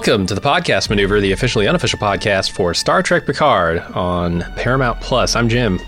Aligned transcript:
Welcome 0.00 0.24
to 0.28 0.34
the 0.34 0.40
podcast 0.40 0.88
maneuver, 0.88 1.20
the 1.20 1.32
officially 1.32 1.68
unofficial 1.68 1.98
podcast 1.98 2.52
for 2.52 2.72
Star 2.72 3.02
Trek 3.02 3.26
Picard 3.26 3.80
on 3.94 4.40
Paramount 4.56 4.98
Plus. 5.02 5.36
I'm 5.36 5.46
Jim, 5.50 5.78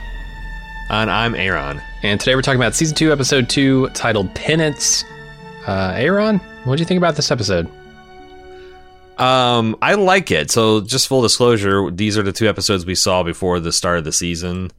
And 0.91 1.11
I'm 1.11 1.35
Aaron. 1.35 1.81
and 2.03 2.21
today 2.21 2.35
we're 2.35 2.43
talking 2.43 2.61
about 2.61 2.75
season 2.75 2.95
two, 2.95 3.11
episode 3.11 3.49
two, 3.49 3.89
titled 3.95 4.35
Penance. 4.35 5.07
Uh, 5.67 5.95
Aaron, 5.97 6.41
what 6.65 6.77
do 6.77 6.83
you 6.83 6.85
think 6.85 6.99
about 6.99 7.17
this 7.17 7.31
episode? 7.31 7.71
Um, 9.17 9.77
I 9.81 9.95
like 9.95 10.31
it. 10.31 10.51
So, 10.51 10.83
just 10.83 11.09
full 11.09 11.23
disclosure, 11.23 11.91
these 11.91 12.19
are 12.19 12.23
the 12.23 12.33
two 12.33 12.51
episodes 12.51 12.85
we 12.85 12.95
saw 12.95 13.23
before 13.23 13.61
the 13.61 13.73
start 13.73 13.97
of 13.97 14.05
the 14.05 14.13
season. 14.13 14.73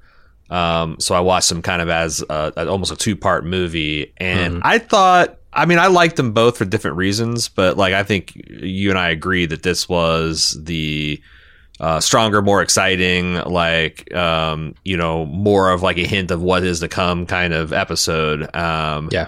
Um, 0.52 0.98
so 1.00 1.16
I 1.16 1.22
watched 1.22 1.50
them 1.50 1.64
kind 1.64 1.82
of 1.82 1.90
as 1.90 2.24
uh, 2.30 2.52
almost 2.56 2.92
a 2.92 2.96
two 2.96 3.16
part 3.16 3.46
movie, 3.46 4.14
and 4.18 4.62
I 4.64 4.78
thought, 4.78 5.40
I 5.56 5.66
mean, 5.66 5.80
I 5.80 5.88
liked 5.88 6.16
them 6.16 6.32
both 6.34 6.58
for 6.58 6.66
different 6.66 6.98
reasons, 6.98 7.48
but 7.48 7.78
like 7.78 7.94
I 7.94 8.04
think 8.04 8.34
you 8.36 8.90
and 8.90 9.00
I 9.00 9.10
agree 9.10 9.46
that 9.46 9.64
this 9.64 9.88
was 9.88 10.58
the 10.62 11.22
uh, 11.80 12.00
stronger, 12.00 12.42
more 12.42 12.62
exciting, 12.62 13.36
like 13.36 14.14
um, 14.16 14.76
you 14.84 14.98
know, 14.98 15.26
more 15.26 15.70
of 15.72 15.82
like 15.82 15.98
a 15.98 16.06
hint 16.08 16.32
of 16.32 16.42
what 16.42 16.64
is 16.64 16.80
to 16.82 16.88
come 16.88 17.26
kind 17.26 17.54
of 17.54 17.74
episode. 17.74 18.54
Um, 18.56 19.10
Yeah. 19.12 19.28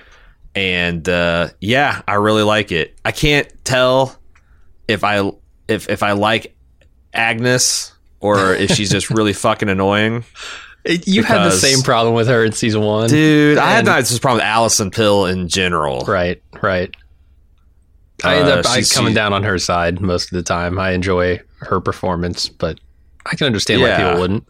and 0.56 1.08
uh, 1.10 1.50
yeah, 1.60 2.02
I 2.08 2.16
really 2.16 2.44
like 2.44 2.72
it. 2.72 2.98
I 3.04 3.12
can't 3.12 3.48
tell 3.66 4.18
if 4.88 5.04
I 5.04 5.32
if 5.68 5.90
if 5.90 6.04
I 6.04 6.12
like 6.14 6.56
Agnes 7.14 7.94
or 8.20 8.54
if 8.54 8.72
she's 8.72 8.90
just 8.92 9.10
really 9.12 9.34
fucking 9.34 9.70
annoying. 9.70 10.24
You 10.88 11.24
had 11.24 11.44
the 11.46 11.52
same 11.52 11.82
problem 11.82 12.14
with 12.14 12.28
her 12.28 12.44
in 12.46 12.52
season 12.52 12.82
one. 12.82 13.10
Dude, 13.10 13.58
I 13.58 13.72
had 13.72 13.86
this 13.86 14.20
problem 14.20 14.38
with 14.38 14.46
Alison 14.46 14.92
Pill 14.92 15.26
in 15.26 15.48
general. 15.48 16.02
Right, 16.06 16.42
right. 16.62 16.94
I 18.24 18.38
end 18.38 18.48
Uh, 18.48 18.52
up 18.60 18.66
I 18.66 18.76
she's- 18.76 18.92
coming 18.94 19.14
down 19.14 19.34
on 19.34 19.44
her 19.44 19.58
side 19.60 20.00
most 20.00 20.32
of 20.32 20.36
the 20.38 20.44
time. 20.44 20.78
I 20.80 20.92
enjoy 20.92 21.40
her 21.62 21.82
performance, 21.82 22.48
but 22.50 22.80
I 23.26 23.36
can 23.36 23.48
understand 23.48 23.82
why 23.82 23.96
people 23.96 24.20
wouldn't. 24.20 24.44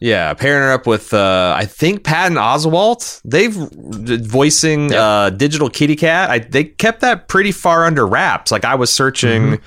Yeah, 0.00 0.34
pairing 0.34 0.62
her 0.64 0.72
up 0.72 0.86
with 0.86 1.14
uh, 1.14 1.54
I 1.56 1.64
think 1.64 2.02
Patton 2.02 2.36
Oswalt. 2.36 3.20
They've 3.24 3.54
voicing 3.54 4.90
Yep. 4.90 5.00
uh, 5.00 5.30
digital 5.30 5.70
kitty 5.70 5.94
cat. 5.94 6.28
I, 6.28 6.40
they 6.40 6.64
kept 6.64 7.00
that 7.02 7.28
pretty 7.28 7.52
far 7.52 7.84
under 7.84 8.04
wraps. 8.04 8.50
Like 8.50 8.64
I 8.64 8.74
was 8.74 8.92
searching. 8.92 9.42
Mm-hmm. 9.42 9.64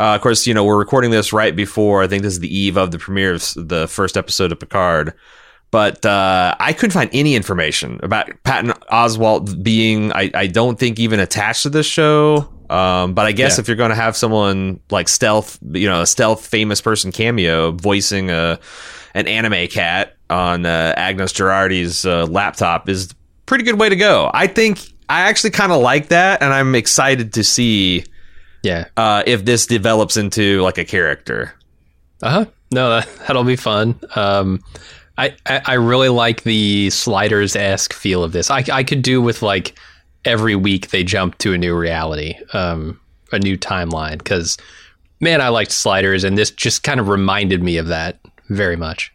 Uh, 0.00 0.14
of 0.14 0.20
course, 0.22 0.46
you 0.46 0.54
know 0.54 0.64
we're 0.64 0.78
recording 0.78 1.10
this 1.10 1.32
right 1.32 1.54
before 1.54 2.02
I 2.02 2.06
think 2.06 2.22
this 2.22 2.32
is 2.32 2.40
the 2.40 2.54
eve 2.56 2.76
of 2.78 2.90
the 2.90 2.98
premiere 2.98 3.34
of 3.34 3.44
the 3.56 3.86
first 3.86 4.16
episode 4.16 4.50
of 4.52 4.58
Picard. 4.58 5.12
But 5.70 6.04
uh, 6.04 6.54
I 6.58 6.72
couldn't 6.72 6.92
find 6.92 7.10
any 7.12 7.36
information 7.36 8.00
about 8.02 8.28
Patton 8.42 8.70
Oswalt 8.90 9.62
being. 9.62 10.12
I, 10.12 10.30
I 10.34 10.46
don't 10.48 10.78
think 10.78 10.98
even 10.98 11.20
attached 11.20 11.62
to 11.64 11.70
this 11.70 11.86
show. 11.86 12.48
Um, 12.70 13.14
but 13.14 13.26
I 13.26 13.32
guess 13.32 13.56
Yeah. 13.56 13.62
if 13.62 13.68
you're 13.68 13.76
going 13.76 13.90
to 13.90 13.96
have 13.96 14.16
someone 14.16 14.80
like 14.90 15.08
stealth, 15.08 15.58
you 15.72 15.88
know, 15.88 16.00
a 16.02 16.06
stealth 16.06 16.46
famous 16.46 16.80
person 16.80 17.12
cameo 17.12 17.72
voicing 17.72 18.30
a 18.30 18.58
an 19.14 19.26
anime 19.28 19.66
cat 19.68 20.16
on 20.30 20.64
uh, 20.66 20.94
Agnes 20.96 21.32
Jurati's 21.32 22.04
uh, 22.06 22.26
laptop 22.26 22.88
is 22.88 23.10
a 23.10 23.14
pretty 23.46 23.64
good 23.64 23.78
way 23.78 23.88
to 23.88 23.96
go. 23.96 24.30
I 24.32 24.46
think 24.46 24.80
I 25.08 25.22
actually 25.22 25.50
kind 25.50 25.72
of 25.72 25.82
like 25.82 26.08
that, 26.08 26.42
and 26.42 26.52
I'm 26.54 26.74
excited 26.76 27.32
to 27.34 27.44
see 27.44 28.04
Yeah. 28.62 28.86
uh, 28.96 29.22
if 29.26 29.44
this 29.44 29.66
develops 29.66 30.16
into 30.16 30.60
like 30.62 30.78
a 30.78 30.84
character. 30.84 31.54
Uh 32.22 32.30
huh. 32.30 32.44
No, 32.72 32.90
that, 32.90 33.08
that'll 33.26 33.44
be 33.44 33.56
fun. 33.56 33.98
Um, 34.14 34.62
I, 35.18 35.34
I 35.46 35.60
I 35.66 35.74
really 35.74 36.08
like 36.08 36.42
the 36.44 36.90
sliders 36.90 37.56
esque 37.56 37.92
feel 37.92 38.22
of 38.22 38.32
this. 38.32 38.50
I 38.50 38.64
I 38.72 38.84
could 38.84 39.02
do 39.02 39.20
with 39.22 39.42
like 39.42 39.78
every 40.24 40.54
week 40.56 40.90
they 40.90 41.02
jump 41.04 41.36
to 41.38 41.52
a 41.54 41.58
new 41.58 41.74
reality, 41.76 42.34
um, 42.52 43.00
a 43.32 43.38
new 43.38 43.56
timeline. 43.58 44.18
Because 44.18 44.56
man, 45.20 45.40
I 45.40 45.48
liked 45.48 45.72
sliders, 45.72 46.24
and 46.24 46.36
this 46.38 46.50
just 46.50 46.82
kind 46.82 47.00
of 47.00 47.08
reminded 47.08 47.62
me 47.62 47.76
of 47.78 47.86
that 47.88 48.18
very 48.50 48.76
much. 48.76 49.12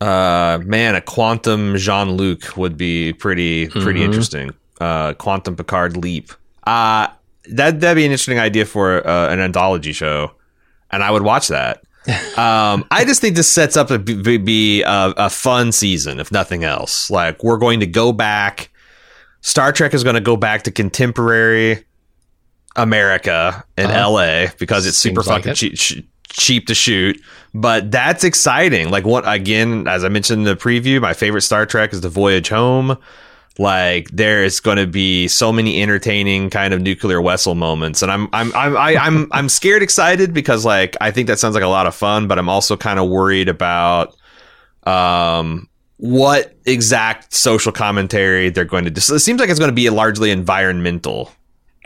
Uh, 0.00 0.58
man, 0.64 0.94
a 0.94 1.00
quantum 1.00 1.76
Jean 1.76 2.10
Luc 2.12 2.56
would 2.56 2.76
be 2.76 3.12
pretty 3.14 3.68
pretty 3.68 4.00
Mhm. 4.00 4.04
interesting. 4.04 4.50
Uh, 4.80 5.14
quantum 5.14 5.56
Picard 5.56 5.96
leap. 5.96 6.32
Uh 6.66 7.06
that 7.50 7.80
that'd 7.80 7.96
be 7.96 8.04
an 8.04 8.10
interesting 8.12 8.38
idea 8.38 8.64
for 8.64 9.06
uh, 9.06 9.32
an 9.32 9.40
anthology 9.40 9.92
show, 9.92 10.32
and 10.90 11.02
I 11.02 11.10
would 11.10 11.22
watch 11.22 11.48
that. 11.48 11.82
um, 12.38 12.84
I 12.90 13.04
just 13.04 13.20
think 13.20 13.34
this 13.34 13.48
sets 13.48 13.76
up 13.76 13.88
to 13.88 13.98
be, 13.98 14.38
be 14.38 14.82
a, 14.82 15.12
a 15.16 15.30
fun 15.30 15.72
season, 15.72 16.20
if 16.20 16.30
nothing 16.30 16.62
else. 16.62 17.10
Like 17.10 17.42
we're 17.42 17.58
going 17.58 17.80
to 17.80 17.86
go 17.86 18.12
back. 18.12 18.70
Star 19.40 19.72
Trek 19.72 19.92
is 19.94 20.04
going 20.04 20.14
to 20.14 20.20
go 20.20 20.36
back 20.36 20.62
to 20.64 20.70
contemporary 20.70 21.84
America 22.76 23.64
in 23.76 23.86
Uh-huh. 23.86 24.10
LA 24.10 24.46
because 24.58 24.86
it's 24.86 24.98
super 24.98 25.22
like 25.22 25.44
fucking 25.44 25.68
it. 25.68 26.02
cheap 26.28 26.66
to 26.66 26.74
shoot. 26.74 27.20
But 27.54 27.90
that's 27.90 28.22
exciting. 28.24 28.90
Like 28.90 29.04
what 29.06 29.24
again? 29.26 29.88
As 29.88 30.04
I 30.04 30.08
mentioned 30.08 30.40
in 30.40 30.44
the 30.44 30.56
preview, 30.56 31.00
my 31.00 31.14
favorite 31.14 31.42
Star 31.42 31.64
Trek 31.66 31.92
is 31.92 32.02
the 32.02 32.08
Voyage 32.10 32.48
Home. 32.50 32.96
Like 33.58 34.10
there 34.10 34.44
is 34.44 34.60
going 34.60 34.76
to 34.76 34.86
be 34.86 35.28
so 35.28 35.50
many 35.50 35.82
entertaining 35.82 36.50
kind 36.50 36.74
of 36.74 36.80
nuclear 36.82 37.20
Wessel 37.22 37.54
moments, 37.54 38.02
and 38.02 38.12
I'm 38.12 38.28
I'm 38.32 38.54
I'm 38.54 38.76
I, 38.76 38.96
I'm 38.96 39.28
I'm 39.32 39.48
scared 39.48 39.82
excited 39.82 40.34
because 40.34 40.64
like 40.64 40.96
I 41.00 41.10
think 41.10 41.28
that 41.28 41.38
sounds 41.38 41.54
like 41.54 41.64
a 41.64 41.68
lot 41.68 41.86
of 41.86 41.94
fun, 41.94 42.28
but 42.28 42.38
I'm 42.38 42.48
also 42.50 42.76
kind 42.76 42.98
of 42.98 43.08
worried 43.08 43.48
about 43.48 44.14
um 44.84 45.68
what 45.98 46.54
exact 46.66 47.32
social 47.32 47.72
commentary 47.72 48.50
they're 48.50 48.64
going 48.66 48.84
to 48.84 48.90
do. 48.90 49.00
So 49.00 49.14
it 49.14 49.20
seems 49.20 49.40
like 49.40 49.48
it's 49.48 49.58
going 49.58 49.70
to 49.70 49.74
be 49.74 49.88
largely 49.90 50.30
environmental 50.30 51.32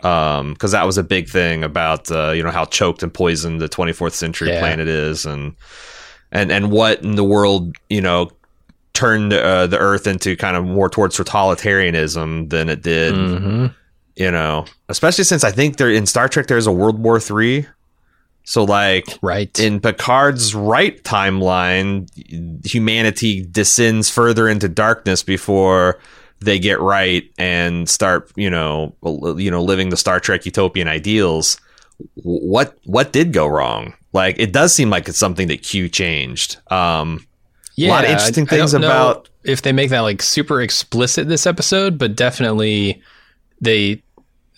um 0.03 0.53
because 0.53 0.71
that 0.71 0.85
was 0.85 0.97
a 0.97 1.03
big 1.03 1.29
thing 1.29 1.63
about 1.63 2.11
uh 2.11 2.31
you 2.31 2.41
know 2.43 2.49
how 2.51 2.65
choked 2.65 3.03
and 3.03 3.13
poisoned 3.13 3.61
the 3.61 3.69
24th 3.69 4.13
century 4.13 4.49
Yeah. 4.49 4.59
planet 4.59 4.87
is 4.87 5.25
and 5.27 5.55
and 6.31 6.51
and 6.51 6.71
what 6.71 7.03
in 7.03 7.15
the 7.15 7.23
world 7.23 7.75
you 7.89 8.01
know 8.01 8.31
turned 8.93 9.33
uh, 9.33 9.67
the 9.67 9.77
earth 9.77 10.07
into 10.07 10.35
kind 10.35 10.55
of 10.57 10.65
more 10.65 10.89
towards 10.89 11.17
totalitarianism 11.17 12.49
than 12.49 12.69
it 12.69 12.81
did 12.81 13.13
hmm 13.15 13.67
you 14.17 14.29
know 14.29 14.65
especially 14.89 15.23
since 15.23 15.43
i 15.45 15.51
think 15.51 15.77
there 15.77 15.89
in 15.89 16.05
star 16.05 16.27
trek 16.27 16.47
there's 16.47 16.67
a 16.67 16.71
world 16.71 16.99
war 16.99 17.17
three 17.19 17.65
so 18.43 18.63
like 18.63 19.05
Right. 19.21 19.57
in 19.59 19.79
Picard's 19.79 20.55
right 20.55 21.01
timeline, 21.03 22.09
humanity 22.65 23.45
descends 23.45 24.09
further 24.09 24.49
into 24.49 24.67
darkness 24.67 25.21
before 25.21 25.99
they 26.39 26.57
get 26.57 26.79
right 26.81 27.23
and 27.37 27.87
start, 27.87 28.31
you 28.35 28.49
know, 28.49 28.95
you 29.37 29.51
know, 29.51 29.63
living 29.63 29.89
the 29.89 29.95
Star 29.95 30.19
Trek 30.19 30.43
utopian 30.45 30.87
ideals. 30.87 31.57
What 32.15 32.75
what 32.85 33.13
did 33.13 33.31
go 33.31 33.45
wrong? 33.45 33.93
Like 34.11 34.37
it 34.39 34.51
does 34.51 34.73
seem 34.73 34.89
like 34.89 35.07
it's 35.07 35.19
something 35.19 35.47
that 35.47 35.61
Q 35.61 35.87
changed. 35.87 36.57
Um, 36.71 37.25
yeah, 37.81 37.89
a 37.89 37.91
lot 37.91 38.03
of 38.05 38.09
interesting 38.11 38.47
I- 38.49 38.55
I 38.55 38.57
things 38.59 38.73
know 38.73 38.79
about- 38.87 39.29
if 39.43 39.61
they 39.63 39.71
make 39.71 39.89
that 39.89 40.01
like 40.01 40.21
super 40.21 40.61
explicit 40.61 41.27
this 41.27 41.47
episode, 41.47 41.97
but 41.97 42.15
definitely 42.15 43.01
they 43.59 44.01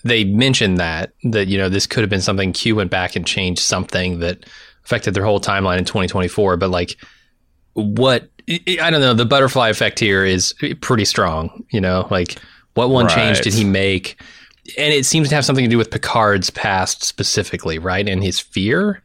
they 0.03 0.23
mentioned 0.25 0.77
that 0.77 1.13
that 1.23 1.47
you 1.47 1.57
know 1.57 1.69
this 1.69 1.85
could 1.87 2.01
have 2.01 2.09
been 2.09 2.21
something 2.21 2.51
Q 2.53 2.75
went 2.75 2.91
back 2.91 3.15
and 3.15 3.25
changed 3.25 3.61
something 3.61 4.19
that 4.19 4.45
affected 4.85 5.13
their 5.13 5.23
whole 5.23 5.39
timeline 5.39 5.77
in 5.77 5.85
2024. 5.85 6.57
But 6.57 6.69
like, 6.69 6.97
what 7.73 8.29
I 8.49 8.59
I 8.81 8.89
don't 8.89 8.99
know, 9.01 9.13
the 9.13 9.25
butterfly 9.25 9.69
effect 9.69 9.99
here 9.99 10.25
is 10.25 10.53
pretty 10.81 11.05
strong. 11.05 11.63
You 11.71 11.79
know, 11.81 12.07
like 12.11 12.37
what 12.73 12.89
one 12.89 13.07
change 13.07 13.39
did 13.41 13.53
he 13.53 13.63
make? 13.63 14.19
And 14.77 14.93
it 14.93 15.05
seems 15.05 15.29
to 15.29 15.35
have 15.35 15.45
something 15.45 15.65
to 15.65 15.69
do 15.69 15.77
with 15.77 15.91
Picard's 15.91 16.49
past 16.49 17.03
specifically, 17.03 17.79
right? 17.79 18.07
And 18.07 18.23
his 18.23 18.39
fear. 18.39 19.01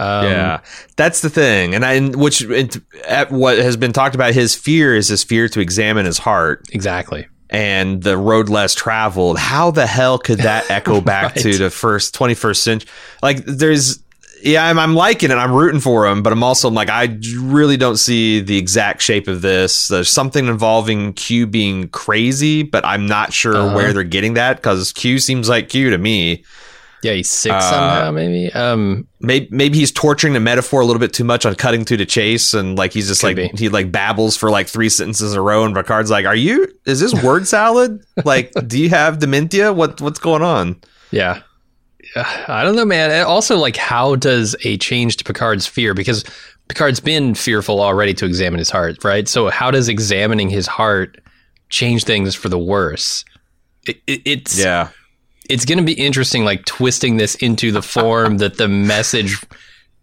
Um, 0.00 0.24
yeah, 0.26 0.60
that's 0.96 1.20
the 1.20 1.28
thing, 1.30 1.74
and 1.74 1.84
I 1.84 1.92
and 1.94 2.16
which 2.16 2.42
it, 2.42 2.78
at 3.06 3.30
what 3.30 3.58
has 3.58 3.76
been 3.76 3.92
talked 3.92 4.14
about. 4.14 4.32
His 4.32 4.54
fear 4.54 4.94
is 4.96 5.08
his 5.08 5.22
fear 5.24 5.46
to 5.48 5.60
examine 5.60 6.06
his 6.06 6.16
heart 6.18 6.66
exactly. 6.72 7.26
and 7.50 8.02
the 8.02 8.16
road 8.16 8.48
less 8.48 8.74
traveled. 8.74 9.38
How 9.38 9.70
the 9.70 9.86
hell 9.86 10.18
could 10.18 10.38
that 10.38 10.70
echo 10.70 11.00
back 11.00 11.34
Right. 11.36 11.42
to 11.42 11.58
the 11.58 11.68
first 11.70 12.14
21st 12.14 12.56
century? 12.56 12.90
Like, 13.22 13.44
there's, 13.44 14.02
yeah, 14.42 14.64
I'm, 14.64 14.78
I'm 14.78 14.94
liking 14.94 15.30
it. 15.30 15.34
I'm 15.34 15.52
rooting 15.52 15.80
for 15.80 16.06
him, 16.06 16.22
but 16.22 16.32
I'm 16.32 16.42
also 16.42 16.70
like, 16.70 16.88
I 16.88 17.18
really 17.38 17.76
don't 17.76 17.98
see 17.98 18.40
the 18.40 18.56
exact 18.56 19.02
shape 19.02 19.28
of 19.28 19.42
this. 19.42 19.88
There's 19.88 20.08
something 20.08 20.46
involving 20.46 21.12
Q 21.12 21.46
being 21.46 21.88
crazy, 21.88 22.62
but 22.62 22.86
I'm 22.86 23.04
not 23.06 23.34
sure 23.34 23.54
Uh-huh. 23.56 23.74
where 23.76 23.92
they're 23.92 24.02
getting 24.04 24.34
that 24.34 24.56
because 24.56 24.92
Q 24.94 25.18
seems 25.18 25.46
like 25.48 25.68
Q 25.68 25.90
to 25.90 25.98
me. 25.98 26.44
Yeah, 27.02 27.12
he's 27.12 27.30
sick 27.30 27.52
Uh, 27.52 27.60
somehow, 27.60 28.10
maybe. 28.10 28.52
Um, 28.52 29.06
Maybe, 29.22 29.48
maybe 29.50 29.78
he's 29.78 29.92
torturing 29.92 30.32
the 30.32 30.40
metaphor 30.40 30.80
a 30.80 30.86
little 30.86 31.00
bit 31.00 31.12
too 31.12 31.24
much 31.24 31.44
on 31.44 31.54
cutting 31.54 31.84
to 31.86 31.96
the 31.96 32.06
chase, 32.06 32.54
and 32.54 32.76
like 32.78 32.92
he's 32.92 33.08
just 33.08 33.22
like 33.22 33.36
be. 33.36 33.48
he 33.54 33.68
like 33.68 33.92
babbles 33.92 34.36
for 34.36 34.50
like 34.50 34.66
three 34.66 34.88
sentences 34.88 35.32
in 35.32 35.38
a 35.38 35.42
row, 35.42 35.64
and 35.64 35.74
Picard's 35.74 36.10
like, 36.10 36.24
"Are 36.26 36.34
you? 36.34 36.66
Is 36.86 37.00
this 37.00 37.12
word 37.22 37.46
salad? 37.46 38.02
like, 38.24 38.50
do 38.66 38.78
you 38.78 38.88
have 38.90 39.18
dementia? 39.18 39.72
What 39.72 40.00
what's 40.00 40.18
going 40.18 40.42
on?" 40.42 40.80
Yeah. 41.10 41.42
I 42.16 42.64
don't 42.64 42.74
know, 42.76 42.84
man. 42.84 43.10
And 43.10 43.24
also, 43.24 43.56
like, 43.56 43.76
how 43.76 44.16
does 44.16 44.56
a 44.64 44.76
change 44.78 45.16
to 45.18 45.24
Picard's 45.24 45.66
fear? 45.66 45.94
Because 45.94 46.24
Picard's 46.68 46.98
been 47.00 47.34
fearful 47.34 47.80
already 47.80 48.14
to 48.14 48.26
examine 48.26 48.58
his 48.58 48.70
heart, 48.70 49.04
right? 49.04 49.28
So, 49.28 49.48
how 49.48 49.70
does 49.70 49.88
examining 49.88 50.48
his 50.48 50.66
heart 50.66 51.20
change 51.68 52.04
things 52.04 52.34
for 52.34 52.48
the 52.48 52.58
worse? 52.58 53.24
It, 53.86 54.00
it, 54.06 54.22
it's 54.24 54.58
Yeah, 54.58 54.88
it's 55.50 55.64
going 55.64 55.78
to 55.78 55.84
be 55.84 55.92
interesting, 55.92 56.44
like 56.44 56.64
twisting 56.64 57.16
this 57.16 57.34
into 57.36 57.72
the 57.72 57.82
form 57.82 58.38
that 58.38 58.56
the 58.58 58.68
message 58.68 59.36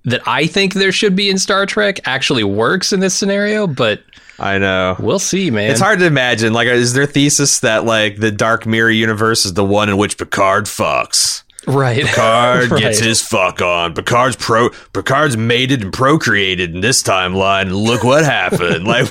that 0.05 0.21
I 0.27 0.45
think 0.47 0.73
there 0.73 0.91
should 0.91 1.15
be 1.15 1.29
in 1.29 1.37
Star 1.37 1.65
Trek 1.65 1.99
actually 2.05 2.43
works 2.43 2.93
in 2.93 2.99
this 2.99 3.15
scenario. 3.15 3.67
But 3.67 4.03
I 4.39 4.57
know. 4.57 4.95
we'll 4.99 5.19
see, 5.19 5.49
man. 5.51 5.71
It's 5.71 5.79
hard 5.81 5.99
to 5.99 6.05
imagine. 6.05 6.53
Like, 6.53 6.67
is 6.67 6.93
their 6.93 7.05
thesis 7.07 7.59
that 7.61 7.85
like 7.85 8.17
the 8.17 8.31
Dark 8.31 8.65
Mirror 8.65 8.91
universe 8.91 9.45
is 9.45 9.53
the 9.53 9.65
one 9.65 9.89
in 9.89 9.97
which 9.97 10.17
Picard 10.17 10.65
fucks? 10.65 11.43
right? 11.65 12.05
Picard 12.05 12.71
Right. 12.71 12.81
gets 12.81 12.99
his 12.99 13.21
fuck 13.21 13.61
on. 13.61 13.93
Picard's 13.93 14.37
pro. 14.37 14.69
Picard's 14.93 15.35
mated 15.35 15.81
and 15.83 15.91
procreated 15.91 16.73
in 16.73 16.81
this 16.81 17.03
timeline. 17.03 17.71
Look 17.73 18.03
what 18.05 18.23
happened. 18.23 18.83
like, 18.87 19.09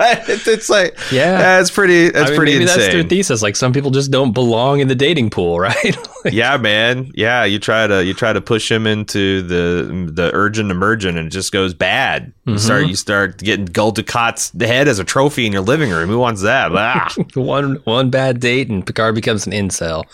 it's, 0.28 0.46
it's 0.48 0.68
like, 0.70 0.96
Yeah. 1.12 1.36
that's 1.36 1.70
pretty. 1.70 2.10
That's 2.10 2.26
I 2.26 2.30
mean, 2.30 2.36
pretty 2.36 2.52
maybe 2.52 2.64
that's 2.64 2.76
their 2.78 2.90
insane. 2.96 3.08
thesis. 3.08 3.42
Like 3.42 3.54
some 3.56 3.72
people 3.72 3.90
just 3.90 4.10
don't 4.10 4.32
belong 4.32 4.80
in 4.80 4.88
the 4.88 4.94
dating 4.94 5.30
pool, 5.30 5.60
right? 5.60 5.96
Like, 6.24 6.32
yeah, 6.34 6.56
man. 6.56 7.10
Yeah, 7.14 7.44
you 7.44 7.58
try 7.58 7.86
to 7.86 8.04
you 8.04 8.14
try 8.14 8.32
to 8.32 8.40
push 8.40 8.70
him 8.70 8.86
into 8.86 9.42
the 9.42 10.10
the 10.12 10.30
urgent 10.34 10.70
emergent, 10.70 11.18
and 11.18 11.26
it 11.26 11.30
just 11.30 11.52
goes 11.52 11.74
bad. 11.74 12.32
You 12.46 12.58
start 12.58 12.86
you 12.88 12.96
start 12.96 13.38
getting 13.38 13.66
Gul 13.66 13.92
Dukat's 13.92 14.52
head 14.60 14.88
as 14.88 14.98
a 14.98 15.04
trophy 15.04 15.46
in 15.46 15.52
your 15.52 15.62
living 15.62 15.90
room. 15.90 16.08
Who 16.08 16.18
wants 16.18 16.42
that? 16.42 16.72
Ah. 16.74 17.12
one 17.34 17.76
one 17.84 18.10
bad 18.10 18.40
date 18.40 18.68
and 18.70 18.86
Picard 18.86 19.14
becomes 19.14 19.46
an 19.46 19.52
incel. 19.52 20.04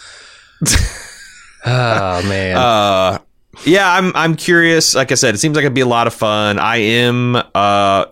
oh 1.65 2.23
man. 2.29 2.57
Uh, 2.57 3.19
yeah, 3.65 3.93
I'm 3.93 4.13
I'm 4.15 4.37
curious. 4.37 4.95
Like 4.95 5.13
I 5.13 5.15
said, 5.15 5.35
it 5.35 5.39
seems 5.39 5.57
like 5.57 5.63
it'd 5.63 5.75
be 5.75 5.81
a 5.81 5.87
lot 5.87 6.07
of 6.07 6.15
fun. 6.15 6.59
I 6.59 6.77
am 6.77 7.37
uh 7.37 7.41
I, 7.55 8.05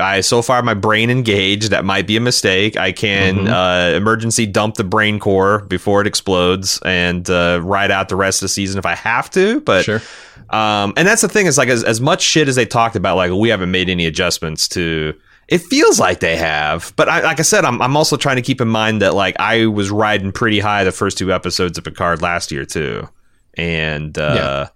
I 0.00 0.20
so 0.20 0.42
far 0.42 0.62
my 0.62 0.74
brain 0.74 1.10
engaged. 1.10 1.70
That 1.70 1.84
might 1.84 2.06
be 2.06 2.16
a 2.16 2.20
mistake. 2.20 2.76
I 2.76 2.92
can 2.92 3.48
uh 3.48 3.92
emergency 3.96 4.46
dump 4.46 4.76
the 4.76 4.84
brain 4.84 5.18
core 5.18 5.60
before 5.62 6.00
it 6.00 6.06
explodes 6.06 6.80
and 6.84 7.28
uh 7.28 7.60
ride 7.62 7.90
out 7.90 8.08
the 8.08 8.16
rest 8.16 8.40
of 8.40 8.46
the 8.46 8.50
season 8.50 8.78
if 8.78 8.86
I 8.86 8.94
have 8.94 9.30
to. 9.30 9.60
But 9.60 9.84
sure. 9.84 10.02
um 10.50 10.94
and 10.96 11.06
that's 11.06 11.22
the 11.22 11.28
thing 11.28 11.46
is 11.46 11.58
like 11.58 11.68
as, 11.68 11.84
as 11.84 12.00
much 12.00 12.22
shit 12.22 12.48
as 12.48 12.56
they 12.56 12.66
talked 12.66 12.96
about, 12.96 13.16
like 13.16 13.30
we 13.32 13.50
haven't 13.50 13.70
made 13.70 13.88
any 13.88 14.06
adjustments 14.06 14.68
to 14.68 15.14
it 15.48 15.62
feels 15.62 15.98
like 15.98 16.20
they 16.20 16.36
have, 16.36 16.92
but 16.96 17.08
I, 17.08 17.22
like 17.22 17.40
I 17.40 17.42
said, 17.42 17.64
I'm, 17.64 17.80
I'm 17.80 17.96
also 17.96 18.18
trying 18.18 18.36
to 18.36 18.42
keep 18.42 18.60
in 18.60 18.68
mind 18.68 19.00
that 19.00 19.14
like 19.14 19.34
I 19.40 19.64
was 19.64 19.90
riding 19.90 20.30
pretty 20.30 20.60
high 20.60 20.84
the 20.84 20.92
first 20.92 21.16
two 21.16 21.32
episodes 21.32 21.78
of 21.78 21.84
Picard 21.84 22.20
last 22.20 22.52
year 22.52 22.66
too, 22.66 23.08
and 23.54 24.16
uh, 24.18 24.68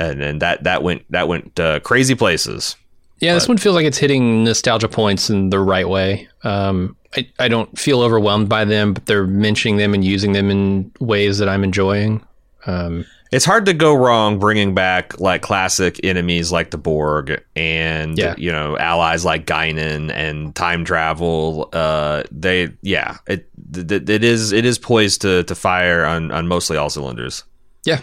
and 0.00 0.20
then 0.20 0.38
that 0.40 0.64
that 0.64 0.82
went 0.82 1.04
that 1.10 1.28
went 1.28 1.58
uh, 1.60 1.78
crazy 1.80 2.14
places. 2.14 2.76
Yeah, 3.20 3.34
this 3.34 3.46
one 3.48 3.58
feels 3.58 3.74
like 3.74 3.84
it's 3.84 3.98
hitting 3.98 4.44
nostalgia 4.44 4.88
points 4.88 5.28
in 5.28 5.50
the 5.50 5.60
right 5.60 5.86
way. 5.88 6.26
Um, 6.42 6.96
I, 7.14 7.28
I 7.38 7.48
don't 7.48 7.78
feel 7.78 8.00
overwhelmed 8.00 8.48
by 8.48 8.64
them, 8.64 8.94
but 8.94 9.04
they're 9.06 9.26
mentioning 9.26 9.76
them 9.76 9.92
and 9.92 10.02
using 10.02 10.32
them 10.32 10.50
in 10.50 10.90
ways 11.00 11.36
that 11.38 11.48
I'm 11.48 11.62
enjoying. 11.62 12.24
Um, 12.66 13.04
It's 13.30 13.44
hard 13.44 13.66
to 13.66 13.74
go 13.74 13.94
wrong 13.94 14.38
bringing 14.38 14.74
back 14.74 15.20
like 15.20 15.42
classic 15.42 16.00
enemies 16.02 16.50
like 16.50 16.70
the 16.70 16.78
Borg 16.78 17.42
and 17.54 18.16
Yeah. 18.16 18.34
you 18.38 18.50
know 18.50 18.78
allies 18.78 19.22
like 19.24 19.44
Guinan 19.44 20.10
and 20.10 20.54
time 20.54 20.84
travel. 20.86 21.68
Uh, 21.74 22.22
they 22.32 22.70
yeah, 22.80 23.18
it 23.26 23.46
th- 23.74 24.08
it 24.08 24.24
is 24.24 24.52
it 24.52 24.64
is 24.64 24.78
poised 24.78 25.20
to 25.22 25.42
to 25.44 25.54
fire 25.54 26.06
on 26.06 26.30
on 26.32 26.48
mostly 26.48 26.78
all 26.78 26.88
cylinders. 26.90 27.44
yeah, 27.84 28.00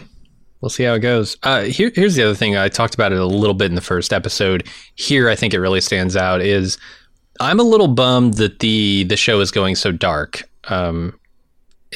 we'll 0.60 0.70
see 0.70 0.84
how 0.84 0.94
it 0.94 1.00
goes. 1.00 1.36
Uh, 1.42 1.62
here, 1.62 1.90
here's 1.94 2.14
the 2.14 2.22
other 2.24 2.34
thing. 2.34 2.56
I 2.56 2.68
talked 2.68 2.94
about 2.94 3.12
it 3.12 3.18
a 3.18 3.26
little 3.26 3.54
bit 3.54 3.66
in 3.70 3.74
the 3.74 3.80
first 3.80 4.12
episode. 4.12 4.66
Here, 4.94 5.28
I 5.28 5.34
think 5.34 5.54
it 5.54 5.60
really 5.60 5.80
stands 5.80 6.16
out. 6.16 6.40
Is 6.40 6.78
I'm 7.40 7.60
a 7.60 7.64
little 7.64 7.88
bummed 7.88 8.34
that 8.34 8.58
the 8.60 9.04
the 9.04 9.16
show 9.16 9.40
is 9.40 9.50
going 9.50 9.76
so 9.76 9.92
dark, 9.92 10.42
um, 10.64 11.18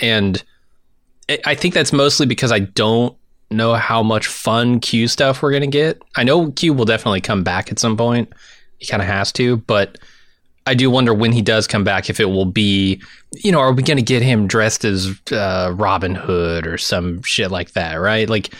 and 0.01 0.43
I- 1.47 1.55
think 1.55 1.75
that's 1.75 1.93
mostly 1.93 2.27
because 2.27 2.53
I 2.53 2.61
don't 2.61 3.17
know 3.51 3.75
how 3.75 4.03
much 4.03 4.27
fun 4.27 4.81
Q 4.81 5.09
stuff 5.09 5.43
we're 5.43 5.53
gonna 5.53 5.67
get. 5.67 6.01
I 6.17 6.25
know 6.25 6.51
Q 6.53 6.73
will 6.73 6.85
definitely 6.85 7.21
come 7.21 7.43
back 7.43 7.71
at 7.71 7.79
some 7.79 7.97
point. 7.97 8.33
He 8.79 8.87
kind 8.87 9.03
of 9.03 9.09
has 9.09 9.31
to, 9.33 9.59
but 9.59 9.99
I 10.67 10.75
do 10.75 10.91
wonder 10.91 11.13
when 11.13 11.33
he 11.33 11.43
does 11.43 11.67
come 11.67 11.83
back 11.85 12.09
if 12.09 12.21
it 12.21 12.27
will 12.27 12.45
be, 12.45 13.03
you 13.35 13.51
know, 13.51 13.59
are 13.59 13.73
we 13.73 13.83
going 13.83 13.97
to 13.97 14.03
get 14.03 14.23
him 14.23 14.47
dressed 14.47 14.85
as 14.85 15.11
uh, 15.33 15.73
Robin 15.75 16.15
Hood 16.15 16.67
or 16.67 16.79
some 16.79 17.21
shit 17.23 17.51
like 17.51 17.73
that, 17.73 17.95
right? 17.97 18.29
Like, 18.29 18.55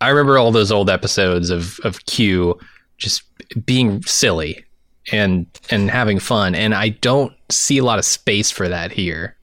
I 0.00 0.08
remember 0.10 0.38
all 0.38 0.52
those 0.52 0.70
old 0.72 0.88
episodes 0.90 1.50
of 1.50 1.78
of 1.84 2.04
Q 2.06 2.58
just 2.96 3.22
being 3.66 4.02
silly 4.02 4.64
and 5.10 5.46
and 5.70 5.90
having 5.90 6.18
fun, 6.20 6.54
and 6.54 6.74
I 6.74 6.90
don't 6.90 7.32
see 7.50 7.78
a 7.78 7.84
lot 7.84 7.98
of 7.98 8.04
space 8.04 8.50
for 8.50 8.68
that 8.68 8.92
here. 8.92 9.36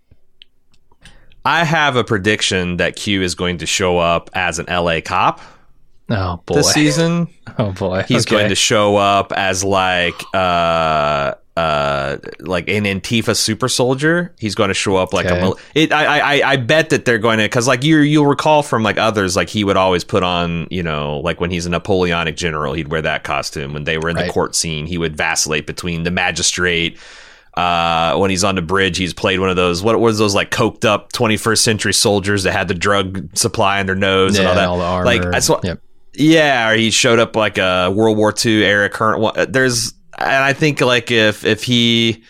I 1.46 1.64
have 1.64 1.96
a 1.96 2.04
prediction 2.04 2.78
that 2.78 2.96
Q 2.96 3.22
is 3.22 3.36
going 3.36 3.58
to 3.60 3.66
show 3.66 3.98
up 3.98 4.30
as 4.34 4.60
an 4.60 4.66
LA 4.70 5.00
cop 5.02 5.42
Oh 6.10 6.42
boy! 6.46 6.56
this 6.56 6.72
season. 6.74 7.28
Oh 7.58 7.72
boy! 7.72 8.04
He's 8.08 8.26
Okay. 8.26 8.36
going 8.38 8.50
to 8.50 8.56
show 8.56 8.96
up 8.98 9.32
as 9.34 9.64
like 9.64 10.22
uh 10.34 11.34
uh 11.60 12.18
like 12.40 12.70
an 12.70 12.84
Antifa 12.86 13.36
super 13.36 13.68
soldier. 13.68 14.34
He's 14.40 14.56
going 14.56 14.70
to 14.70 14.74
show 14.74 14.96
up 14.96 15.14
like 15.14 15.26
Okay. 15.26 15.42
a 15.42 15.52
it. 15.76 15.92
I 15.92 16.20
I 16.40 16.52
I 16.52 16.56
bet 16.58 16.90
that 16.92 17.06
they're 17.06 17.18
going 17.18 17.38
to 17.40 17.44
because 17.46 17.68
like 17.68 17.84
you 17.84 17.98
you'll 17.98 18.28
recall 18.28 18.64
from 18.64 18.84
like 18.84 18.98
others 18.98 19.36
like 19.36 19.50
he 19.50 19.64
would 19.64 19.78
always 19.78 20.04
put 20.04 20.24
on 20.24 20.68
you 20.70 20.84
know 20.84 21.20
like 21.20 21.42
when 21.42 21.52
he's 21.52 21.66
a 21.66 21.70
Napoleonic 21.70 22.38
general 22.38 22.74
he'd 22.74 22.88
wear 22.90 23.02
that 23.02 23.24
costume 23.24 23.74
when 23.74 23.84
they 23.84 23.98
were 23.98 24.10
in 24.10 24.16
Right. 24.16 24.28
the 24.28 24.32
court 24.32 24.56
scene 24.56 24.86
he 24.86 24.98
would 24.98 25.16
vacillate 25.18 25.68
between 25.68 26.04
the 26.04 26.12
magistrate. 26.12 26.98
Uh, 27.56 28.16
when 28.18 28.30
he's 28.30 28.44
on 28.44 28.56
the 28.56 28.62
bridge, 28.62 28.98
he's 28.98 29.14
played 29.14 29.40
one 29.40 29.50
of 29.50 29.56
those. 29.58 29.84
What 29.84 30.00
was 30.00 30.18
those 30.18 30.34
like 30.34 30.50
coked 30.52 30.86
up 30.86 31.12
21st 31.12 31.58
century 31.58 31.94
soldiers 31.94 32.44
that 32.44 32.54
had 32.54 32.68
the 32.70 32.74
drug 32.74 33.36
supply 33.36 33.82
in 33.82 33.86
their 33.86 33.96
nose 33.96 34.38
and 34.40 34.48
all 34.48 34.56
that? 34.56 34.68
all 34.68 34.78
the 34.78 34.84
armor. 34.86 35.06
Like 35.06 35.24
that's 35.24 35.50
what 35.50 35.66
Yep. 35.66 35.82
yeah, 36.14 36.70
or 36.70 36.76
he 36.76 36.90
showed 36.92 37.20
up 37.20 37.36
like 37.36 37.58
a 37.58 37.92
World 37.94 38.18
War 38.18 38.34
II 38.46 38.64
era 38.64 38.88
current. 38.88 39.52
There's, 39.52 39.94
and 40.20 40.44
I 40.44 40.54
think 40.54 40.82
like 40.82 41.12
if 41.12 41.44
if 41.46 41.64
he 41.64 42.24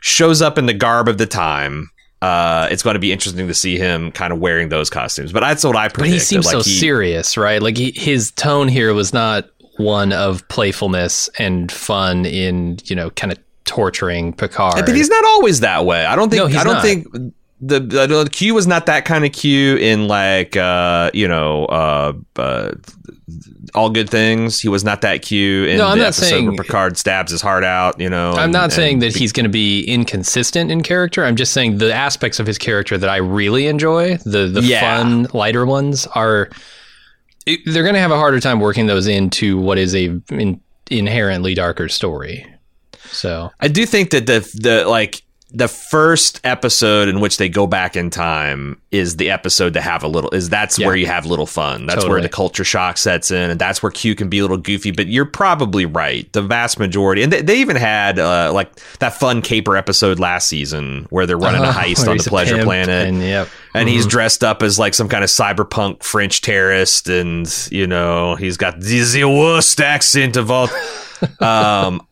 shows 0.00 0.42
up 0.42 0.58
in 0.58 0.66
the 0.66 0.74
garb 0.74 1.08
of 1.08 1.18
the 1.18 1.26
time, 1.26 1.90
uh, 2.22 2.68
it's 2.70 2.82
going 2.82 2.94
to 2.94 3.00
be 3.00 3.12
interesting 3.12 3.48
to 3.48 3.54
see 3.54 3.78
him 3.78 4.10
kind 4.12 4.32
of 4.32 4.38
wearing 4.38 4.68
those 4.68 4.90
costumes. 4.90 5.32
But 5.32 5.40
that's 5.40 5.64
what 5.64 5.76
I 5.76 5.88
predict. 5.88 5.98
But 5.98 6.08
he 6.10 6.18
seems 6.18 6.46
like 6.46 6.52
so 6.52 6.62
he- 6.62 6.78
serious, 6.78 7.36
right? 7.36 7.60
Like 7.62 7.76
he, 7.76 7.92
his 7.92 8.30
tone 8.32 8.68
here 8.68 8.92
was 8.94 9.12
not 9.12 9.48
one 9.76 10.12
of 10.12 10.46
playfulness 10.48 11.28
and 11.38 11.70
fun 11.70 12.24
in 12.26 12.78
you 12.84 12.96
know 12.96 13.10
kind 13.10 13.32
of 13.32 13.38
torturing 13.64 14.32
Picard. 14.32 14.74
But 14.86 14.94
he's 14.94 15.08
not 15.08 15.24
always 15.24 15.60
that 15.60 15.84
way. 15.84 16.04
I 16.04 16.16
don't 16.16 16.30
think. 16.30 16.40
No, 16.40 16.46
he's 16.46 16.56
I 16.56 16.64
don't 16.64 16.74
not. 16.74 16.82
think 16.82 17.06
the, 17.60 17.80
the 17.80 18.06
the 18.24 18.28
Q 18.30 18.54
was 18.54 18.66
not 18.66 18.86
that 18.86 19.04
kind 19.04 19.24
of 19.24 19.32
Q 19.32 19.76
in 19.76 20.06
like 20.08 20.56
uh 20.56 21.10
you 21.14 21.28
know 21.28 21.64
uh, 21.66 22.12
uh 22.36 22.72
all 23.74 23.90
good 23.90 24.08
things. 24.10 24.60
He 24.60 24.68
was 24.68 24.84
not 24.84 25.00
that 25.00 25.22
Q 25.22 25.64
in 25.64 25.78
No, 25.78 25.86
I'm 25.88 25.98
the 25.98 26.04
not 26.04 26.08
episode 26.08 26.26
saying- 26.26 26.46
where 26.46 26.56
Picard 26.56 26.96
stabs 26.96 27.32
his 27.32 27.40
heart 27.42 27.64
out. 27.64 27.98
You 27.98 28.08
know, 28.10 28.32
I'm 28.32 28.44
and- 28.44 28.52
not 28.52 28.72
saying 28.72 29.00
that 29.00 29.16
he's 29.16 29.32
going 29.32 29.44
to 29.44 29.50
be 29.50 29.82
inconsistent 29.84 30.70
in 30.70 30.82
character. 30.82 31.24
I'm 31.24 31.34
just 31.36 31.52
saying 31.52 31.78
the 31.78 31.92
aspects 31.92 32.38
of 32.38 32.46
his 32.46 32.58
character 32.58 32.96
that 32.98 33.08
I 33.10 33.16
really 33.16 33.66
enjoy, 33.66 34.16
the 34.18 34.46
the 34.46 34.60
Yeah. 34.62 34.80
fun, 34.80 35.26
lighter 35.32 35.64
ones, 35.66 36.06
are 36.14 36.50
it- 37.46 37.60
they're 37.66 37.82
going 37.82 37.94
to 37.94 38.00
have 38.00 38.10
a 38.12 38.16
harder 38.18 38.40
time 38.40 38.60
working 38.60 38.86
those 38.86 39.06
into 39.06 39.58
what 39.58 39.78
is 39.78 39.94
a 39.94 40.20
in, 40.30 40.60
inherently 40.90 41.54
darker 41.54 41.88
story. 41.88 42.46
So 43.10 43.50
I 43.60 43.68
do 43.68 43.86
think 43.86 44.10
that 44.10 44.26
the 44.26 44.40
the 44.54 44.84
like 44.86 45.22
the 45.56 45.68
first 45.68 46.40
episode 46.42 47.08
in 47.08 47.20
which 47.20 47.36
they 47.36 47.48
go 47.48 47.64
back 47.64 47.94
in 47.94 48.10
time 48.10 48.76
is 48.90 49.18
the 49.18 49.30
episode 49.30 49.74
to 49.74 49.80
have 49.80 50.02
a 50.02 50.08
little 50.08 50.28
is 50.30 50.48
that's 50.50 50.80
Yeah. 50.80 50.88
where 50.88 50.96
you 50.96 51.06
have 51.06 51.26
little 51.26 51.46
fun. 51.46 51.86
That's 51.86 52.04
where 52.04 52.20
the 52.20 52.28
culture 52.28 52.64
shock 52.64 52.98
sets 52.98 53.30
in, 53.30 53.50
and 53.50 53.60
that's 53.60 53.80
where 53.80 53.92
Q 53.92 54.16
can 54.16 54.28
be 54.28 54.40
a 54.40 54.42
little 54.42 54.56
goofy. 54.56 54.90
But 54.90 55.06
you're 55.06 55.24
probably 55.24 55.86
right. 55.86 56.30
The 56.32 56.42
vast 56.42 56.80
majority, 56.80 57.22
and 57.22 57.32
they, 57.32 57.40
they 57.40 57.60
even 57.60 57.76
had 57.76 58.18
uh, 58.18 58.52
like 58.52 58.74
that 58.98 59.14
fun 59.14 59.42
caper 59.42 59.76
episode 59.76 60.18
last 60.18 60.48
season 60.48 61.06
where 61.10 61.24
they're 61.24 61.38
running 61.38 61.62
a 61.62 61.66
heist 61.72 62.08
on 62.08 62.16
the 62.16 62.24
Pleasure 62.24 62.64
Planet, 62.64 63.08
and 63.08 63.22
yep, 63.22 63.48
and 63.74 63.88
he's 63.88 64.06
dressed 64.06 64.42
up 64.42 64.60
as 64.60 64.76
like 64.78 64.92
some 64.92 65.08
kind 65.08 65.22
of 65.22 65.30
cyberpunk 65.30 66.02
French 66.02 66.40
terrorist, 66.40 67.08
and 67.08 67.68
you 67.70 67.86
know 67.86 68.34
he's 68.34 68.56
got 68.56 68.80
the, 68.80 69.00
the 69.12 69.24
worst 69.24 69.80
accent 69.80 70.36
of 70.36 70.50
all. 70.50 70.68
um, 71.40 72.04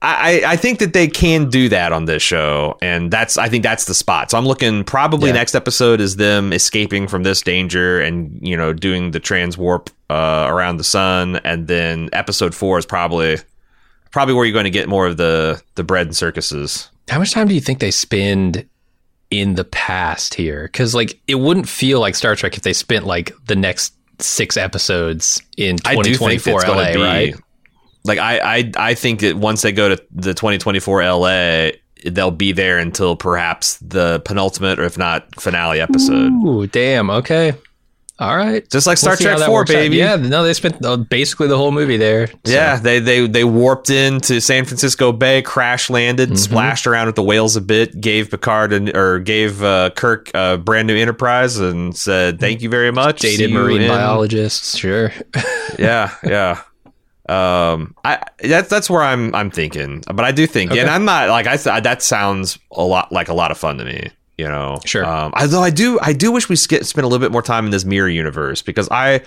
I, 0.00 0.42
I 0.46 0.56
think 0.56 0.78
that 0.78 0.92
they 0.92 1.08
can 1.08 1.50
do 1.50 1.68
that 1.70 1.92
on 1.92 2.04
this 2.04 2.22
show, 2.22 2.78
and 2.80 3.10
that's 3.10 3.36
I 3.36 3.48
think 3.48 3.64
that's 3.64 3.86
the 3.86 3.94
spot. 3.94 4.30
So 4.30 4.38
I'm 4.38 4.46
looking 4.46 4.84
probably 4.84 5.30
Yeah. 5.30 5.34
next 5.34 5.56
episode 5.56 6.00
is 6.00 6.16
them 6.16 6.52
escaping 6.52 7.08
from 7.08 7.24
this 7.24 7.42
danger 7.42 8.00
and 8.00 8.38
you 8.40 8.56
know 8.56 8.72
doing 8.72 9.10
the 9.10 9.18
trans 9.18 9.58
warp 9.58 9.90
uh, 10.08 10.46
around 10.48 10.76
the 10.76 10.84
sun, 10.84 11.36
and 11.42 11.66
then 11.66 12.10
episode 12.12 12.54
four 12.54 12.78
is 12.78 12.86
probably 12.86 13.38
probably 14.12 14.34
where 14.34 14.44
you're 14.44 14.52
going 14.52 14.64
to 14.64 14.70
get 14.70 14.88
more 14.88 15.06
of 15.06 15.16
the 15.16 15.60
the 15.74 15.82
bread 15.82 16.06
and 16.06 16.16
circuses. 16.16 16.88
How 17.08 17.18
much 17.18 17.32
time 17.32 17.48
do 17.48 17.54
you 17.54 17.60
think 17.60 17.80
they 17.80 17.90
spend 17.90 18.68
in 19.32 19.56
the 19.56 19.64
past 19.64 20.34
here? 20.34 20.64
Because 20.70 20.94
like 20.94 21.18
it 21.26 21.36
wouldn't 21.36 21.68
feel 21.68 21.98
like 21.98 22.14
Star 22.14 22.36
Trek 22.36 22.56
if 22.56 22.62
they 22.62 22.72
spent 22.72 23.04
like 23.04 23.32
the 23.46 23.56
next 23.56 23.94
six 24.20 24.56
episodes 24.56 25.42
in 25.56 25.76
I 25.84 25.96
do 25.96 26.14
think 26.16 26.40
2024 26.42 26.60
LA, 26.62 26.92
be 26.92 26.98
right? 27.00 27.34
Like 28.08 28.18
I, 28.18 28.58
I 28.58 28.72
I 28.76 28.94
think 28.94 29.20
that 29.20 29.36
once 29.36 29.62
they 29.62 29.72
go 29.72 29.90
to 29.94 30.02
the 30.10 30.34
2024 30.34 31.04
LA, 31.04 31.70
they'll 32.04 32.30
be 32.30 32.52
there 32.52 32.78
until 32.78 33.14
perhaps 33.16 33.76
the 33.78 34.20
penultimate 34.24 34.78
or 34.80 34.84
if 34.84 34.98
not 34.98 35.34
finale 35.40 35.80
episode. 35.80 36.32
Ooh, 36.44 36.66
damn. 36.66 37.10
Okay. 37.10 37.52
All 38.20 38.36
right. 38.36 38.68
Just 38.68 38.88
like 38.88 38.98
Star 38.98 39.12
We'll 39.12 39.16
Trek 39.18 39.38
that 39.38 39.46
4, 39.46 39.54
works 39.54 39.70
out. 39.70 39.74
baby. 39.74 39.94
Yeah, 39.98 40.16
no, 40.16 40.42
they 40.42 40.52
spent 40.52 40.84
uh, 40.84 40.96
basically 40.96 41.46
the 41.46 41.56
whole 41.56 41.70
movie 41.70 41.96
there. 41.96 42.26
So- 42.26 42.34
Yeah, 42.46 42.76
they 42.80 42.98
they 42.98 43.28
they 43.28 43.44
warped 43.44 43.90
into 43.90 44.40
San 44.40 44.64
Francisco 44.64 45.12
Bay, 45.12 45.40
crash 45.40 45.88
landed, 45.88 46.30
Mm-hmm. 46.30 46.36
splashed 46.36 46.88
around 46.88 47.06
with 47.06 47.14
the 47.14 47.22
whales 47.22 47.54
a 47.54 47.60
bit, 47.60 48.00
gave 48.00 48.28
Picard 48.28 48.72
an, 48.72 48.96
or 48.96 49.20
gave 49.20 49.62
uh, 49.62 49.90
Kirk 49.90 50.32
a 50.34 50.58
brand 50.58 50.88
new 50.88 50.96
Enterprise, 50.96 51.58
and 51.58 51.96
said 51.96 52.40
thank 52.40 52.60
you 52.60 52.68
very 52.68 52.90
much. 52.90 53.20
Dated 53.20 53.52
marine 53.52 53.86
biologists, 53.86 54.76
sure. 54.76 55.12
Yeah, 55.78 56.12
yeah. 56.24 56.62
Um, 57.28 57.94
I 58.04 58.22
that's 58.42 58.68
that's 58.68 58.88
where 58.88 59.02
I'm 59.02 59.34
I'm 59.34 59.50
thinking, 59.50 60.02
but 60.06 60.24
I 60.24 60.32
do 60.32 60.46
think, 60.46 60.70
Okay. 60.70 60.80
and 60.80 60.88
I'm 60.90 61.04
not 61.04 61.28
like 61.28 61.46
I 61.46 61.56
th- 61.56 61.82
that 61.82 62.02
sounds 62.02 62.58
a 62.72 62.82
lot 62.82 63.12
like 63.12 63.28
a 63.28 63.34
lot 63.34 63.50
of 63.50 63.58
fun 63.58 63.78
to 63.78 63.84
me. 63.84 64.10
You 64.38 64.46
know, 64.48 64.78
Sure. 64.84 65.04
Um, 65.04 65.32
although 65.36 65.62
I 65.62 65.70
do 65.70 65.98
I 66.00 66.12
do 66.12 66.30
wish 66.32 66.48
we 66.48 66.56
sk- 66.56 66.84
spent 66.84 67.04
a 67.04 67.08
little 67.08 67.18
bit 67.18 67.32
more 67.32 67.42
time 67.42 67.64
in 67.64 67.70
this 67.70 67.84
mirror 67.84 68.08
universe 68.08 68.62
because 68.62 68.88
I. 68.90 69.22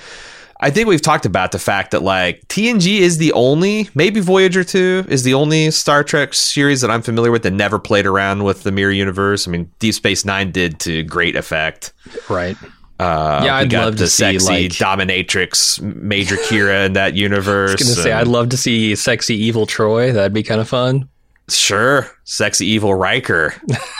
I 0.63 0.70
think 0.70 0.88
we've 0.88 1.01
talked 1.01 1.25
about 1.25 1.51
the 1.53 1.58
fact 1.58 1.89
that 1.89 2.03
like 2.03 2.48
TNG 2.48 3.00
is 3.00 3.17
the 3.17 3.34
only, 3.34 3.89
maybe 3.96 4.20
Voyager 4.20 4.63
2 4.63 5.05
is 5.10 5.24
the 5.24 5.34
only 5.34 5.72
Star 5.72 6.03
Trek 6.03 6.36
series 6.36 6.81
that 6.81 6.91
I'm 6.91 7.01
familiar 7.01 7.31
with 7.31 7.41
that 7.41 7.53
never 7.53 7.79
played 7.79 8.05
around 8.05 8.43
with 8.43 8.62
the 8.62 8.72
mirror 8.72 8.91
universe. 8.91 9.48
I 9.48 9.50
mean, 9.51 9.72
Deep 9.79 9.96
Space 9.96 10.24
Nine 10.24 10.51
did 10.51 10.79
to 10.81 11.01
great 11.01 11.36
effect. 11.36 11.93
right. 12.29 12.55
Uh, 13.01 13.41
Yeah, 13.46 13.55
I'd 13.55 13.74
love 13.74 13.98
the 13.98 14.05
to 14.05 14.10
see, 14.10 14.38
sexy 14.39 14.63
like- 14.70 14.72
dominatrix 14.74 15.81
Major 15.81 16.36
Kira 16.36 16.86
in 16.86 16.93
that 16.93 17.15
universe. 17.27 17.72
I 17.72 17.74
was 17.74 17.84
gonna 17.96 18.03
say 18.03 18.12
and- 18.12 18.20
I'd 18.20 18.27
love 18.27 18.50
to 18.50 18.58
see 18.58 18.96
sexy 18.96 19.36
evil 19.36 19.65
Troi. 19.65 20.13
That'd 20.13 20.34
be 20.34 20.43
kind 20.43 20.62
of 20.62 20.67
fun. 20.70 21.08
Sure. 21.50 22.10
Sexy 22.24 22.65
evil 22.67 22.93
Riker. 22.96 23.53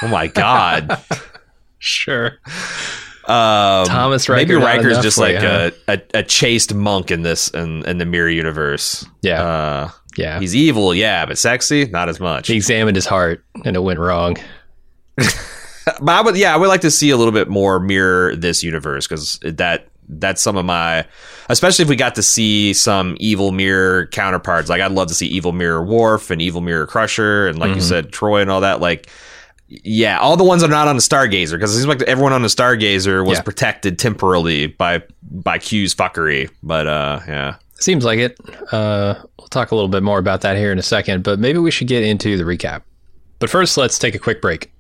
Oh 0.04 0.08
my 0.08 0.28
god. 0.28 1.02
Sure. 1.84 2.34
Um, 3.26 3.88
Thomas 3.88 4.30
Riker 4.30 4.60
not 4.60 4.66
Riker's 4.66 5.00
just 5.00 5.18
like 5.18 5.42
you, 5.42 5.48
huh? 5.48 5.72
a, 5.88 5.94
a, 5.94 6.02
a 6.20 6.24
chaste 6.24 6.76
monk 6.76 7.10
in 7.10 7.24
this 7.24 7.48
in, 7.50 7.84
in 7.88 7.98
the 7.98 8.06
mirror 8.06 8.30
universe. 8.30 9.04
Yeah. 9.24 9.42
Uh, 9.44 9.90
yeah. 10.16 10.40
he's 10.40 10.56
evil, 10.56 10.94
yeah, 10.94 11.26
but 11.26 11.40
sexy, 11.40 11.86
not 11.86 12.08
as 12.08 12.20
much. 12.20 12.50
he 12.50 12.56
examined 12.56 12.96
his 12.98 13.08
heart 13.08 13.44
and 13.66 13.76
it 13.76 13.80
went 13.80 13.98
wrong. 13.98 14.38
but 16.02 16.10
I 16.10 16.22
would, 16.22 16.36
yeah, 16.38 16.54
I 16.54 16.58
would 16.58 16.68
like 16.70 16.82
to 16.82 16.92
see 16.92 17.10
a 17.10 17.18
little 17.18 17.32
bit 17.34 17.48
more 17.50 17.80
mirror 17.80 18.36
this 18.36 18.64
universe 18.64 19.08
because 19.08 19.40
that 19.44 19.88
that's 20.14 20.42
some 20.42 20.58
of 20.58 20.66
my, 20.66 21.06
especially 21.48 21.84
if 21.84 21.90
we 21.90 21.96
got 21.96 22.16
to 22.16 22.24
see 22.24 22.74
some 22.74 23.16
evil 23.20 23.52
mirror 23.52 24.08
counterparts. 24.08 24.68
Like 24.70 24.82
I'd 24.82 24.92
love 24.92 25.08
to 25.08 25.14
see 25.14 25.28
evil 25.28 25.54
mirror 25.54 25.82
Worf 25.84 26.30
and 26.32 26.42
evil 26.42 26.60
mirror 26.62 26.86
Crusher 26.86 27.48
and 27.48 27.58
like 27.60 27.70
you 27.72 27.78
Mhm. 27.82 27.82
said, 27.88 28.12
Troi 28.12 28.42
and 28.42 28.52
all 28.52 28.62
that. 28.62 28.82
Like, 28.82 29.10
yeah, 29.70 30.20
all 30.20 30.36
the 30.36 30.44
ones 30.44 30.62
that 30.64 30.68
are 30.68 30.72
not 30.72 30.90
on 30.90 30.98
the 30.98 31.02
Stargazer 31.02 31.52
because 31.54 31.72
it 31.74 31.76
seems 31.76 31.88
like 31.88 32.02
everyone 32.02 32.34
on 32.34 32.42
the 32.42 32.50
Stargazer 32.50 33.26
was 33.26 33.38
Yeah. 33.38 33.44
protected 33.44 33.98
temporarily 34.00 34.68
by 34.68 35.02
by 35.32 35.60
Q's 35.60 35.96
fuckery. 35.96 36.50
But 36.62 36.88
uh, 36.88 37.20
yeah. 37.28 37.56
Seems 37.80 38.04
like 38.04 38.20
it. 38.20 38.38
Uh, 38.74 39.16
we'll 39.40 39.48
talk 39.48 39.72
a 39.72 39.76
little 39.76 39.88
bit 39.88 40.04
more 40.04 40.20
about 40.20 40.42
that 40.42 40.58
here 40.58 40.74
in 40.74 40.78
a 40.78 40.84
second, 40.84 41.24
but 41.24 41.40
maybe 41.40 41.58
we 41.58 41.72
should 41.72 41.88
get 41.88 42.04
into 42.04 42.38
the 42.38 42.44
recap. 42.44 42.82
But 43.40 43.50
first, 43.50 43.78
let's 43.78 43.98
take 43.98 44.14
a 44.14 44.20
quick 44.20 44.42
break. 44.42 44.72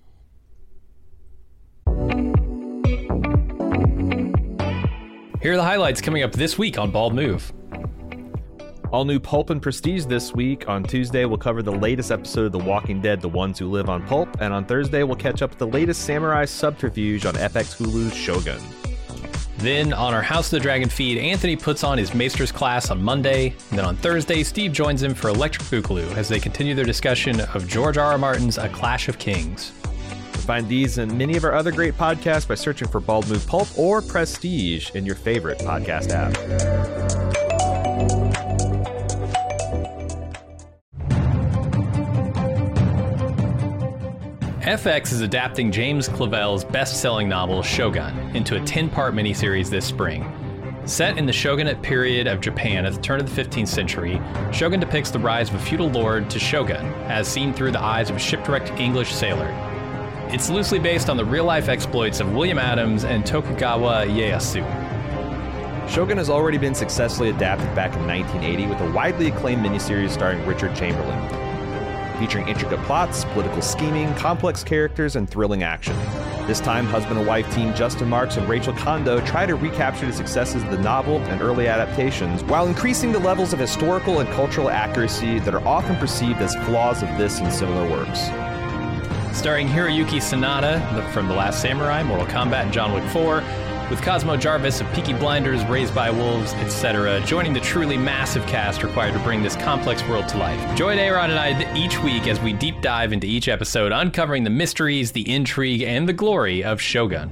Here 5.41 5.53
are 5.53 5.57
the 5.57 5.63
highlights 5.63 6.01
coming 6.01 6.21
up 6.21 6.33
this 6.33 6.59
week 6.59 6.77
on 6.77 6.91
Bald 6.91 7.15
Move. 7.15 7.51
All 8.91 9.05
new 9.05 9.19
Pulp 9.19 9.49
and 9.49 9.59
Prestige 9.59 10.05
this 10.05 10.35
week. 10.35 10.69
On 10.69 10.83
Tuesday, 10.83 11.25
we'll 11.25 11.39
cover 11.39 11.63
the 11.63 11.71
latest 11.71 12.11
episode 12.11 12.45
of 12.45 12.51
The 12.51 12.59
Walking 12.59 13.01
Dead, 13.01 13.21
The 13.21 13.29
Ones 13.29 13.57
Who 13.57 13.67
Live 13.67 13.89
on 13.89 14.05
Pulp. 14.05 14.39
And 14.39 14.53
on 14.53 14.65
Thursday, 14.65 15.01
we'll 15.01 15.15
catch 15.15 15.41
up 15.41 15.49
with 15.49 15.57
the 15.57 15.65
latest 15.65 16.03
Samurai 16.03 16.45
subterfuge 16.45 17.25
on 17.25 17.33
FX 17.33 17.75
Hulu's 17.75 18.15
Shogun. 18.15 18.61
Then 19.57 19.93
on 19.93 20.13
our 20.13 20.21
House 20.21 20.45
of 20.45 20.51
the 20.51 20.59
Dragon 20.59 20.89
feed, 20.89 21.17
Anthony 21.17 21.55
puts 21.55 21.83
on 21.83 21.97
his 21.97 22.13
Maester's 22.13 22.51
class 22.51 22.91
on 22.91 23.01
Monday. 23.01 23.55
And 23.71 23.79
then 23.79 23.85
on 23.85 23.95
Thursday, 23.95 24.43
Steve 24.43 24.73
joins 24.73 25.01
him 25.01 25.15
for 25.15 25.29
Electric 25.29 25.63
Boogaloo 25.69 26.15
as 26.17 26.29
they 26.29 26.39
continue 26.39 26.75
their 26.75 26.85
discussion 26.85 27.41
of 27.55 27.67
George 27.67 27.97
R. 27.97 28.11
R. 28.11 28.17
Martin's 28.19 28.59
A 28.59 28.69
Clash 28.69 29.09
of 29.09 29.17
Kings. 29.17 29.71
Find 30.41 30.67
these 30.67 30.97
and 30.97 31.17
many 31.17 31.37
of 31.37 31.43
our 31.43 31.53
other 31.53 31.71
great 31.71 31.93
podcasts 31.97 32.47
by 32.47 32.55
searching 32.55 32.87
for 32.87 32.99
Bald 32.99 33.29
Move 33.29 33.45
Pulp 33.47 33.67
or 33.77 34.01
Prestige 34.01 34.91
in 34.91 35.05
your 35.05 35.15
favorite 35.15 35.59
podcast 35.59 36.09
app. 36.11 36.33
FX 44.61 45.11
is 45.11 45.21
adapting 45.21 45.71
James 45.71 46.07
Clavell's 46.07 46.63
best 46.63 47.01
selling 47.01 47.27
novel 47.27 47.61
Shogun 47.61 48.17
into 48.35 48.61
a 48.61 48.65
10 48.65 48.89
part 48.89 49.13
miniseries 49.13 49.69
this 49.69 49.85
spring. 49.85 50.31
Set 50.85 51.17
in 51.17 51.25
the 51.25 51.33
shogunate 51.33 51.81
period 51.81 52.27
of 52.27 52.41
Japan 52.41 52.85
at 52.85 52.93
the 52.93 53.01
turn 53.01 53.19
of 53.19 53.35
the 53.35 53.41
15th 53.41 53.67
century, 53.67 54.21
Shogun 54.51 54.79
depicts 54.79 55.11
the 55.11 55.19
rise 55.19 55.49
of 55.49 55.55
a 55.55 55.59
feudal 55.59 55.89
lord 55.89 56.29
to 56.29 56.39
shogun, 56.39 56.85
as 57.05 57.27
seen 57.27 57.53
through 57.53 57.71
the 57.71 57.81
eyes 57.81 58.09
of 58.09 58.15
a 58.15 58.19
shipwrecked 58.19 58.69
English 58.79 59.13
sailor. 59.13 59.70
It's 60.33 60.49
loosely 60.49 60.79
based 60.79 61.09
on 61.09 61.17
the 61.17 61.25
real 61.25 61.43
life 61.43 61.67
exploits 61.67 62.21
of 62.21 62.33
William 62.33 62.57
Adams 62.57 63.03
and 63.03 63.25
Tokugawa 63.25 64.05
Ieyasu. 64.05 64.63
Shogun 65.89 66.17
has 66.17 66.29
already 66.29 66.57
been 66.57 66.73
successfully 66.73 67.31
adapted 67.31 67.75
back 67.75 67.93
in 67.97 68.07
1980 68.07 68.67
with 68.67 68.79
a 68.79 68.91
widely 68.91 69.27
acclaimed 69.27 69.65
miniseries 69.65 70.11
starring 70.11 70.45
Richard 70.45 70.73
Chamberlain, 70.73 71.19
featuring 72.17 72.47
intricate 72.47 72.79
plots, 72.83 73.25
political 73.25 73.61
scheming, 73.61 74.15
complex 74.15 74.63
characters, 74.63 75.17
and 75.17 75.29
thrilling 75.29 75.63
action. 75.63 75.97
This 76.47 76.61
time, 76.61 76.85
husband 76.85 77.17
and 77.17 77.27
wife 77.27 77.53
team 77.53 77.73
Justin 77.73 78.07
Marks 78.07 78.37
and 78.37 78.47
Rachel 78.47 78.73
Kondo 78.73 79.19
try 79.25 79.45
to 79.45 79.55
recapture 79.55 80.05
the 80.05 80.13
successes 80.13 80.63
of 80.63 80.71
the 80.71 80.77
novel 80.77 81.17
and 81.23 81.41
early 81.41 81.67
adaptations 81.67 82.41
while 82.45 82.67
increasing 82.67 83.11
the 83.11 83.19
levels 83.19 83.51
of 83.51 83.59
historical 83.59 84.19
and 84.19 84.29
cultural 84.29 84.69
accuracy 84.69 85.39
that 85.39 85.53
are 85.53 85.67
often 85.67 85.97
perceived 85.97 86.39
as 86.39 86.55
flaws 86.63 87.03
of 87.03 87.09
this 87.17 87.39
and 87.39 87.51
similar 87.51 87.89
works. 87.89 88.29
Starring 89.33 89.67
Hiroyuki 89.67 90.17
Sanada 90.17 91.09
from 91.11 91.27
The 91.27 91.33
Last 91.33 91.61
Samurai, 91.61 92.03
Mortal 92.03 92.27
Kombat, 92.27 92.63
and 92.63 92.73
John 92.73 92.93
Wick 92.93 93.03
4, 93.11 93.43
with 93.89 94.01
Cosmo 94.01 94.37
Jarvis 94.37 94.81
of 94.81 94.91
Peaky 94.93 95.13
Blinders, 95.13 95.63
Raised 95.65 95.93
by 95.93 96.09
Wolves, 96.09 96.53
etc., 96.53 97.19
joining 97.25 97.51
the 97.53 97.59
truly 97.59 97.97
massive 97.97 98.45
cast 98.45 98.83
required 98.83 99.13
to 99.13 99.19
bring 99.19 99.43
this 99.43 99.55
complex 99.55 100.01
world 100.07 100.27
to 100.29 100.37
life. 100.37 100.77
Join 100.77 100.97
Aaron 100.97 101.31
and 101.31 101.39
I 101.39 101.75
each 101.75 102.01
week 102.01 102.27
as 102.27 102.39
we 102.39 102.53
deep 102.53 102.81
dive 102.81 103.13
into 103.13 103.27
each 103.27 103.47
episode, 103.47 103.91
uncovering 103.91 104.43
the 104.43 104.49
mysteries, 104.49 105.11
the 105.11 105.29
intrigue, 105.29 105.81
and 105.81 106.07
the 106.07 106.13
glory 106.13 106.63
of 106.63 106.79
Shogun. 106.79 107.29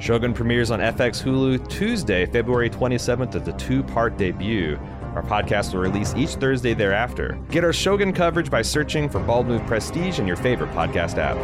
Shogun 0.00 0.34
premieres 0.34 0.70
on 0.70 0.80
FX 0.80 1.22
Hulu 1.22 1.68
Tuesday, 1.68 2.26
February 2.26 2.68
27th 2.68 3.40
as 3.40 3.46
a 3.46 3.52
two 3.52 3.82
part 3.82 4.16
debut. 4.16 4.78
Our 5.14 5.22
podcast 5.22 5.74
will 5.74 5.80
release 5.82 6.14
each 6.14 6.36
Thursday 6.36 6.72
thereafter. 6.72 7.38
Get 7.50 7.64
our 7.64 7.72
Shogun 7.72 8.14
coverage 8.14 8.50
by 8.50 8.62
searching 8.62 9.10
for 9.10 9.20
Bald 9.20 9.46
Move 9.46 9.66
Prestige 9.66 10.18
in 10.18 10.26
your 10.26 10.36
favorite 10.36 10.70
podcast 10.70 11.18
app. 11.18 11.36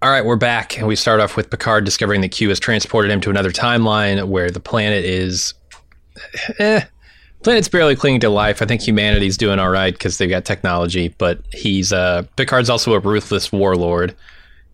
All 0.00 0.10
right, 0.10 0.24
we're 0.24 0.36
back, 0.36 0.78
and 0.78 0.88
we 0.88 0.96
start 0.96 1.20
off 1.20 1.36
with 1.36 1.48
Picard 1.48 1.84
discovering 1.84 2.22
that 2.22 2.30
Q 2.30 2.48
has 2.48 2.58
transported 2.58 3.10
him 3.10 3.20
to 3.20 3.30
another 3.30 3.52
timeline 3.52 4.26
where 4.26 4.50
the 4.50 4.58
planet 4.58 5.04
is, 5.04 5.54
eh, 6.58 6.80
planet's 7.44 7.68
barely 7.68 7.94
clinging 7.94 8.20
to 8.20 8.28
life. 8.28 8.62
I 8.62 8.66
think 8.66 8.80
humanity's 8.80 9.36
doing 9.36 9.60
all 9.60 9.70
right 9.70 9.92
because 9.92 10.18
they've 10.18 10.28
got 10.28 10.44
technology, 10.44 11.14
but 11.18 11.42
he's 11.52 11.92
uh, 11.92 12.24
Picard's 12.36 12.68
also 12.68 12.94
a 12.94 12.98
ruthless 12.98 13.52
warlord, 13.52 14.16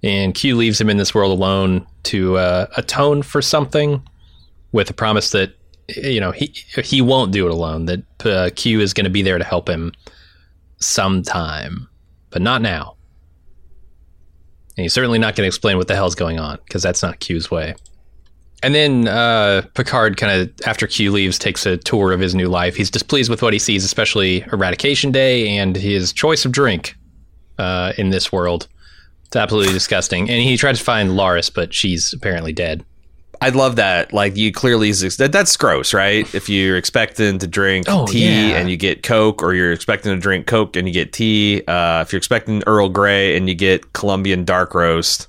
and 0.02 0.35
Q 0.35 0.57
leaves 0.57 0.81
him 0.81 0.90
in 0.90 0.97
this 0.97 1.14
world 1.14 1.33
alone 1.33 1.87
to 2.05 2.37
uh, 2.37 2.67
atone 2.76 3.23
for 3.23 3.43
something, 3.43 4.02
with 4.73 4.90
a 4.90 4.95
promise 4.95 5.31
that 5.31 5.55
you 5.88 6.21
know 6.21 6.31
he 6.31 6.55
he 6.83 7.00
won't 7.00 7.33
do 7.33 7.47
it 7.47 7.52
alone. 7.52 7.87
That 7.87 8.26
uh, 8.26 8.50
Q 8.55 8.81
is 8.81 8.95
going 8.95 9.05
to 9.05 9.11
be 9.11 9.23
there 9.23 9.38
to 9.38 9.45
help 9.45 9.69
him 9.69 9.93
sometime, 10.81 11.88
but 12.31 12.43
not 12.43 12.62
now. 12.62 12.97
And 14.76 14.85
he's 14.85 14.95
certainly 14.95 15.19
not 15.19 15.35
going 15.35 15.45
to 15.45 15.49
explain 15.49 15.76
what 15.76 15.88
the 15.88 15.97
hell's 15.97 16.14
going 16.14 16.38
on 16.38 16.59
because 16.64 16.83
that's 16.85 17.02
not 17.02 17.19
Q's 17.19 17.50
way. 17.50 17.75
And 18.62 18.75
then 18.75 19.09
uh, 19.09 19.62
Picard 19.75 20.17
kind 20.17 20.40
of, 20.40 20.52
after 20.67 20.87
Q 20.87 21.12
leaves, 21.12 21.38
takes 21.38 21.67
a 21.67 21.76
tour 21.76 22.12
of 22.12 22.21
his 22.21 22.35
new 22.35 22.49
life. 22.49 22.75
He's 22.76 22.90
displeased 22.90 23.31
with 23.31 23.43
what 23.43 23.52
he 23.52 23.59
sees, 23.59 23.85
especially 23.85 24.43
Eradication 24.52 25.12
Day 25.12 25.57
and 25.57 25.76
his 25.76 26.12
choice 26.12 26.45
of 26.45 26.52
drink 26.52 26.97
uh, 27.59 27.93
in 27.99 28.11
this 28.11 28.33
world. 28.33 28.69
It's 29.28 29.37
absolutely 29.37 29.73
disgusting. 29.73 30.28
And 30.28 30.42
he 30.42 30.56
tried 30.56 30.75
to 30.76 30.82
find 30.82 31.11
Laris, 31.11 31.52
but 31.52 31.73
she's 31.73 32.12
apparently 32.12 32.52
dead. 32.52 32.85
I 33.40 33.50
love 33.50 33.76
that. 33.76 34.12
Like 34.12 34.37
you 34.37 34.50
clearly 34.50 34.90
that 34.90 35.30
that's 35.30 35.56
gross, 35.56 35.94
right? 35.94 36.35
If 36.35 36.49
you're 36.49 36.76
expecting 36.76 37.38
to 37.38 37.47
drink 37.47 37.87
Oh, 37.88 38.04
tea 38.06 38.50
yeah. 38.50 38.56
and 38.58 38.68
you 38.68 38.76
get 38.76 39.04
Coke, 39.04 39.42
or 39.44 39.54
you're 39.54 39.70
expecting 39.73 40.12
to 40.12 40.18
drink 40.18 40.47
Coke 40.49 40.75
and 40.76 40.88
you 40.88 40.92
get 40.94 41.12
tea. 41.12 41.62
Uh, 41.68 42.00
if 42.02 42.12
you're 42.12 42.18
expecting 42.18 42.64
Earl 42.66 42.88
Grey 42.88 43.37
and 43.37 43.49
you 43.49 43.54
get 43.54 43.92
Colombian 43.92 44.44
dark 44.44 44.75
roast, 44.75 45.28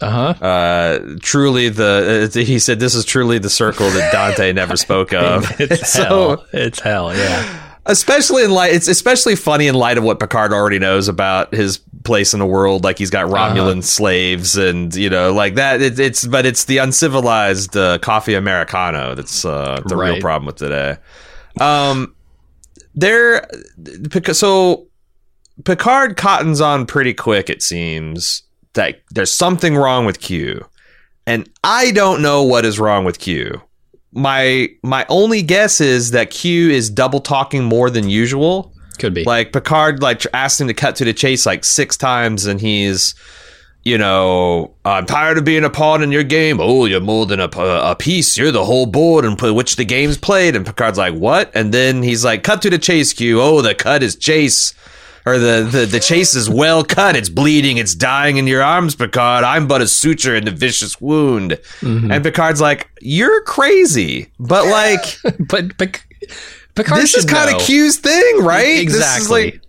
Uh 0.00 0.10
huh. 0.34 0.44
Uh, 0.46 1.16
truly 1.22 1.70
the 1.70 2.30
uh, 2.32 2.38
he 2.38 2.60
said 2.60 2.78
this 2.78 2.94
is 2.94 3.04
truly 3.04 3.38
the 3.38 3.50
circle 3.50 3.90
that 3.90 4.12
Dante 4.12 4.52
never 4.52 4.76
spoke 4.76 5.12
of. 5.26 5.44
It's 5.60 5.90
so 5.92 6.04
hell. 6.04 6.46
It's 6.52 6.78
hell. 6.78 7.16
Yeah. 7.16 7.63
Especially 7.86 8.44
in 8.44 8.50
light, 8.50 8.72
it's 8.72 8.88
especially 8.88 9.36
funny 9.36 9.66
in 9.66 9.74
light 9.74 9.98
of 9.98 10.04
what 10.04 10.18
Picard 10.18 10.52
already 10.52 10.78
knows 10.78 11.08
about 11.08 11.54
his 11.54 11.78
place 12.04 12.32
in 12.32 12.40
the 12.40 12.46
world. 12.46 12.84
Like 12.84 12.98
he's 12.98 13.10
got 13.10 13.26
Romulan 13.26 13.82
slaves, 13.82 14.56
and 14.56 14.94
you 14.94 15.10
know, 15.10 15.32
like 15.32 15.54
that. 15.54 15.82
It, 15.82 15.98
it's 15.98 16.26
but 16.26 16.46
it's 16.46 16.64
the 16.64 16.78
uncivilized 16.78 17.76
uh, 17.76 17.98
coffee 17.98 18.34
americano 18.34 19.14
that's 19.14 19.44
uh, 19.44 19.80
the 19.86 19.96
real 19.96 20.20
problem 20.20 20.46
with 20.46 20.56
today. 20.56 20.96
Um, 21.60 22.14
there, 22.94 23.46
so 24.32 24.88
Picard 25.64 26.16
cottons 26.16 26.60
on 26.60 26.86
pretty 26.86 27.14
quick. 27.14 27.50
It 27.50 27.62
seems 27.62 28.42
that 28.74 29.00
there's 29.10 29.32
something 29.32 29.76
wrong 29.76 30.04
with 30.04 30.20
Q, 30.20 30.66
and 31.26 31.48
I 31.62 31.90
don't 31.90 32.22
know 32.22 32.42
what 32.42 32.64
is 32.64 32.78
wrong 32.78 33.04
with 33.04 33.18
Q. 33.18 33.62
My 34.14 34.68
my 34.82 35.04
only 35.08 35.42
guess 35.42 35.80
is 35.80 36.12
that 36.12 36.30
Q 36.30 36.70
is 36.70 36.88
double 36.88 37.20
talking 37.20 37.64
more 37.64 37.90
than 37.90 38.08
usual. 38.08 38.72
Could 38.98 39.12
be. 39.12 39.24
Like 39.24 39.52
Picard, 39.52 40.02
like 40.02 40.24
asked 40.32 40.60
him 40.60 40.68
to 40.68 40.74
cut 40.74 40.96
to 40.96 41.04
the 41.04 41.12
chase 41.12 41.44
like 41.44 41.64
six 41.64 41.96
times, 41.96 42.46
and 42.46 42.60
he's, 42.60 43.16
you 43.82 43.98
know, 43.98 44.76
I'm 44.84 45.04
tired 45.04 45.36
of 45.36 45.44
being 45.44 45.64
a 45.64 45.70
pawn 45.70 46.00
in 46.00 46.12
your 46.12 46.22
game. 46.22 46.60
Oh, 46.60 46.84
you're 46.84 47.00
more 47.00 47.26
than 47.26 47.40
a, 47.40 47.48
a 47.48 47.96
piece. 47.98 48.38
You're 48.38 48.52
the 48.52 48.64
whole 48.64 48.86
board, 48.86 49.24
and 49.24 49.36
put 49.36 49.52
which 49.54 49.74
the 49.74 49.84
game's 49.84 50.16
played. 50.16 50.54
And 50.54 50.64
Picard's 50.64 50.96
like, 50.96 51.14
what? 51.14 51.50
And 51.56 51.74
then 51.74 52.04
he's 52.04 52.24
like, 52.24 52.44
cut 52.44 52.62
to 52.62 52.70
the 52.70 52.78
chase, 52.78 53.12
Q. 53.12 53.40
Oh, 53.40 53.62
the 53.62 53.74
cut 53.74 54.04
is 54.04 54.14
chase. 54.14 54.74
Or 55.26 55.38
the, 55.38 55.66
the, 55.70 55.86
the 55.86 56.00
chase 56.00 56.34
is 56.34 56.50
well 56.50 56.84
cut. 56.84 57.16
It's 57.16 57.30
bleeding. 57.30 57.78
It's 57.78 57.94
dying 57.94 58.36
in 58.36 58.46
your 58.46 58.62
arms, 58.62 58.94
Picard. 58.94 59.42
I'm 59.42 59.66
but 59.66 59.80
a 59.80 59.88
suture 59.88 60.36
in 60.36 60.44
the 60.44 60.50
vicious 60.50 61.00
wound. 61.00 61.52
Mm-hmm. 61.80 62.10
And 62.12 62.22
Picard's 62.22 62.60
like, 62.60 62.90
you're 63.00 63.40
crazy. 63.42 64.30
But 64.38 64.66
like, 64.66 65.18
but 65.48 65.78
Pic- 65.78 66.04
Picard 66.74 67.00
this 67.00 67.14
is 67.14 67.24
kind 67.24 67.50
know. 67.50 67.56
of 67.56 67.62
Q's 67.62 67.98
thing, 67.98 68.44
right? 68.44 68.80
Exactly. 68.80 69.52
like- 69.52 69.60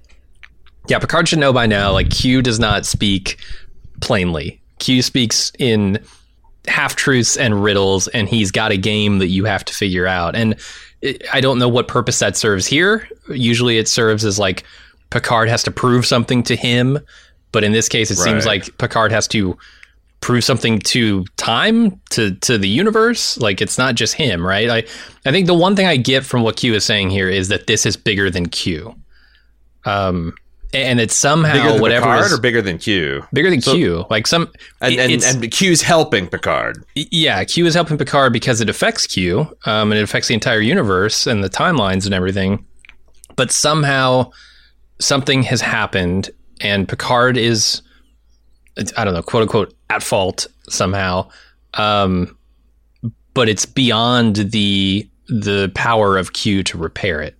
yeah, 0.87 0.99
Picard 0.99 1.27
should 1.29 1.39
know 1.39 1.53
by 1.53 1.65
now. 1.65 1.91
Like 1.93 2.09
Q 2.09 2.41
does 2.41 2.59
not 2.59 2.85
speak 2.85 3.39
plainly. 4.01 4.61
Q 4.79 5.01
speaks 5.01 5.51
in 5.57 5.99
half 6.67 6.95
truths 6.95 7.37
and 7.37 7.63
riddles, 7.63 8.07
and 8.09 8.27
he's 8.27 8.51
got 8.51 8.71
a 8.71 8.77
game 8.77 9.19
that 9.19 9.27
you 9.29 9.45
have 9.45 9.63
to 9.65 9.73
figure 9.73 10.05
out. 10.05 10.35
And 10.35 10.59
I 11.33 11.41
don't 11.41 11.59
know 11.59 11.69
what 11.69 11.87
purpose 11.87 12.19
that 12.19 12.35
serves 12.35 12.67
here. 12.67 13.07
Usually, 13.29 13.77
it 13.77 13.87
serves 13.87 14.25
as 14.25 14.37
like 14.37 14.63
Picard 15.15 15.47
has 15.47 15.63
to 15.63 15.71
prove 15.71 16.05
something 16.05 16.43
to 16.43 16.57
him, 16.57 16.99
but 17.53 17.63
in 17.63 17.71
this 17.71 17.87
case, 17.87 18.11
it 18.11 18.17
seems 18.17 18.45
like 18.45 18.77
Picard 18.77 19.13
has 19.13 19.29
to 19.29 19.57
prove 20.19 20.43
something 20.43 20.79
to 20.79 21.23
time 21.37 22.01
to 22.09 22.35
to 22.35 22.57
the 22.57 22.67
universe 22.67 23.37
like 23.37 23.61
it's 23.61 23.77
not 23.77 23.93
just 23.93 24.15
him 24.15 24.43
right 24.43 24.71
i 24.71 24.77
i 25.29 25.31
think 25.31 25.45
the 25.45 25.53
one 25.53 25.75
thing 25.75 25.85
i 25.85 25.95
get 25.95 26.25
from 26.25 26.41
what 26.41 26.55
q 26.57 26.73
is 26.73 26.83
saying 26.83 27.11
here 27.11 27.29
is 27.29 27.49
that 27.49 27.67
this 27.67 27.85
is 27.85 27.95
bigger 27.95 28.31
than 28.31 28.47
q 28.47 28.95
um 29.83 30.33
and 30.73 30.99
it's 30.99 31.15
somehow 31.15 31.53
bigger 31.53 31.71
than 31.73 31.81
whatever 31.81 32.05
Picard 32.07 32.25
is 32.25 32.33
or 32.33 32.41
bigger 32.41 32.61
than 32.61 32.77
Q? 32.79 33.23
bigger 33.33 33.49
than 33.51 33.61
So- 33.61 33.73
q 33.73 34.05
like 34.09 34.25
some 34.25 34.51
And 34.81 34.95
and, 34.99 35.23
and 35.23 35.51
Q's 35.51 35.81
helping 35.81 36.27
Picard. 36.27 36.83
yeah, 36.95 37.43
Q 37.43 37.65
is 37.67 37.75
helping 37.75 37.97
Picard 37.97 38.33
because 38.33 38.61
it 38.61 38.69
affects 38.69 39.05
Q, 39.07 39.41
um, 39.65 39.91
and 39.91 39.99
it 39.99 40.03
affects 40.03 40.27
the 40.27 40.33
entire 40.33 40.59
universe 40.59 41.27
and 41.27 41.43
the 41.43 41.49
timelines 41.49 42.05
and 42.05 42.13
everything. 42.13 42.65
But 43.35 43.51
somehow 43.51 44.31
something 44.99 45.43
has 45.43 45.61
happened, 45.61 46.29
and 46.61 46.87
Picard 46.87 47.37
is, 47.37 47.81
I 48.97 49.03
don't 49.03 49.13
know, 49.13 49.21
quote 49.21 49.43
unquote, 49.43 49.73
at 49.89 50.03
fault 50.03 50.47
somehow. 50.69 51.29
Um, 51.75 52.37
but 53.33 53.49
it's 53.49 53.65
beyond 53.65 54.35
the 54.37 55.09
the 55.27 55.71
power 55.75 56.17
of 56.17 56.33
Q 56.33 56.63
to 56.63 56.77
repair 56.77 57.21
it. 57.21 57.35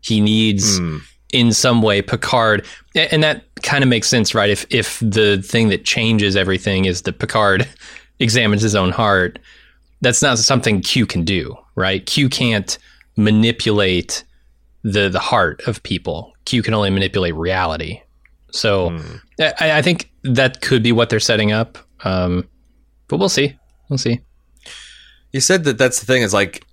He 0.00 0.20
needs 0.20 0.78
Hmm. 0.78 0.98
in 1.32 1.52
some 1.52 1.82
way 1.82 2.00
Picard, 2.02 2.64
and 2.94 3.22
that 3.22 3.44
kind 3.62 3.84
of 3.84 3.88
makes 3.90 4.08
sense, 4.08 4.34
right? 4.34 4.50
If 4.50 4.66
if 4.70 4.98
the 5.00 5.42
thing 5.42 5.68
that 5.68 5.84
changes 5.84 6.34
everything 6.36 6.86
is 6.86 7.02
that 7.02 7.18
Picard 7.18 7.68
examines 8.18 8.62
his 8.62 8.74
own 8.74 8.90
heart, 8.90 9.38
that's 10.00 10.22
not 10.22 10.38
something 10.38 10.80
Q 10.80 11.06
can 11.06 11.24
do, 11.24 11.56
right? 11.76 12.04
Q 12.04 12.28
can't 12.28 12.76
manipulate 13.16 14.24
the 14.92 15.08
the 15.08 15.18
heart 15.20 15.60
of 15.66 15.82
people. 15.82 16.32
Q 16.44 16.62
can 16.62 16.74
only 16.74 16.90
manipulate 16.90 17.34
reality. 17.34 18.00
So 18.52 18.90
Hmm. 18.90 19.16
I, 19.40 19.78
I 19.78 19.82
think 19.82 20.10
that 20.22 20.60
could 20.62 20.82
be 20.82 20.92
what 20.92 21.10
they're 21.10 21.20
setting 21.20 21.52
up. 21.52 21.76
Um, 22.04 22.48
but 23.08 23.18
we'll 23.18 23.28
see. 23.28 23.58
We'll 23.88 23.98
see. 23.98 24.20
You 25.32 25.40
said 25.40 25.64
that 25.64 25.76
that's 25.78 26.00
the 26.00 26.06
thing. 26.06 26.22
Is 26.22 26.32
like 26.32 26.64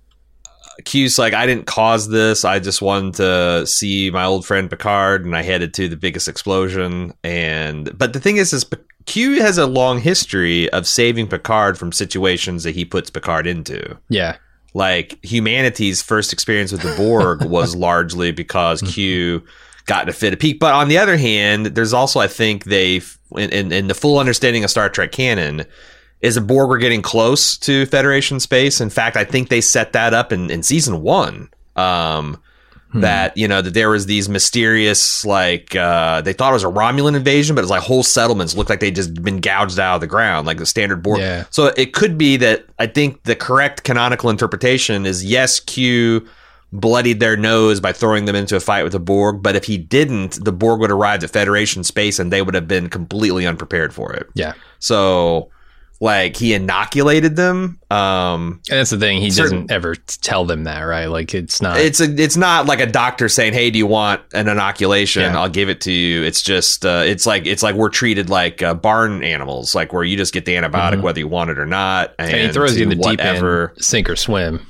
Q's 0.84 1.18
like 1.18 1.34
I 1.34 1.46
didn't 1.46 1.66
cause 1.66 2.08
this. 2.08 2.44
I 2.44 2.58
just 2.60 2.80
wanted 2.80 3.14
to 3.14 3.66
see 3.66 4.10
my 4.10 4.24
old 4.24 4.46
friend 4.46 4.70
Picard, 4.70 5.24
and 5.24 5.36
I 5.36 5.42
headed 5.42 5.74
to 5.74 5.88
the 5.88 5.96
biggest 5.96 6.28
explosion. 6.28 7.12
And 7.22 7.96
but 7.98 8.12
the 8.12 8.20
thing 8.20 8.36
is, 8.38 8.52
is 8.52 8.64
Q 9.06 9.40
has 9.40 9.58
a 9.58 9.66
long 9.66 10.00
history 10.00 10.70
of 10.70 10.86
saving 10.86 11.28
Picard 11.28 11.76
from 11.78 11.92
situations 11.92 12.62
that 12.64 12.74
he 12.74 12.84
puts 12.84 13.10
Picard 13.10 13.46
into. 13.46 13.98
Yeah. 14.08 14.36
Like 14.74 15.24
humanity's 15.24 16.02
first 16.02 16.32
experience 16.32 16.72
with 16.72 16.82
the 16.82 16.94
Borg 16.96 17.44
was 17.48 17.74
largely 17.76 18.32
because 18.32 18.82
Q 18.82 19.44
got 19.86 20.08
a 20.08 20.12
fit 20.12 20.32
of 20.32 20.38
pique. 20.38 20.58
But 20.58 20.74
on 20.74 20.88
the 20.88 20.98
other 20.98 21.16
hand, 21.16 21.66
there's 21.66 21.92
also 21.92 22.20
I 22.20 22.26
think 22.26 22.64
they 22.64 23.00
in, 23.36 23.50
in, 23.50 23.72
in 23.72 23.86
the 23.86 23.94
full 23.94 24.18
understanding 24.18 24.64
of 24.64 24.70
Star 24.70 24.88
Trek 24.88 25.12
canon 25.12 25.64
is 26.20 26.36
the 26.36 26.40
Borg 26.40 26.68
were 26.68 26.78
getting 26.78 27.02
close 27.02 27.56
to 27.58 27.86
Federation 27.86 28.40
space. 28.40 28.80
In 28.80 28.90
fact, 28.90 29.16
I 29.16 29.24
think 29.24 29.48
they 29.48 29.60
set 29.60 29.92
that 29.92 30.14
up 30.14 30.32
in, 30.32 30.50
in 30.50 30.62
season 30.62 31.02
one. 31.02 31.50
Um, 31.76 32.40
that 33.00 33.36
you 33.36 33.48
know 33.48 33.60
that 33.60 33.74
there 33.74 33.90
was 33.90 34.06
these 34.06 34.28
mysterious 34.28 35.24
like 35.24 35.74
uh, 35.74 36.20
they 36.20 36.32
thought 36.32 36.50
it 36.50 36.54
was 36.54 36.64
a 36.64 36.68
Romulan 36.68 37.16
invasion, 37.16 37.54
but 37.54 37.62
it's 37.62 37.70
like 37.70 37.82
whole 37.82 38.02
settlements 38.02 38.56
looked 38.56 38.70
like 38.70 38.80
they'd 38.80 38.94
just 38.94 39.22
been 39.22 39.40
gouged 39.40 39.78
out 39.78 39.96
of 39.96 40.00
the 40.00 40.06
ground, 40.06 40.46
like 40.46 40.58
the 40.58 40.66
standard 40.66 41.02
Borg. 41.02 41.20
Yeah. 41.20 41.44
So 41.50 41.72
it 41.76 41.92
could 41.92 42.16
be 42.16 42.36
that 42.38 42.66
I 42.78 42.86
think 42.86 43.24
the 43.24 43.36
correct 43.36 43.84
canonical 43.84 44.30
interpretation 44.30 45.06
is 45.06 45.24
yes, 45.24 45.60
Q 45.60 46.26
bloodied 46.74 47.20
their 47.20 47.36
nose 47.36 47.78
by 47.78 47.92
throwing 47.92 48.24
them 48.24 48.34
into 48.34 48.56
a 48.56 48.60
fight 48.60 48.82
with 48.82 48.92
the 48.92 49.00
Borg, 49.00 49.42
but 49.42 49.54
if 49.54 49.64
he 49.64 49.78
didn't, 49.78 50.44
the 50.44 50.52
Borg 50.52 50.80
would 50.80 50.90
arrive 50.90 51.22
at 51.22 51.30
Federation 51.30 51.84
space 51.84 52.18
and 52.18 52.32
they 52.32 52.42
would 52.42 52.54
have 52.54 52.66
been 52.66 52.90
completely 52.90 53.46
unprepared 53.46 53.94
for 53.94 54.12
it. 54.12 54.28
Yeah. 54.34 54.54
So 54.80 55.50
like 56.04 56.36
he 56.36 56.54
inoculated 56.54 57.34
them. 57.36 57.78
Um 57.90 58.60
And 58.70 58.78
that's 58.78 58.90
the 58.90 58.98
thing. 58.98 59.20
He 59.20 59.30
Certain- 59.30 59.66
doesn't 59.66 59.70
ever 59.72 59.94
tell 59.96 60.44
them 60.44 60.64
that, 60.64 60.82
right? 60.82 61.06
Like 61.06 61.34
it's 61.34 61.60
not. 61.60 61.78
it's 61.78 62.00
a, 62.00 62.04
it's 62.22 62.36
not 62.36 62.66
like 62.66 62.80
a 62.80 62.86
doctor 62.86 63.28
saying, 63.28 63.52
"Hey, 63.54 63.70
do 63.70 63.78
you 63.78 63.86
want 63.86 64.20
an 64.34 64.46
inoculation? 64.48 65.22
Yeah. 65.22 65.40
I'll 65.40 65.48
give 65.48 65.68
it 65.68 65.80
to 65.82 65.92
you." 65.92 66.22
It's 66.22 66.42
just 66.42 66.84
uh, 66.86 67.02
it's 67.04 67.26
like 67.26 67.46
it's 67.46 67.62
like 67.62 67.74
we're 67.74 67.88
treated 67.88 68.30
like 68.30 68.62
uh, 68.62 68.74
barn 68.74 69.24
animals, 69.24 69.74
like 69.74 69.92
where 69.92 70.04
you 70.04 70.16
just 70.16 70.32
get 70.32 70.44
the 70.44 70.54
antibiotic 70.54 71.00
whether 71.02 71.18
you 71.18 71.28
want 71.28 71.50
it 71.50 71.58
or 71.58 71.66
not, 71.66 72.14
and, 72.18 72.30
and 72.30 72.46
he 72.46 72.52
throws 72.52 72.76
you 72.76 72.82
in 72.84 72.90
the 72.90 72.96
to 72.96 73.10
deep 73.10 73.20
end, 73.20 73.70
sink 73.78 74.08
or 74.10 74.16
swim. 74.16 74.66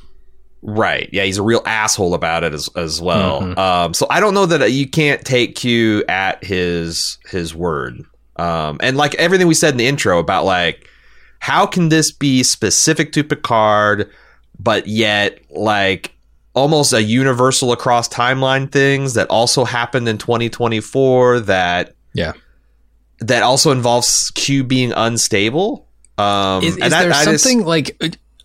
Right. 0.66 1.11
Yeah, 1.12 1.25
he's 1.25 1.37
a 1.37 1.42
real 1.42 1.61
asshole 1.66 2.14
about 2.14 2.42
it 2.42 2.55
as 2.55 2.70
as 2.75 3.01
well. 3.03 3.42
Mhm. 3.42 3.59
Um, 3.59 3.92
so 3.94 4.07
I 4.09 4.20
don't 4.20 4.33
know 4.33 4.47
that 4.47 4.73
you 4.73 4.88
can't 4.88 5.23
take 5.25 5.57
Q 5.57 6.05
at 6.09 6.42
his 6.42 7.18
his 7.31 7.55
word. 7.55 8.03
Um, 8.37 8.79
and 8.81 8.97
like 8.97 9.14
everything 9.16 9.47
we 9.47 9.55
said 9.55 9.73
in 9.75 9.77
the 9.77 9.87
intro 9.87 10.18
about 10.18 10.44
like 10.47 10.88
how 11.44 11.66
can 11.66 11.90
this 11.90 12.11
be 12.11 12.42
specific 12.42 13.12
to 13.12 13.22
Picard, 13.22 14.11
but 14.59 14.87
yet 14.87 15.38
like 15.50 16.14
almost 16.54 16.94
a 16.94 17.02
universal 17.02 17.70
across 17.72 18.09
timeline 18.09 18.72
things 18.72 19.12
that 19.12 19.28
also 19.28 19.66
happened 19.66 20.09
in 20.09 20.16
2024 20.16 21.40
that 21.40 21.94
Yeah. 22.14 22.33
that 23.20 23.42
also 23.42 23.72
involves 23.72 24.30
Q 24.35 24.64
being 24.64 24.92
unstable. 24.96 25.87
Um, 26.16 26.64
Is, 26.64 26.76
and 26.76 26.85
is 26.85 26.90
that- 26.92 27.02
there 27.02 27.11
just- 27.11 27.42
something 27.44 27.66
like 27.66 27.94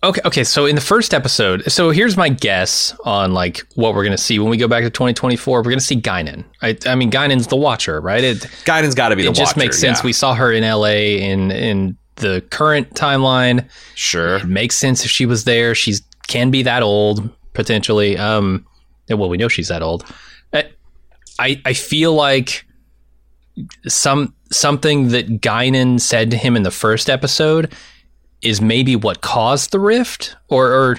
okay? 0.02 0.20
Okay, 0.26 0.44
so 0.44 0.66
in 0.66 0.74
the 0.74 0.80
first 0.82 1.14
episode, 1.14 1.70
so 1.72 1.90
here's 1.90 2.18
my 2.18 2.28
guess 2.28 2.94
on 3.06 3.32
like 3.32 3.64
what 3.76 3.94
we're 3.94 4.04
gonna 4.04 4.18
see 4.18 4.38
when 4.38 4.50
we 4.50 4.58
go 4.58 4.68
back 4.68 4.82
to 4.82 4.90
2024. 4.90 5.62
We're 5.62 5.70
gonna 5.70 5.80
see 5.80 5.98
Guinan. 6.00 6.44
I, 6.60 6.76
I 6.84 6.96
mean, 6.96 7.08
Guinan's 7.10 7.46
the 7.46 7.56
Watcher, 7.56 7.98
right? 8.00 8.22
It 8.22 8.44
Guidance 8.66 8.94
got 8.94 9.08
to 9.10 9.16
be 9.16 9.22
the 9.22 9.30
it 9.30 9.34
just 9.34 9.56
Watcher, 9.56 9.66
makes 9.66 9.78
sense. 9.78 10.00
yeah. 10.00 10.04
We 10.04 10.12
saw 10.12 10.34
her 10.34 10.52
in 10.52 10.64
L.A. 10.64 11.18
in 11.22 11.50
in 11.50 11.96
the 12.20 12.42
current 12.50 12.90
timeline. 12.94 13.68
sure. 13.94 14.36
It 14.36 14.46
makes 14.46 14.76
sense 14.78 15.04
if 15.04 15.10
she 15.10 15.26
was 15.26 15.44
there. 15.44 15.74
She 15.74 15.94
can 16.28 16.50
be 16.50 16.62
that 16.62 16.82
old 16.82 17.28
potentially. 17.52 18.16
Um, 18.16 18.64
well, 19.08 19.28
we 19.28 19.36
know 19.36 19.48
she's 19.48 19.68
that 19.68 19.82
old. 19.82 20.04
I 21.38 21.60
I 21.64 21.72
feel 21.72 22.12
like 22.14 22.66
some 23.88 24.34
something 24.52 25.08
that 25.08 25.40
Guinan 25.40 26.00
said 26.00 26.30
to 26.32 26.36
him 26.36 26.54
in 26.56 26.62
the 26.64 26.70
first 26.70 27.08
episode 27.08 27.72
is 28.42 28.60
maybe 28.60 28.94
what 28.96 29.20
caused 29.22 29.70
the 29.72 29.80
rift, 29.80 30.36
or, 30.48 30.66
or 30.68 30.92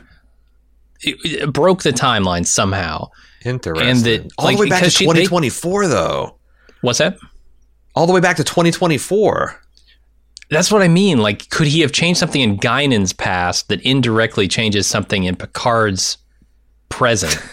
it, 1.02 1.18
it 1.24 1.54
broke 1.54 1.84
the 1.84 1.92
timeline 1.92 2.46
somehow. 2.46 3.10
Interesting. 3.46 3.88
And 3.88 4.00
that- 4.02 4.32
all 4.38 4.46
like, 4.46 4.58
the 4.58 4.62
way 4.62 4.70
back 4.70 4.80
to 4.80 4.86
because 4.86 4.94
she- 4.94 5.06
they- 5.06 5.26
2024, 5.26 5.88
though. 5.88 6.36
What's 6.82 7.00
that? 7.00 7.18
All 7.96 8.08
the 8.08 8.14
way 8.14 8.20
back 8.20 8.38
to 8.38 8.44
2024. 8.44 9.60
That's 10.52 10.72
what 10.72 10.82
I 10.84 10.88
mean. 10.90 11.18
Like, 11.20 11.50
could 11.50 11.66
he 11.68 11.80
have 11.82 11.92
changed 11.92 12.20
something 12.20 12.42
in 12.42 12.58
Guinan's 12.58 13.14
past 13.14 13.70
that 13.70 13.82
indirectly 13.82 14.48
changes 14.48 14.86
something 14.86 15.24
in 15.24 15.36
Picard's 15.36 16.18
present? 16.90 17.38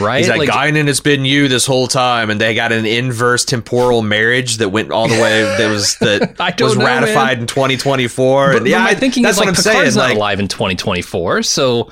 Right? 0.00 0.18
He's 0.20 0.28
like, 0.28 0.38
Like, 0.38 0.48
Guinan 0.48 0.86
has 0.86 1.00
been 1.00 1.24
you 1.24 1.48
this 1.48 1.66
whole 1.66 1.88
time, 1.88 2.30
and 2.30 2.40
they 2.40 2.54
got 2.54 2.70
an 2.70 2.86
inverse 2.86 3.44
temporal 3.44 4.00
marriage 4.00 4.58
that 4.58 4.68
went 4.68 4.92
all 4.92 5.08
the 5.08 5.20
way. 5.20 5.42
That 5.58 5.68
was 5.72 5.96
that 5.96 6.56
was 6.60 6.76
know, 6.78 6.86
ratified 6.86 7.40
in 7.40 7.48
2024. 7.48 8.52
but, 8.52 8.66
yeah, 8.66 8.78
my 8.78 8.90
I- 8.90 8.94
thinking 8.94 9.24
that's 9.24 9.38
is 9.38 9.40
like 9.40 9.46
what 9.48 9.58
I'm 9.58 9.62
Picard's 9.64 9.94
saying. 9.94 9.96
not 9.96 10.10
Like, 10.10 10.16
alive 10.16 10.38
in 10.38 10.46
2024, 10.46 11.42
so 11.42 11.90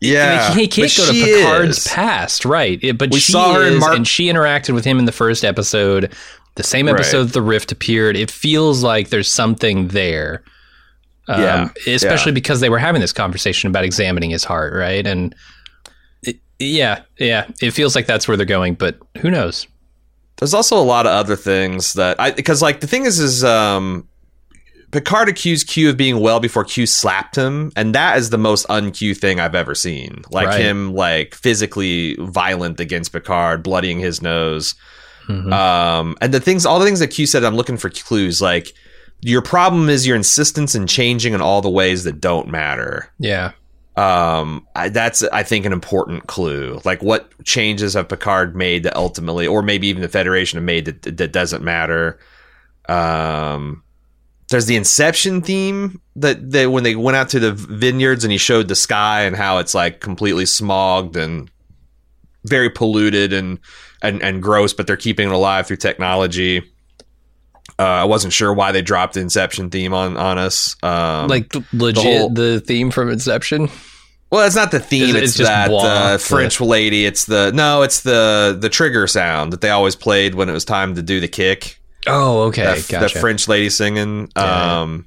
yeah, 0.00 0.46
I 0.52 0.54
mean, 0.54 0.58
he 0.58 0.68
can't 0.68 0.96
go 0.96 1.04
to 1.04 1.12
Picard's 1.12 1.78
is. 1.78 1.88
past, 1.88 2.44
right? 2.44 2.78
It- 2.80 2.96
but 2.96 3.10
We 3.10 3.18
she 3.18 3.32
saw 3.32 3.54
her 3.54 3.66
in 3.66 3.72
is, 3.74 3.80
Mark- 3.80 3.96
and 3.96 4.06
she 4.06 4.26
interacted 4.28 4.72
with 4.72 4.84
him 4.84 5.00
in 5.00 5.04
the 5.06 5.10
first 5.12 5.44
episode, 5.44 6.12
the 6.56 6.62
same 6.62 6.88
episode 6.88 7.24
that 7.24 7.32
the 7.32 7.42
Rift 7.42 7.70
appeared. 7.72 8.16
It 8.16 8.30
feels 8.30 8.82
like 8.82 9.08
there's 9.10 9.30
something 9.30 9.88
there. 9.88 10.42
Um, 11.28 11.40
Yeah, 11.40 11.68
especially 11.86 12.32
yeah. 12.32 12.34
because 12.34 12.60
they 12.60 12.68
were 12.70 12.78
having 12.78 13.00
this 13.00 13.12
conversation 13.12 13.68
about 13.68 13.84
examining 13.84 14.30
his 14.30 14.44
heart, 14.44 14.72
right? 14.74 15.06
And 15.06 15.34
it, 16.22 16.36
yeah, 16.58 17.02
yeah, 17.18 17.46
it 17.60 17.70
feels 17.72 17.94
like 17.94 18.06
that's 18.06 18.26
where 18.28 18.36
they're 18.36 18.46
going, 18.46 18.74
but 18.74 18.98
who 19.18 19.30
knows? 19.30 19.66
There's 20.38 20.54
also 20.54 20.76
a 20.78 20.84
lot 20.84 21.06
of 21.06 21.12
other 21.12 21.36
things 21.36 21.94
that 21.94 22.20
I 22.20 22.30
because 22.30 22.60
like 22.60 22.80
the 22.80 22.86
thing 22.86 23.06
is 23.06 23.18
is 23.18 23.42
um 23.42 24.06
Picard 24.92 25.28
accused 25.28 25.66
Q 25.68 25.90
of 25.90 25.96
being 25.96 26.20
well 26.20 26.40
before 26.40 26.62
Q 26.64 26.86
slapped 26.86 27.36
him, 27.36 27.72
and 27.74 27.94
that 27.94 28.18
is 28.18 28.30
the 28.30 28.38
most 28.38 28.66
un-Q 28.68 29.14
thing 29.14 29.40
I've 29.40 29.54
ever 29.54 29.74
seen. 29.74 30.22
Like 30.30 30.46
Right. 30.48 30.60
him 30.60 30.94
like 30.94 31.34
physically 31.34 32.16
violent 32.20 32.80
against 32.80 33.12
Picard, 33.12 33.62
bloodying 33.62 33.98
his 33.98 34.22
nose. 34.22 34.74
Mhm. 35.28 35.52
Um, 35.52 36.16
and 36.20 36.32
the 36.32 36.40
things, 36.40 36.64
all 36.66 36.78
the 36.78 36.84
things 36.84 37.00
that 37.00 37.08
Q 37.08 37.26
said, 37.26 37.42
I'm 37.44 37.56
looking 37.56 37.76
for 37.76 37.90
clues. 37.90 38.40
Like 38.40 38.72
your 39.22 39.42
problem 39.42 39.88
is 39.88 40.06
your 40.06 40.16
insistence 40.16 40.74
in 40.74 40.86
changing 40.86 41.32
in 41.32 41.40
all 41.40 41.62
the 41.62 41.70
ways 41.70 42.04
that 42.04 42.20
don't 42.20 42.48
matter. 42.48 43.10
yeah, 43.18 43.52
Um, 43.96 44.66
I, 44.76 44.90
that's 44.90 45.22
I 45.24 45.42
think 45.42 45.64
an 45.64 45.72
important 45.72 46.26
clue. 46.26 46.80
Like 46.84 47.02
what 47.02 47.30
changes 47.44 47.94
have 47.94 48.08
Picard 48.08 48.54
made 48.54 48.82
that 48.82 48.94
ultimately, 48.96 49.46
or 49.46 49.62
maybe 49.62 49.86
even 49.88 50.02
the 50.02 50.08
Federation 50.08 50.58
have 50.58 50.64
made 50.64 50.84
that 50.84 51.16
that 51.16 51.32
doesn't 51.32 51.64
matter. 51.64 52.18
Um, 52.88 53.82
there's 54.50 54.66
the 54.66 54.76
Inception 54.76 55.42
theme 55.42 56.00
that 56.14 56.50
they 56.52 56.66
when 56.66 56.84
they 56.84 56.94
went 56.94 57.16
out 57.16 57.30
to 57.30 57.40
the 57.40 57.52
vineyards 57.52 58.22
and 58.22 58.30
he 58.30 58.38
showed 58.38 58.68
the 58.68 58.76
sky 58.76 59.22
and 59.22 59.34
how 59.34 59.58
it's 59.58 59.74
like 59.74 60.00
completely 60.00 60.44
smogged 60.44 61.16
and 61.16 61.50
very 62.44 62.70
polluted 62.70 63.32
and 63.32 63.58
and 64.02 64.22
and 64.22 64.42
gross, 64.42 64.72
but 64.72 64.86
they're 64.86 64.96
keeping 64.96 65.28
it 65.28 65.32
alive 65.34 65.66
through 65.66 65.76
technology. 65.78 66.62
Uh, 67.78 67.82
I 67.82 68.04
wasn't 68.04 68.32
sure 68.32 68.52
why 68.54 68.72
they 68.72 68.80
dropped 68.80 69.14
the 69.14 69.20
Inception 69.20 69.70
theme 69.70 69.92
on 69.92 70.16
on 70.16 70.38
us. 70.38 70.76
Um, 70.82 71.28
like 71.28 71.52
legit 71.72 72.02
whole- 72.02 72.30
the 72.30 72.60
theme 72.60 72.90
from 72.90 73.10
Inception. 73.10 73.68
well, 74.30 74.46
it's 74.46 74.56
not 74.56 74.70
the 74.70 74.80
theme. 74.80 75.10
Is 75.10 75.14
it- 75.14 75.16
It's, 75.16 75.24
it's 75.32 75.36
just 75.38 75.50
that 75.50 75.70
uh, 75.70 76.12
the- 76.12 76.18
French 76.18 76.60
lady. 76.60 77.04
It's 77.04 77.24
the 77.26 77.52
no. 77.52 77.82
It's 77.82 78.00
the 78.00 78.56
the 78.58 78.68
trigger 78.68 79.06
sound 79.06 79.52
that 79.52 79.60
they 79.60 79.70
always 79.70 79.96
played 79.96 80.34
when 80.34 80.48
it 80.48 80.52
was 80.52 80.64
time 80.64 80.94
to 80.94 81.02
do 81.02 81.20
the 81.20 81.28
kick. 81.28 81.80
Oh, 82.06 82.42
okay, 82.44 82.62
that, 82.64 82.86
gotcha. 82.88 83.18
French 83.18 83.48
lady 83.48 83.68
singing. 83.68 84.30
Yeah. 84.36 84.80
Um, 84.82 85.06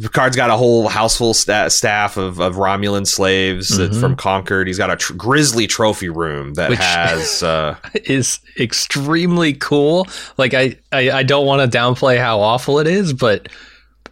Picard's 0.00 0.34
got 0.34 0.50
a 0.50 0.56
whole 0.56 0.88
houseful 0.88 1.34
sta- 1.34 1.68
staff 1.68 2.16
of, 2.16 2.40
of 2.40 2.56
Romulan 2.56 3.06
slaves 3.06 3.76
that, 3.76 3.92
Mhm. 3.92 4.00
from 4.00 4.16
Concord. 4.16 4.66
He's 4.66 4.78
got 4.78 4.90
a 4.90 4.96
tr- 4.96 5.14
grisly 5.14 5.66
trophy 5.68 6.08
room 6.08 6.54
that 6.54 6.70
Which- 6.70 6.78
has. 6.80 7.42
Uh, 7.44 7.76
is 7.94 8.40
extremely 8.58 9.52
cool. 9.54 10.08
Like 10.36 10.52
I, 10.52 10.76
I, 10.90 11.10
I 11.10 11.22
don't 11.22 11.46
want 11.46 11.70
to 11.70 11.78
downplay 11.78 12.18
how 12.18 12.40
awful 12.40 12.80
it 12.80 12.86
is, 12.88 13.12
but 13.12 13.48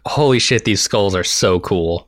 holy 0.05 0.39
shit, 0.39 0.63
these 0.63 0.79
skulls 0.81 1.15
are 1.15 1.23
so 1.25 1.59
cool. 1.59 2.07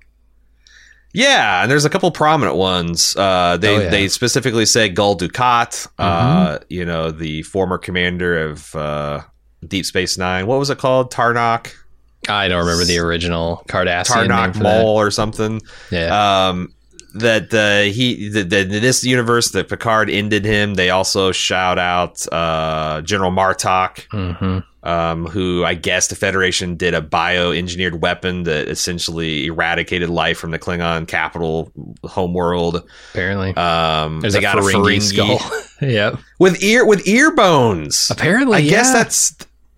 Yeah, 1.14 1.62
and 1.62 1.72
there's 1.72 1.86
a 1.86 1.90
couple 1.90 2.12
prominent 2.12 2.58
ones. 2.58 3.16
Uh, 3.16 3.58
they 3.58 3.70
Oh, 3.70 3.72
yeah. 3.74 3.82
Mm-hmm. 3.84 3.92
they 3.92 4.08
specifically 4.10 4.66
say 4.66 4.90
Gul 4.90 5.18
Dukat, 5.18 5.88
uh, 5.98 6.60
you 6.70 6.84
know, 6.86 7.10
the 7.12 7.42
former 7.44 7.78
commander 7.78 8.38
of 8.50 8.76
uh, 8.76 9.22
Deep 9.66 9.86
Space 9.86 10.18
Nine. 10.18 10.46
What 10.48 10.60
was 10.60 10.70
it 10.70 10.78
called? 10.78 11.12
Terok 11.14 11.36
Nor, 11.36 11.85
I 12.30 12.48
don't 12.48 12.60
remember 12.60 12.84
the 12.86 13.00
original 13.00 13.64
Cardassian 13.68 14.54
for 14.54 14.64
that. 14.64 14.84
Or 14.86 15.12
something. 15.12 15.62
Yeah, 15.92 16.48
Um, 16.50 16.74
that 17.16 17.54
uh, 17.54 17.92
he 17.94 18.30
that 18.30 18.50
that 18.50 18.72
in 18.72 18.82
this 18.82 19.04
universe 19.04 19.52
that 19.52 19.70
Picard 19.70 20.10
ended 20.10 20.44
him. 20.46 20.74
They 20.74 20.90
also 20.90 21.32
shout 21.32 21.80
out 21.80 22.26
uh, 22.32 23.02
General 23.04 23.32
Martok. 23.32 24.06
hmm 24.12 24.60
Um, 24.88 25.26
who 25.26 25.64
I 25.66 25.74
guess 25.74 26.08
the 26.08 26.16
Federation 26.16 26.76
did 26.76 26.94
a 26.94 27.02
bioengineered 27.02 28.00
weapon 28.02 28.44
that 28.44 28.68
essentially 28.68 29.46
eradicated 29.48 30.10
life 30.12 30.38
from 30.38 30.52
the 30.52 30.60
Klingon 30.60 31.08
capital 31.08 31.72
homeworld. 32.04 32.84
apparently. 33.14 33.56
Um, 33.56 34.22
There's 34.22 34.34
they 34.34 34.40
a 34.40 34.42
got 34.44 34.60
a 34.60 34.62
Ferengi 34.62 34.98
Ferengi 34.98 35.02
skull. 35.02 35.40
yep. 35.82 36.20
with 36.38 36.62
ear 36.62 36.86
with 36.86 37.08
ear 37.08 37.32
bones. 37.34 38.10
Apparently, 38.12 38.58
I 38.58 38.62
guess 38.62 38.88
yeah. 38.88 38.94
that's 38.94 39.36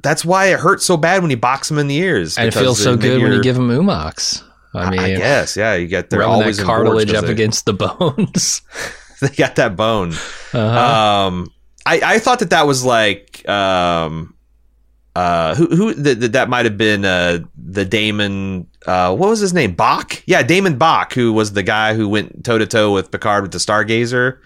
that's 0.08 0.24
why 0.26 0.48
it 0.48 0.60
hurts 0.60 0.86
so 0.86 0.98
bad 0.98 1.22
when 1.22 1.32
you 1.32 1.38
box 1.38 1.70
them 1.70 1.78
in 1.78 1.88
the 1.88 1.98
ears. 1.98 2.38
and 2.38 2.48
it 2.48 2.54
feels 2.54 2.82
so 2.82 2.96
good 2.98 3.22
when 3.22 3.32
you 3.34 3.42
give 3.44 3.56
them 3.56 3.70
oo-mox. 3.70 4.44
I 4.74 4.90
mean, 4.92 5.00
I 5.00 5.16
guess 5.16 5.58
yeah, 5.58 5.76
you 5.76 5.88
get 5.88 6.10
they're 6.10 6.24
always 6.24 6.58
that 6.58 6.66
cartilage 6.66 7.14
up 7.14 7.26
they- 7.26 7.32
against 7.32 7.66
the 7.66 7.74
bones. 7.86 8.62
They 9.20 9.30
got 9.30 9.56
that 9.56 9.76
bone. 9.76 10.14
uh-huh. 10.54 10.60
Um, 11.28 11.52
I 11.88 12.02
I 12.04 12.20
thought 12.20 12.38
that 12.40 12.52
that 12.52 12.68
was 12.68 12.86
like 12.86 13.48
um. 13.50 14.36
Uh, 15.16 15.56
who 15.56 15.66
who 15.76 15.94
that 15.96 16.48
might 16.48 16.66
have 16.66 16.78
been 16.78 17.04
uh 17.04 17.40
the 17.58 17.84
DaiMon 17.84 18.68
uh 18.86 19.16
what 19.16 19.28
was 19.30 19.40
his 19.40 19.52
name 19.52 19.74
Bok 19.74 20.22
yeah 20.28 20.44
DaiMon 20.44 20.78
Bok 20.78 21.14
who 21.14 21.34
was 21.34 21.54
the 21.54 21.64
guy 21.64 21.96
who 21.96 22.08
went 22.08 22.46
toe 22.46 22.60
to 22.60 22.68
toe 22.68 22.94
with 22.94 23.10
Picard 23.10 23.42
with 23.42 23.52
the 23.52 23.58
Stargazer 23.58 24.38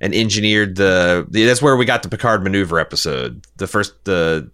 and 0.00 0.14
engineered 0.14 0.76
the, 0.76 1.26
the 1.28 1.44
that's 1.46 1.60
where 1.60 1.76
we 1.76 1.84
got 1.84 2.04
the 2.04 2.08
Picard 2.08 2.44
maneuver 2.44 2.78
episode 2.78 3.44
the 3.56 3.66
first 3.66 3.92
the 4.04 4.48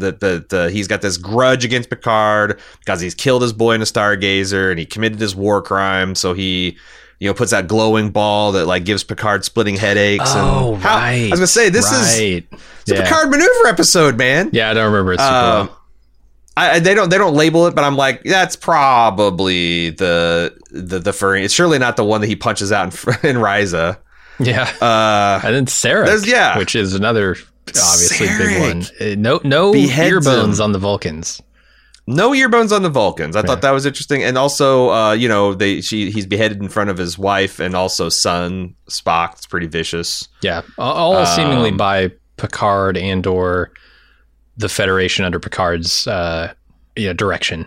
the, 0.00 0.12
the, 0.12 0.44
the 0.48 0.70
he's 0.70 0.88
got 0.88 1.02
this 1.02 1.16
grudge 1.16 1.64
against 1.64 1.90
Picard 1.90 2.58
because 2.80 3.00
he's 3.00 3.14
killed 3.14 3.42
his 3.42 3.52
boy 3.52 3.72
in 3.74 3.80
a 3.82 3.84
Stargazer 3.84 4.70
and 4.70 4.78
he 4.78 4.86
committed 4.86 5.18
this 5.18 5.34
war 5.34 5.62
crime 5.62 6.14
so 6.14 6.32
he 6.34 6.76
you 7.18 7.28
know 7.28 7.34
puts 7.34 7.50
that 7.52 7.68
glowing 7.68 8.10
ball 8.10 8.52
that 8.52 8.66
like 8.66 8.84
gives 8.84 9.04
Picard 9.04 9.44
splitting 9.44 9.76
headaches 9.76 10.24
oh, 10.28 10.74
and 10.74 10.82
how- 10.82 10.96
right. 10.96 11.26
I 11.26 11.30
was 11.30 11.40
gonna 11.40 11.46
say 11.46 11.68
this 11.68 11.90
is 11.90 12.18
right. 12.18 12.46
it's 12.82 12.90
a 12.90 12.94
yeah. 12.96 13.02
Picard 13.04 13.30
maneuver 13.30 13.66
episode, 13.68 14.16
man. 14.16 14.50
Yeah, 14.52 14.70
I 14.70 14.74
don't 14.74 14.92
remember 14.92 15.12
it 15.12 15.20
super 15.20 15.30
Um. 15.30 15.70
I, 16.56 16.78
they 16.80 16.94
don't 16.94 17.08
they 17.08 17.16
don't 17.16 17.34
label 17.34 17.66
it, 17.68 17.74
but 17.74 17.84
I'm 17.84 17.96
like 17.96 18.22
that's 18.24 18.56
probably 18.56 19.90
the 19.90 20.56
the 20.70 20.98
the 20.98 21.12
furry. 21.12 21.44
It's 21.44 21.54
surely 21.54 21.78
not 21.78 21.96
the 21.96 22.04
one 22.04 22.20
that 22.20 22.26
he 22.26 22.36
punches 22.36 22.72
out 22.72 22.84
in, 22.84 23.12
in 23.30 23.36
Risa. 23.36 23.98
Yeah. 24.38 24.62
Uh, 24.80 25.40
And 25.44 25.54
then 25.54 25.66
Sarek, 25.66 26.26
yeah. 26.26 26.58
which 26.58 26.74
is 26.74 26.94
another 26.94 27.36
obviously 27.68 28.26
big 28.26 28.60
one. 28.60 28.82
Uh, 29.00 29.14
No, 29.18 29.40
no 29.44 29.72
Beheads 29.72 30.10
ear 30.10 30.20
bones 30.20 30.58
him. 30.58 30.64
on 30.64 30.72
the 30.72 30.78
Vulcans. 30.78 31.40
no 32.06 32.34
ear 32.34 32.48
bones 32.48 32.72
on 32.72 32.82
the 32.82 32.88
Vulcans. 32.88 33.36
I 33.36 33.40
Yeah. 33.40 33.46
thought 33.46 33.62
that 33.62 33.70
was 33.72 33.86
interesting, 33.86 34.22
and 34.24 34.36
also 34.36 34.90
uh, 34.90 35.12
you 35.12 35.28
know 35.28 35.54
they 35.54 35.80
she 35.80 36.10
he's 36.10 36.26
beheaded 36.26 36.60
in 36.60 36.68
front 36.68 36.90
of 36.90 36.98
his 36.98 37.16
wife 37.18 37.60
and 37.60 37.74
also 37.76 38.08
son 38.08 38.74
Spock. 38.88 39.32
It's 39.34 39.46
pretty 39.46 39.66
vicious. 39.66 40.26
Yeah, 40.42 40.62
all, 40.78 41.14
all 41.16 41.26
seemingly 41.26 41.70
Um, 41.70 41.76
by 41.76 42.10
Picard 42.36 42.96
and 42.96 43.26
or 43.26 43.70
the 44.56 44.68
Federation 44.68 45.24
under 45.24 45.38
Picard's 45.38 46.06
uh, 46.06 46.52
you 46.96 47.06
know, 47.06 47.12
direction. 47.12 47.66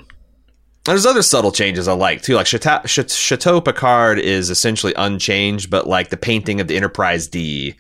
There's 0.86 1.06
other 1.06 1.22
subtle 1.22 1.52
changes 1.54 1.88
I 1.88 1.94
like 1.94 2.22
too. 2.24 2.36
Like 2.36 2.46
Chateau, 2.46 2.82
Chateau 2.86 3.62
Picard 3.62 4.20
is 4.20 4.50
essentially 4.50 4.94
unchanged, 4.98 5.70
but 5.70 5.88
like 5.88 6.10
the 6.10 6.18
painting 6.18 6.60
of 6.60 6.68
the 6.68 6.76
Enterprise 6.76 7.28
D 7.28 7.76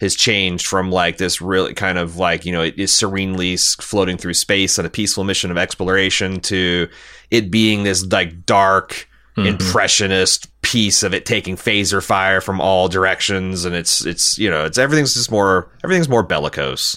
has 0.00 0.14
changed 0.14 0.66
from 0.66 0.90
like 0.90 1.16
this 1.18 1.40
really 1.40 1.74
kind 1.74 1.98
of 1.98 2.16
like 2.16 2.44
you 2.46 2.52
know 2.52 2.62
it 2.62 2.78
is 2.78 2.92
serenely 2.92 3.56
floating 3.80 4.16
through 4.16 4.34
space 4.34 4.78
on 4.78 4.86
a 4.86 4.90
peaceful 4.90 5.24
mission 5.24 5.50
of 5.50 5.58
exploration 5.58 6.40
to 6.40 6.88
it 7.30 7.50
being 7.50 7.82
this 7.84 8.04
like 8.06 8.44
dark 8.46 9.06
Mhm. 9.36 9.46
impressionist 9.46 10.48
piece 10.62 11.04
of 11.04 11.14
it 11.14 11.24
taking 11.24 11.54
phaser 11.54 12.02
fire 12.04 12.40
from 12.40 12.60
all 12.60 12.88
directions 12.88 13.64
and 13.64 13.74
it's 13.76 14.04
it's 14.04 14.36
you 14.36 14.50
know 14.50 14.64
it's 14.64 14.78
everything's 14.78 15.14
just 15.14 15.30
more 15.30 15.70
everything's 15.84 16.08
more 16.08 16.24
bellicose. 16.24 16.96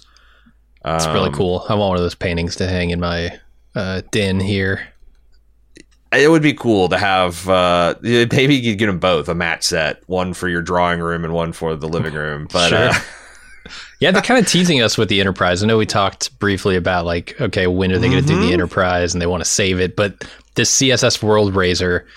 It's 0.84 1.06
really 1.06 1.28
Um, 1.30 1.34
cool. 1.36 1.64
I 1.70 1.76
want 1.76 1.90
one 1.90 1.98
of 1.98 2.04
those 2.04 2.16
paintings 2.16 2.56
to 2.56 2.68
hang 2.68 2.90
in 2.90 3.00
my 3.00 3.38
uh, 3.76 4.02
den 4.10 4.40
here. 4.40 4.88
It 6.14 6.30
would 6.30 6.42
be 6.42 6.54
cool 6.54 6.90
to 6.90 6.98
have 6.98 7.48
uh 7.48 7.96
maybe 8.02 8.56
you 8.56 8.72
could 8.74 8.80
get 8.80 8.88
them 8.88 9.00
both 9.00 9.30
a 9.30 9.36
match 9.36 9.64
set, 9.64 10.02
one 10.08 10.34
for 10.34 10.50
your 10.50 10.62
drawing 10.62 11.00
room 11.00 11.24
and 11.24 11.34
one 11.34 11.54
for 11.54 11.76
the 11.76 11.88
living 11.88 12.14
room. 12.14 12.48
But 12.52 12.70
Sure. 12.70 12.90
uh, 12.90 12.94
Yeah, 14.00 14.10
they're 14.10 14.24
kind 14.24 14.40
of 14.44 14.52
teasing 14.52 14.82
us 14.82 14.98
with 14.98 15.08
the 15.10 15.20
Enterprise. 15.20 15.64
I 15.64 15.68
know 15.68 15.78
we 15.78 15.86
talked 15.86 16.38
briefly 16.40 16.76
about 16.76 17.06
like, 17.06 17.40
okay, 17.40 17.68
when 17.68 17.92
are 17.92 18.00
they 18.00 18.10
going 18.10 18.24
to 18.24 18.28
do 18.28 18.42
the 18.42 18.52
Enterprise, 18.52 19.14
and 19.14 19.22
they 19.22 19.28
want 19.28 19.44
to 19.44 19.50
save 19.50 19.80
it, 19.80 19.96
but 19.96 20.28
this 20.56 20.76
CSS 20.82 21.22
World 21.22 21.56
Razor 21.56 22.08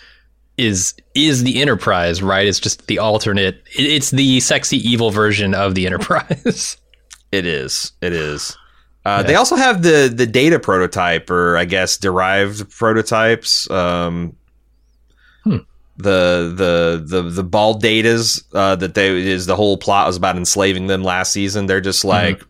is 0.57 0.95
is 1.15 1.45
the 1.45 1.61
Enterprise, 1.61 2.23
right? 2.23 2.47
It's 2.47 2.59
just 2.59 2.87
the 2.87 2.99
alternate. 2.99 3.63
It's 3.77 4.11
the 4.11 4.41
sexy 4.41 4.79
evil 4.79 5.11
version 5.11 5.55
of 5.55 5.75
the 5.75 5.85
Enterprise. 5.85 6.79
it 7.33 7.45
is, 7.45 7.93
it 8.01 8.15
is. 8.15 8.57
Uh, 9.05 9.19
Yeah. 9.21 9.27
They 9.29 9.35
also 9.35 9.57
have 9.57 9.83
the 9.83 10.13
the 10.15 10.27
data 10.27 10.59
prototype, 10.59 11.29
or 11.31 11.57
I 11.57 11.65
guess 11.67 11.97
derived 11.99 12.71
prototypes. 12.71 13.69
Um, 13.71 14.37
Hmm. 15.45 15.59
The 15.99 16.53
the 16.57 17.05
the 17.23 17.23
the 17.31 17.45
bald 17.45 17.83
datas 17.83 18.43
uh, 18.55 18.77
that 18.77 18.95
they 18.95 19.11
is 19.11 19.47
the 19.47 19.57
whole 19.57 19.77
plot 19.77 20.07
was 20.07 20.17
about 20.17 20.37
enslaving 20.37 20.87
them 20.87 21.05
last 21.05 21.33
season. 21.33 21.67
They're 21.67 21.81
just 21.83 22.05
like 22.05 22.43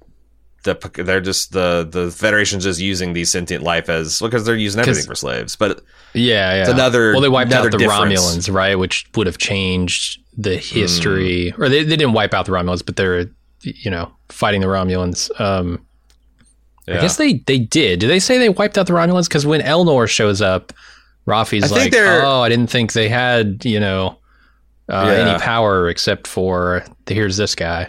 the 0.62 0.74
they're 1.04 1.20
just 1.20 1.52
the 1.52 1.86
the 1.90 2.10
Federation's 2.10 2.64
just 2.64 2.80
using 2.80 3.12
these 3.12 3.30
sentient 3.30 3.62
life 3.64 3.88
as 3.90 4.20
because 4.20 4.46
they're 4.46 4.54
using 4.56 4.80
everything 4.80 5.04
for 5.04 5.14
slaves. 5.16 5.56
But 5.56 5.82
Yeah, 6.14 6.54
yeah. 6.54 6.60
It's 6.62 6.70
another- 6.70 7.12
Well, 7.12 7.20
they 7.20 7.28
wiped 7.28 7.52
out 7.52 7.70
the 7.70 7.76
difference. 7.76 8.18
Romulans, 8.20 8.50
right? 8.54 8.76
Which 8.76 9.04
would 9.16 9.26
have 9.26 9.36
changed 9.38 10.20
the 10.38 10.56
history, 10.56 11.50
Hmm. 11.50 11.62
or 11.64 11.68
they, 11.68 11.82
they 11.82 11.96
didn't 11.96 12.14
wipe 12.14 12.32
out 12.32 12.46
the 12.46 12.52
Romulans, 12.52 12.86
but 12.86 12.96
they're 12.96 13.26
you 13.62 13.90
know 13.90 14.10
fighting 14.30 14.60
the 14.62 14.68
Romulans. 14.68 15.28
Um, 15.38 15.84
yeah. 16.86 16.98
I 16.98 17.00
guess 17.00 17.16
they 17.16 17.34
they 17.46 17.58
did. 17.58 18.00
Did 18.00 18.08
they 18.10 18.18
say 18.20 18.38
they 18.38 18.48
wiped 18.48 18.76
out 18.78 18.86
the 18.86 18.92
Romulans? 18.92 19.28
Because 19.28 19.46
when 19.46 19.60
Elnor 19.60 20.08
shows 20.08 20.40
up, 20.42 20.72
Raffi's 21.26 21.72
I 21.72 21.76
like, 21.76 21.94
"Oh, 21.96 22.40
I 22.42 22.48
didn't 22.48 22.68
think 22.70 22.92
they 22.92 23.08
had 23.08 23.64
you 23.64 23.80
know 23.80 24.18
uh, 24.90 25.06
Yeah. 25.06 25.30
any 25.30 25.40
power 25.40 25.88
except 25.88 26.26
for 26.26 26.84
here's 27.08 27.36
this 27.36 27.54
guy." 27.54 27.88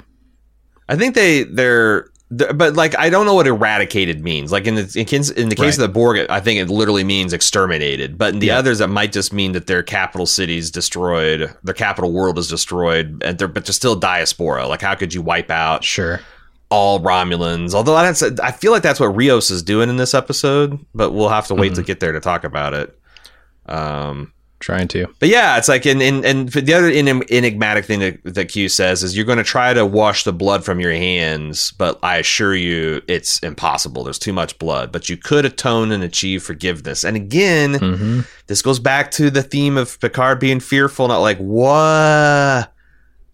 I 0.87 0.95
think 0.95 1.15
they 1.15 1.43
they're, 1.43 2.07
they're- 2.29 2.53
but 2.53 2.75
like 2.75 2.97
I 2.97 3.09
don't 3.09 3.25
know 3.25 3.33
what 3.33 3.47
eradicated 3.47 4.21
means. 4.23 4.51
Like 4.51 4.67
in 4.67 4.75
the 4.75 4.93
in, 4.95 5.05
case- 5.05 5.31
in 5.31 5.49
the 5.49 5.55
case 5.55 5.77
Right. 5.77 5.85
of 5.85 5.93
the 5.93 5.99
Borg, 5.99 6.25
I 6.29 6.39
think 6.39 6.59
it 6.59 6.69
literally 6.69 7.03
means 7.03 7.33
exterminated. 7.33 8.17
But 8.17 8.33
in 8.35 8.39
the 8.39 8.47
Yeah. 8.47 8.59
others, 8.59 8.79
it 8.81 8.87
might 8.87 9.11
just 9.11 9.33
mean 9.33 9.51
that 9.53 9.67
their 9.67 9.83
capital 9.83 10.25
city's 10.27 10.69
destroyed, 10.71 11.53
their 11.63 11.73
capital 11.73 12.13
world 12.13 12.37
is 12.37 12.47
destroyed, 12.47 13.21
and 13.25 13.37
they're 13.39 13.47
but 13.47 13.65
they're 13.65 13.73
still 13.73 13.95
diaspora. 13.95 14.67
Like 14.67 14.81
how 14.81 14.93
could 14.95 15.13
you 15.13 15.21
wipe 15.21 15.49
out 15.51 15.83
Sure. 15.83 16.21
All 16.69 16.99
Romulans? 16.99 17.73
Although 17.73 17.93
that's 17.95 18.21
I 18.23 18.51
feel 18.51 18.71
like 18.71 18.83
that's 18.83 18.99
what 18.99 19.15
Rios 19.15 19.51
is 19.51 19.63
doing 19.63 19.89
in 19.89 19.97
this 19.97 20.13
episode, 20.13 20.79
but 20.93 21.11
we'll 21.11 21.29
have 21.29 21.47
to 21.47 21.55
wait 21.55 21.73
Mm-hmm. 21.73 21.81
to 21.81 21.83
get 21.83 21.99
there 21.99 22.11
to 22.11 22.19
talk 22.19 22.43
about 22.43 22.73
it. 22.73 22.97
Um, 23.67 24.31
Trying 24.59 24.87
to. 24.89 25.07
but 25.19 25.27
yeah, 25.29 25.57
it's 25.57 25.67
like, 25.67 25.85
and 25.85 26.01
and, 26.01 26.25
and 26.25 26.49
the 26.49 26.73
other 26.73 26.89
enig- 26.89 27.29
enigmatic 27.29 27.85
thing 27.85 27.99
that, 27.99 28.19
that 28.23 28.45
Q 28.45 28.69
says 28.69 29.03
is 29.03 29.15
you're 29.15 29.25
going 29.25 29.37
to 29.37 29.43
try 29.43 29.73
to 29.73 29.85
wash 29.85 30.23
the 30.23 30.31
blood 30.33 30.63
from 30.63 30.79
your 30.79 30.93
hands, 30.93 31.71
but 31.73 31.99
I 32.01 32.17
assure 32.17 32.55
you 32.55 33.01
it's 33.07 33.37
impossible. 33.39 34.03
There's 34.05 34.17
too 34.17 34.33
much 34.33 34.57
blood, 34.57 34.91
but 34.91 35.09
you 35.09 35.17
could 35.17 35.45
atone 35.45 35.91
and 35.91 36.03
achieve 36.03 36.41
forgiveness. 36.41 37.03
And 37.03 37.15
again, 37.15 37.73
hmm 37.75 38.19
this 38.47 38.61
goes 38.61 38.79
back 38.79 39.11
to 39.11 39.29
the 39.29 39.43
theme 39.43 39.75
of 39.75 39.99
Picard 39.99 40.39
being 40.39 40.59
fearful, 40.59 41.07
not 41.09 41.17
like 41.19 41.37
what, 41.39 42.71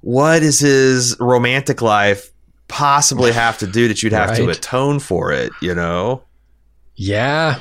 what 0.02 0.42
is 0.42 0.60
his 0.60 1.16
romantic 1.20 1.82
life 1.82 2.31
possibly 2.72 3.32
have 3.32 3.58
to 3.60 3.68
do 3.68 3.88
that 3.90 4.02
you'd 4.02 4.14
have 4.14 4.36
to 4.38 4.50
atone 4.50 5.00
for 5.00 5.32
it, 5.32 5.52
you 5.62 5.76
know? 5.76 6.24
Yeah. 6.96 7.60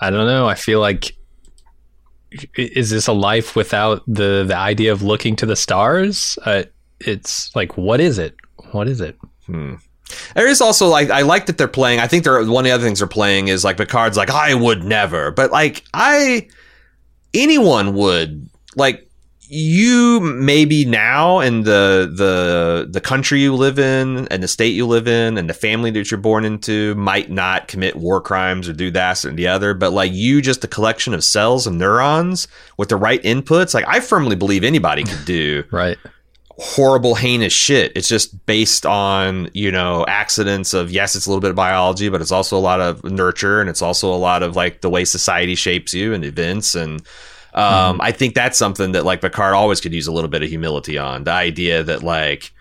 I 0.00 0.10
don't 0.10 0.26
know. 0.26 0.48
I 0.48 0.54
feel 0.54 0.80
like 0.80 1.14
is 2.56 2.90
this 2.90 3.06
a 3.06 3.12
life 3.12 3.56
without 3.56 4.02
the 4.06 4.44
the 4.46 4.56
idea 4.56 4.92
of 4.92 5.02
looking 5.02 5.36
to 5.36 5.46
the 5.46 5.56
stars? 5.56 6.38
Uh, 6.44 6.62
it's 7.00 7.54
like 7.54 7.76
what 7.76 8.00
is 8.00 8.18
it? 8.18 8.36
What 8.72 8.88
is 8.88 9.00
it? 9.00 9.18
Hmm. 9.46 9.74
There 10.34 10.48
is 10.48 10.60
also 10.60 10.86
like 10.88 11.10
I 11.10 11.22
like 11.22 11.46
that 11.46 11.58
they're 11.58 11.68
playing. 11.68 12.00
I 12.00 12.06
think 12.06 12.24
they're 12.24 12.44
one 12.44 12.64
of 12.64 12.68
the 12.68 12.74
other 12.74 12.84
things 12.84 13.00
they're 13.00 13.08
playing 13.08 13.48
is 13.48 13.64
like 13.64 13.76
Picard's 13.76 14.16
like 14.16 14.30
I 14.30 14.54
would 14.54 14.84
never, 14.84 15.30
but 15.30 15.50
like 15.50 15.84
I 15.92 16.48
anyone 17.34 17.94
would 17.94 18.48
like 18.76 19.09
you 19.52 20.20
maybe 20.20 20.84
now 20.84 21.40
in 21.40 21.64
the 21.64 22.08
the 22.14 22.86
the 22.88 23.00
country 23.00 23.40
you 23.40 23.52
live 23.54 23.80
in 23.80 24.28
and 24.28 24.44
the 24.44 24.48
state 24.48 24.74
you 24.74 24.86
live 24.86 25.08
in 25.08 25.36
and 25.36 25.50
the 25.50 25.54
family 25.54 25.90
that 25.90 26.08
you're 26.08 26.20
born 26.20 26.44
into 26.44 26.94
might 26.94 27.30
not 27.32 27.66
commit 27.66 27.96
war 27.96 28.20
crimes 28.20 28.68
or 28.68 28.72
do 28.72 28.92
that 28.92 29.24
and 29.24 29.36
the 29.36 29.48
other 29.48 29.74
but 29.74 29.92
like 29.92 30.12
you 30.12 30.40
just 30.40 30.62
a 30.62 30.68
collection 30.68 31.12
of 31.14 31.24
cells 31.24 31.66
and 31.66 31.78
neurons 31.78 32.46
with 32.76 32.90
the 32.90 32.96
right 32.96 33.20
inputs 33.24 33.74
like 33.74 33.84
i 33.88 33.98
firmly 33.98 34.36
believe 34.36 34.62
anybody 34.62 35.02
could 35.02 35.24
do 35.24 35.64
Right. 35.72 35.98
horrible 36.50 37.16
heinous 37.16 37.52
shit 37.52 37.90
it's 37.96 38.06
just 38.08 38.46
based 38.46 38.86
on 38.86 39.50
you 39.52 39.72
know 39.72 40.04
accidents 40.06 40.74
of 40.74 40.92
yes 40.92 41.16
it's 41.16 41.26
a 41.26 41.28
little 41.28 41.40
bit 41.40 41.50
of 41.50 41.56
biology 41.56 42.08
but 42.08 42.20
it's 42.20 42.30
also 42.32 42.56
a 42.56 42.60
lot 42.60 42.80
of 42.80 43.02
nurture 43.02 43.60
and 43.60 43.68
it's 43.68 43.82
also 43.82 44.14
a 44.14 44.16
lot 44.16 44.44
of 44.44 44.54
like 44.54 44.80
the 44.80 44.90
way 44.90 45.04
society 45.04 45.56
shapes 45.56 45.92
you 45.92 46.14
and 46.14 46.24
events 46.24 46.76
and 46.76 47.02
um, 47.54 48.00
I 48.00 48.12
think 48.12 48.34
that's 48.34 48.58
something 48.58 48.92
that 48.92 49.04
like 49.04 49.20
Picard 49.20 49.54
always 49.54 49.80
could 49.80 49.92
use 49.92 50.06
a 50.06 50.12
little 50.12 50.30
bit 50.30 50.42
of 50.42 50.48
humility 50.48 50.98
on 50.98 51.24
the 51.24 51.32
idea 51.32 51.82
that 51.82 52.02
like 52.02 52.52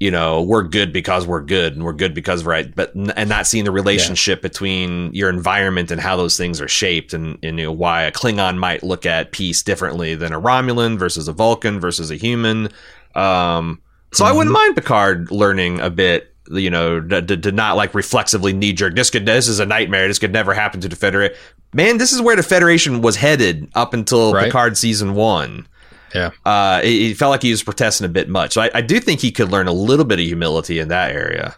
you 0.00 0.10
know 0.10 0.42
we're 0.42 0.62
good 0.62 0.92
because 0.92 1.26
we're 1.26 1.40
good 1.40 1.74
and 1.74 1.84
we're 1.84 1.92
good 1.92 2.14
because 2.14 2.44
right 2.44 2.74
but 2.74 2.94
and 2.94 3.28
not 3.28 3.46
seeing 3.46 3.64
the 3.64 3.70
relationship 3.70 4.42
between 4.42 5.12
your 5.14 5.30
environment 5.30 5.90
and 5.90 6.00
how 6.00 6.16
those 6.16 6.36
things 6.36 6.60
are 6.60 6.68
shaped 6.68 7.14
and, 7.14 7.38
and 7.42 7.58
you 7.58 7.66
know 7.66 7.72
why 7.72 8.02
a 8.02 8.12
Klingon 8.12 8.58
might 8.58 8.82
look 8.82 9.06
at 9.06 9.32
peace 9.32 9.62
differently 9.62 10.14
than 10.14 10.32
a 10.32 10.40
Romulan 10.40 10.98
versus 10.98 11.28
a 11.28 11.32
Vulcan 11.32 11.80
versus 11.80 12.10
a 12.10 12.16
human. 12.16 12.68
Um, 13.14 13.80
so 14.12 14.24
I 14.24 14.32
wouldn't 14.32 14.52
mind 14.52 14.76
Picard 14.76 15.30
learning 15.30 15.80
a 15.80 15.90
bit, 15.90 16.33
you 16.50 16.70
know, 16.70 17.00
to, 17.00 17.22
to, 17.22 17.36
to 17.36 17.52
not 17.52 17.76
like 17.76 17.94
reflexively 17.94 18.52
knee 18.52 18.72
jerk. 18.72 18.94
This 18.94 19.10
could 19.10 19.26
this 19.26 19.48
is 19.48 19.60
a 19.60 19.66
nightmare. 19.66 20.08
This 20.08 20.18
could 20.18 20.32
never 20.32 20.54
happen 20.54 20.80
to 20.80 20.88
the 20.88 20.96
Federation. 20.96 21.36
Man, 21.72 21.98
this 21.98 22.12
is 22.12 22.20
where 22.20 22.36
the 22.36 22.42
Federation 22.42 23.02
was 23.02 23.16
headed 23.16 23.70
up 23.74 23.94
until 23.94 24.32
Right. 24.32 24.44
Picard 24.46 24.76
season 24.76 25.14
one. 25.14 25.66
Yeah. 26.14 26.30
Uh, 26.44 26.80
it, 26.84 26.88
it 26.92 27.16
felt 27.16 27.30
like 27.30 27.42
he 27.42 27.50
was 27.50 27.62
protesting 27.62 28.04
a 28.04 28.08
bit 28.08 28.28
much. 28.28 28.52
So 28.52 28.60
I, 28.60 28.70
I 28.74 28.80
do 28.80 29.00
think 29.00 29.20
he 29.20 29.32
could 29.32 29.50
learn 29.50 29.66
a 29.66 29.72
little 29.72 30.04
bit 30.04 30.20
of 30.20 30.24
humility 30.24 30.78
in 30.78 30.88
that 30.88 31.10
area. 31.10 31.56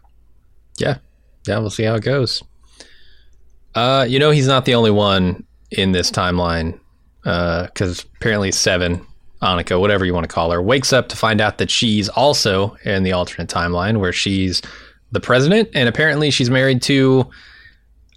Yeah. 0.79 0.99
Yeah. 1.47 1.59
We'll 1.59 1.71
see 1.71 1.85
how 1.85 1.97
it 1.97 2.05
goes. 2.05 2.43
Uh, 3.75 4.07
you 4.09 4.19
know, 4.19 4.31
he's 4.31 4.47
not 4.47 4.65
the 4.65 4.75
only 4.75 4.91
one 4.91 5.45
in 5.71 5.93
this 5.93 6.11
timeline. 6.11 6.81
Because 7.23 8.07
apparently, 8.21 8.53
Seven, 8.53 9.05
Annika, 9.43 9.79
whatever 9.81 10.05
you 10.05 10.15
want 10.15 10.25
to 10.25 10.33
call 10.35 10.51
her, 10.51 10.63
wakes 10.63 10.93
up 10.93 11.09
to 11.09 11.17
find 11.17 11.41
out 11.41 11.59
that 11.59 11.71
she's 11.71 12.09
also 12.09 12.77
in 12.85 13.03
the 13.03 13.13
alternate 13.13 13.49
timeline 13.49 13.99
where 13.99 14.13
she's 14.13 14.63
the 15.13 15.21
president, 15.21 15.69
and 15.75 15.89
apparently 15.89 16.31
she's 16.31 16.51
married 16.51 16.83
to 16.83 17.29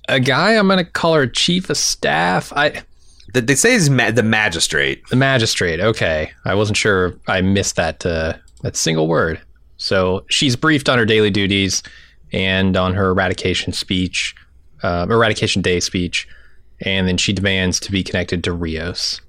a 0.08 0.20
guy. 0.20 0.54
I'm 0.54 0.68
going 0.68 0.84
to 0.84 0.90
call 0.90 1.14
her 1.14 1.28
chief 1.28 1.70
of 1.70 1.78
staff. 1.78 2.52
I 2.56 2.84
They, 3.34 3.42
they 3.42 3.56
say 3.56 3.74
he's 3.74 3.90
ma- 3.90 4.12
the 4.12 4.24
magistrate. 4.24 5.08
the 5.10 5.16
magistrate. 5.16 5.80
Okay, 5.80 6.32
I 6.46 6.56
wasn't 6.56 6.78
sure. 6.78 7.16
I 7.28 7.42
missed 7.42 7.76
that 7.76 8.06
uh, 8.06 8.34
that 8.62 8.76
single 8.76 9.08
word. 9.08 9.40
So 9.78 10.26
she's 10.30 10.56
briefed 10.56 10.90
on 10.90 10.98
her 10.98 11.06
daily 11.06 11.30
duties 11.30 11.84
and 12.34 12.76
on 12.76 12.94
her 12.96 13.10
eradication 13.12 13.72
speech, 13.72 14.36
uh, 14.84 15.06
eradication 15.10 15.62
day 15.62 15.80
speech, 15.80 16.28
and 16.82 17.08
then 17.08 17.18
she 17.18 17.34
demands 17.34 17.80
to 17.82 17.92
be 17.92 18.04
connected 18.04 18.44
to 18.46 18.52
Rios. 18.52 19.22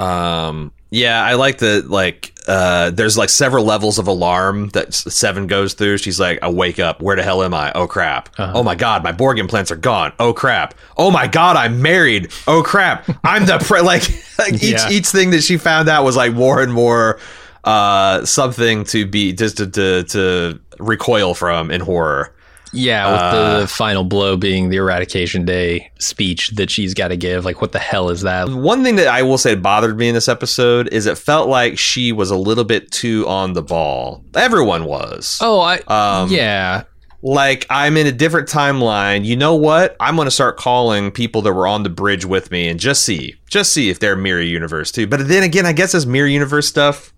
Um, 0.00 0.72
yeah, 0.90 1.22
I 1.24 1.34
like 1.34 1.58
the 1.58 1.82
like. 1.86 2.32
Uh, 2.48 2.90
there's 2.90 3.16
like 3.16 3.28
several 3.28 3.64
levels 3.64 3.98
of 3.98 4.08
alarm 4.08 4.70
that 4.70 4.92
Seven 4.92 5.46
goes 5.46 5.74
through. 5.74 5.98
She's 5.98 6.18
like, 6.18 6.40
"I 6.42 6.48
wake 6.50 6.80
up. 6.80 7.00
Where 7.00 7.14
the 7.14 7.22
hell 7.22 7.42
am 7.44 7.54
I? 7.54 7.70
Oh 7.74 7.86
crap! 7.86 8.28
Uh-huh. 8.38 8.52
Oh 8.56 8.62
my 8.64 8.74
god, 8.74 9.04
my 9.04 9.12
Borg 9.12 9.38
implants 9.38 9.70
are 9.70 9.76
gone. 9.76 10.12
Oh 10.18 10.32
crap! 10.32 10.74
Oh 10.96 11.10
my 11.12 11.28
god, 11.28 11.54
I'm 11.56 11.80
married. 11.82 12.32
Oh 12.48 12.62
crap! 12.64 13.08
I'm 13.22 13.46
the 13.46 13.58
pre-. 13.58 13.80
like 13.92 14.02
like 14.38 14.54
each 14.54 14.62
Yeah. 14.72 14.90
each 14.90 15.06
thing 15.08 15.30
that 15.30 15.42
she 15.42 15.58
found 15.58 15.88
out 15.88 16.02
was 16.04 16.16
like 16.16 16.32
more 16.32 16.60
and 16.60 16.72
more 16.72 17.20
uh 17.62 18.24
something 18.24 18.84
to 18.84 19.04
be 19.06 19.32
just 19.34 19.58
to 19.58 19.66
to, 19.68 20.02
to 20.04 20.58
recoil 20.80 21.34
from 21.34 21.70
in 21.70 21.80
horror. 21.82 22.34
Yeah, 22.72 23.10
with 23.12 23.20
Uh, 23.20 23.60
the 23.60 23.66
final 23.68 24.04
blow 24.04 24.36
being 24.36 24.68
the 24.70 24.76
eradication 24.76 25.44
day 25.44 25.90
speech 25.98 26.50
that 26.50 26.70
she's 26.70 26.94
got 26.94 27.08
to 27.08 27.16
give. 27.16 27.44
Like, 27.44 27.60
what 27.60 27.72
the 27.72 27.78
hell 27.78 28.10
is 28.10 28.22
that? 28.22 28.48
One 28.48 28.82
thing 28.84 28.96
that 28.96 29.08
I 29.08 29.22
will 29.22 29.38
say 29.38 29.54
bothered 29.54 29.98
me 29.98 30.08
in 30.08 30.14
this 30.14 30.28
episode 30.28 30.88
is 30.92 31.06
it 31.06 31.18
felt 31.18 31.48
like 31.48 31.78
she 31.78 32.12
was 32.12 32.30
a 32.30 32.36
little 32.36 32.64
bit 32.64 32.90
too 32.90 33.26
on 33.26 33.52
the 33.54 33.62
ball. 33.62 34.24
Everyone 34.34 34.84
was. 34.84 35.38
Oh, 35.40 35.60
I 35.60 35.78
Um, 35.88 36.30
yeah, 36.30 36.84
like 37.22 37.66
I'm 37.68 37.96
in 37.96 38.06
a 38.06 38.12
different 38.12 38.48
timeline. 38.48 39.24
You 39.24 39.36
know 39.36 39.54
what? 39.54 39.96
I'm 40.00 40.16
going 40.16 40.26
to 40.26 40.30
start 40.30 40.56
calling 40.56 41.10
people 41.10 41.42
that 41.42 41.52
were 41.52 41.66
on 41.66 41.82
the 41.82 41.90
bridge 41.90 42.24
with 42.24 42.50
me 42.50 42.68
and 42.68 42.78
just 42.80 43.04
see, 43.04 43.34
just 43.50 43.72
see 43.72 43.90
if 43.90 43.98
they're 43.98 44.16
mirror 44.16 44.40
universe 44.40 44.90
too. 44.92 45.06
But 45.06 45.26
then 45.28 45.42
again, 45.42 45.66
I 45.66 45.72
guess 45.72 45.92
this 45.92 46.06
mirror 46.06 46.28
universe 46.28 46.66
stuff 46.68 47.12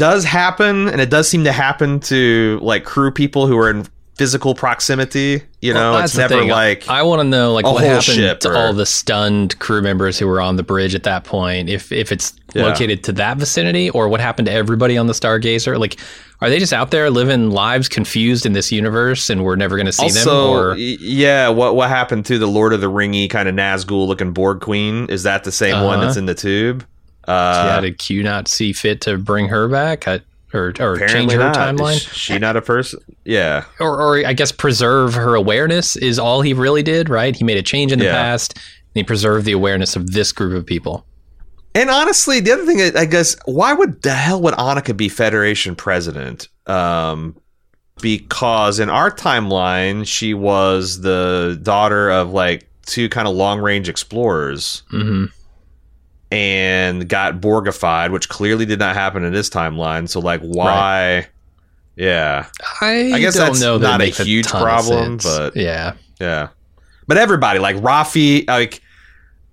does 0.00 0.24
happen, 0.24 0.88
and 0.88 0.98
it 1.00 1.10
does 1.10 1.28
seem 1.28 1.44
to 1.44 1.52
happen 1.52 2.00
to 2.00 2.58
like 2.62 2.84
crew 2.84 3.10
people 3.10 3.46
who 3.46 3.56
are 3.58 3.68
in 3.70 3.86
physical 4.16 4.54
proximity. 4.54 5.42
You 5.62 5.72
know, 5.74 5.92
Well, 5.92 6.04
it's 6.04 6.16
never 6.16 6.42
like 6.44 6.88
I 6.88 7.02
want 7.02 7.20
to 7.20 7.24
know 7.24 7.52
like 7.52 7.64
what 7.66 7.84
happened 7.84 8.40
to 8.40 8.48
or- 8.48 8.56
all 8.56 8.72
the 8.72 8.86
stunned 8.86 9.58
crew 9.58 9.80
members 9.82 10.18
who 10.18 10.26
were 10.26 10.40
on 10.40 10.56
the 10.56 10.62
bridge 10.62 10.94
at 10.94 11.02
that 11.04 11.24
point. 11.24 11.68
If 11.68 11.92
if 11.92 12.12
it's 12.12 12.32
Yeah. 12.54 12.64
located 12.64 13.04
to 13.04 13.12
that 13.12 13.36
vicinity, 13.36 13.90
or 13.90 14.08
what 14.08 14.20
happened 14.20 14.46
to 14.46 14.52
everybody 14.52 14.98
on 14.98 15.06
the 15.06 15.12
Stargazer? 15.12 15.78
Like, 15.78 15.96
are 16.40 16.48
they 16.50 16.58
just 16.58 16.72
out 16.72 16.90
there 16.90 17.08
living 17.10 17.50
lives 17.50 17.86
confused 17.88 18.44
in 18.46 18.52
this 18.54 18.72
universe, 18.72 19.30
and 19.30 19.44
we're 19.44 19.54
never 19.56 19.76
going 19.76 19.86
to 19.86 19.92
see 19.92 20.08
them? 20.10 20.28
Or 20.28 20.74
yeah, 20.76 21.48
what 21.48 21.76
what 21.76 21.88
happened 21.90 22.24
to 22.26 22.38
the 22.38 22.48
Lord 22.48 22.72
of 22.72 22.80
the 22.80 22.90
Ringy 22.90 23.28
kind 23.30 23.48
of 23.48 23.54
Nazgul 23.54 24.06
looking 24.08 24.32
Borg 24.32 24.60
Queen? 24.60 25.06
Is 25.08 25.22
that 25.24 25.44
the 25.44 25.52
same 25.52 25.82
one 25.84 25.98
Uh-huh. 25.98 26.06
that's 26.06 26.16
in 26.16 26.26
the 26.26 26.34
tube? 26.34 26.84
Yeah, 27.30 27.76
Uh, 27.76 27.80
did 27.80 27.98
Q 27.98 28.22
not 28.22 28.48
see 28.48 28.72
fit 28.72 29.00
to 29.02 29.16
bring 29.18 29.48
her 29.48 29.68
back? 29.68 30.06
I 30.08 30.20
or 30.52 30.72
or 30.80 30.98
change 30.98 31.30
her 31.32 31.38
not. 31.38 31.54
timeline, 31.54 31.96
Is 31.96 32.02
she 32.02 32.38
not 32.38 32.56
a 32.56 32.62
person? 32.62 32.98
Yeah. 33.24 33.64
or 33.78 34.00
or 34.02 34.26
I 34.26 34.32
guess 34.32 34.50
preserve 34.52 35.14
her 35.14 35.34
awareness 35.36 35.94
is 35.96 36.18
all 36.18 36.42
he 36.42 36.52
really 36.54 36.82
did. 36.82 37.08
Right? 37.08 37.36
He 37.36 37.44
made 37.44 37.56
a 37.58 37.62
change 37.62 37.92
in 37.92 37.98
the 38.00 38.06
Yeah. 38.06 38.12
past. 38.22 38.54
And 38.56 38.62
he 38.94 39.04
preserved 39.04 39.44
the 39.46 39.52
awareness 39.52 39.94
of 39.94 40.10
this 40.10 40.32
group 40.32 40.52
of 40.56 40.66
people. 40.66 41.06
And 41.76 41.88
honestly, 41.88 42.40
the 42.40 42.50
other 42.50 42.66
thing, 42.66 42.96
I 42.96 43.04
guess, 43.04 43.36
why 43.44 43.72
would 43.72 44.02
the 44.02 44.10
hell 44.12 44.40
would 44.42 44.54
Annika 44.54 44.96
be 44.96 45.08
Federation 45.08 45.76
president? 45.76 46.48
Um, 46.66 47.36
because 48.02 48.80
in 48.80 48.90
our 48.90 49.10
timeline, 49.10 50.04
she 50.06 50.34
was 50.34 51.02
the 51.02 51.58
daughter 51.62 52.10
of 52.10 52.32
like 52.32 52.68
two 52.86 53.08
kind 53.08 53.28
of 53.28 53.34
long 53.34 53.60
range 53.60 53.88
explorers 53.88 54.82
hmm 54.90 55.26
and 56.30 57.08
got 57.08 57.40
Borgified, 57.40 58.12
which 58.12 58.28
clearly 58.28 58.66
did 58.66 58.78
not 58.78 58.94
happen 58.94 59.24
in 59.24 59.32
this 59.32 59.50
timeline. 59.50 60.08
So, 60.08 60.20
like, 60.20 60.40
why? 60.40 61.26
Yeah, 61.96 62.46
I, 62.80 63.12
I 63.12 63.18
guess 63.20 63.34
don't 63.34 63.46
that's 63.48 63.60
know 63.60 63.78
that 63.78 63.98
not 63.98 64.00
a 64.00 64.06
huge 64.06 64.46
ton 64.46 64.62
problem, 64.62 65.18
but- 65.18 65.56
yeah, 65.56 65.94
yeah. 66.20 66.48
But 67.06 67.18
everybody, 67.18 67.58
like 67.58 67.76
Raffi, 67.76 68.46
like 68.48 68.80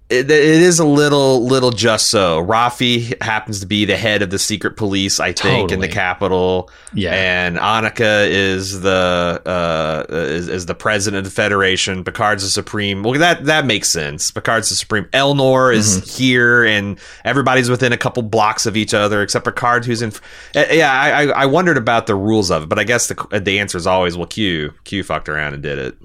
it, 0.10 0.32
it 0.32 0.32
is 0.32 0.80
a 0.80 0.86
little 0.86 1.46
little 1.46 1.72
just 1.72 2.08
so. 2.08 2.42
Raffi 2.44 3.22
happens 3.22 3.60
to 3.60 3.66
be 3.66 3.84
the 3.86 3.98
head 3.98 4.22
of 4.22 4.30
the 4.30 4.40
secret 4.40 4.78
police, 4.78 5.20
I 5.20 5.34
think, 5.34 5.72
in 5.72 5.80
the 5.82 5.88
Totally. 5.88 5.94
capital. 5.94 6.70
yeah. 6.94 7.14
And 7.14 7.58
Annika 7.58 8.28
is 8.30 8.80
the 8.82 9.42
uh, 9.46 10.06
is, 10.14 10.48
is 10.48 10.66
the 10.66 10.76
president 10.76 11.20
of 11.20 11.24
the 11.26 11.36
Federation. 11.36 12.04
Picard's 12.06 12.44
the 12.44 12.50
supreme. 12.50 13.04
Well, 13.04 13.20
that 13.20 13.46
that 13.46 13.66
makes 13.66 13.90
sense. 13.90 14.32
Picard's 14.32 14.70
the 14.70 14.76
supreme. 14.76 15.06
Elnor 15.14 15.74
is 15.74 15.98
Mm-hmm. 15.98 16.10
here, 16.24 16.64
and 16.66 16.98
everybody's 17.26 17.70
within 17.70 17.92
a 17.92 17.98
couple 17.98 18.24
blocks 18.24 18.66
of 18.66 18.78
each 18.78 18.94
other, 18.94 19.22
except 19.22 19.44
Picard, 19.46 19.84
who's 19.86 20.02
in. 20.02 20.12
Uh, 20.56 20.64
Yeah, 20.72 20.92
I, 20.92 21.24
I 21.24 21.42
I 21.42 21.46
wondered 21.48 21.78
about 21.78 22.08
the 22.08 22.16
rules 22.16 22.50
of 22.50 22.64
it, 22.64 22.70
but 22.70 22.80
I 22.80 22.86
guess 22.86 23.08
the 23.08 23.40
the 23.42 23.60
answer 23.60 23.78
is 23.78 23.86
always 23.86 24.16
well, 24.16 24.28
Q 24.28 24.74
Q 24.86 25.04
fucked 25.04 25.28
around 25.28 25.54
and 25.54 25.62
did 25.62 25.78
it. 25.80 25.98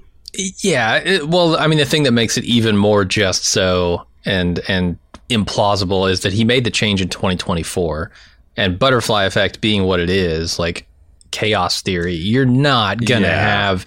Yeah, 0.61 0.95
it, 0.97 1.27
well, 1.27 1.55
I 1.57 1.67
mean, 1.67 1.77
the 1.79 1.85
thing 1.85 2.03
that 2.03 2.11
makes 2.11 2.37
it 2.37 2.43
even 2.45 2.75
more 2.77 3.05
just 3.05 3.45
so 3.45 4.07
and 4.25 4.59
and 4.67 4.97
implausible 5.29 6.09
is 6.09 6.21
that 6.21 6.33
he 6.33 6.43
made 6.43 6.63
the 6.63 6.71
change 6.71 7.01
in 7.01 7.09
2024, 7.09 8.11
and 8.57 8.77
butterfly 8.79 9.23
effect 9.25 9.61
being 9.61 9.83
what 9.83 9.99
it 9.99 10.09
is, 10.09 10.59
like 10.59 10.87
chaos 11.31 11.81
theory, 11.81 12.13
you're 12.15 12.45
not 12.45 13.03
gonna 13.05 13.27
Yeah. 13.27 13.41
have 13.41 13.85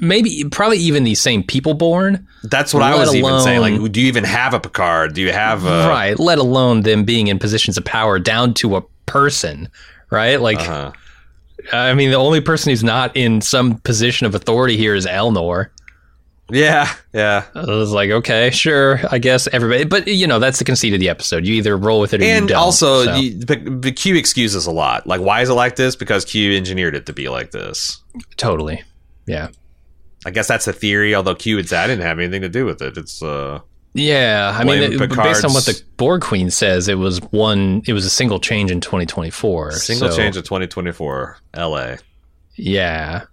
maybe 0.00 0.44
probably 0.50 0.78
even 0.78 1.02
these 1.04 1.20
same 1.20 1.42
people 1.42 1.74
born, 1.74 2.26
That's 2.44 2.72
what 2.72 2.82
I 2.84 2.94
was 2.96 3.14
even 3.14 3.40
saying. 3.40 3.60
Like, 3.60 3.92
do 3.92 4.00
you 4.00 4.06
even 4.06 4.24
have 4.24 4.54
a 4.54 4.60
Picard? 4.60 5.14
Do 5.14 5.20
you 5.20 5.32
have 5.32 5.64
a 5.66 5.88
right? 5.88 6.18
Let 6.18 6.38
alone 6.38 6.82
them 6.82 7.04
being 7.04 7.26
in 7.26 7.38
positions 7.38 7.76
of 7.76 7.84
power 7.84 8.18
down 8.18 8.54
to 8.54 8.76
a 8.76 8.82
person, 9.06 9.68
right? 10.10 10.40
Like, 10.40 10.60
Uh-huh. 10.60 10.92
I 11.72 11.94
mean, 11.94 12.10
the 12.10 12.16
only 12.16 12.40
person 12.40 12.70
who's 12.70 12.82
not 12.84 13.16
in 13.16 13.40
some 13.40 13.78
position 13.78 14.26
of 14.26 14.34
authority 14.34 14.76
here 14.76 14.94
is 14.94 15.06
Elnor. 15.06 15.68
Yeah, 16.50 16.92
yeah. 17.14 17.44
I 17.54 17.64
was 17.64 17.92
like, 17.92 18.10
okay, 18.10 18.50
sure, 18.50 19.00
I 19.10 19.18
guess 19.18 19.46
everybody, 19.52 19.84
but 19.84 20.06
you 20.06 20.26
know, 20.26 20.38
that's 20.38 20.58
the 20.58 20.64
conceit 20.64 20.92
of 20.92 21.00
the 21.00 21.08
episode. 21.08 21.46
You 21.46 21.54
either 21.54 21.76
roll 21.76 22.00
with 22.00 22.12
it 22.12 22.20
or 22.20 22.24
you 22.24 22.30
And 22.30 22.48
don't. 22.48 22.58
also, 22.58 23.04
so. 23.04 23.14
you, 23.14 23.38
the, 23.38 23.56
the 23.80 23.92
Q 23.92 24.16
excuses 24.16 24.66
a 24.66 24.70
lot. 24.70 25.06
Like, 25.06 25.20
why 25.22 25.40
is 25.40 25.48
it 25.48 25.54
like 25.54 25.76
this? 25.76 25.96
Because 25.96 26.24
Q 26.26 26.54
engineered 26.54 26.94
it 26.94 27.06
to 27.06 27.12
be 27.14 27.28
like 27.30 27.52
this. 27.52 28.02
totally, 28.36 28.82
yeah, 29.26 29.48
I 30.26 30.30
guess 30.30 30.48
that's 30.48 30.66
the 30.66 30.74
theory. 30.74 31.14
Although 31.14 31.36
Q 31.36 31.56
would 31.56 31.68
say 31.68 31.78
I 31.78 31.86
didn't 31.86 32.04
have 32.04 32.18
anything 32.18 32.42
to 32.42 32.50
do 32.50 32.66
with 32.66 32.82
it. 32.82 32.98
It's 32.98 33.22
uh, 33.22 33.60
yeah. 33.94 34.56
I 34.58 34.64
mean, 34.64 34.82
it- 34.82 34.98
based 34.98 35.44
on 35.44 35.52
what 35.52 35.64
the 35.66 35.80
Borg 35.96 36.22
Queen 36.22 36.50
says, 36.50 36.88
it 36.88 36.96
was 36.98 37.18
one. 37.30 37.82
It 37.86 37.92
was 37.92 38.04
a 38.04 38.10
single 38.10 38.40
change 38.40 38.70
in 38.70 38.80
2024. 38.80 39.72
single 39.72 40.10
so, 40.10 40.16
change 40.16 40.36
in 40.36 40.42
2024 40.42 41.38
L.A. 41.54 41.98
Yeah, 42.56 43.24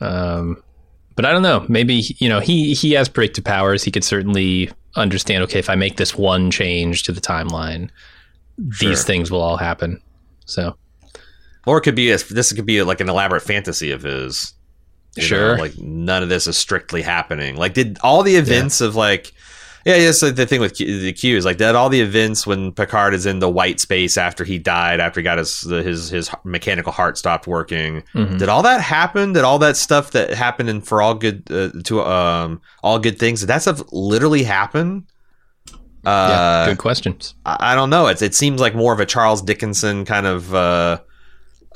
um, 0.00 0.62
but 1.14 1.24
I 1.24 1.32
don't 1.32 1.42
know. 1.42 1.64
Maybe 1.68 2.04
you 2.18 2.28
know 2.28 2.40
he 2.40 2.74
he 2.74 2.92
has 2.92 3.08
predictive 3.08 3.44
powers. 3.44 3.82
He 3.82 3.90
could 3.90 4.04
certainly 4.04 4.70
understand. 4.94 5.42
Okay, 5.44 5.58
if 5.58 5.70
I 5.70 5.74
make 5.74 5.96
this 5.96 6.14
one 6.16 6.50
change 6.50 7.02
to 7.04 7.12
the 7.12 7.20
timeline, 7.20 7.90
Sure. 8.70 8.90
these 8.90 9.04
things 9.04 9.30
will 9.30 9.40
all 9.42 9.56
happen. 9.58 10.00
So 10.46 10.76
Or 11.66 11.78
it 11.78 11.82
could 11.82 11.94
be 11.96 12.10
a, 12.10 12.18
this 12.18 12.52
could 12.52 12.64
be 12.66 12.82
like 12.82 13.00
an 13.00 13.08
elaborate 13.08 13.42
fantasy 13.42 13.90
of 13.90 14.02
his. 14.02 14.54
you 15.16 15.22
know, 15.22 15.26
Sure. 15.26 15.58
like 15.58 15.76
none 15.78 16.22
of 16.22 16.28
this 16.28 16.46
is 16.46 16.56
strictly 16.56 17.02
happening. 17.02 17.56
Like, 17.56 17.74
did 17.74 17.98
all 18.02 18.22
the 18.22 18.36
events 18.36 18.80
of 18.80 18.94
like, 18.94 19.32
yeah, 19.86 19.96
yes. 19.96 20.20
like 20.22 20.34
the 20.34 20.44
thing 20.46 20.60
with 20.60 20.74
Q, 20.76 21.00
the 21.00 21.12
Q 21.12 21.36
is 21.36 21.44
like 21.44 21.58
that. 21.58 21.74
All 21.74 21.88
the 21.88 22.00
events 22.00 22.46
when 22.46 22.72
Picard 22.72 23.14
is 23.14 23.24
in 23.24 23.38
the 23.38 23.48
white 23.48 23.80
space 23.80 24.18
after 24.18 24.44
he 24.44 24.58
died, 24.58 25.00
after 25.00 25.20
he 25.20 25.24
got 25.24 25.38
his 25.38 25.60
his 25.62 26.10
his 26.10 26.30
mechanical 26.44 26.92
heart 26.92 27.16
stopped 27.16 27.46
working. 27.46 28.02
mhm. 28.14 28.38
Did 28.38 28.48
all 28.48 28.62
that 28.62 28.80
happen? 28.80 29.32
Did 29.32 29.44
all 29.44 29.58
that 29.60 29.76
stuff 29.76 30.10
that 30.10 30.30
happened 30.34 30.68
and 30.68 30.86
for 30.86 31.00
all 31.00 31.14
good 31.14 31.42
uh, 31.50 31.70
to 31.84 32.02
um 32.02 32.60
all 32.82 32.98
good 32.98 33.18
things? 33.18 33.40
Did 33.40 33.46
that 33.46 33.62
stuff 33.62 33.82
literally 33.92 34.42
happen? 34.42 35.06
yeah, 36.04 36.10
Uh, 36.12 36.66
good 36.66 36.78
questions. 36.78 37.34
I, 37.44 37.72
I 37.72 37.74
don't 37.74 37.90
know. 37.90 38.06
It's 38.08 38.22
it 38.22 38.34
seems 38.34 38.60
like 38.60 38.74
more 38.74 38.92
of 38.92 39.00
a 39.00 39.06
Charles 39.06 39.42
Dickinson 39.42 40.04
kind 40.04 40.26
of 40.26 40.54
uh, 40.54 40.98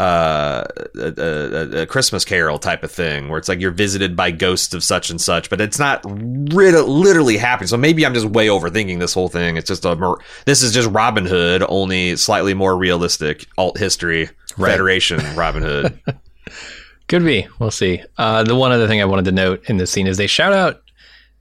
uh, 0.00 0.64
a, 0.96 1.12
a, 1.18 1.82
a 1.82 1.86
Christmas 1.86 2.24
Carol 2.24 2.58
type 2.58 2.82
of 2.82 2.90
thing, 2.90 3.28
where 3.28 3.38
it's 3.38 3.48
like 3.48 3.60
you're 3.60 3.70
visited 3.70 4.16
by 4.16 4.30
ghosts 4.30 4.72
of 4.72 4.82
such 4.82 5.10
and 5.10 5.20
such, 5.20 5.50
but 5.50 5.60
it's 5.60 5.78
not 5.78 6.00
rit- 6.06 6.88
literally 6.88 7.36
happening. 7.36 7.68
So 7.68 7.76
maybe 7.76 8.06
I'm 8.06 8.14
just 8.14 8.26
way 8.26 8.46
overthinking 8.46 8.98
this 8.98 9.12
whole 9.12 9.28
thing. 9.28 9.56
It's 9.58 9.68
just 9.68 9.84
a 9.84 10.16
this 10.46 10.62
is 10.62 10.72
just 10.72 10.88
Robin 10.90 11.26
Hood, 11.26 11.62
only 11.68 12.16
slightly 12.16 12.54
more 12.54 12.76
realistic 12.76 13.46
alt 13.58 13.78
history 13.78 14.30
Right. 14.56 14.70
Federation 14.72 15.20
Robin 15.36 15.62
Hood. 15.62 16.00
Could 17.08 17.24
be. 17.24 17.46
We'll 17.58 17.70
see. 17.70 18.02
Uh, 18.18 18.42
the 18.42 18.56
one 18.56 18.72
other 18.72 18.88
thing 18.88 19.00
I 19.00 19.04
wanted 19.04 19.24
to 19.26 19.32
note 19.32 19.68
in 19.68 19.76
this 19.76 19.90
scene 19.90 20.06
is 20.06 20.16
they 20.16 20.26
shout 20.26 20.52
out 20.52 20.82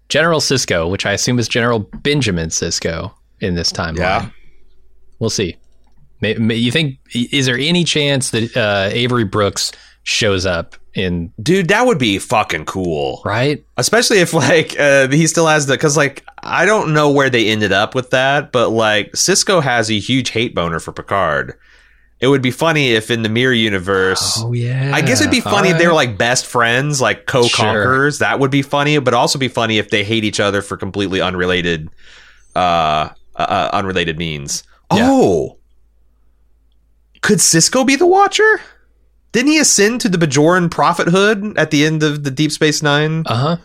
General 0.09 0.39
Sisko, 0.39 0.89
which 0.89 1.05
I 1.05 1.13
assume 1.13 1.39
is 1.39 1.47
General 1.47 1.79
Benjamin 1.79 2.49
Sisko 2.49 3.13
in 3.39 3.55
this 3.55 3.71
timeline. 3.71 3.97
Yeah. 3.99 4.29
We'll 5.19 5.29
see. 5.29 5.57
May, 6.21 6.33
may, 6.35 6.55
you 6.55 6.71
think? 6.71 6.97
Is 7.13 7.45
there 7.45 7.57
any 7.57 7.83
chance 7.83 8.31
that 8.31 8.55
uh, 8.55 8.89
Avery 8.91 9.23
Brooks 9.23 9.71
shows 10.03 10.45
up 10.45 10.75
in? 10.93 11.31
Dude, 11.41 11.69
that 11.69 11.85
would 11.85 11.97
be 11.97 12.19
fucking 12.19 12.65
cool. 12.65 13.21
Right? 13.25 13.63
especially 13.77 14.19
if 14.19 14.33
like 14.33 14.77
uh, 14.79 15.07
he 15.07 15.27
still 15.27 15.47
has 15.47 15.65
the 15.65 15.73
because 15.73 15.97
like 15.97 16.25
I 16.43 16.65
don't 16.65 16.93
know 16.93 17.09
where 17.09 17.29
they 17.29 17.47
ended 17.47 17.71
up 17.71 17.95
with 17.95 18.11
that, 18.11 18.51
but 18.51 18.69
like 18.69 19.11
Sisko 19.13 19.63
has 19.63 19.89
a 19.89 19.99
huge 19.99 20.29
hate 20.29 20.53
boner 20.53 20.79
for 20.79 20.91
Picard. 20.91 21.57
It 22.19 22.27
would 22.27 22.41
be 22.41 22.51
funny 22.51 22.91
if 22.91 23.09
in 23.09 23.23
the 23.23 23.29
mirror 23.29 23.53
universe. 23.53 24.39
Oh 24.43 24.51
yeah. 24.51 24.91
I 24.93 25.01
guess 25.01 25.21
it'd 25.21 25.31
be 25.31 25.39
funny 25.39 25.69
if 25.69 25.77
they 25.77 25.87
were 25.87 25.93
like 25.93 26.17
best 26.17 26.45
friends, 26.45 26.99
like 26.99 27.27
co-conquerors. 27.27 28.19
That 28.19 28.39
would 28.39 28.51
be 28.51 28.61
funny, 28.61 28.99
but 28.99 29.13
also 29.13 29.39
be 29.39 29.47
funny 29.47 29.77
if 29.77 29.89
they 29.89 30.03
hate 30.03 30.25
each 30.25 30.41
other 30.41 30.61
for 30.61 30.75
completely 30.75 31.21
unrelated, 31.21 31.89
uh, 32.55 32.59
uh 32.59 33.11
uh, 33.37 33.69
unrelated 33.71 34.17
means. 34.17 34.63
Yeah. 34.93 35.07
Oh, 35.09 35.58
could 37.21 37.39
Sisko 37.39 37.85
be 37.85 37.95
the 37.95 38.07
Watcher? 38.07 38.61
Didn't 39.31 39.51
he 39.51 39.59
ascend 39.59 40.01
to 40.01 40.09
the 40.09 40.17
Bajoran 40.17 40.71
prophethood 40.71 41.57
at 41.57 41.69
the 41.71 41.85
end 41.85 42.01
of 42.03 42.23
the 42.23 42.31
Deep 42.31 42.51
Space 42.51 42.81
Nine? 42.81 43.23
Uh 43.25 43.35
huh. 43.35 43.57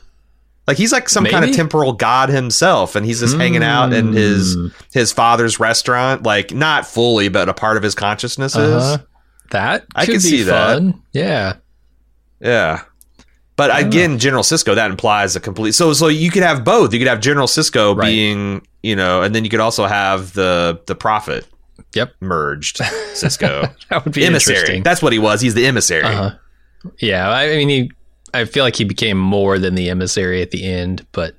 Like 0.67 0.77
he's 0.79 0.93
like 0.93 1.09
some 1.11 1.25
kind 1.27 1.45
of 1.45 1.55
temporal 1.55 1.93
god 1.93 2.31
himself, 2.31 2.97
and 2.97 3.05
he's 3.05 3.21
just 3.21 3.37
hanging 3.37 3.63
out 3.63 3.93
in 3.93 4.13
his 4.15 4.55
Hmm. 4.55 4.69
his 4.93 5.13
father's 5.13 5.61
restaurant, 5.61 6.23
like 6.23 6.53
not 6.55 6.87
fully, 6.87 7.29
but 7.29 7.49
a 7.51 7.55
part 7.55 7.77
of 7.77 7.83
his 7.83 7.95
consciousness 7.95 8.57
Uh-huh. 8.57 8.95
is. 8.95 8.99
That 9.51 9.85
I 9.95 10.07
be 10.07 10.19
see 10.21 10.43
that. 10.45 10.83
Yeah. 11.13 11.55
Yeah. 12.41 12.83
But 13.57 13.69
don't 13.69 13.87
again, 13.87 14.19
General 14.19 14.43
Sisko 14.43 14.75
that 14.75 14.91
implies 14.91 15.37
a 15.37 15.41
complete. 15.41 15.73
So 15.73 15.93
so 15.93 16.09
you 16.09 16.31
could 16.31 16.43
have 16.43 16.65
both. 16.65 16.93
You 16.93 16.99
could 16.99 17.09
have 17.09 17.21
General 17.21 17.47
Sisko 17.47 17.95
Right. 17.97 18.07
being, 18.07 18.67
you 18.83 18.97
know, 18.97 19.23
and 19.23 19.35
then 19.35 19.45
you 19.45 19.51
could 19.51 19.61
also 19.61 19.87
have 19.87 20.33
the 20.33 20.81
the 20.87 20.95
prophet. 20.95 21.47
Yep. 21.95 22.15
Merged 22.21 22.77
Sisko 23.15 23.73
That 23.89 24.05
would 24.05 24.15
be 24.15 24.25
emissary. 24.25 24.57
interesting. 24.57 24.83
That's 24.83 25.03
what 25.03 25.13
he 25.13 25.19
was. 25.19 25.41
He's 25.41 25.55
the 25.55 25.67
emissary. 25.67 26.05
Uh-huh. 26.05 26.37
Yeah, 27.01 27.29
I 27.29 27.45
I 27.53 27.57
mean, 27.57 27.69
he. 27.69 27.91
I 28.33 28.45
feel 28.47 28.65
like 28.65 28.77
he 28.77 28.85
became 28.85 29.17
more 29.19 29.59
than 29.59 29.75
the 29.77 29.89
emissary 29.91 30.43
at 30.43 30.51
the 30.51 30.65
end, 30.65 31.07
but 31.13 31.37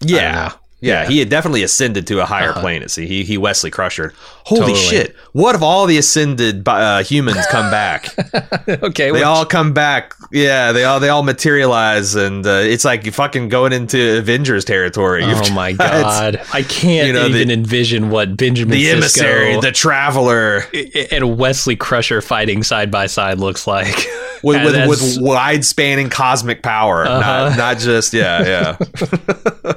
Yeah. 0.00 0.52
Yeah, 0.80 1.02
Yeah. 1.04 1.08
he 1.08 1.18
had 1.20 1.28
definitely 1.30 1.62
ascended 1.62 2.06
to 2.08 2.20
a 2.20 2.26
higher 2.26 2.50
Uh-huh. 2.50 2.60
plane. 2.60 2.86
See, 2.88 3.06
he 3.06 3.24
he 3.24 3.38
Wesley 3.38 3.70
Crusher. 3.70 4.12
Holy 4.44 4.60
Totally. 4.60 4.78
shit! 4.78 5.16
What 5.32 5.54
if 5.54 5.62
all 5.62 5.86
the 5.86 5.96
ascended 5.96 6.68
uh, 6.68 7.02
humans 7.02 7.46
come 7.50 7.70
back? 7.70 8.10
okay, 8.68 9.06
they 9.06 9.12
well, 9.12 9.32
all 9.32 9.46
come 9.46 9.72
back. 9.72 10.14
Yeah, 10.30 10.72
they 10.72 10.84
all 10.84 11.00
they 11.00 11.08
all 11.08 11.22
materialize, 11.22 12.14
and 12.14 12.46
uh, 12.46 12.60
it's 12.62 12.84
like 12.84 13.06
you 13.06 13.12
fucking 13.12 13.48
going 13.48 13.72
into 13.72 14.18
Avengers 14.18 14.66
territory. 14.66 15.24
You've 15.24 15.40
oh 15.42 15.50
my 15.54 15.72
got 15.72 16.02
god, 16.02 16.40
I 16.52 16.62
can't 16.62 17.06
you 17.06 17.12
know, 17.14 17.28
the- 17.30 17.36
even 17.38 17.50
envision 17.50 18.10
what 18.10 18.36
Benjamin 18.36 18.72
the 18.76 18.84
Sisko 18.84 18.96
emissary, 18.96 19.60
the 19.60 19.72
traveler, 19.72 20.64
and 21.10 21.38
Wesley 21.38 21.76
Crusher 21.76 22.20
fighting 22.20 22.62
side 22.62 22.90
by 22.90 23.06
side 23.06 23.38
looks 23.38 23.66
like. 23.66 24.06
with 24.42 24.62
with, 24.62 24.86
with 24.88 25.16
wide 25.22 25.64
spanning 25.64 26.10
cosmic 26.10 26.62
power, 26.62 27.04
not 27.04 27.22
Uh-huh. 27.22 27.56
not 27.56 27.78
just 27.78 28.12
yeah 28.12 28.76
yeah. 28.76 29.72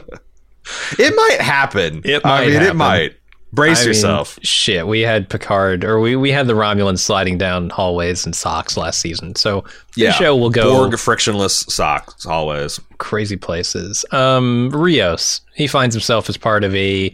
It 1.00 1.16
might 1.16 1.42
happen. 1.42 2.02
It 2.04 2.22
I 2.26 2.30
might 2.30 2.48
mean, 2.48 2.62
it 2.62 2.76
might. 2.76 3.16
Brace 3.54 3.80
I 3.80 3.82
mean, 3.82 3.88
yourself. 3.88 4.38
shit, 4.44 4.88
we 4.88 5.00
had 5.02 5.30
Picard, 5.30 5.86
or 5.86 6.02
we, 6.02 6.18
we 6.18 6.32
had 6.32 6.48
the 6.48 6.54
Romulans 6.54 7.00
sliding 7.00 7.38
down 7.38 7.70
hallways 7.70 8.26
in 8.26 8.34
socks 8.34 8.76
last 8.76 9.00
season. 9.00 9.36
So 9.36 9.64
the 9.96 10.12
show 10.12 10.36
will 10.36 10.50
go 10.50 10.74
Borg 10.74 11.00
frictionless 11.00 11.60
socks 11.62 12.26
always. 12.26 12.78
crazy 12.98 13.38
places. 13.38 14.04
Um, 14.12 14.70
Rios, 14.72 15.42
he 15.56 15.66
finds 15.66 15.96
himself 15.96 16.30
as 16.30 16.36
part 16.36 16.66
of 16.66 16.76
a 16.76 17.14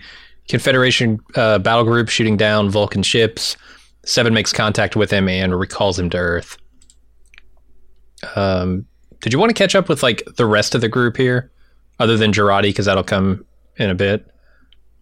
Confederation 0.49 1.19
uh, 1.35 1.59
battle 1.59 1.83
group 1.83 2.09
shooting 2.09 2.35
down 2.35 2.69
Vulcan 2.69 3.03
ships. 3.03 3.55
Seven 4.03 4.33
makes 4.33 4.51
contact 4.51 4.95
with 4.95 5.11
him 5.11 5.29
and 5.29 5.57
recalls 5.57 5.97
him 5.99 6.09
to 6.09 6.17
Earth. 6.17 6.57
Um, 8.35 8.85
did 9.21 9.31
you 9.31 9.39
want 9.39 9.51
to 9.51 9.53
catch 9.53 9.75
up 9.75 9.87
with 9.87 10.03
like 10.03 10.23
the 10.35 10.45
rest 10.45 10.75
of 10.75 10.81
the 10.81 10.89
group 10.89 11.15
here, 11.15 11.51
other 11.99 12.17
than 12.17 12.31
Jurati, 12.31 12.63
because 12.63 12.85
that'll 12.85 13.03
come 13.03 13.45
in 13.77 13.89
a 13.89 13.95
bit? 13.95 14.25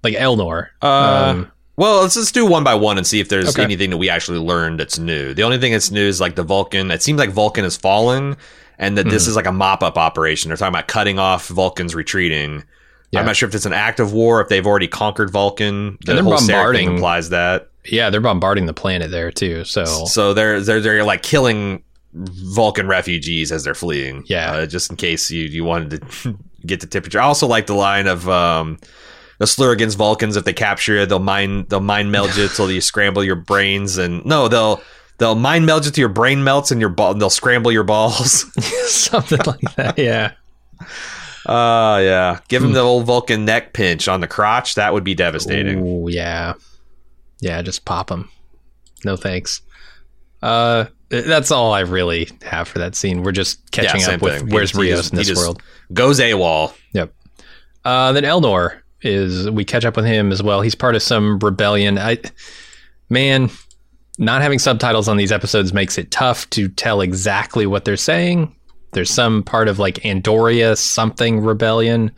Like 0.03 0.15
Elnor. 0.15 0.67
Uh, 0.81 0.85
Um, 0.87 1.51
well, 1.77 2.01
let's 2.01 2.15
just 2.15 2.33
do 2.33 2.45
one 2.45 2.63
by 2.63 2.75
one 2.75 2.97
and 2.97 3.07
see 3.07 3.19
if 3.19 3.29
there's 3.29 3.49
Okay. 3.49 3.63
anything 3.63 3.89
that 3.91 3.97
we 3.97 4.09
actually 4.09 4.39
learned 4.39 4.79
that's 4.79 4.99
new. 4.99 5.33
The 5.33 5.43
only 5.43 5.57
thing 5.57 5.71
that's 5.71 5.91
new 5.91 6.05
is 6.05 6.19
like 6.21 6.35
the 6.35 6.43
Vulcan. 6.43 6.91
It 6.91 7.01
seems 7.01 7.17
like 7.19 7.31
Vulcan 7.31 7.63
has 7.63 7.75
fallen, 7.77 8.35
and 8.77 8.97
that 8.97 9.05
Hmm. 9.05 9.11
this 9.11 9.27
is 9.27 9.35
like 9.35 9.45
a 9.47 9.51
mop 9.51 9.83
up 9.83 9.97
operation. 9.97 10.49
They're 10.49 10.57
talking 10.57 10.73
about 10.73 10.87
cutting 10.87 11.17
off 11.19 11.47
Vulcan's 11.47 11.95
retreating. 11.95 12.63
Yeah. 13.11 13.19
I'm 13.19 13.25
not 13.25 13.35
sure 13.35 13.47
if 13.49 13.55
it's 13.55 13.65
an 13.65 13.73
act 13.73 13.99
of 13.99 14.13
war, 14.13 14.41
if 14.41 14.47
they've 14.49 14.65
already 14.65 14.87
conquered 14.87 15.29
Vulcan. 15.31 15.97
The 16.05 16.13
they're 16.13 16.23
whole 16.23 16.37
bombarding- 16.37 16.93
implies 16.95 17.29
that. 17.29 17.67
yeah, 17.85 18.09
they're 18.09 18.21
bombarding 18.21 18.65
the 18.67 18.73
planet 18.73 19.11
there 19.11 19.31
too. 19.31 19.63
So 19.65 19.85
So 19.85 20.33
they're 20.33 20.61
they're 20.61 20.79
they're 20.81 21.03
like 21.03 21.21
killing 21.23 21.83
Vulcan 22.13 22.87
refugees 22.87 23.51
as 23.51 23.63
they're 23.63 23.73
fleeing. 23.73 24.23
Yeah. 24.27 24.51
uh, 24.51 24.65
just 24.65 24.89
in 24.89 24.97
case 24.97 25.31
you 25.31 25.43
you 25.45 25.63
wanted 25.63 26.01
to 26.01 26.37
get 26.65 26.81
the 26.81 26.87
temperature. 26.87 27.19
I 27.19 27.23
also 27.23 27.47
like 27.47 27.67
the 27.67 27.73
line 27.73 28.07
of 28.07 28.27
um, 28.27 28.79
the 29.39 29.47
slur 29.47 29.71
against 29.71 29.97
Vulcans. 29.97 30.35
If 30.35 30.43
they 30.43 30.53
capture 30.53 30.95
you, 30.99 31.05
they'll 31.05 31.19
mind 31.19 31.69
they'll 31.69 31.79
mind 31.79 32.11
meld 32.11 32.35
you 32.35 32.47
till 32.55 32.71
you 32.71 32.81
scramble 32.81 33.23
your 33.23 33.35
brains, 33.35 33.97
and 33.97 34.25
no, 34.25 34.47
they'll 34.47 34.81
they'll 35.17 35.35
mind 35.35 35.65
meld 35.65 35.85
you 35.85 35.91
till 35.91 36.01
your 36.01 36.09
brain 36.09 36.43
melts 36.43 36.71
and 36.71 36.81
your 36.81 36.89
ball. 36.89 37.13
They'll 37.13 37.29
scramble 37.29 37.71
your 37.71 37.83
balls. 37.83 38.45
something 38.91 39.39
like 39.45 39.75
that. 39.75 39.97
Yeah. 39.97 40.33
uh 41.45 41.99
yeah. 42.03 42.39
Give 42.49 42.63
him 42.63 42.73
the 42.73 42.81
old 42.81 43.05
Vulcan 43.05 43.45
neck 43.45 43.73
pinch 43.73 44.07
on 44.07 44.19
the 44.21 44.27
crotch. 44.27 44.75
That 44.75 44.93
would 44.93 45.03
be 45.03 45.15
devastating. 45.15 45.79
Ooh, 45.85 46.09
yeah. 46.09 46.53
Yeah, 47.39 47.61
just 47.61 47.85
pop 47.85 48.07
them. 48.07 48.29
No 49.03 49.15
thanks. 49.15 49.61
Uh, 50.43 50.85
that's 51.11 51.51
all 51.51 51.73
I 51.73 51.81
really 51.81 52.29
have 52.41 52.67
for 52.67 52.79
that 52.79 52.95
scene. 52.95 53.23
We're 53.23 53.31
just 53.33 53.69
catching 53.71 54.01
same 54.01 54.15
up 54.15 54.21
with 54.21 54.39
thing. 54.39 54.49
Where's 54.49 54.71
he 54.71 54.81
Rios 54.81 54.99
just- 55.09 55.13
in 55.13 55.17
this 55.17 55.35
world. 55.35 55.61
Goes 55.93 56.19
AWOL. 56.19 56.73
Yep. 56.93 57.13
Uh, 57.83 58.13
then 58.13 58.23
Elnor 58.23 58.79
is 59.01 59.49
we 59.49 59.65
catch 59.65 59.83
up 59.85 59.95
with 59.95 60.05
him 60.05 60.31
as 60.31 60.41
well. 60.41 60.61
He's 60.61 60.75
part 60.75 60.95
of 60.95 61.01
some 61.03 61.39
rebellion. 61.39 61.97
I 61.97 62.17
man, 63.09 63.49
not 64.17 64.41
having 64.41 64.59
subtitles 64.59 65.07
on 65.07 65.17
these 65.17 65.31
episodes 65.31 65.73
makes 65.73 65.97
it 65.97 66.11
tough 66.11 66.49
to 66.51 66.69
tell 66.69 67.01
exactly 67.01 67.65
what 67.65 67.83
they're 67.85 67.97
saying. 67.97 68.55
There's 68.93 69.09
some 69.09 69.43
part 69.43 69.67
of 69.67 69.79
like 69.79 69.95
Andoria 69.95 70.77
something 70.77 71.41
rebellion 71.41 72.11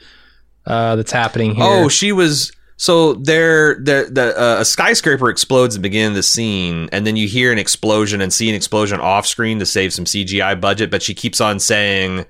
uh, 0.66 0.96
that's 0.96 1.12
happening 1.12 1.56
here. 1.56 1.66
Oh, 1.66 1.88
she 1.90 2.12
was. 2.12 2.52
So 2.78 3.14
there, 3.14 3.76
the 3.76 4.10
the 4.12 4.34
uh, 4.40 4.62
a 4.62 4.66
skyscraper 4.66 5.30
explodes 5.30 5.76
at 5.76 5.80
the 5.80 5.84
beginning 5.84 6.10
of 6.10 6.16
the 6.16 6.24
scene, 6.24 6.90
and 6.92 7.06
then 7.08 7.16
you 7.16 7.28
hear 7.28 7.52
an 7.52 7.58
explosion 7.60 8.20
and 8.22 8.34
see 8.34 8.50
an 8.50 8.56
explosion 8.56 9.00
off 9.00 9.26
screen 9.28 9.60
to 9.60 9.66
save 9.66 9.94
some 9.94 10.06
CGI 10.06 10.60
budget. 10.60 10.90
But 10.92 11.04
she 11.04 11.14
keeps 11.14 11.40
on 11.40 11.60
saying 11.60 12.26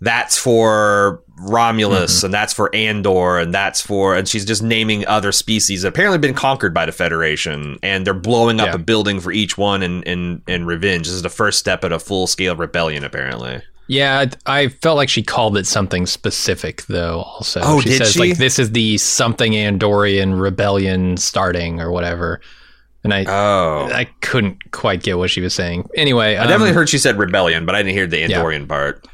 that's 0.00 0.36
for 0.36 1.22
Romulus 1.38 2.16
Mm-hmm. 2.18 2.24
and 2.26 2.34
that's 2.34 2.52
for 2.52 2.74
Andor 2.74 3.38
and 3.38 3.52
that's 3.54 3.80
for, 3.80 4.14
and 4.14 4.26
she's 4.28 4.44
just 4.44 4.62
naming 4.62 5.06
other 5.06 5.32
species 5.32 5.82
that 5.82 5.88
apparently 5.88 6.18
been 6.18 6.34
conquered 6.34 6.72
by 6.74 6.86
the 6.86 6.92
Federation, 6.92 7.78
and 7.82 8.06
they're 8.06 8.14
blowing 8.14 8.60
up 8.60 8.68
Yeah. 8.68 8.74
a 8.74 8.78
building 8.78 9.20
for 9.20 9.32
each 9.32 9.56
one 9.58 9.82
in 9.82 10.02
in 10.04 10.42
in 10.48 10.64
revenge. 10.66 11.06
This 11.06 11.14
is 11.14 11.22
the 11.22 11.28
first 11.28 11.58
step 11.58 11.84
at 11.84 11.92
a 11.92 11.98
full 11.98 12.26
scale 12.26 12.56
rebellion, 12.56 13.04
apparently. 13.04 13.62
Yeah, 13.86 14.26
I 14.46 14.68
felt 14.68 14.96
like 14.96 15.08
she 15.10 15.22
called 15.22 15.56
it 15.58 15.66
something 15.66 16.06
specific 16.06 16.82
though. 16.86 17.22
Also, 17.22 17.60
Oh, 17.62 17.80
she 17.80 17.90
did 17.90 17.98
says 17.98 18.12
she? 18.12 18.18
like 18.18 18.38
this 18.38 18.58
is 18.58 18.72
the 18.72 18.96
something 18.98 19.52
Andorian 19.52 20.40
rebellion 20.40 21.16
starting 21.18 21.80
or 21.80 21.90
whatever, 21.90 22.40
and 23.02 23.12
I 23.12 23.24
Oh. 23.28 23.90
I 23.92 24.04
couldn't 24.22 24.70
quite 24.72 25.02
get 25.02 25.18
what 25.18 25.30
she 25.30 25.40
was 25.42 25.54
saying. 25.54 25.86
Anyway, 25.96 26.36
I 26.36 26.44
definitely 26.46 26.72
heard 26.72 26.88
she 26.88 26.98
said 26.98 27.18
rebellion, 27.18 27.66
but 27.66 27.74
I 27.74 27.82
didn't 27.82 27.94
hear 27.96 28.06
the 28.06 28.22
Andorian 28.22 28.66
part. 28.68 29.06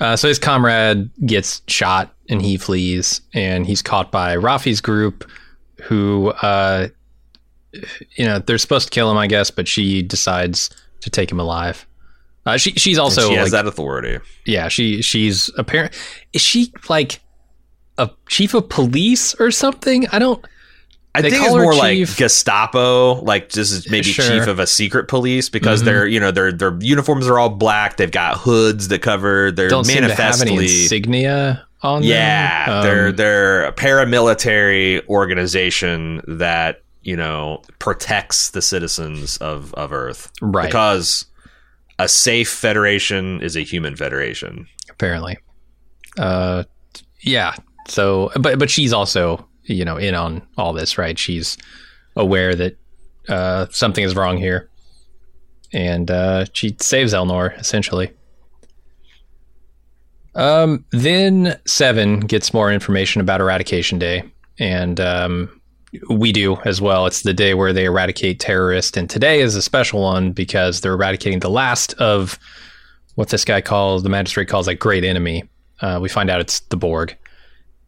Uh, 0.00 0.16
so 0.16 0.28
his 0.28 0.38
comrade 0.38 1.10
gets 1.26 1.62
shot 1.68 2.12
and 2.28 2.40
he 2.42 2.56
flees, 2.56 3.20
and 3.34 3.66
he's 3.66 3.82
caught 3.82 4.10
by 4.12 4.36
Raffi's 4.36 4.80
group, 4.80 5.28
who, 5.82 6.28
uh, 6.42 6.88
you 8.16 8.24
know, 8.24 8.38
they're 8.38 8.58
supposed 8.58 8.86
to 8.88 8.90
kill 8.90 9.10
him, 9.10 9.16
I 9.16 9.26
guess, 9.26 9.50
but 9.50 9.66
she 9.66 10.02
decides 10.02 10.70
to 11.00 11.10
take 11.10 11.30
him 11.32 11.40
alive. 11.40 11.84
Uh, 12.48 12.56
she 12.56 12.72
she's 12.72 12.96
And 12.98 13.04
also 13.04 13.28
she 13.28 13.34
has 13.34 13.52
like, 13.52 13.62
that 13.62 13.66
authority. 13.68 14.18
yeah, 14.46 14.68
she 14.68 15.02
she's 15.02 15.50
apparent. 15.58 15.94
Is 16.32 16.40
she 16.42 16.72
like 16.88 17.20
a 17.98 18.10
chief 18.28 18.54
of 18.54 18.68
police 18.68 19.34
or 19.40 19.50
something? 19.50 20.06
I 20.12 20.18
don't. 20.18 20.44
I 21.14 21.22
think 21.22 21.34
it's 21.34 21.50
more 21.50 21.72
chief- 21.72 21.80
like 22.10 22.16
Gestapo, 22.16 23.14
like 23.24 23.48
just 23.48 23.90
maybe 23.90 24.04
Sure. 24.04 24.24
chief 24.24 24.46
of 24.46 24.60
a 24.60 24.66
secret 24.68 25.08
police 25.08 25.48
because 25.48 25.82
Mhm. 25.82 25.84
they're 25.86 26.06
you 26.06 26.20
know 26.20 26.30
their 26.30 26.52
their 26.52 26.76
uniforms 26.80 27.26
are 27.26 27.38
all 27.38 27.48
black. 27.48 27.96
They've 27.96 28.10
got 28.10 28.36
hoods 28.36 28.88
that 28.88 29.02
cover. 29.02 29.50
They're 29.50 29.68
Don't 29.68 29.84
seem 29.84 30.02
to 30.02 30.14
have 30.14 30.40
any 30.40 30.52
manifestly. 30.52 30.82
insignia 30.82 31.66
on 31.82 32.02
Yeah, 32.04 32.66
them. 32.66 32.74
Um, 32.78 32.82
they're 32.84 33.12
they're 33.12 33.64
a 33.64 33.72
paramilitary 33.72 35.06
organization 35.08 36.22
that 36.28 36.82
you 37.02 37.16
know 37.16 37.62
protects 37.78 38.50
the 38.50 38.62
citizens 38.62 39.36
of 39.38 39.72
of 39.74 39.92
Earth 39.92 40.30
right. 40.40 40.66
because 40.66 41.24
a 41.98 42.08
safe 42.08 42.48
federation 42.48 43.40
is 43.42 43.56
a 43.56 43.60
human 43.60 43.96
federation. 43.96 44.66
apparently. 44.90 45.38
Uh, 46.18 46.64
yeah. 47.20 47.54
So, 47.86 48.30
but 48.40 48.58
but 48.58 48.70
she's 48.70 48.92
also 48.92 49.46
you 49.64 49.84
know 49.84 49.96
in 49.96 50.14
on 50.14 50.42
all 50.56 50.72
this, 50.72 50.98
right? 50.98 51.18
She's 51.18 51.56
aware 52.16 52.54
that 52.54 52.76
uh, 53.28 53.66
something 53.70 54.04
is 54.04 54.14
wrong 54.16 54.36
here, 54.36 54.68
and 55.72 56.10
uh, 56.10 56.46
she 56.52 56.76
saves 56.80 57.12
Elnor 57.12 57.58
essentially. 57.58 58.12
Um, 60.34 60.84
then 60.90 61.58
Seven 61.66 62.20
gets 62.20 62.54
more 62.54 62.72
information 62.72 63.20
about 63.20 63.40
Eradication 63.40 63.98
Day, 63.98 64.22
and 64.58 65.00
um, 65.00 65.57
we 66.10 66.32
do 66.32 66.56
as 66.64 66.80
well. 66.80 67.06
It's 67.06 67.22
the 67.22 67.32
day 67.34 67.54
where 67.54 67.72
they 67.72 67.84
eradicate 67.86 68.40
terrorists, 68.40 68.96
and 68.96 69.08
today 69.08 69.40
is 69.40 69.54
a 69.54 69.62
special 69.62 70.02
one 70.02 70.32
because 70.32 70.80
they're 70.80 70.92
eradicating 70.94 71.40
the 71.40 71.50
last 71.50 71.94
of 71.94 72.38
what 73.14 73.28
this 73.30 73.44
guy 73.44 73.60
calls 73.60 74.02
the 74.02 74.08
magistrate 74.08 74.48
calls 74.48 74.68
a 74.68 74.74
great 74.74 75.04
enemy. 75.04 75.44
Uh, 75.80 75.98
we 76.00 76.08
find 76.08 76.30
out 76.30 76.40
it's 76.40 76.60
the 76.60 76.76
Borg, 76.76 77.16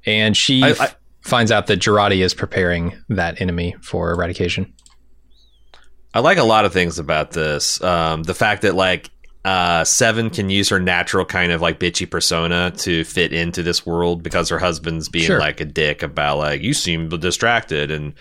and 0.07 0.37
she 0.37 0.63
I- 0.63 0.71
f- 0.71 0.81
I- 0.81 0.95
finds 1.23 1.53
out 1.53 1.67
that 1.67 1.81
Jurati 1.81 2.23
is 2.25 2.33
preparing 2.35 2.95
that 3.11 3.41
enemy 3.41 3.77
for 3.83 4.11
eradication. 4.13 4.73
I 6.15 6.21
like 6.21 6.39
a 6.39 6.43
lot 6.45 6.65
of 6.65 6.73
things 6.73 6.99
about 6.99 7.33
this. 7.33 7.81
Um, 7.85 8.23
the 8.25 8.35
fact 8.35 8.63
that 8.63 8.75
like 8.75 9.11
uh, 9.45 9.85
Seven 9.85 10.29
can 10.31 10.51
use 10.51 10.69
her 10.69 10.79
natural 10.79 11.25
kind 11.25 11.51
of 11.53 11.61
like 11.63 11.79
bitchy 11.81 12.09
persona 12.09 12.73
to 12.79 13.05
fit 13.05 13.33
into 13.33 13.63
this 13.63 13.87
world 13.87 14.23
because 14.23 14.49
her 14.51 14.59
husband's 14.59 15.09
being 15.09 15.27
Sure. 15.27 15.39
like 15.41 15.61
a 15.61 15.65
dick 15.65 16.03
about 16.03 16.39
like 16.39 16.61
you 16.63 16.75
seem 16.75 17.09
distracted 17.09 17.91
and 17.91 18.13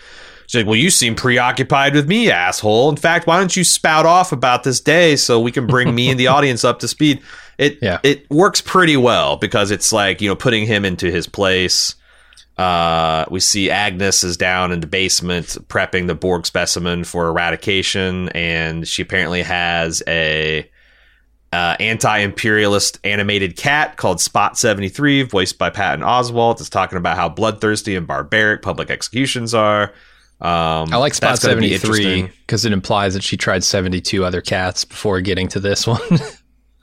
she's 0.46 0.60
like, 0.60 0.66
well, 0.66 0.76
you 0.76 0.88
seem 0.90 1.14
preoccupied 1.14 1.94
with 1.94 2.08
me, 2.08 2.30
asshole. 2.30 2.88
In 2.88 2.96
fact, 2.96 3.26
why 3.26 3.38
don't 3.38 3.54
you 3.54 3.64
spout 3.64 4.06
off 4.06 4.32
about 4.32 4.64
this 4.64 4.80
day 4.80 5.14
so 5.16 5.38
we 5.38 5.52
can 5.52 5.66
bring 5.66 5.94
me 5.94 6.10
and 6.10 6.18
the 6.18 6.26
audience 6.36 6.64
up 6.64 6.78
to 6.80 6.88
speed? 6.88 7.20
It 7.58 7.78
Yeah. 7.82 7.98
it 8.02 8.28
works 8.30 8.62
pretty 8.62 8.96
well 8.96 9.36
because 9.36 9.70
it's 9.70 9.92
like 9.92 10.22
you 10.22 10.28
know 10.30 10.36
putting 10.36 10.64
him 10.66 10.84
into 10.86 11.10
his 11.10 11.26
place. 11.26 11.94
Uh, 12.56 13.24
we 13.30 13.40
see 13.40 13.70
Agnes 13.70 14.22
is 14.22 14.36
down 14.36 14.70
in 14.72 14.80
the 14.80 14.86
basement 14.86 15.56
prepping 15.68 16.06
the 16.08 16.14
Borg 16.14 16.44
specimen 16.46 17.04
for 17.04 17.26
eradication, 17.28 18.28
and 18.30 18.86
she 18.86 19.00
apparently 19.02 19.42
has 19.42 20.02
a 20.06 20.69
uh, 21.52 21.76
anti-imperialist 21.80 23.00
animated 23.02 23.56
cat 23.56 23.96
called 23.96 24.20
Spot 24.20 24.56
Seventy 24.56 24.88
Three, 24.88 25.22
voiced 25.22 25.58
by 25.58 25.70
Patton 25.70 26.04
Oswalt. 26.04 26.60
is 26.60 26.70
talking 26.70 26.96
about 26.96 27.16
how 27.16 27.28
bloodthirsty 27.28 27.96
and 27.96 28.06
barbaric 28.06 28.62
public 28.62 28.90
executions 28.90 29.52
are. 29.54 29.92
Um, 30.40 30.92
I 30.92 30.96
like 30.96 31.14
Spot 31.14 31.30
that's 31.30 31.44
gonna 31.44 31.60
be 31.60 31.76
seventy 31.76 32.02
three 32.02 32.32
because 32.46 32.64
it 32.64 32.72
implies 32.72 33.14
that 33.14 33.22
she 33.22 33.36
tried 33.36 33.64
seventy 33.64 34.00
two 34.00 34.24
other 34.24 34.40
cats 34.40 34.84
before 34.84 35.20
getting 35.20 35.48
to 35.48 35.60
this 35.60 35.86
one. 35.86 36.00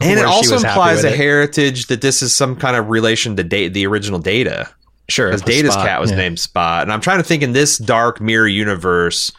and 0.01 0.19
it 0.19 0.25
also 0.25 0.57
implies 0.57 1.03
a 1.03 1.13
it. 1.13 1.17
heritage 1.17 1.87
that 1.87 2.01
this 2.01 2.21
is 2.21 2.33
some 2.33 2.55
kind 2.55 2.75
of 2.75 2.89
relation 2.89 3.35
to 3.37 3.43
da- 3.43 3.69
the 3.69 3.87
original 3.87 4.19
Data. 4.19 4.69
Sure, 5.09 5.27
because 5.27 5.41
Data's 5.43 5.71
spot, 5.71 5.87
cat 5.87 6.01
was 6.01 6.11
yeah. 6.11 6.17
named 6.17 6.39
Spot, 6.39 6.83
and 6.83 6.91
I'm 6.91 6.99
trying 6.99 7.19
to 7.19 7.23
think 7.23 7.41
in 7.41 7.53
this 7.53 7.77
dark 7.77 8.19
mirror 8.19 8.47
universe 8.47 9.31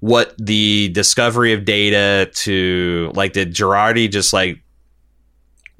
what 0.00 0.34
the 0.38 0.90
discovery 0.90 1.54
of 1.54 1.64
Data 1.64 2.30
to 2.34 3.10
like 3.14 3.32
did 3.32 3.54
Jurati 3.54 4.10
just 4.10 4.34
like 4.34 4.60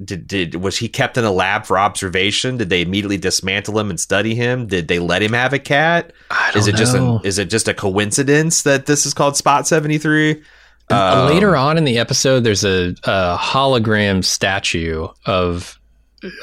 did, 0.05 0.27
did 0.27 0.55
was 0.57 0.77
he 0.79 0.89
kept 0.89 1.17
in 1.17 1.25
a 1.25 1.31
lab 1.31 1.65
for 1.67 1.79
observation? 1.79 2.57
Did 2.59 2.69
they 2.69 2.83
immediately 2.83 3.17
dismantle 3.17 3.79
him 3.79 3.91
and 3.91 3.99
study 3.99 4.35
him? 4.35 4.67
Did 4.67 4.89
they 4.89 4.99
let 4.99 5.23
him 5.23 5.33
have 5.33 5.53
a 5.53 5.59
cat? 5.59 6.13
I 6.31 6.51
don't 6.53 6.61
Is 6.61 6.69
it 6.69 6.77
just 6.77 6.95
know. 6.95 7.17
an, 7.19 7.21
is 7.25 7.39
it 7.39 7.49
just 7.51 7.67
a 7.69 7.75
coincidence 7.75 8.63
that 8.65 8.87
this 8.87 9.07
is 9.07 9.15
called 9.15 9.37
Spot 9.37 9.67
seventy 9.67 9.99
three? 9.99 10.43
Uh, 10.91 11.29
Later 11.33 11.57
on 11.57 11.79
in 11.79 11.85
the 11.85 11.99
episode, 11.99 12.41
there's 12.45 12.65
a, 12.65 12.95
a 13.05 13.37
hologram 13.41 14.25
statue 14.25 15.09
of 15.25 15.81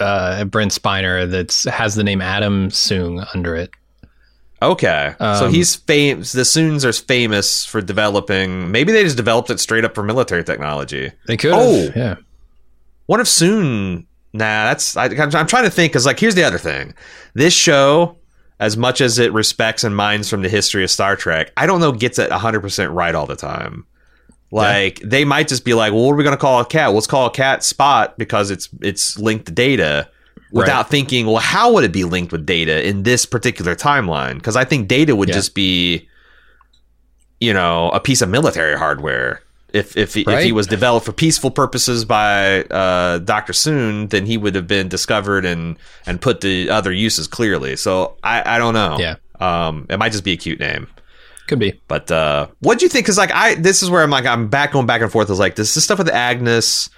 uh, 0.01 0.43
Brent 0.45 0.71
Spiner 0.71 1.29
that 1.31 1.71
has 1.71 1.95
the 1.95 2.03
name 2.03 2.21
Adam 2.21 2.69
Soong 2.69 3.25
under 3.33 3.55
it. 3.55 3.69
Okay, 4.61 5.13
so 5.19 5.45
Um, 5.47 5.53
he's 5.53 5.75
famous. 5.75 6.31
The 6.31 6.41
Soongs 6.43 6.85
are 6.85 6.93
famous 6.93 7.65
for 7.65 7.81
developing. 7.81 8.71
Maybe 8.71 8.93
they 8.93 9.03
just 9.03 9.17
developed 9.17 9.49
it 9.49 9.59
straight 9.59 9.83
up 9.83 9.93
for 9.93 10.03
military 10.03 10.43
technology. 10.43 11.11
They 11.27 11.35
could. 11.37 11.51
Oh. 11.53 11.89
yeah. 11.95 12.15
What 13.05 13.19
if 13.19 13.27
soon? 13.27 14.07
Nah, 14.33 14.65
that's 14.65 14.97
I, 14.97 15.05
I'm, 15.05 15.35
I'm 15.35 15.47
trying 15.47 15.65
to 15.65 15.69
think 15.69 15.91
because 15.93 16.05
like 16.05 16.19
here's 16.19 16.35
the 16.35 16.43
other 16.43 16.57
thing. 16.57 16.93
This 17.33 17.53
show, 17.53 18.17
as 18.59 18.77
much 18.77 19.01
as 19.01 19.19
it 19.19 19.31
respects 19.33 19.83
and 19.83 19.95
mines 19.95 20.29
from 20.29 20.41
the 20.41 20.49
history 20.49 20.83
of 20.83 20.89
Star 20.91 21.15
Trek, 21.15 21.51
I 21.57 21.65
don't 21.65 21.79
know 21.79 21.91
gets 21.91 22.17
it 22.19 22.31
100 22.31 22.61
percent 22.61 22.91
right 22.91 23.13
all 23.13 23.27
the 23.27 23.35
time. 23.35 23.85
Like 24.51 24.99
they 25.03 25.25
might 25.25 25.47
just 25.47 25.65
be 25.65 25.73
like, 25.73 25.93
well, 25.93 26.03
what 26.05 26.13
are 26.13 26.15
we 26.15 26.23
going 26.23 26.35
to 26.35 26.41
call 26.41 26.61
a 26.61 26.65
cat? 26.65 26.87
Well, 26.89 26.95
let's 26.95 27.07
call 27.07 27.25
a 27.25 27.31
cat 27.31 27.63
Spot 27.63 28.15
because 28.17 28.51
it's 28.51 28.69
it's 28.81 29.17
linked 29.19 29.45
to 29.47 29.51
data. 29.51 30.09
Without 30.51 30.83
Right. 30.83 30.87
thinking, 30.91 31.25
well, 31.25 31.37
how 31.37 31.73
would 31.73 31.83
it 31.83 31.91
be 31.91 32.03
linked 32.03 32.31
with 32.31 32.45
data 32.45 32.87
in 32.87 33.01
this 33.01 33.25
particular 33.25 33.73
timeline? 33.75 34.35
Because 34.35 34.55
I 34.55 34.63
think 34.65 34.87
data 34.87 35.15
would 35.15 35.29
Yeah. 35.29 35.33
just 35.33 35.55
be, 35.55 36.07
you 37.39 37.51
know, 37.53 37.89
a 37.89 37.99
piece 37.99 38.21
of 38.21 38.29
military 38.29 38.77
hardware. 38.77 39.41
If 39.73 39.97
if 39.97 40.13
he, 40.13 40.23
if 40.27 40.43
he 40.43 40.51
was 40.51 40.67
developed 40.67 41.05
for 41.05 41.13
peaceful 41.13 41.49
purposes 41.49 42.05
by 42.05 42.61
uh, 42.65 43.17
Doctor 43.17 43.53
Soong, 43.53 44.07
then 44.11 44.27
he 44.27 44.37
would 44.37 44.53
have 44.53 44.67
been 44.67 44.87
discovered 44.87 45.45
and 45.45 45.77
and 46.05 46.21
put 46.21 46.41
to 46.41 46.69
other 46.69 46.91
uses 46.91 47.27
clearly. 47.27 47.75
So 47.75 48.15
I 48.23 48.55
I 48.55 48.57
don't 48.59 48.75
know. 48.75 48.97
Yeah. 48.99 49.15
Um, 49.39 49.87
it 49.89 49.97
might 49.97 50.11
just 50.11 50.23
be 50.23 50.33
a 50.33 50.37
cute 50.37 50.59
name. 50.59 50.87
Could 51.47 51.59
be. 51.59 51.81
But 51.87 52.09
uh, 52.11 52.47
what 52.59 52.79
do 52.79 52.85
you 52.85 52.89
think? 52.89 53.05
Because 53.05 53.17
like 53.17 53.31
I, 53.31 53.55
this 53.55 53.83
is 53.83 53.89
where 53.89 54.03
I'm 54.03 54.09
like 54.09 54.25
I'm 54.25 54.47
back 54.47 54.73
going 54.73 54.85
back 54.85 55.01
and 55.01 55.11
forth. 55.11 55.29
Is 55.29 55.39
like 55.39 55.55
this 55.55 55.75
is 55.75 55.83
stuff 55.83 55.97
with 55.97 56.09
Agnes 56.09 56.89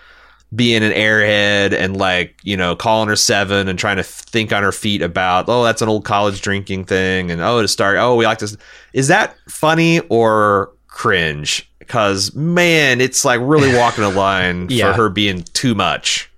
being 0.54 0.84
an 0.84 0.92
airhead 0.92 1.74
and 1.74 1.98
like 1.98 2.40
you 2.44 2.56
know 2.56 2.76
calling 2.76 3.08
her 3.10 3.16
seven 3.16 3.68
and 3.68 3.80
trying 3.80 3.98
to 3.98 4.04
think 4.04 4.54
on 4.54 4.64
her 4.64 4.72
feet 4.72 5.02
about 5.02 5.46
oh 5.48 5.64
that's 5.64 5.82
an 5.82 5.90
old 5.90 6.06
college 6.06 6.42
drinking 6.42 6.86
thing 6.86 7.32
and 7.32 7.42
oh 7.42 7.62
to 7.62 7.68
start 7.68 7.98
oh 7.98 8.16
we 8.16 8.26
like 8.26 8.40
this. 8.40 8.56
Is 8.94 9.08
that 9.08 9.36
funny 9.50 10.02
or 10.10 10.72
cringe? 10.88 11.70
Because 11.86 12.34
man, 12.36 13.02
it's 13.02 13.24
like 13.26 13.40
really 13.44 13.76
walking 13.78 14.04
a 14.04 14.10
line 14.10 14.68
Yeah. 14.70 14.92
for 14.92 15.04
her 15.04 15.10
being 15.10 15.44
too 15.54 15.76
much. 15.76 16.32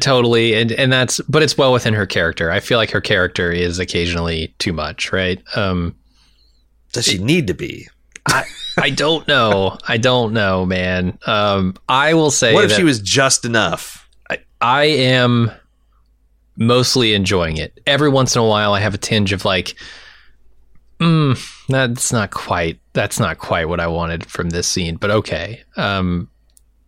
Totally, 0.00 0.54
and 0.54 0.72
and 0.72 0.90
that's 0.92 1.20
but 1.28 1.42
it's 1.42 1.56
well 1.58 1.72
within 1.72 1.94
her 1.94 2.06
character. 2.06 2.50
I 2.50 2.58
feel 2.60 2.78
like 2.78 2.90
her 2.90 3.00
character 3.02 3.52
is 3.52 3.78
occasionally 3.78 4.54
too 4.58 4.72
much, 4.72 5.12
right? 5.12 5.40
Um, 5.54 5.94
Does 6.92 7.04
she 7.04 7.18
need 7.18 7.46
to 7.48 7.54
be? 7.54 7.86
I 8.26 8.44
I 8.78 8.90
don't 8.90 9.28
know. 9.28 9.76
I 9.86 9.98
don't 9.98 10.32
know, 10.32 10.64
man. 10.64 11.18
Um, 11.26 11.74
I 11.88 12.14
will 12.14 12.30
say 12.30 12.54
What 12.54 12.64
if 12.64 12.72
she 12.72 12.82
was 12.82 12.98
just 13.00 13.44
enough? 13.44 14.08
I, 14.30 14.38
I 14.60 14.84
am 14.84 15.52
mostly 16.56 17.14
enjoying 17.14 17.58
it. 17.58 17.78
Every 17.86 18.08
once 18.08 18.34
in 18.34 18.40
a 18.42 18.46
while, 18.46 18.72
I 18.72 18.80
have 18.80 18.94
a 18.94 18.98
tinge 18.98 19.32
of 19.32 19.44
like, 19.44 19.74
mm, 21.00 21.66
that's 21.68 22.12
not 22.12 22.30
quite. 22.30 22.80
That's 22.92 23.20
not 23.20 23.38
quite 23.38 23.68
what 23.68 23.80
I 23.80 23.86
wanted 23.86 24.26
from 24.26 24.50
this 24.50 24.66
scene, 24.66 24.96
but 24.96 25.10
okay. 25.10 25.62
Um, 25.76 26.28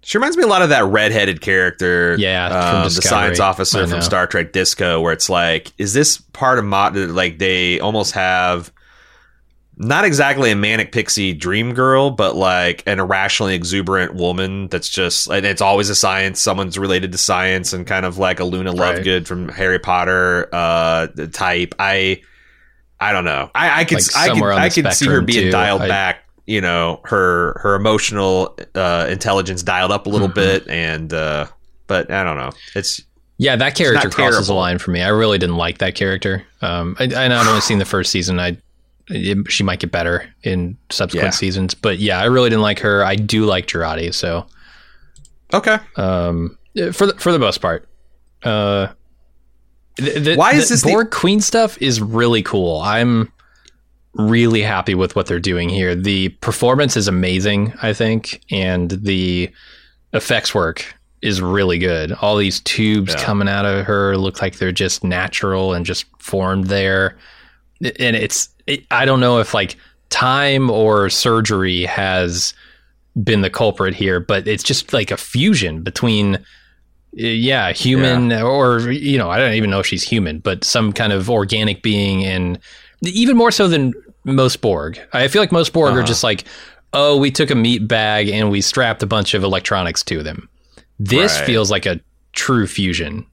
She 0.02 0.18
reminds 0.18 0.36
me 0.36 0.42
a 0.42 0.46
lot 0.48 0.62
of 0.62 0.70
that 0.70 0.84
redheaded 0.84 1.40
character, 1.40 2.16
Yeah, 2.18 2.48
from 2.48 2.76
um, 2.82 2.84
the 2.84 2.90
science 3.02 3.38
officer 3.40 3.86
from 3.86 4.02
Star 4.02 4.26
Trek 4.26 4.52
Disco, 4.52 5.00
where 5.00 5.12
it's 5.12 5.28
like, 5.28 5.72
is 5.78 5.92
this 5.92 6.18
part 6.18 6.58
of 6.58 6.64
mod? 6.64 6.96
Like 6.96 7.38
they 7.38 7.78
almost 7.80 8.12
have 8.12 8.72
not 9.82 10.04
exactly 10.04 10.50
a 10.50 10.56
manic 10.56 10.92
pixie 10.92 11.32
dream 11.32 11.72
girl, 11.72 12.10
but 12.10 12.36
like 12.36 12.82
an 12.86 12.98
irrationally 13.00 13.54
exuberant 13.54 14.14
woman 14.14 14.68
that's 14.68 14.90
just, 14.90 15.26
and 15.30 15.46
it's 15.46 15.62
always 15.62 15.88
a 15.88 15.94
science. 15.94 16.38
Someone's 16.38 16.76
related 16.76 17.12
to 17.12 17.18
science 17.18 17.72
and 17.72 17.86
kind 17.86 18.04
of 18.04 18.18
like 18.18 18.40
a 18.40 18.44
Luna 18.44 18.72
Right. 18.72 18.98
Lovegood 18.98 19.26
from 19.26 19.48
Harry 19.48 19.78
Potter 19.78 20.48
uh, 20.52 21.06
type. 21.32 21.74
I, 21.78 22.20
I 23.00 23.12
don't 23.12 23.24
know. 23.24 23.50
I, 23.54 23.80
I 23.80 23.84
could, 23.84 23.98
Like 23.98 24.16
I 24.16 24.26
could, 24.28 24.34
somewhere 24.34 24.52
on 24.52 24.58
I 24.60 24.68
the 24.68 24.82
could 24.82 24.92
see 24.92 25.06
her 25.08 25.20
being 25.22 25.44
too. 25.46 25.50
dialed 25.50 25.82
I- 25.82 25.88
back. 25.88 26.24
You 26.46 26.60
know, 26.60 27.00
her 27.04 27.60
her 27.62 27.76
emotional 27.76 28.58
uh, 28.74 29.06
intelligence 29.08 29.62
dialed 29.62 29.92
up 29.92 30.06
a 30.06 30.08
little 30.08 30.28
Mhm. 30.28 30.34
bit, 30.34 30.68
and 30.68 31.12
uh, 31.12 31.46
but 31.86 32.10
I 32.10 32.24
don't 32.24 32.36
know. 32.36 32.50
It's 32.74 33.00
yeah, 33.38 33.54
that 33.54 33.76
character 33.76 34.10
crosses 34.10 34.38
a 34.38 34.48
terrible. 34.48 34.56
line 34.56 34.78
for 34.78 34.90
me. 34.90 35.00
I 35.00 35.08
really 35.08 35.38
didn't 35.38 35.58
like 35.58 35.78
that 35.78 35.94
character. 35.94 36.44
Um, 36.60 36.96
I, 36.98 37.04
and 37.04 37.32
I've 37.32 37.46
only 37.46 37.60
seen 37.60 37.78
the 37.78 37.84
first 37.84 38.10
season. 38.10 38.40
I 38.40 38.56
it, 39.08 39.38
she 39.50 39.62
might 39.62 39.78
get 39.78 39.92
better 39.92 40.28
in 40.42 40.76
subsequent 40.90 41.26
Yeah. 41.26 41.30
seasons, 41.38 41.74
but 41.74 42.00
yeah, 42.00 42.18
I 42.20 42.24
really 42.24 42.50
didn't 42.50 42.62
like 42.62 42.80
her. 42.80 43.04
I 43.04 43.14
do 43.14 43.44
like 43.44 43.66
Jurati, 43.68 44.12
so 44.12 44.46
okay. 45.54 45.78
um, 45.96 46.58
for 46.92 47.06
the, 47.06 47.14
for 47.18 47.30
the 47.32 47.38
most 47.38 47.58
part. 47.58 47.88
Uh, 48.42 48.88
the, 50.00 50.20
the, 50.20 50.36
Why 50.36 50.52
is 50.52 50.68
the 50.68 50.74
this 50.74 50.82
the- 50.82 50.90
Borg 50.90 51.10
Queen 51.10 51.40
stuff 51.40 51.80
is 51.80 52.00
really 52.00 52.42
cool. 52.42 52.80
I'm 52.80 53.32
really 54.14 54.62
happy 54.62 54.94
with 54.94 55.14
what 55.14 55.26
they're 55.26 55.38
doing 55.38 55.68
here. 55.68 55.94
The 55.94 56.30
performance 56.40 56.96
is 56.96 57.06
amazing, 57.08 57.72
I 57.82 57.92
think, 57.92 58.42
and 58.50 58.90
the 58.90 59.50
effects 60.12 60.54
work 60.54 60.84
is 61.22 61.40
really 61.40 61.78
good. 61.78 62.12
All 62.12 62.36
these 62.36 62.60
tubes 62.60 63.12
Yeah. 63.14 63.22
coming 63.24 63.48
out 63.48 63.66
of 63.66 63.86
her 63.86 64.16
look 64.16 64.42
like 64.42 64.56
they're 64.56 64.72
just 64.72 65.04
natural 65.04 65.74
and 65.74 65.86
just 65.86 66.06
formed 66.18 66.64
there. 66.66 67.16
And 67.82 68.16
it's 68.16 68.48
it, 68.66 68.84
I 68.90 69.04
don't 69.04 69.20
know 69.20 69.38
if 69.38 69.54
like 69.54 69.76
time 70.08 70.70
or 70.70 71.08
surgery 71.10 71.84
has 71.84 72.52
been 73.22 73.42
the 73.42 73.50
culprit 73.50 73.94
here, 73.94 74.18
but 74.18 74.48
it's 74.48 74.62
just 74.64 74.92
like 74.92 75.10
a 75.10 75.16
fusion 75.16 75.82
between 75.82 76.36
uh, 76.36 76.40
yeah, 77.12 77.72
human 77.72 78.32
or 78.32 78.90
you 78.90 79.18
know, 79.18 79.30
I 79.30 79.38
don't 79.38 79.54
even 79.54 79.70
know 79.70 79.80
if 79.80 79.86
she's 79.86 80.02
human, 80.02 80.38
but 80.38 80.64
some 80.64 80.92
kind 80.92 81.12
of 81.12 81.28
organic 81.30 81.82
being 81.82 82.24
and 82.24 82.58
even 83.02 83.36
more 83.36 83.50
so 83.50 83.68
than 83.68 83.92
most 84.24 84.60
Borg. 84.60 85.00
I 85.12 85.28
feel 85.28 85.42
like 85.42 85.52
most 85.52 85.72
Borg 85.72 85.94
are 85.94 85.98
Uh-huh. 85.98 86.06
just 86.06 86.22
like, 86.22 86.44
oh, 86.92 87.16
we 87.16 87.30
took 87.30 87.50
a 87.50 87.54
meat 87.54 87.86
bag 87.88 88.28
and 88.28 88.50
we 88.50 88.60
strapped 88.60 89.02
a 89.02 89.06
bunch 89.06 89.34
of 89.34 89.42
electronics 89.42 90.02
to 90.04 90.22
them. 90.22 90.48
This 90.98 91.36
Right. 91.38 91.46
feels 91.46 91.70
like 91.70 91.86
a 91.86 92.00
true 92.32 92.66
fusion. 92.66 93.26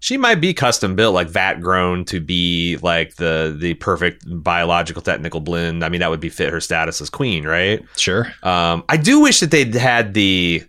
She 0.00 0.16
might 0.16 0.36
be 0.36 0.54
custom 0.54 0.94
built, 0.94 1.12
like 1.14 1.28
vat 1.28 1.54
grown 1.60 2.04
to 2.04 2.20
be 2.20 2.76
like 2.82 3.16
the 3.16 3.56
the 3.58 3.74
perfect 3.74 4.22
biological 4.28 5.02
technical 5.02 5.40
blend. 5.40 5.82
I 5.84 5.88
mean, 5.88 6.00
that 6.00 6.10
would 6.10 6.20
be 6.20 6.28
fit 6.28 6.50
her 6.50 6.60
status 6.60 7.00
as 7.00 7.10
queen, 7.10 7.44
right? 7.44 7.84
Sure. 7.96 8.32
Um, 8.44 8.84
I 8.88 8.96
do 8.96 9.18
wish 9.20 9.40
that 9.40 9.50
they'd 9.50 9.74
had 9.74 10.14
the 10.14 10.62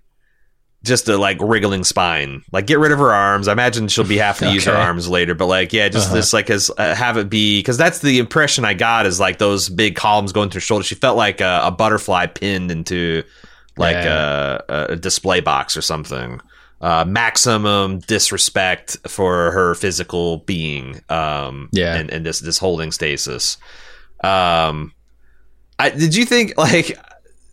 just 0.84 1.09
a 1.09 1.17
like 1.17 1.38
wriggling 1.41 1.84
spine. 1.84 2.41
Like 2.51 2.65
get 2.67 2.80
rid 2.80 2.91
of 2.91 2.99
her 2.99 3.11
arms. 3.13 3.47
I 3.47 3.51
imagine 3.51 3.88
she'll 3.89 4.05
be 4.05 4.17
having 4.17 4.47
to 4.49 4.53
use 4.53 4.65
her 4.65 4.73
arms 4.73 5.09
later, 5.09 5.36
but 5.36 5.47
like 5.47 5.73
yeah, 5.73 5.89
just 5.89 6.07
Uh-huh. 6.07 6.15
this 6.15 6.32
like 6.34 6.49
as 6.49 6.71
uh, 6.77 6.95
have 6.95 7.17
it 7.17 7.30
be 7.30 7.59
because 7.59 7.77
that's 7.77 7.99
the 7.99 8.19
impression 8.19 8.63
I 8.65 8.73
got 8.75 9.05
is 9.05 9.19
like 9.19 9.38
those 9.39 9.67
big 9.69 9.95
columns 9.95 10.32
going 10.32 10.49
through 10.49 10.59
her 10.59 10.63
shoulder. 10.63 10.84
She 10.84 10.95
felt 10.95 11.17
like 11.17 11.41
a, 11.41 11.61
a 11.65 11.71
butterfly 11.71 12.27
pinned 12.27 12.71
into 12.71 13.23
like 13.77 13.95
Yeah. 13.95 14.59
a, 14.69 14.86
a 14.91 14.95
display 14.95 15.41
box 15.41 15.75
or 15.75 15.82
something. 15.82 16.39
Uh, 16.82 17.03
maximum 17.05 17.99
disrespect 17.99 18.95
for 19.05 19.51
her 19.51 19.75
physical 19.75 20.38
being. 20.38 21.01
Um, 21.09 21.67
Yeah. 21.73 21.95
and, 21.95 22.09
and 22.09 22.25
this 22.25 22.39
this 22.39 22.57
holding 22.57 22.93
stasis. 22.93 23.57
Um, 24.23 24.93
I 25.77 25.89
did 25.89 26.15
you 26.15 26.25
think 26.25 26.57
like 26.57 26.97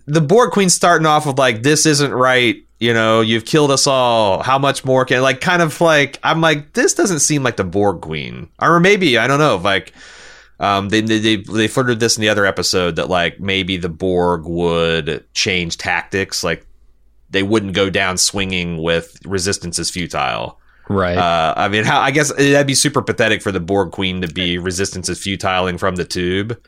the 0.07 0.21
Borg 0.21 0.53
Queen 0.53 0.71
starting 0.71 1.07
off 1.07 1.27
with 1.27 1.39
like 1.39 1.63
this 1.63 1.87
isn't 1.87 2.13
right. 2.13 2.63
You 2.79 2.93
know, 2.93 3.23
you've 3.23 3.47
killed 3.47 3.71
us 3.71 3.87
all. 3.87 4.43
How 4.43 4.59
much 4.59 4.85
more 4.85 5.05
can 5.05 5.23
like 5.23 5.41
kind 5.41 5.63
of 5.63 5.81
like 5.81 6.19
I'm 6.23 6.41
like 6.41 6.73
this 6.73 6.95
doesn't 6.95 7.21
seem 7.21 7.43
like 7.43 7.57
the 7.57 7.65
Borg 7.65 8.01
Queen, 8.01 8.49
or 8.61 8.81
maybe 8.81 9.19
I 9.19 9.27
don't 9.27 9.39
know. 9.39 9.57
Like, 9.57 9.93
um, 10.61 10.91
they 10.91 11.01
they 11.01 11.19
they, 11.19 11.37
they 11.37 11.69
flirted 11.69 12.01
this 12.01 12.17
in 12.17 12.21
the 12.21 12.29
other 12.29 12.47
episode 12.47 12.97
that 12.97 13.09
like 13.09 13.41
maybe 13.41 13.77
the 13.77 13.89
Borg 13.89 14.45
would 14.47 15.25
change 15.35 15.79
tactics, 15.79 16.45
like 16.45 16.67
they 17.31 17.43
wouldn't 17.43 17.75
go 17.75 17.91
down 17.91 18.19
swinging 18.19 18.83
with 18.83 19.19
resistance 19.25 19.79
is 19.79 19.91
futile. 19.91 20.61
Right. 20.89 21.17
Uh, 21.17 21.55
I 21.57 21.69
mean, 21.69 21.85
how 21.85 22.01
I 22.01 22.11
guess 22.11 22.33
that'd 22.33 22.67
be 22.67 22.75
super 22.75 23.03
pathetic 23.03 23.43
for 23.43 23.51
the 23.51 23.61
Borg 23.61 23.91
Queen 23.91 24.21
to 24.21 24.29
be 24.29 24.59
resistance 24.59 25.09
is 25.09 25.19
futiling 25.19 25.79
from 25.79 25.97
the 25.97 26.05
tube. 26.05 26.61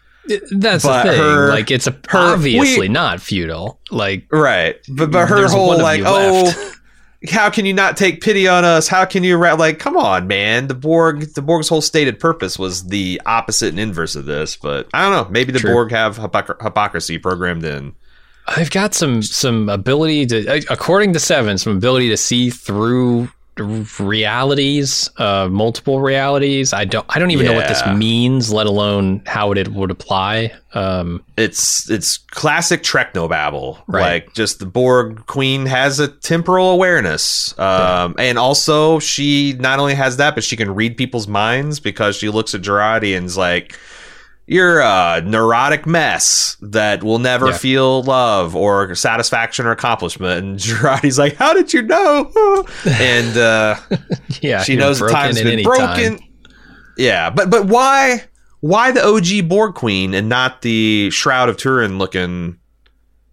That's 0.51 0.85
but 0.85 1.05
the 1.05 1.11
thing. 1.13 1.21
her- 1.21 1.49
like 1.51 1.71
it's 1.71 1.87
a, 1.87 1.93
her- 2.09 2.33
obviously 2.35 2.81
we- 2.81 2.89
not 2.89 3.21
futile. 3.21 3.81
Like 3.91 4.27
Right. 4.31 4.77
But 4.89 5.11
but 5.11 5.29
her 5.29 5.49
whole 5.49 5.77
like, 5.79 6.03
oh, 6.05 6.45
left. 6.45 6.75
how 7.31 7.51
can 7.51 7.67
you 7.67 7.73
not 7.75 7.97
take 7.97 8.21
pity 8.21 8.47
on 8.47 8.65
us? 8.65 8.87
How 8.89 9.05
can 9.05 9.25
you 9.25 9.37
ra-? 9.37 9.55
like 9.55 9.79
come 9.79 9.97
on, 9.97 10.27
man? 10.27 10.69
The 10.69 10.75
Borg 10.75 11.35
the 11.35 11.43
Borg's 11.43 11.69
whole 11.69 11.81
stated 11.81 12.19
purpose 12.21 12.59
was 12.59 12.85
the 12.89 13.21
opposite 13.27 13.71
and 13.71 13.81
inverse 13.81 14.15
of 14.17 14.25
this, 14.27 14.57
but 14.57 14.89
I 14.95 15.03
don't 15.03 15.13
know. 15.13 15.31
Maybe 15.31 15.53
the 15.53 15.59
True. 15.59 15.73
Borg 15.73 15.91
have 15.91 16.17
hypocr- 16.19 16.63
hypocrisy 16.63 17.19
programmed 17.19 17.65
in. 17.65 17.95
I've 18.47 18.71
got 18.71 18.95
some 18.95 19.21
some 19.23 19.69
ability 19.69 20.25
to, 20.27 20.65
according 20.71 21.13
to 21.13 21.21
Seven, 21.21 21.59
some 21.59 21.77
ability 21.77 22.09
to 22.11 22.17
see 22.17 22.49
through 22.51 23.29
realities, 23.61 25.11
uh, 25.17 25.49
multiple 25.51 26.01
realities. 26.01 26.73
I 26.73 26.85
don't 26.85 27.07
I 27.09 27.19
don't 27.19 27.31
even 27.31 27.47
know 27.47 27.55
what 27.55 27.69
this 27.69 27.85
means, 27.87 28.53
let 28.53 28.67
alone 28.67 29.23
how 29.27 29.53
it 29.53 29.69
would 29.69 29.91
apply. 29.91 30.53
Um, 30.75 31.25
it's 31.37 31.91
it's 31.91 32.19
classic 32.19 32.83
Treknobabble. 32.83 33.83
Right. 33.87 34.25
Like 34.25 34.35
just 34.35 34.59
the 34.59 34.67
Borg 34.67 35.27
Queen 35.27 35.67
has 35.67 36.01
a 36.01 36.09
temporal 36.09 36.71
awareness, 36.71 37.59
um, 37.59 38.15
and 38.19 38.39
also 38.39 38.99
she 38.99 39.55
not 39.59 39.79
only 39.79 39.95
has 39.95 40.17
that, 40.19 40.35
but 40.35 40.45
she 40.45 40.57
can 40.57 40.75
read 40.75 40.97
people's 40.97 41.29
minds 41.29 41.81
because 41.81 42.17
she 42.17 42.29
looks 42.29 42.55
at 42.55 42.63
Jurati 42.63 43.17
and's 43.17 43.37
like. 43.37 43.77
You're 44.51 44.81
a 44.81 45.21
neurotic 45.25 45.87
mess 45.87 46.57
that 46.63 47.03
will 47.05 47.19
never 47.19 47.49
Yeah. 47.49 47.59
feel 47.59 48.03
love 48.03 48.57
or 48.57 48.95
satisfaction 48.95 49.67
or 49.67 49.73
accomplishment. 49.73 50.43
And 50.45 50.59
Jurati's 50.59 51.19
like, 51.19 51.35
How 51.37 51.53
did 51.53 51.75
you 51.75 51.83
know? 51.83 52.65
and 52.87 53.37
uh, 53.37 53.77
yeah, 54.41 54.63
she 54.63 54.75
knows 54.75 55.01
the 55.01 55.09
time's 55.09 55.41
been 55.43 55.63
broken. 55.63 56.19
time. 56.19 56.29
Yeah, 56.97 57.29
but 57.31 57.51
but 57.51 57.67
why 57.67 58.25
why 58.61 58.91
the 58.91 59.05
OG 59.07 59.49
Borg 59.49 59.75
Queen 59.75 60.15
and 60.15 60.29
not 60.29 60.63
the 60.63 61.11
Shroud 61.11 61.49
of 61.51 61.57
Turin 61.59 61.99
looking 61.99 62.59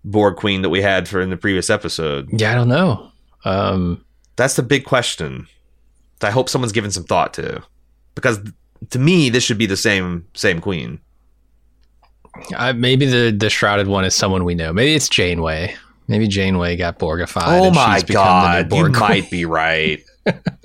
Borg 0.03 0.35
Queen 0.35 0.61
that 0.63 0.69
we 0.69 0.81
had 0.81 1.07
for 1.07 1.21
in 1.21 1.29
the 1.29 1.37
previous 1.37 1.69
episode? 1.69 2.27
Yeah, 2.31 2.51
I 2.51 2.55
don't 2.55 2.67
know. 2.67 3.11
Um, 3.45 4.03
That's 4.35 4.55
the 4.55 4.63
big 4.63 4.83
question. 4.83 5.47
That 6.19 6.27
I 6.27 6.31
hope 6.31 6.49
someone's 6.49 6.73
given 6.73 6.91
some 6.91 7.05
thought 7.05 7.33
to, 7.35 7.63
because 8.15 8.39
to 8.89 8.99
me 8.99 9.29
this 9.29 9.43
should 9.43 9.57
be 9.57 9.65
the 9.65 9.77
same 9.77 10.27
same 10.33 10.59
queen. 10.59 10.99
I, 12.55 12.73
maybe 12.73 13.05
the 13.05 13.31
the 13.31 13.49
shrouded 13.49 13.87
one 13.87 14.05
is 14.05 14.15
someone 14.15 14.43
we 14.43 14.55
know. 14.55 14.73
Maybe 14.73 14.93
it's 14.95 15.09
Janeway. 15.09 15.75
Maybe 16.07 16.27
Janeway 16.27 16.75
got 16.75 16.99
Borgified. 16.99 17.43
oh 17.47 17.65
and 17.67 17.75
my 17.75 17.95
she's 17.95 18.03
become 18.03 18.69
the 18.69 18.75
new 18.75 18.89
god, 18.91 18.95
you 18.95 18.99
might 18.99 19.31
be 19.31 19.45
right. 19.45 20.03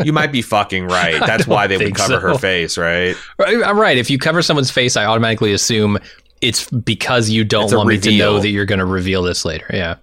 you 0.05 0.13
might 0.13 0.33
be 0.33 0.43
fucking 0.43 0.87
right. 0.89 1.19
That's 1.21 1.47
why 1.47 1.67
they 1.67 1.77
would 1.79 1.95
cover 1.95 2.21
her 2.21 2.35
face, 2.37 2.77
right? 2.77 3.17
Right, 3.39 3.63
I'm 3.65 3.79
right. 3.79 3.97
If 3.99 4.11
you 4.11 4.19
cover 4.19 4.43
someone's 4.43 4.71
face, 4.71 4.97
I 4.97 5.05
automatically 5.07 5.53
assume 5.53 5.99
it's 6.41 6.69
because 6.71 7.31
you 7.31 7.45
don't 7.45 7.65
It's 7.65 7.75
want 7.75 7.89
me 7.89 7.99
to 7.99 8.17
know 8.19 8.39
that 8.41 8.49
you're 8.49 8.65
going 8.67 8.79
to 8.79 8.87
reveal 8.87 9.23
this 9.23 9.45
later. 9.45 9.67
Yeah. 9.73 9.97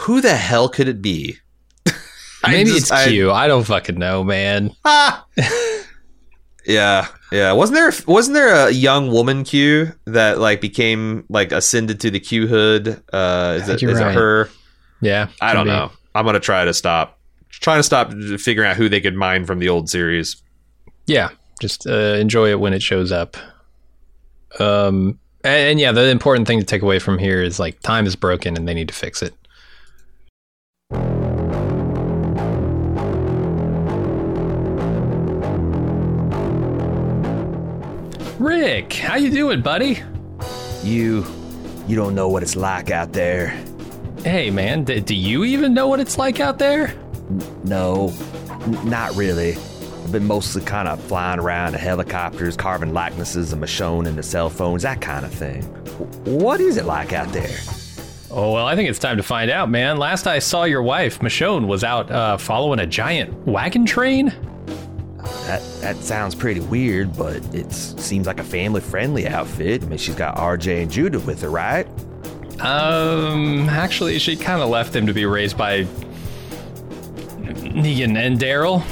Who 0.00 0.20
the 0.20 0.36
hell 0.36 0.68
could 0.68 0.88
it 0.88 1.00
be? 1.02 1.36
Maybe 2.46 2.70
just- 2.70 2.82
it's 2.82 2.90
I- 2.92 3.08
Q. 3.08 3.30
I 3.32 3.46
don't 3.46 3.64
fucking 3.64 3.98
know, 3.98 4.22
man. 4.24 4.70
Ah! 4.84 5.26
yeah, 6.68 7.08
yeah. 7.32 7.52
Wasn't 7.52 7.74
there 7.74 7.90
wasn't 8.06 8.34
there 8.34 8.68
a 8.68 8.70
young 8.70 9.10
woman 9.10 9.42
Q 9.42 9.92
that 10.04 10.38
like 10.38 10.60
became 10.60 11.24
like 11.28 11.50
ascended 11.50 12.00
to 12.00 12.10
the 12.10 12.20
Q 12.20 12.46
hood? 12.46 13.02
Uh, 13.12 13.56
is, 13.60 13.66
think 13.66 13.76
it, 13.76 13.82
you're 13.82 13.90
is 13.92 14.00
it 14.00 14.14
her? 14.14 14.50
Yeah. 15.00 15.28
I 15.40 15.54
don't 15.54 15.64
be. 15.64 15.70
know. 15.70 15.90
I'm 16.14 16.24
gonna 16.26 16.40
try 16.40 16.64
to 16.64 16.74
stop 16.74 17.18
trying 17.50 17.78
to 17.78 17.82
stop 17.82 18.12
figuring 18.38 18.70
out 18.70 18.76
who 18.76 18.88
they 18.88 19.00
could 19.00 19.14
mine 19.14 19.46
from 19.46 19.58
the 19.58 19.68
old 19.68 19.88
series. 19.88 20.42
Yeah. 21.06 21.30
Just 21.60 21.86
uh, 21.86 22.14
enjoy 22.14 22.50
it 22.50 22.60
when 22.60 22.72
it 22.72 22.82
shows 22.82 23.10
up. 23.10 23.36
Um, 24.60 25.18
and, 25.42 25.70
and 25.70 25.80
yeah, 25.80 25.92
the 25.92 26.08
important 26.08 26.46
thing 26.46 26.60
to 26.60 26.66
take 26.66 26.82
away 26.82 26.98
from 26.98 27.18
here 27.18 27.42
is 27.42 27.58
like 27.58 27.80
time 27.80 28.06
is 28.06 28.14
broken 28.14 28.56
and 28.56 28.68
they 28.68 28.74
need 28.74 28.88
to 28.88 28.94
fix 28.94 29.22
it. 29.22 29.34
Rick, 38.38 38.92
how 38.92 39.16
you 39.16 39.30
doing, 39.30 39.62
buddy? 39.62 40.02
You, 40.82 41.26
you 41.88 41.96
don't 41.96 42.14
know 42.14 42.28
what 42.28 42.42
it's 42.42 42.54
like 42.56 42.90
out 42.90 43.12
there. 43.12 43.48
Hey, 44.22 44.50
man, 44.50 44.84
d- 44.84 45.00
do 45.00 45.14
you 45.14 45.44
even 45.44 45.74
know 45.74 45.88
what 45.88 45.98
it's 46.00 46.18
like 46.18 46.38
out 46.40 46.58
there? 46.58 46.94
No, 47.64 48.12
n- 48.62 48.88
not 48.88 49.14
really. 49.16 49.54
I've 49.54 50.12
been 50.12 50.26
mostly 50.26 50.62
kind 50.62 50.86
of 50.88 51.00
flying 51.04 51.40
around 51.40 51.74
in 51.74 51.80
helicopters, 51.80 52.56
carving 52.56 52.92
likenesses 52.92 53.52
of 53.52 53.58
Michonne 53.58 54.06
into 54.06 54.22
cell 54.22 54.48
phones, 54.50 54.82
that 54.84 55.00
kind 55.00 55.24
of 55.26 55.32
thing. 55.32 55.62
W- 55.98 56.38
What 56.44 56.60
is 56.60 56.76
it 56.76 56.84
like 56.84 57.12
out 57.12 57.32
there? 57.32 57.58
Oh, 58.30 58.52
well, 58.52 58.66
I 58.66 58.76
think 58.76 58.88
it's 58.88 58.98
time 59.00 59.16
to 59.16 59.22
find 59.22 59.50
out, 59.50 59.68
man. 59.70 59.96
Last 59.96 60.26
I 60.28 60.38
saw 60.38 60.64
your 60.64 60.82
wife, 60.82 61.18
Michonne, 61.20 61.66
was 61.66 61.82
out 61.82 62.10
uh, 62.10 62.36
following 62.36 62.78
a 62.78 62.86
giant 62.86 63.32
wagon 63.46 63.84
train. 63.84 64.32
That 65.46 65.62
that 65.80 65.96
sounds 65.96 66.34
pretty 66.34 66.60
weird, 66.60 67.16
but 67.16 67.36
it 67.54 67.72
seems 67.72 68.26
like 68.26 68.38
a 68.40 68.44
family-friendly 68.44 69.26
outfit. 69.28 69.82
I 69.82 69.86
mean, 69.86 69.98
she's 69.98 70.14
got 70.14 70.36
RJ 70.36 70.82
and 70.82 70.90
Judith 70.90 71.26
with 71.26 71.42
her, 71.42 71.50
right? 71.50 71.86
Um, 72.60 73.68
actually, 73.68 74.18
she 74.18 74.36
kind 74.36 74.60
of 74.60 74.68
left 74.68 74.92
them 74.92 75.06
to 75.06 75.14
be 75.14 75.24
raised 75.26 75.56
by 75.56 75.84
Negan 77.40 78.16
and 78.16 78.38
Daryl. 78.38 78.82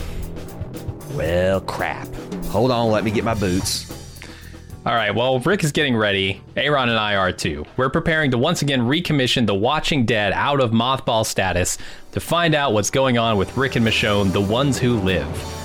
Well, 1.14 1.61
crap. 1.61 2.09
Hold 2.47 2.70
on, 2.70 2.91
let 2.91 3.05
me 3.05 3.11
get 3.11 3.24
my 3.24 3.34
boots. 3.34 3.93
All 4.87 4.95
right, 4.95 5.12
well, 5.12 5.41
Rick 5.41 5.64
is 5.64 5.72
getting 5.72 5.97
ready. 5.97 6.41
Aaron 6.57 6.89
and 6.89 6.99
I 6.99 7.16
are 7.16 7.32
too. 7.32 7.66
We're 7.76 7.91
preparing 7.91 8.30
to 8.30 8.39
once 8.39 8.62
again 8.62 8.82
recommission 8.82 9.45
The 9.45 9.55
Watching 9.55 10.07
Dead 10.07 10.32
out 10.32 10.61
of 10.61 10.70
mothball 10.70 11.26
status 11.26 11.76
to 12.12 12.20
find 12.20 12.55
out 12.55 12.72
what's 12.72 12.91
going 12.91 13.18
on 13.18 13.37
with 13.37 13.57
Rick 13.57 13.74
and 13.74 13.84
Michonne, 13.84 14.32
the 14.32 14.41
ones 14.41 14.78
who 14.78 15.01
live. 15.01 15.56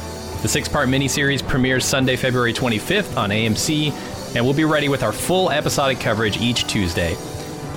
The 0.42 0.48
six 0.48 0.68
part 0.68 0.89
miniseries 0.89 1.48
premieres 1.48 1.86
Sunday, 1.86 2.16
February 2.16 2.54
25th 2.54 3.16
on 3.16 3.30
AMC, 3.30 4.36
and 4.36 4.44
we'll 4.44 4.56
be 4.56 4.66
ready 4.66 4.89
with 4.89 5.04
our 5.04 5.12
full 5.12 5.52
episodic 5.52 6.00
coverage 6.00 6.38
each 6.42 6.66
Tuesday. 6.66 7.16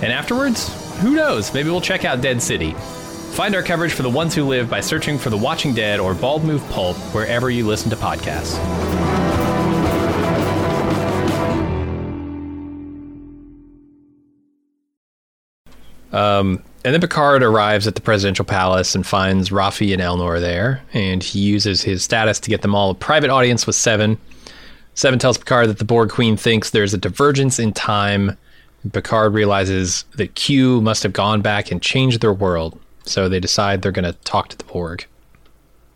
And 0.03 0.13
afterwards, 0.13 0.69
who 1.01 1.15
knows? 1.15 1.53
Maybe 1.53 1.69
we'll 1.69 1.81
check 1.81 2.05
out 2.05 2.23
Dead 2.23 2.41
City. 2.41 2.73
Find 3.35 3.55
our 3.55 3.63
coverage 3.63 3.93
for 3.93 4.03
The 4.03 4.11
Ones 4.11 4.35
Who 4.35 4.45
Live 4.45 4.71
by 4.71 4.81
searching 4.81 5.19
for 5.19 5.29
The 5.29 5.37
Watching 5.37 5.75
Dead 5.75 6.01
or 6.01 6.15
Bald 6.15 6.45
Move 6.45 6.67
Pulp 6.71 6.97
wherever 7.13 7.51
you 7.51 7.67
listen 7.67 7.91
to 7.91 7.97
podcasts. 7.97 8.55
Um, 16.13 16.63
and 16.85 16.93
then 16.95 17.01
Picard 17.01 17.43
arrives 17.43 17.87
at 17.87 17.95
the 17.95 18.01
presidential 18.01 18.45
palace 18.45 18.95
and 18.95 19.07
finds 19.07 19.51
Raffi 19.51 19.93
and 19.93 20.03
Elnor 20.03 20.41
there, 20.41 20.83
and 20.93 21.23
he 21.23 21.41
uses 21.41 21.83
his 21.83 22.03
status 22.05 22.39
to 22.41 22.51
get 22.51 22.63
them 22.63 22.75
all 22.75 22.91
a 22.91 22.95
private 22.95 23.31
audience 23.31 23.67
with 23.67 23.77
Seven. 23.77 24.19
Seven 24.95 25.19
tells 25.19 25.39
Picard 25.39 25.69
that 25.69 25.79
the 25.79 25.85
Borg 25.85 26.11
Queen 26.11 26.37
thinks 26.37 26.71
there's 26.71 26.95
a 26.95 26.99
divergence 26.99 27.59
in 27.59 27.73
time. 27.73 28.37
Picard 28.93 29.33
realizes 29.33 30.05
that 30.17 30.35
Q 30.35 30.81
must 30.83 31.03
have 31.03 31.13
gone 31.15 31.41
back 31.41 31.71
and 31.71 31.81
changed 31.81 32.21
their 32.21 32.35
world, 32.35 32.79
so 33.05 33.29
they 33.29 33.41
decide 33.41 33.81
they're 33.83 33.91
going 33.93 34.05
to 34.05 34.13
talk 34.25 34.49
to 34.51 34.59
the 34.59 34.65
Borg, 34.65 35.07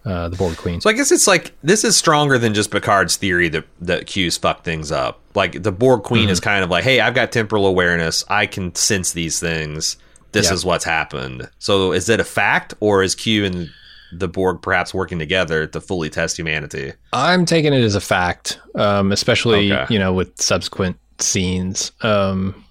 uh, 0.07 0.29
the 0.31 0.37
Borg 0.37 0.57
Queen. 0.57 0.81
So 0.81 0.89
I 0.89 0.95
guess 0.95 1.13
it's 1.13 1.27
like 1.27 1.53
this 1.63 1.85
is 1.85 1.97
stronger 1.97 2.39
than 2.39 2.55
just 2.55 2.71
Picard's 2.71 3.17
theory 3.17 3.51
that 3.51 3.65
that 3.83 4.07
Q's 4.07 4.39
fucked 4.39 4.65
things 4.65 4.91
up. 4.91 5.21
Like 5.35 5.63
the 5.63 5.71
Borg 5.71 6.03
Queen 6.03 6.25
Mm-hmm. 6.25 6.31
is 6.33 6.41
kind 6.41 6.65
of 6.65 6.71
like, 6.71 6.83
hey, 6.83 6.99
I've 7.01 7.15
got 7.15 7.31
temporal 7.31 7.67
awareness. 7.67 8.25
I 8.29 8.47
can 8.47 8.75
sense 8.75 9.13
these 9.13 9.39
things. 9.39 9.99
This 10.33 10.51
is 10.51 10.65
what's 10.65 10.85
happened. 10.85 11.49
So 11.59 11.93
is 11.93 12.09
it 12.09 12.21
a 12.21 12.25
fact, 12.25 12.75
or 12.81 13.03
is 13.03 13.15
Q 13.15 13.45
and 13.45 13.71
the 14.13 14.29
Borg 14.29 14.63
perhaps 14.63 14.95
working 14.95 15.19
together 15.19 15.67
to 15.67 15.81
fully 15.81 16.09
test 16.11 16.37
humanity? 16.39 16.93
I'm 17.13 17.45
taking 17.45 17.73
it 17.75 17.83
as 17.83 17.95
a 17.95 18.01
fact, 18.01 18.59
um, 18.75 19.13
especially 19.13 19.73
Okay. 19.73 19.93
you 19.93 19.99
know 19.99 20.13
with 20.13 20.41
subsequent 20.41 20.97
scenes. 21.19 21.93
Um, 22.03 22.65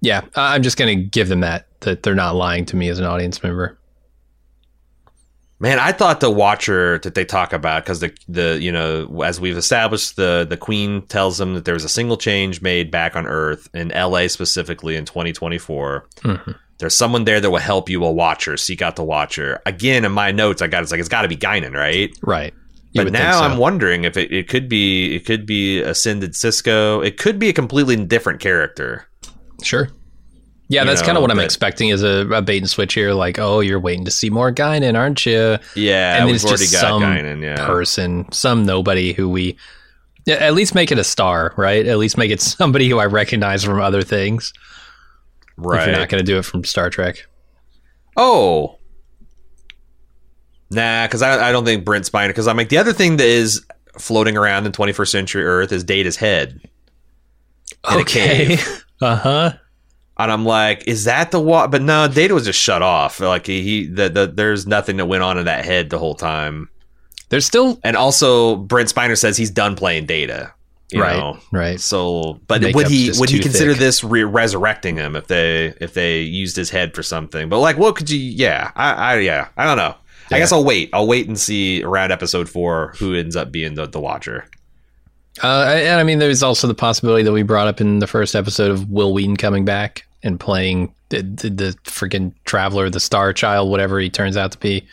yeah, 0.00 0.22
I'm 0.36 0.62
just 0.62 0.76
going 0.76 0.96
to 0.96 1.04
give 1.04 1.28
them 1.28 1.40
that 1.40 1.66
that 1.80 2.02
they're 2.02 2.14
not 2.14 2.34
lying 2.36 2.64
to 2.66 2.76
me 2.76 2.88
as 2.88 2.98
an 2.98 3.04
audience 3.04 3.42
member. 3.42 3.76
Man, 5.60 5.80
I 5.80 5.90
thought 5.90 6.20
the 6.20 6.30
Watcher 6.30 6.98
that 7.00 7.16
they 7.16 7.24
talk 7.24 7.52
about 7.52 7.84
because 7.84 7.98
the 7.98 8.16
the 8.28 8.58
you 8.60 8.70
know 8.70 9.22
as 9.22 9.40
we've 9.40 9.56
established 9.56 10.14
the 10.14 10.46
the 10.48 10.56
Queen 10.56 11.02
tells 11.02 11.38
them 11.38 11.54
that 11.54 11.64
there 11.64 11.74
was 11.74 11.82
a 11.84 11.88
single 11.88 12.16
change 12.16 12.62
made 12.62 12.92
back 12.92 13.16
on 13.16 13.26
Earth 13.26 13.68
in 13.74 13.90
L.A. 13.90 14.28
specifically 14.28 14.94
in 14.94 15.04
2024. 15.04 16.06
Mhm. 16.20 16.54
There's 16.78 16.96
someone 16.96 17.24
there 17.24 17.40
that 17.40 17.50
will 17.50 17.58
help 17.58 17.88
you, 17.88 18.04
a 18.04 18.10
Watcher. 18.12 18.56
Seek 18.56 18.82
out 18.82 18.96
the 18.96 19.04
Watcher. 19.04 19.60
Again, 19.66 20.04
in 20.04 20.12
my 20.12 20.30
notes, 20.30 20.62
I 20.62 20.68
got 20.68 20.82
it's 20.82 20.92
like 20.92 21.00
it's 21.00 21.08
got 21.08 21.22
to 21.22 21.28
be 21.28 21.36
Guinan, 21.36 21.74
right? 21.74 22.16
Right. 22.22 22.54
You 22.92 23.04
But 23.04 23.12
now 23.12 23.40
so. 23.40 23.44
I'm 23.44 23.58
wondering 23.58 24.04
if 24.04 24.16
it, 24.16 24.32
it 24.32 24.48
could 24.48 24.68
be 24.68 25.14
it 25.16 25.26
could 25.26 25.44
be 25.44 25.80
Ascended 25.80 26.32
Sisko. 26.32 27.04
It 27.04 27.18
could 27.18 27.38
be 27.38 27.48
a 27.48 27.52
completely 27.52 27.96
different 28.04 28.40
character. 28.40 29.06
Sure. 29.62 29.88
Yeah, 30.70 30.82
You 30.82 30.88
that's 30.88 31.02
kind 31.02 31.16
of 31.16 31.22
what 31.22 31.30
I'm 31.30 31.38
expecting 31.40 31.88
is 31.88 32.02
a, 32.02 32.28
a 32.30 32.42
bait 32.42 32.58
and 32.58 32.68
switch 32.68 32.92
here. 32.92 33.14
Like, 33.14 33.38
oh, 33.38 33.60
you're 33.60 33.80
waiting 33.80 34.04
to 34.04 34.10
see 34.10 34.28
more 34.28 34.52
Guinan, 34.52 34.96
aren't 34.96 35.24
you? 35.24 35.56
Yeah, 35.74 36.18
and 36.18 36.28
then 36.28 36.34
it's 36.34 36.44
already 36.44 36.64
just 36.64 36.74
got 36.74 36.80
some 36.80 37.02
Guinan. 37.02 37.42
Yeah, 37.42 37.66
person, 37.66 38.30
some 38.32 38.64
nobody 38.64 39.14
who 39.14 39.30
we. 39.30 39.56
Yeah, 40.26 40.34
at 40.36 40.52
least 40.52 40.74
make 40.74 40.92
it 40.92 40.98
a 40.98 41.04
star, 41.04 41.54
right? 41.56 41.86
At 41.86 41.96
least 41.96 42.18
make 42.18 42.30
it 42.30 42.40
somebody 42.42 42.88
who 42.88 42.98
I 42.98 43.06
recognize 43.06 43.64
from 43.64 43.80
other 43.80 44.02
things. 44.02 44.52
If 45.58 45.64
right. 45.64 45.88
you're 45.88 45.96
not 45.96 46.08
going 46.08 46.24
to 46.24 46.26
do 46.26 46.38
it 46.38 46.44
from 46.44 46.64
Star 46.64 46.90
Trek. 46.90 47.26
Oh. 48.16 48.78
Nah, 50.70 51.06
because 51.06 51.22
I, 51.22 51.48
I 51.48 51.52
don't 51.52 51.64
think 51.64 51.84
Brent 51.84 52.04
Spiner. 52.04 52.28
Because 52.28 52.46
I'm 52.46 52.56
like, 52.56 52.68
the 52.68 52.78
other 52.78 52.92
thing 52.92 53.16
that 53.16 53.26
is 53.26 53.64
floating 53.98 54.36
around 54.36 54.66
in 54.66 54.72
21st 54.72 55.08
century 55.08 55.44
Earth 55.44 55.72
is 55.72 55.84
Data's 55.84 56.16
head. 56.16 56.60
okay. 57.90 58.56
uh 59.00 59.16
huh. 59.16 59.52
And 60.18 60.32
I'm 60.32 60.44
like, 60.44 60.86
is 60.88 61.04
that 61.04 61.30
the 61.30 61.40
what? 61.40 61.70
But 61.70 61.82
no, 61.82 62.08
Data 62.08 62.34
was 62.34 62.44
just 62.44 62.60
shut 62.60 62.82
off. 62.82 63.20
Like 63.20 63.46
he, 63.46 63.62
he 63.62 63.86
the, 63.86 64.08
the, 64.08 64.26
there's 64.26 64.66
nothing 64.66 64.96
that 64.96 65.06
went 65.06 65.22
on 65.22 65.38
in 65.38 65.44
that 65.44 65.64
head 65.64 65.90
the 65.90 65.98
whole 65.98 66.14
time. 66.14 66.68
There's 67.28 67.46
still 67.46 67.78
And 67.84 67.96
also, 67.96 68.56
Brent 68.56 68.92
Spiner 68.92 69.16
says 69.16 69.36
he's 69.36 69.50
done 69.50 69.76
playing 69.76 70.06
Data. 70.06 70.52
You 70.90 71.02
right, 71.02 71.16
know? 71.16 71.38
right. 71.52 71.78
So, 71.78 72.40
but 72.46 72.62
would 72.74 72.88
he 72.88 73.10
would 73.18 73.28
he 73.28 73.40
consider 73.40 73.72
thick. 73.72 73.80
this 73.80 74.02
re- 74.02 74.24
resurrecting 74.24 74.96
him 74.96 75.16
if 75.16 75.26
they 75.26 75.74
if 75.80 75.92
they 75.92 76.20
used 76.20 76.56
his 76.56 76.70
head 76.70 76.94
for 76.94 77.02
something? 77.02 77.50
But 77.50 77.58
like, 77.58 77.76
what 77.76 77.94
could 77.94 78.08
you? 78.08 78.18
Yeah, 78.18 78.70
I, 78.74 78.92
I 78.92 79.18
yeah, 79.18 79.48
I 79.56 79.66
don't 79.66 79.76
know. 79.76 79.94
I 80.30 80.38
guess 80.38 80.52
I'll 80.52 80.64
wait. 80.64 80.90
I'll 80.92 81.06
wait 81.06 81.26
and 81.26 81.38
see 81.38 81.82
around 81.82 82.10
episode 82.10 82.48
four 82.48 82.94
who 82.98 83.14
ends 83.14 83.36
up 83.36 83.52
being 83.52 83.74
the 83.74 83.86
the 83.86 84.00
Watcher. 84.00 84.46
Uh, 85.42 85.74
and 85.76 86.00
I 86.00 86.04
mean, 86.04 86.18
there's 86.18 86.42
also 86.42 86.66
the 86.66 86.74
possibility 86.74 87.22
that 87.22 87.32
we 87.32 87.42
brought 87.42 87.68
up 87.68 87.80
in 87.80 87.98
the 87.98 88.06
first 88.06 88.34
episode 88.34 88.70
of 88.70 88.90
Wil 88.90 89.12
Wheaton 89.12 89.36
coming 89.36 89.64
back 89.64 90.06
and 90.22 90.40
playing 90.40 90.92
the, 91.10 91.22
the, 91.22 91.50
the 91.50 91.76
freaking 91.84 92.32
traveler, 92.44 92.90
the 92.90 93.00
Star 93.00 93.32
Child, 93.32 93.70
whatever 93.70 94.00
he 94.00 94.10
turns 94.10 94.36
out 94.36 94.52
to 94.52 94.58
be. 94.58 94.86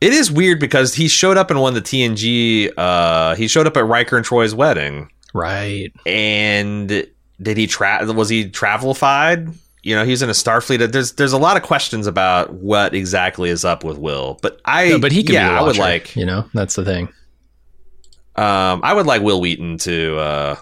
It 0.00 0.12
is 0.12 0.30
weird 0.30 0.60
because 0.60 0.94
he 0.94 1.08
showed 1.08 1.36
up 1.36 1.50
in 1.50 1.58
one 1.58 1.76
of 1.76 1.82
the 1.82 1.88
TNG. 1.88 2.70
Uh, 2.76 3.34
he 3.34 3.48
showed 3.48 3.66
up 3.66 3.76
at 3.76 3.84
Riker 3.86 4.16
and 4.16 4.26
Troi's 4.26 4.54
wedding, 4.54 5.10
Right. 5.36 5.92
and 6.06 6.88
did 6.88 7.56
he 7.56 7.66
travel? 7.66 8.14
Was 8.14 8.28
he 8.28 8.48
travelified? 8.50 9.54
You 9.82 9.94
know, 9.94 10.04
he's 10.04 10.22
in 10.22 10.28
a 10.28 10.32
Starfleet. 10.32 10.90
There's 10.90 11.12
there's 11.12 11.32
a 11.32 11.38
lot 11.38 11.56
of 11.56 11.62
questions 11.62 12.06
about 12.08 12.52
what 12.54 12.94
exactly 12.94 13.50
is 13.50 13.64
up 13.64 13.84
with 13.84 13.98
Will. 13.98 14.38
But 14.42 14.60
I, 14.64 14.88
No, 14.88 14.98
but 14.98 15.12
he 15.12 15.20
yeah, 15.20 15.48
be 15.48 15.54
the 15.54 15.60
I 15.60 15.62
would 15.62 15.78
like. 15.78 16.16
you 16.16 16.26
know, 16.26 16.48
that's 16.54 16.74
the 16.74 16.84
thing. 16.84 17.08
Um, 18.36 18.80
I 18.82 18.92
would 18.92 19.06
like 19.06 19.22
Wil 19.22 19.40
Wheaton 19.40 19.78
to. 19.78 20.16
Uh, 20.18 20.56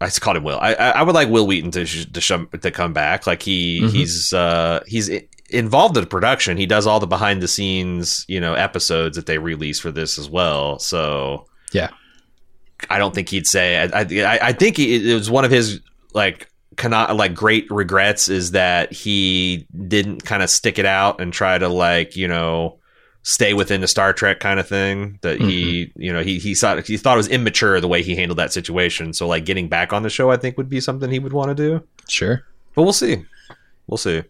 I 0.00 0.06
just 0.06 0.20
called 0.22 0.36
him 0.38 0.44
Will. 0.44 0.58
I, 0.60 0.72
I 0.74 1.02
would 1.02 1.14
like 1.14 1.28
Wil 1.28 1.46
Wheaton 1.46 1.70
to 1.72 1.84
to, 1.84 2.20
shum- 2.20 2.48
to 2.60 2.70
come 2.70 2.92
back. 2.92 3.26
Like 3.26 3.42
he 3.42 3.80
Mhm. 3.82 3.90
he's 3.90 4.32
uh, 4.32 4.82
he's 4.86 5.10
involved 5.50 5.96
in 5.96 6.02
the 6.04 6.08
production. 6.08 6.56
He 6.56 6.66
does 6.66 6.86
all 6.86 7.00
the 7.00 7.06
behind 7.06 7.42
the 7.42 7.48
scenes 7.48 8.24
you 8.28 8.40
know 8.40 8.54
episodes 8.54 9.16
that 9.16 9.26
they 9.26 9.38
release 9.38 9.78
for 9.78 9.90
this 9.92 10.18
as 10.18 10.28
well. 10.30 10.78
So 10.78 11.46
Yeah. 11.72 11.90
I 12.88 12.98
don't 12.98 13.14
think 13.14 13.28
he'd 13.28 13.46
say. 13.46 13.78
I 13.78 14.00
I, 14.00 14.38
I 14.48 14.52
think 14.52 14.78
it 14.78 15.06
it 15.06 15.14
was 15.14 15.30
one 15.30 15.44
of 15.44 15.50
his 15.50 15.80
like 16.14 16.48
cannot 16.76 17.14
like 17.16 17.34
great 17.34 17.70
regrets 17.70 18.28
is 18.28 18.52
that 18.52 18.92
he 18.92 19.66
didn't 19.88 20.24
kind 20.24 20.42
of 20.42 20.48
stick 20.48 20.78
it 20.78 20.86
out 20.86 21.20
and 21.20 21.32
try 21.32 21.58
to 21.58 21.68
like 21.68 22.16
you 22.16 22.26
know 22.28 22.78
stay 23.22 23.52
within 23.52 23.82
the 23.82 23.86
Star 23.88 24.12
Trek 24.14 24.40
kind 24.40 24.58
of 24.58 24.66
thing. 24.66 25.18
That 25.22 25.40
he 25.40 25.92
you 25.96 26.12
know 26.12 26.22
he 26.22 26.38
he 26.38 26.54
thought 26.54 26.86
he 26.86 26.96
thought 26.96 27.14
it 27.14 27.16
was 27.18 27.28
immature 27.28 27.80
the 27.80 27.88
way 27.88 28.02
he 28.02 28.16
handled 28.16 28.38
that 28.38 28.52
situation. 28.52 29.12
So 29.12 29.26
like 29.28 29.44
getting 29.44 29.68
back 29.68 29.92
on 29.92 30.02
the 30.02 30.10
show, 30.10 30.30
I 30.30 30.36
think 30.36 30.56
would 30.56 30.70
be 30.70 30.80
something 30.80 31.10
he 31.10 31.18
would 31.18 31.32
want 31.34 31.54
to 31.54 31.54
do. 31.54 31.82
Sure. 32.08 32.44
But 32.74 32.84
we'll 32.84 32.92
see. 32.92 33.24
We'll 33.86 33.98
see. 33.98 34.22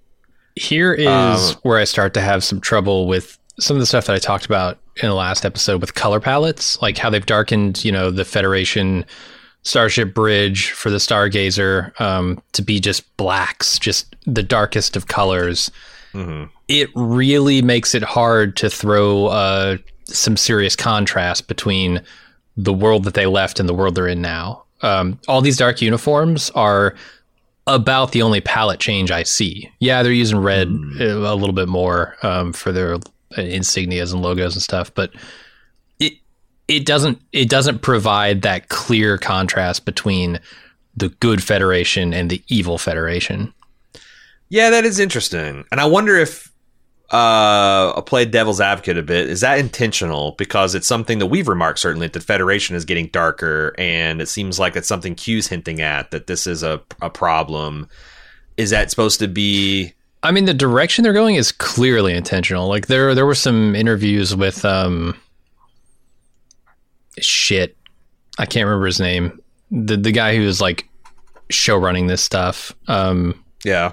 Here 0.57 0.93
is 0.93 1.07
Um, 1.07 1.57
where 1.63 1.79
I 1.79 1.85
start 1.85 2.15
to 2.15 2.21
have 2.21 2.43
some 2.43 2.61
trouble 2.61 3.07
with 3.07 3.39
some 3.61 3.77
of 3.77 3.81
the 3.81 3.87
stuff 3.87 4.07
that 4.07 4.17
I 4.17 4.19
talked 4.19 4.47
about 4.47 4.79
in 5.03 5.09
the 5.09 5.15
last 5.15 5.45
episode 5.45 5.81
with 5.81 5.95
color 5.95 6.21
palettes, 6.21 6.81
like 6.83 6.99
how 6.99 7.11
they've 7.11 7.25
darkened, 7.25 7.85
you 7.85 7.93
know, 7.93 8.11
the 8.11 8.25
Federation 8.25 9.05
Starship 9.63 10.15
Bridge 10.15 10.71
for 10.71 10.91
the 10.91 10.97
Stargazer 10.97 11.99
um, 12.01 12.43
to 12.53 12.63
be 12.63 12.81
just 12.81 13.17
blacks, 13.17 13.79
just 13.79 14.17
the 14.27 14.43
darkest 14.43 14.97
of 14.97 15.07
colors. 15.07 15.71
hmm 16.13 16.45
It 16.69 16.89
really 16.95 17.63
makes 17.63 17.95
it 17.95 18.03
hard 18.03 18.57
to 18.57 18.71
throw 18.71 19.27
uh, 19.27 19.77
some 20.05 20.37
serious 20.37 20.75
contrast 20.75 21.47
between 21.47 22.03
the 22.57 22.73
world 22.73 23.05
that 23.05 23.15
they 23.15 23.27
left 23.27 23.61
and 23.61 23.69
the 23.69 23.75
world 23.75 23.95
they're 23.95 24.09
in 24.09 24.21
now. 24.23 24.65
Um, 24.83 25.19
all 25.29 25.41
these 25.41 25.59
dark 25.59 25.83
uniforms 25.83 26.51
are 26.55 26.95
about 27.67 28.13
the 28.13 28.23
only 28.23 28.41
palette 28.41 28.81
change 28.81 29.11
I 29.11 29.23
see. 29.23 29.71
Yeah, 29.79 30.03
they're 30.03 30.13
using 30.13 30.39
red 30.39 30.69
uh, 30.99 31.05
a 31.05 31.37
little 31.37 31.53
bit 31.53 31.69
more 31.69 32.17
um, 32.23 32.53
for 32.53 32.73
their 32.73 32.97
insignias 33.37 34.13
and 34.13 34.23
logos 34.23 34.55
and 34.55 34.63
stuff, 34.63 34.93
but 34.95 35.13
it 35.99 36.15
it 36.69 36.87
doesn't 36.87 37.21
it 37.33 37.49
doesn't 37.49 37.83
provide 37.83 38.43
that 38.43 38.69
clear 38.69 39.19
contrast 39.19 39.85
between 39.85 40.41
the 40.97 41.09
good 41.09 41.43
Federation 41.43 42.13
and 42.13 42.31
the 42.31 42.43
evil 42.49 42.79
Federation. 42.79 43.53
Yeah, 44.49 44.71
that 44.71 44.85
is 44.85 44.99
interesting, 44.99 45.65
and 45.71 45.81
I 45.81 45.87
wonder 45.87 46.17
if 46.17 46.51
uh, 47.13 47.93
I 47.97 48.03
played 48.07 48.31
devil's 48.31 48.61
advocate 48.61 48.97
a 48.97 49.03
bit. 49.03 49.29
Is 49.29 49.41
that 49.41 49.59
intentional? 49.59 50.33
Because 50.39 50.77
it's 50.77 50.87
something 50.87 51.19
that 51.19 51.27
we've 51.27 51.49
remarked 51.49 51.81
certainly 51.81 52.07
that 52.07 52.13
the 52.13 52.21
Federation 52.21 52.77
is 52.77 52.85
getting 52.85 53.09
darker, 53.09 53.75
and 53.79 54.21
it 54.21 54.29
seems 54.29 54.59
like 54.59 54.77
it's 54.77 54.89
something 54.89 55.15
Q's 55.15 55.49
hinting 55.49 55.81
at 55.81 56.11
that 56.11 56.27
this 56.27 56.47
is 56.47 56.63
a 56.63 56.81
a 57.01 57.11
problem. 57.11 57.89
Is 58.57 58.71
that 58.71 58.91
supposed 58.91 59.21
to 59.21 59.29
be? 59.29 59.95
I 60.23 60.33
mean, 60.33 60.45
the 60.45 60.55
direction 60.55 61.03
they're 61.03 61.13
going 61.15 61.37
is 61.37 61.51
clearly 61.53 62.13
intentional. 62.15 62.69
Like 62.69 62.87
there, 62.89 63.15
there 63.15 63.25
were 63.27 63.35
some 63.35 63.75
interviews 63.75 64.37
with 64.37 64.65
um, 64.65 65.17
shit, 67.19 67.77
I 68.39 68.47
can't 68.47 68.67
remember 68.67 68.87
his 68.87 69.01
name. 69.01 69.41
The 69.71 69.97
the 69.97 70.13
guy 70.13 70.37
who 70.37 70.45
was 70.45 70.61
like 70.61 70.89
show 71.51 71.77
running 71.77 72.07
this 72.07 72.23
stuff, 72.23 72.73
um, 72.89 73.43
Yeah. 73.65 73.93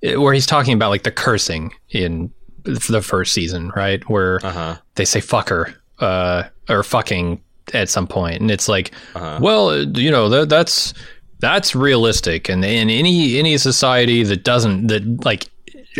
it- 0.00 0.20
where 0.20 0.32
he's 0.34 0.46
talking 0.46 0.74
about 0.74 0.90
like 0.90 1.02
the 1.04 1.10
cursing 1.12 1.72
in 1.90 2.32
the 2.64 3.02
first 3.02 3.32
season, 3.32 3.70
right? 3.76 4.02
Where 4.08 4.40
Uh 4.44 4.50
huh. 4.50 4.76
they 4.96 5.04
say 5.04 5.20
fucker 5.20 5.74
uh, 6.00 6.44
or 6.68 6.82
fucking 6.82 7.40
at 7.72 7.88
some 7.88 8.06
point, 8.06 8.40
and 8.40 8.50
it's 8.50 8.68
like, 8.68 8.92
Uh-huh. 9.14 9.38
well, 9.40 9.68
uh, 9.70 9.84
you 9.94 10.10
know, 10.10 10.28
that, 10.28 10.48
that's 10.48 10.92
that's 11.40 11.74
realistic, 11.74 12.48
and 12.48 12.64
in 12.64 12.88
any 12.90 13.38
any 13.38 13.56
society 13.58 14.22
that 14.24 14.44
doesn't 14.44 14.88
that 14.88 15.24
like 15.24 15.48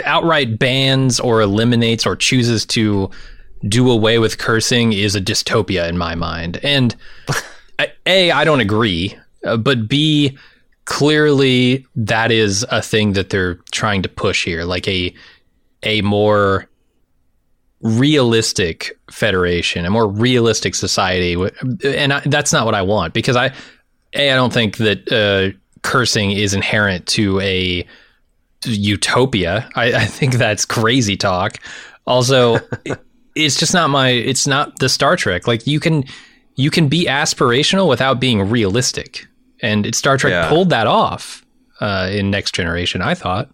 outright 0.05 0.59
bans 0.59 1.21
or 1.21 1.41
eliminates 1.41 2.07
or 2.07 2.17
chooses 2.17 2.65
to 2.67 3.11
do 3.69 3.91
away 3.91 4.19
with 4.19 4.39
cursing 4.39 4.93
is 4.93 5.15
a 5.15 5.21
dystopia 5.21 5.89
in 5.89 5.97
my 5.97 6.15
mind. 6.15 6.59
And 6.63 6.97
a, 8.07 8.31
I 8.31 8.45
don't 8.45 8.61
agree, 8.61 9.17
uh, 9.45 9.57
but 9.57 9.89
b 9.89 10.37
clearly 10.85 11.87
that 11.95 12.33
is 12.33 12.67
a 12.71 12.83
thing 12.83 13.13
that 13.13 13.31
they're 13.31 13.55
trying 13.71 14.03
to 14.03 14.09
push 14.09 14.45
here, 14.45 14.65
like 14.65 14.89
a 14.89 15.15
a 15.85 16.03
more 16.03 16.69
realistic 17.81 18.99
federation, 19.11 19.85
a 19.85 19.91
more 19.91 20.09
realistic 20.09 20.75
society, 20.75 21.37
and 21.85 22.13
I, 22.13 22.21
that's 22.21 22.53
not 22.53 22.65
what 22.65 22.75
I 22.75 22.83
want 22.83 23.15
because 23.15 23.37
I, 23.37 23.53
a, 24.15 24.31
I 24.31 24.35
don't 24.35 24.53
think 24.53 24.77
that 24.79 25.11
uh, 25.13 25.57
cursing 25.83 26.31
is 26.31 26.55
inherent 26.55 27.07
to 27.09 27.41
a 27.41 27.87
utopia. 28.67 29.69
I, 29.75 29.93
I 29.93 30.05
think 30.07 30.35
that's 30.35 30.65
crazy 30.65 31.17
talk. 31.17 31.59
Also, 32.07 32.57
it- 32.85 33.01
it's 33.35 33.57
just 33.57 33.75
not 33.75 33.91
my. 33.91 34.11
It's 34.11 34.47
not 34.47 34.79
the 34.79 34.89
Star 34.89 35.17
Trek. 35.17 35.47
Like 35.47 35.67
you 35.67 35.81
can, 35.81 36.05
you 36.57 36.71
can 36.71 36.89
be 36.89 37.07
aspirational 37.07 37.89
without 37.89 38.21
being 38.21 38.43
realistic, 38.51 39.27
and 39.61 39.87
it, 39.87 39.95
Star 39.95 40.17
Trek 40.17 40.33
Yeah. 40.33 40.49
pulled 40.49 40.71
that 40.71 40.87
off 40.87 41.45
uh, 41.81 42.09
in 42.13 42.31
Next 42.31 42.55
Generation. 42.55 43.01
I 43.03 43.15
thought. 43.15 43.49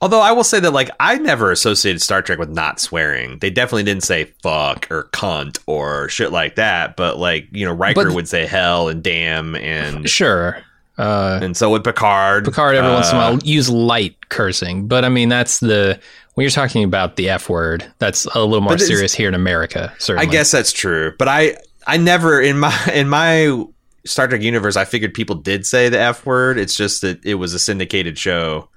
Although 0.00 0.20
I 0.20 0.30
will 0.30 0.44
say 0.44 0.60
that 0.60 0.70
like 0.72 0.90
I 1.00 1.18
never 1.18 1.50
associated 1.50 2.00
Star 2.00 2.22
Trek 2.22 2.38
with 2.38 2.50
not 2.50 2.78
swearing. 2.78 3.38
They 3.40 3.50
definitely 3.50 3.82
didn't 3.82 4.04
say 4.04 4.32
fuck 4.44 4.86
or 4.92 5.08
cunt 5.12 5.58
or 5.66 6.08
shit 6.08 6.30
like 6.30 6.54
that. 6.54 6.96
But 6.96 7.18
like 7.18 7.48
you 7.50 7.66
know, 7.66 7.72
Riker 7.72 8.04
But- 8.04 8.14
would 8.14 8.28
say 8.28 8.46
hell 8.46 8.88
and 8.88 9.02
damn 9.02 9.56
and 9.56 10.08
Sure. 10.08 10.62
Uh, 10.98 11.38
and 11.42 11.56
so 11.56 11.70
would 11.70 11.84
Picard. 11.84 12.44
Picard 12.44 12.74
every 12.76 12.90
once 12.90 13.08
in 13.10 13.16
a 13.16 13.18
Uh, 13.20 13.30
while 13.32 13.38
use 13.44 13.70
light 13.70 14.16
cursing, 14.28 14.88
but 14.88 15.04
I 15.04 15.08
mean 15.08 15.28
that's 15.28 15.60
the 15.60 15.98
when 16.34 16.42
you're 16.44 16.50
talking 16.50 16.84
about 16.84 17.16
the 17.16 17.30
F 17.30 17.48
word, 17.48 17.90
that's 17.98 18.24
a 18.26 18.40
little 18.44 18.60
more 18.60 18.76
serious 18.78 19.14
here 19.14 19.28
in 19.28 19.34
America. 19.34 19.92
I 20.16 20.24
guess 20.26 20.50
that's 20.50 20.72
true, 20.72 21.12
but 21.18 21.28
I 21.28 21.56
I 21.86 21.96
never 21.96 22.40
in 22.40 22.58
my 22.58 22.76
in 22.92 23.08
my 23.08 23.64
Star 24.04 24.26
Trek 24.28 24.42
universe 24.42 24.76
I 24.76 24.84
figured 24.84 25.14
people 25.14 25.36
did 25.36 25.66
say 25.66 25.88
the 25.88 25.98
F 26.00 26.26
word. 26.26 26.58
It's 26.58 26.74
just 26.74 27.02
that 27.02 27.24
it 27.24 27.34
was 27.34 27.54
a 27.54 27.58
syndicated 27.58 28.18
show 28.18 28.68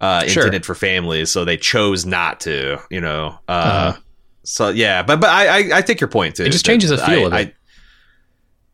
uh, 0.00 0.26
Sure. 0.26 0.42
intended 0.44 0.66
for 0.66 0.74
families, 0.74 1.30
so 1.30 1.44
they 1.44 1.56
chose 1.56 2.04
not 2.06 2.40
to. 2.40 2.78
You 2.90 3.00
know. 3.00 3.38
Uh, 3.48 3.52
Uh-huh. 3.52 4.00
So 4.44 4.68
yeah, 4.68 5.02
but 5.02 5.20
but 5.20 5.30
I, 5.30 5.46
I 5.72 5.78
I 5.78 5.82
take 5.82 6.00
your 6.00 6.08
point 6.10 6.36
too. 6.36 6.44
It 6.44 6.50
just 6.52 6.64
changes 6.66 6.90
the 6.90 6.98
feel 6.98 7.24
I- 7.24 7.26
of 7.26 7.32
it. 7.32 7.36
I- 7.48 7.52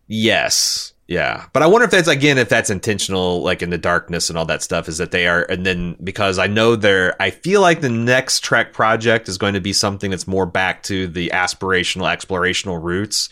yes. 0.06 0.91
Yeah, 1.12 1.44
but 1.52 1.62
I 1.62 1.66
wonder 1.66 1.84
if 1.84 1.90
that's 1.90 2.08
again 2.08 2.38
if 2.38 2.48
that's 2.48 2.70
intentional, 2.70 3.42
like 3.42 3.60
in 3.60 3.68
the 3.68 3.76
darkness 3.76 4.30
and 4.30 4.38
all 4.38 4.46
that 4.46 4.62
stuff, 4.62 4.88
is 4.88 4.96
that 4.96 5.10
they 5.10 5.26
are, 5.26 5.42
and 5.42 5.66
then 5.66 5.94
because 6.02 6.38
I 6.38 6.46
know 6.46 6.74
they're, 6.74 7.20
I 7.20 7.28
feel 7.28 7.60
like 7.60 7.82
the 7.82 7.90
next 7.90 8.40
Trek 8.42 8.72
project 8.72 9.28
is 9.28 9.36
going 9.36 9.52
to 9.52 9.60
be 9.60 9.74
something 9.74 10.10
that's 10.10 10.26
more 10.26 10.46
back 10.46 10.82
to 10.84 11.06
the 11.06 11.30
aspirational, 11.34 12.10
explorational 12.10 12.82
roots. 12.82 13.28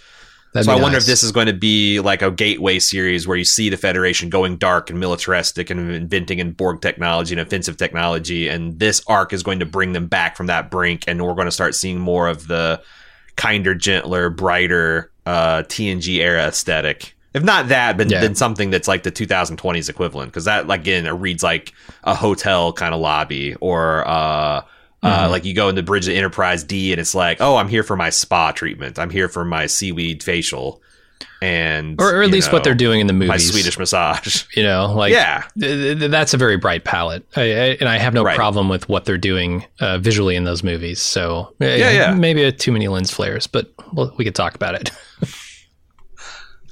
That'd 0.52 0.66
so 0.66 0.72
I 0.72 0.76
be 0.76 0.82
wonder 0.82 0.98
if 0.98 1.06
this 1.06 1.22
is 1.22 1.32
going 1.32 1.46
to 1.46 1.54
be 1.54 2.00
like 2.00 2.20
a 2.20 2.30
gateway 2.30 2.80
series 2.80 3.26
where 3.26 3.38
you 3.38 3.46
see 3.46 3.70
the 3.70 3.78
Federation 3.78 4.28
going 4.28 4.58
dark 4.58 4.90
and 4.90 5.00
militaristic 5.00 5.70
and 5.70 5.90
inventing 5.90 6.38
and 6.38 6.54
Borg 6.54 6.82
technology 6.82 7.32
and 7.32 7.40
offensive 7.40 7.78
technology, 7.78 8.48
and 8.48 8.78
this 8.78 9.02
arc 9.06 9.32
is 9.32 9.42
going 9.42 9.60
to 9.60 9.66
bring 9.66 9.94
them 9.94 10.06
back 10.06 10.36
from 10.36 10.48
that 10.48 10.70
brink, 10.70 11.04
and 11.08 11.24
we're 11.24 11.32
going 11.32 11.46
to 11.46 11.50
start 11.50 11.74
seeing 11.74 11.98
more 11.98 12.28
of 12.28 12.46
the 12.46 12.82
kinder, 13.36 13.74
gentler, 13.74 14.28
brighter 14.28 15.10
uh, 15.24 15.62
TNG 15.62 16.18
era 16.18 16.42
aesthetic. 16.42 17.16
If 17.32 17.42
not 17.44 17.68
that, 17.68 17.96
but 17.96 18.10
Yeah. 18.10 18.20
then 18.20 18.34
something 18.34 18.70
that's 18.70 18.88
like 18.88 19.04
the 19.04 19.12
2020s 19.12 19.88
equivalent, 19.88 20.32
because 20.32 20.46
that 20.46 20.66
like 20.66 20.80
again 20.80 21.06
it 21.06 21.10
reads 21.12 21.42
like 21.42 21.72
a 22.04 22.14
hotel 22.14 22.72
kind 22.72 22.92
of 22.94 23.00
lobby 23.00 23.54
or 23.60 24.06
uh, 24.08 24.62
Uh, 25.02 25.28
like 25.30 25.46
you 25.46 25.54
go 25.54 25.68
into 25.70 25.82
Bridge 25.82 26.06
of 26.08 26.14
Enterprise 26.14 26.62
D, 26.62 26.92
and 26.92 27.00
it's 27.00 27.14
like, 27.14 27.38
oh, 27.40 27.56
I'm 27.56 27.68
here 27.68 27.82
for 27.82 27.96
my 27.96 28.10
spa 28.10 28.52
treatment. 28.52 28.98
I'm 28.98 29.08
here 29.08 29.28
for 29.28 29.46
my 29.46 29.64
seaweed 29.66 30.22
facial, 30.22 30.82
and 31.40 31.98
or, 31.98 32.16
or 32.16 32.22
at 32.22 32.28
least 32.30 32.48
know, 32.48 32.52
what 32.54 32.64
they're 32.64 32.74
doing 32.74 33.00
in 33.00 33.06
the 33.06 33.14
movies. 33.14 33.28
My 33.30 33.38
Swedish 33.38 33.78
massage. 33.78 34.44
You 34.56 34.62
know, 34.62 34.92
like 34.94 35.12
Yeah. 35.12 35.44
th- 35.58 35.98
th- 36.00 36.10
that's 36.10 36.34
a 36.34 36.36
very 36.36 36.58
bright 36.58 36.84
palette, 36.84 37.24
I, 37.34 37.40
I, 37.42 37.44
and 37.80 37.88
I 37.88 37.96
have 37.96 38.12
no 38.12 38.22
Right. 38.24 38.36
problem 38.36 38.68
with 38.68 38.90
what 38.90 39.06
they're 39.06 39.16
doing 39.16 39.64
uh, 39.80 39.96
visually 39.98 40.36
in 40.36 40.44
those 40.44 40.62
movies. 40.62 41.00
So 41.00 41.54
uh, 41.62 41.64
Yeah, 41.64 41.90
yeah. 41.92 42.14
maybe 42.14 42.42
a 42.42 42.52
too 42.52 42.72
many 42.72 42.88
lens 42.88 43.10
flares, 43.10 43.46
but 43.46 43.70
we'll, 43.94 44.12
we 44.18 44.24
could 44.26 44.34
talk 44.34 44.54
about 44.54 44.74
it. 44.74 44.90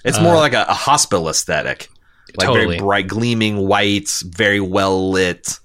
It's 0.05 0.21
more 0.21 0.37
like 0.37 0.53
a, 0.55 0.65
a 0.69 0.75
hospital 0.75 1.29
aesthetic, 1.29 1.89
like 2.37 2.49
Uh, 2.49 2.53
Totally. 2.53 2.77
very 2.77 2.79
bright, 2.79 3.07
gleaming 3.09 3.59
whites, 3.67 4.23
very 4.23 4.61
well 4.61 5.11
lit. 5.11 5.59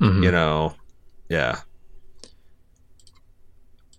Mhm. 0.00 0.24
You 0.24 0.30
know, 0.32 0.74
yeah. 1.28 1.60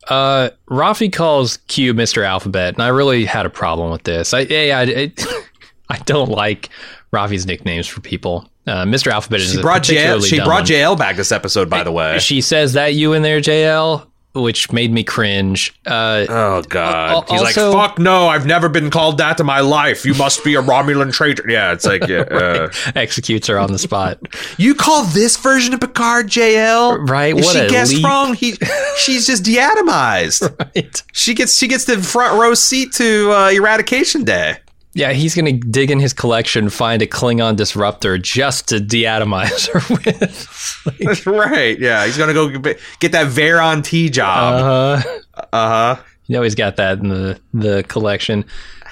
Uh, 0.07 0.49
Raffi 0.69 1.11
calls 1.11 1.57
Q 1.67 1.93
Mr. 1.93 2.23
Alphabet, 2.25 2.75
and 2.75 2.83
I 2.83 2.89
really 2.89 3.25
had 3.25 3.45
a 3.45 3.49
problem 3.49 3.91
with 3.91 4.03
this. 4.03 4.33
I 4.33 4.41
I, 4.41 4.81
I, 4.81 5.13
I 5.89 5.97
don't 5.99 6.29
like 6.29 6.69
Raffi's 7.11 7.45
nicknames 7.45 7.87
for 7.87 8.01
people. 8.01 8.49
Uh, 8.67 8.83
Mr. 8.83 9.11
Alphabet 9.11 9.41
is 9.41 9.51
She 9.51 9.59
a 9.59 9.61
brought 9.61 9.83
JL. 9.83 10.25
She 10.27 10.37
brought 10.39 10.49
one. 10.61 10.65
JL 10.65 10.97
back 10.97 11.15
this 11.15 11.31
episode, 11.31 11.69
by 11.69 11.83
the 11.83 11.91
way. 11.91 12.17
She 12.19 12.41
says 12.41 12.73
that 12.73 12.93
you 12.95 13.13
in 13.13 13.21
there, 13.21 13.39
JL, 13.39 14.07
which 14.35 14.71
made 14.71 14.91
me 14.91 15.03
cringe. 15.03 15.73
Uh, 15.85 16.25
Oh 16.29 16.61
God! 16.69 17.23
He's 17.29 17.39
also- 17.41 17.71
like, 17.71 17.89
"Fuck 17.89 17.99
no! 17.99 18.27
I've 18.27 18.45
never 18.45 18.69
been 18.69 18.89
called 18.89 19.17
that 19.19 19.39
in 19.39 19.45
my 19.45 19.61
life. 19.61 20.05
You 20.05 20.13
must 20.13 20.43
be 20.43 20.55
a 20.55 20.61
Romulan 20.61 21.13
traitor." 21.13 21.43
Yeah, 21.49 21.71
it's 21.71 21.85
like, 21.85 22.07
yeah, 22.07 22.19
uh, 22.31 22.69
executes 22.95 23.47
her 23.47 23.57
on 23.57 23.71
the 23.71 23.79
spot. 23.79 24.19
you 24.57 24.75
call 24.75 25.03
this 25.05 25.37
version 25.37 25.73
of 25.73 25.79
Picard 25.79 26.27
JL, 26.27 27.07
Right, 27.09 27.35
If 27.37 27.45
what 27.45 27.55
she 27.55 27.67
guessed 27.67 27.93
leap. 27.93 28.05
wrong, 28.05 28.33
he 28.33 28.53
she's 28.97 29.25
just 29.25 29.43
deatomized. 29.43 30.57
right. 30.59 31.03
She 31.13 31.33
gets 31.33 31.57
she 31.57 31.67
gets 31.67 31.85
the 31.85 31.97
front 32.01 32.39
row 32.39 32.53
seat 32.53 32.91
to 32.93 33.31
uh, 33.31 33.49
Eradication 33.51 34.23
Day. 34.23 34.57
Yeah, 34.95 35.11
he's 35.11 35.35
going 35.35 35.45
to 35.59 35.67
dig 35.67 35.91
in 35.91 35.99
his 35.99 36.13
collection, 36.13 36.69
find 36.69 37.01
a 37.01 37.05
Klingon 37.07 37.55
disruptor 37.57 38.17
just 38.17 38.69
to 38.69 38.77
deatomize 38.77 39.67
her 39.69 39.79
with. 39.95 40.81
Like, 40.85 40.97
That's 40.99 41.25
right. 41.27 41.77
Yeah, 41.77 42.05
he's 42.05 42.17
gonna 42.17 42.33
go 42.33 42.47
get 42.49 43.11
that 43.11 43.27
Varon-T 43.27 44.09
job. 44.09 44.53
uh, 44.63 44.97
huh. 45.01 45.19
Uh 45.51 45.95
huh. 45.97 46.03
you 46.27 46.33
know 46.37 46.41
he's 46.43 46.55
got 46.55 46.77
that 46.77 46.99
in 46.99 47.09
the, 47.09 47.39
the 47.53 47.83
collection. 47.89 48.45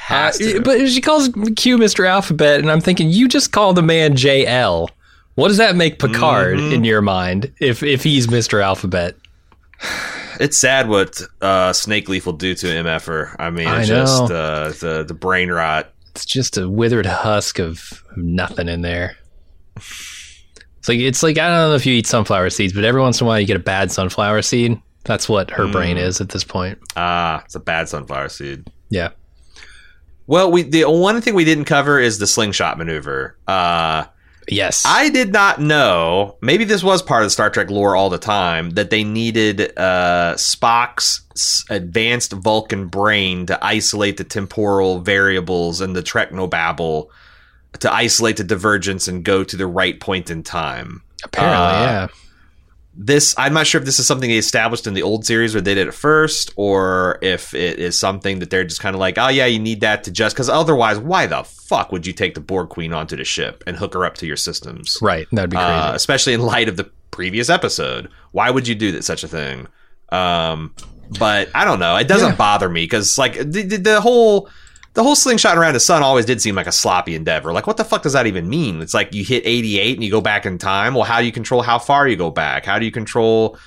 Uh, 0.10 0.32
to. 0.32 0.60
but 0.62 0.90
she 0.90 1.00
calls 1.00 1.30
Q 1.56 1.78
Mr. 1.78 2.06
Alphabet, 2.06 2.60
and 2.60 2.70
I'm 2.70 2.82
thinking, 2.82 3.10
you 3.10 3.30
just 3.30 3.54
call 3.54 3.74
the 3.74 3.82
man 3.82 4.14
JL. 4.16 4.90
What 5.36 5.48
does 5.48 5.58
that 5.58 5.78
make 5.78 5.98
Picard 6.00 6.58
Mm-hmm. 6.58 6.74
in 6.74 6.84
your 6.84 7.02
mind 7.02 7.52
if, 7.62 7.82
if 7.82 8.04
he's 8.04 8.28
Mr. 8.28 8.62
Alphabet? 8.62 9.16
It's 10.40 10.58
sad 10.60 10.90
what 10.90 11.22
uh, 11.42 11.72
Snake 11.74 12.10
Leaf 12.10 12.26
will 12.26 12.34
do 12.34 12.54
to 12.56 12.66
MFer. 12.66 13.36
I 13.40 13.50
mean, 13.52 13.68
I 13.68 13.82
it's 13.82 13.90
know. 13.90 14.00
just 14.02 14.24
uh, 14.32 14.70
the 14.80 15.04
the 15.04 15.14
brain 15.14 15.50
rot. 15.52 15.93
It's 16.16 16.26
just 16.26 16.58
a 16.58 16.70
withered 16.70 17.06
husk 17.08 17.60
of 17.60 18.04
nothing 18.16 18.68
in 18.70 18.82
there. 18.82 19.18
It's 19.78 20.88
like 20.90 21.00
it's 21.00 21.24
like 21.24 21.38
I 21.38 21.48
don't 21.48 21.70
know 21.70 21.76
if 21.76 21.86
you 21.86 21.94
eat 21.94 22.06
sunflower 22.08 22.50
seeds, 22.52 22.74
but 22.74 22.84
every 22.84 23.02
once 23.02 23.20
in 23.20 23.26
a 23.26 23.28
while 23.28 23.40
you 23.40 23.48
get 23.48 23.56
a 23.56 23.60
bad 23.60 23.92
sunflower 23.92 24.42
seed. 24.44 24.80
That's 25.06 25.28
what 25.28 25.50
her 25.52 25.68
brain 25.68 25.98
Mm. 25.98 26.02
is 26.02 26.22
at 26.22 26.30
this 26.30 26.44
point. 26.44 26.78
Ah, 26.96 27.42
it's 27.46 27.56
a 27.56 27.60
bad 27.60 27.90
sunflower 27.90 28.30
seed. 28.30 28.68
Yeah. 28.90 29.10
Well, 30.28 30.52
we 30.52 30.62
the 30.64 30.84
one 30.90 31.20
thing 31.22 31.34
we 31.34 31.46
didn't 31.46 31.66
cover 31.66 32.00
is 32.00 32.20
the 32.20 32.28
slingshot 32.28 32.78
maneuver. 32.78 33.38
Uh, 33.48 34.06
Yes. 34.50 34.84
I 34.86 35.10
did 35.10 35.32
not 35.32 35.62
know. 35.62 36.38
Maybe 36.42 36.64
this 36.64 36.84
was 36.84 37.02
part 37.02 37.24
of 37.24 37.28
the 37.28 37.32
Star 37.32 37.50
Trek 37.50 37.70
lore 37.70 37.96
all 37.96 38.10
the 38.10 38.18
time 38.18 38.72
that 38.72 38.90
they 38.90 39.04
needed 39.04 39.62
uh, 39.78 40.36
Spock's 40.36 41.66
advanced 41.70 42.34
Vulcan 42.34 42.88
brain 42.88 43.46
to 43.48 43.64
isolate 43.66 44.18
the 44.18 44.24
temporal 44.24 45.00
variables 45.00 45.82
and 45.82 45.96
the 45.96 46.04
technobabble 46.04 47.08
to 47.80 47.92
isolate 47.92 48.38
the 48.38 48.44
divergence 48.44 49.08
and 49.08 49.24
go 49.24 49.44
to 49.44 49.58
the 49.58 49.68
right 49.68 50.00
point 50.00 50.30
in 50.30 50.44
time. 50.44 51.02
Apparently, 51.24 51.58
uh, 51.58 51.84
yeah. 51.84 52.08
This 52.96 53.34
I'm 53.38 53.54
not 53.54 53.66
sure 53.66 53.80
if 53.80 53.86
this 53.86 53.98
is 54.00 54.06
something 54.06 54.30
they 54.30 54.38
established 54.38 54.86
in 54.86 54.94
the 54.94 55.02
old 55.02 55.26
series 55.26 55.56
where 55.56 55.62
they 55.62 55.74
did 55.74 55.88
it 55.88 55.94
first, 55.94 56.52
or 56.56 57.18
if 57.22 57.54
it 57.54 57.80
is 57.80 58.00
something 58.00 58.40
that 58.40 58.50
they're 58.50 58.64
just 58.64 58.82
kind 58.82 58.96
of 58.96 59.00
like, 59.00 59.18
oh 59.18 59.30
yeah, 59.30 59.46
you 59.48 59.60
need 59.60 59.82
that 59.82 60.04
to 60.04 60.12
just 60.12 60.36
because 60.36 60.48
otherwise, 60.50 61.00
why 61.00 61.26
the 61.26 61.44
fuck 61.44 61.92
would 61.92 62.06
you 62.06 62.14
take 62.14 62.36
the 62.36 62.40
Borg 62.42 62.70
Queen 62.70 62.94
onto 62.94 63.16
the 63.16 63.24
ship 63.24 63.64
and 63.66 63.78
hook 63.78 63.94
her 63.96 64.06
up 64.06 64.16
to 64.16 64.28
your 64.28 64.38
systems? 64.38 64.98
Right. 65.02 65.28
That'd 65.32 65.50
be 65.50 65.58
crazy. 65.58 65.70
Uh, 65.70 65.94
especially 65.96 66.34
in 66.34 66.42
light 66.42 66.70
of 66.70 66.78
the 66.78 66.84
previous 67.12 67.50
episode. 67.50 68.10
Why 68.32 68.50
would 68.52 68.68
you 68.68 68.76
do 68.76 68.92
that 68.92 69.04
such 69.04 69.24
a 69.24 69.28
thing? 69.28 69.68
Um, 70.10 70.74
but 71.20 71.50
I 71.56 71.66
don't 71.66 71.80
know. 71.80 71.96
It 71.98 72.08
doesn't 72.08 72.30
Yeah. 72.32 72.36
bother 72.36 72.70
me 72.70 72.84
because 72.84 73.18
like 73.18 73.34
the, 73.38 73.64
the, 73.64 73.78
the 73.78 74.02
whole 74.02 74.50
the 74.94 75.04
whole 75.04 75.16
slingshot 75.16 75.58
around 75.58 75.74
the 75.74 75.80
sun 75.80 76.04
always 76.04 76.26
did 76.26 76.42
seem 76.42 76.56
like 76.56 76.68
a 76.68 76.72
sloppy 76.72 77.16
endeavor. 77.16 77.52
Like, 77.54 77.66
what 77.68 77.78
the 77.78 77.84
fuck 77.86 78.04
does 78.04 78.14
that 78.14 78.28
even 78.28 78.48
mean? 78.50 78.82
It's 78.82 78.94
like 78.94 79.14
you 79.14 79.24
hit 79.24 79.44
88 79.46 79.96
and 79.98 80.04
you 80.04 80.12
go 80.12 80.22
back 80.22 80.46
in 80.46 80.58
time. 80.58 80.94
Well, 80.94 81.04
how 81.04 81.20
do 81.20 81.26
you 81.26 81.32
control 81.32 81.62
how 81.64 81.80
far 81.80 82.08
you 82.08 82.16
go 82.16 82.30
back? 82.30 82.66
How 82.66 82.78
do 82.80 82.86
you 82.86 82.92
control, 82.92 83.58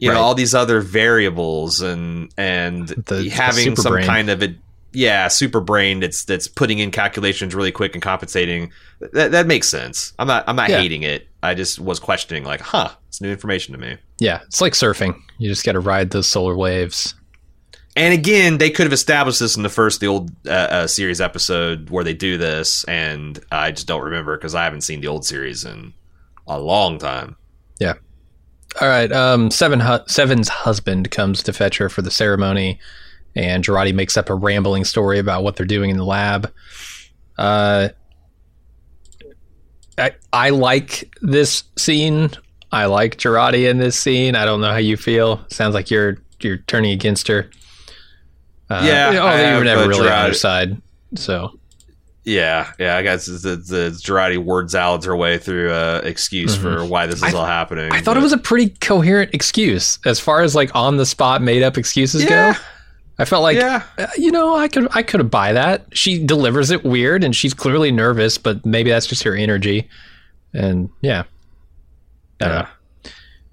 you 0.00 0.08
Right. 0.10 0.16
know, 0.16 0.20
all 0.22 0.34
these 0.34 0.54
other 0.54 0.80
variables 0.80 1.80
and 1.80 2.30
and 2.36 2.88
The- 2.88 3.14
the 3.22 3.28
having 3.30 3.64
super 3.64 3.82
some 3.82 3.92
brain. 3.92 4.06
kind 4.06 4.30
of 4.30 4.42
a 4.42 4.54
yeah 4.94 5.28
super 5.28 5.60
brain 5.60 6.00
that's 6.00 6.24
that's 6.24 6.48
putting 6.48 6.78
in 6.78 6.90
calculations 6.90 7.54
really 7.54 7.72
quick 7.72 7.94
and 7.94 8.02
compensating. 8.02 8.72
That 9.12 9.30
that 9.30 9.46
makes 9.46 9.68
sense. 9.68 10.12
I'm 10.18 10.26
not 10.26 10.44
I'm 10.48 10.56
not 10.56 10.68
Yeah. 10.70 10.80
hating 10.80 11.02
it. 11.02 11.28
I 11.42 11.54
just 11.54 11.78
was 11.78 11.98
questioning 12.00 12.44
like, 12.44 12.60
huh, 12.60 12.90
it's 13.08 13.20
new 13.20 13.30
information 13.30 13.72
to 13.72 13.80
me. 13.80 13.96
yeah. 14.18 14.40
It's 14.46 14.60
like 14.60 14.74
surfing. 14.74 15.14
You 15.38 15.48
just 15.48 15.64
got 15.64 15.72
to 15.72 15.80
ride 15.80 16.10
those 16.10 16.26
solar 16.28 16.56
waves. 16.56 17.14
And 17.94 18.14
again, 18.14 18.56
they 18.58 18.70
could 18.70 18.84
have 18.84 18.92
established 18.92 19.40
this 19.40 19.56
in 19.56 19.62
the 19.62 19.68
first 19.68 20.00
the 20.00 20.06
old 20.06 20.30
uh, 20.46 20.50
uh, 20.50 20.86
series 20.86 21.20
episode 21.20 21.90
where 21.90 22.04
they 22.04 22.14
do 22.14 22.38
this, 22.38 22.84
and 22.84 23.38
I 23.50 23.70
just 23.70 23.86
don't 23.86 24.02
remember 24.02 24.36
because 24.36 24.54
I 24.54 24.64
haven't 24.64 24.80
seen 24.80 25.02
the 25.02 25.08
old 25.08 25.26
series 25.26 25.64
in 25.64 25.92
a 26.46 26.58
long 26.58 26.98
time. 26.98 27.36
Yeah. 27.78 27.94
All 28.80 28.88
right. 28.88 29.12
Um, 29.12 29.50
Seven 29.50 29.80
hu- 29.80 30.06
Seven's 30.06 30.48
husband 30.48 31.10
comes 31.10 31.42
to 31.42 31.52
fetch 31.52 31.76
her 31.76 31.90
for 31.90 32.00
the 32.00 32.10
ceremony, 32.10 32.80
and 33.36 33.62
Jurati 33.62 33.94
makes 33.94 34.16
up 34.16 34.30
a 34.30 34.34
rambling 34.34 34.84
story 34.84 35.18
about 35.18 35.42
what 35.42 35.56
they're 35.56 35.66
doing 35.66 35.90
in 35.90 35.98
the 35.98 36.04
lab. 36.04 36.50
Uh, 37.36 37.90
I 39.98 40.12
I 40.32 40.48
like 40.50 41.14
this 41.20 41.64
scene. 41.76 42.30
I 42.70 42.86
like 42.86 43.18
Jurati 43.18 43.68
in 43.68 43.76
this 43.76 43.98
scene. 43.98 44.34
I 44.34 44.46
don't 44.46 44.62
know 44.62 44.70
how 44.70 44.78
you 44.78 44.96
feel. 44.96 45.44
Sounds 45.48 45.74
like 45.74 45.90
you're 45.90 46.16
you're 46.40 46.56
turning 46.56 46.92
against 46.92 47.28
her. 47.28 47.50
Uh, 48.80 48.84
Yeah, 48.84 49.10
Oh, 49.22 49.26
I 49.26 49.40
you 49.40 49.46
have, 49.46 49.58
were 49.58 49.64
never 49.64 49.88
really 49.88 50.08
on 50.08 50.28
her 50.28 50.34
side. 50.34 50.80
So 51.14 51.58
Yeah, 52.24 52.72
yeah, 52.78 52.96
I 52.96 53.02
guess 53.02 53.26
the 53.26 53.56
the 53.56 53.90
Jurati 54.02 54.38
word 54.38 54.70
salads 54.70 55.04
her 55.06 55.16
way 55.16 55.38
through 55.38 55.70
uh, 55.72 56.00
excuse 56.04 56.56
for 56.56 56.84
why 56.84 57.06
this 57.06 57.16
is 57.16 57.22
Mm-hmm. 57.22 57.36
All 57.36 57.44
happening. 57.46 57.92
I 57.92 58.00
thought 58.00 58.16
it 58.16 58.22
was 58.22 58.32
a 58.32 58.38
pretty 58.38 58.70
coherent 58.80 59.34
excuse 59.34 59.98
as 60.06 60.20
far 60.20 60.42
as 60.42 60.54
like 60.54 60.74
on 60.74 60.96
the 60.96 61.06
spot 61.06 61.42
made 61.42 61.62
up 61.62 61.76
excuses 61.76 62.22
yeah, 62.24 62.52
go. 62.54 62.58
I 63.18 63.24
felt 63.24 63.42
like 63.42 63.56
yeah. 63.56 63.82
Uh, 63.98 64.06
you 64.16 64.30
know, 64.30 64.56
I 64.56 64.68
could 64.68 64.88
I 64.92 65.02
could 65.02 65.30
buy 65.30 65.52
that. 65.52 65.86
She 65.92 66.24
delivers 66.24 66.70
it 66.70 66.82
weird, 66.84 67.24
and 67.24 67.34
she's 67.36 67.52
clearly 67.54 67.90
nervous, 67.92 68.38
but 68.38 68.64
maybe 68.64 68.90
that's 68.90 69.06
just 69.06 69.22
her 69.24 69.34
energy. 69.34 69.88
And 70.54 70.88
yeah, 71.02 71.24
I 72.40 72.44
Yeah. 72.46 72.48
know. 72.48 72.66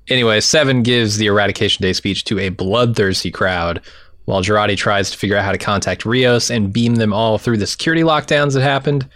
Anyway, 0.10 0.40
Seven 0.40 0.82
gives 0.82 1.18
the 1.18 1.28
Eradication 1.28 1.84
Day 1.84 1.94
speech 1.94 2.24
to 2.26 2.40
a 2.40 2.50
bloodthirsty 2.50 3.30
crowd, 3.32 3.82
while 4.30 4.44
Jurati 4.44 4.78
tries 4.78 5.10
to 5.10 5.18
figure 5.18 5.36
out 5.36 5.44
how 5.44 5.52
to 5.52 5.58
contact 5.58 6.06
Rios 6.06 6.52
and 6.52 6.72
beam 6.72 6.96
them 6.96 7.14
all 7.14 7.40
through 7.40 7.58
the 7.58 7.66
security 7.66 8.04
lockdowns 8.04 8.54
that 8.54 8.62
happened, 8.62 9.10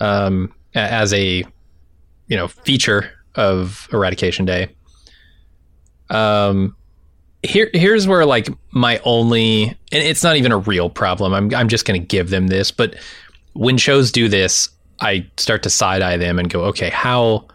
um, 0.00 0.50
as 0.74 1.12
a 1.12 1.44
you 2.26 2.36
know 2.38 2.48
feature 2.48 3.10
of 3.34 3.86
Eradication 3.92 4.46
Day. 4.46 4.70
Um, 6.08 6.74
here 7.42 7.68
here's 7.74 8.08
where 8.08 8.24
like 8.24 8.48
my 8.70 8.98
only 9.04 9.64
and 9.64 9.76
it's 10.02 10.24
not 10.24 10.36
even 10.36 10.52
a 10.52 10.58
real 10.58 10.88
problem. 10.88 11.34
I'm 11.34 11.54
I'm 11.54 11.68
just 11.68 11.84
going 11.84 12.00
to 12.00 12.06
give 12.06 12.30
them 12.30 12.46
this, 12.46 12.70
but 12.70 12.94
when 13.52 13.76
shows 13.76 14.10
do 14.10 14.26
this, 14.26 14.70
I 15.00 15.26
start 15.36 15.62
to 15.64 15.70
side 15.70 16.00
eye 16.00 16.16
them 16.16 16.38
and 16.38 16.48
go, 16.48 16.62
"Okay, 16.64 16.88
how 16.88 17.46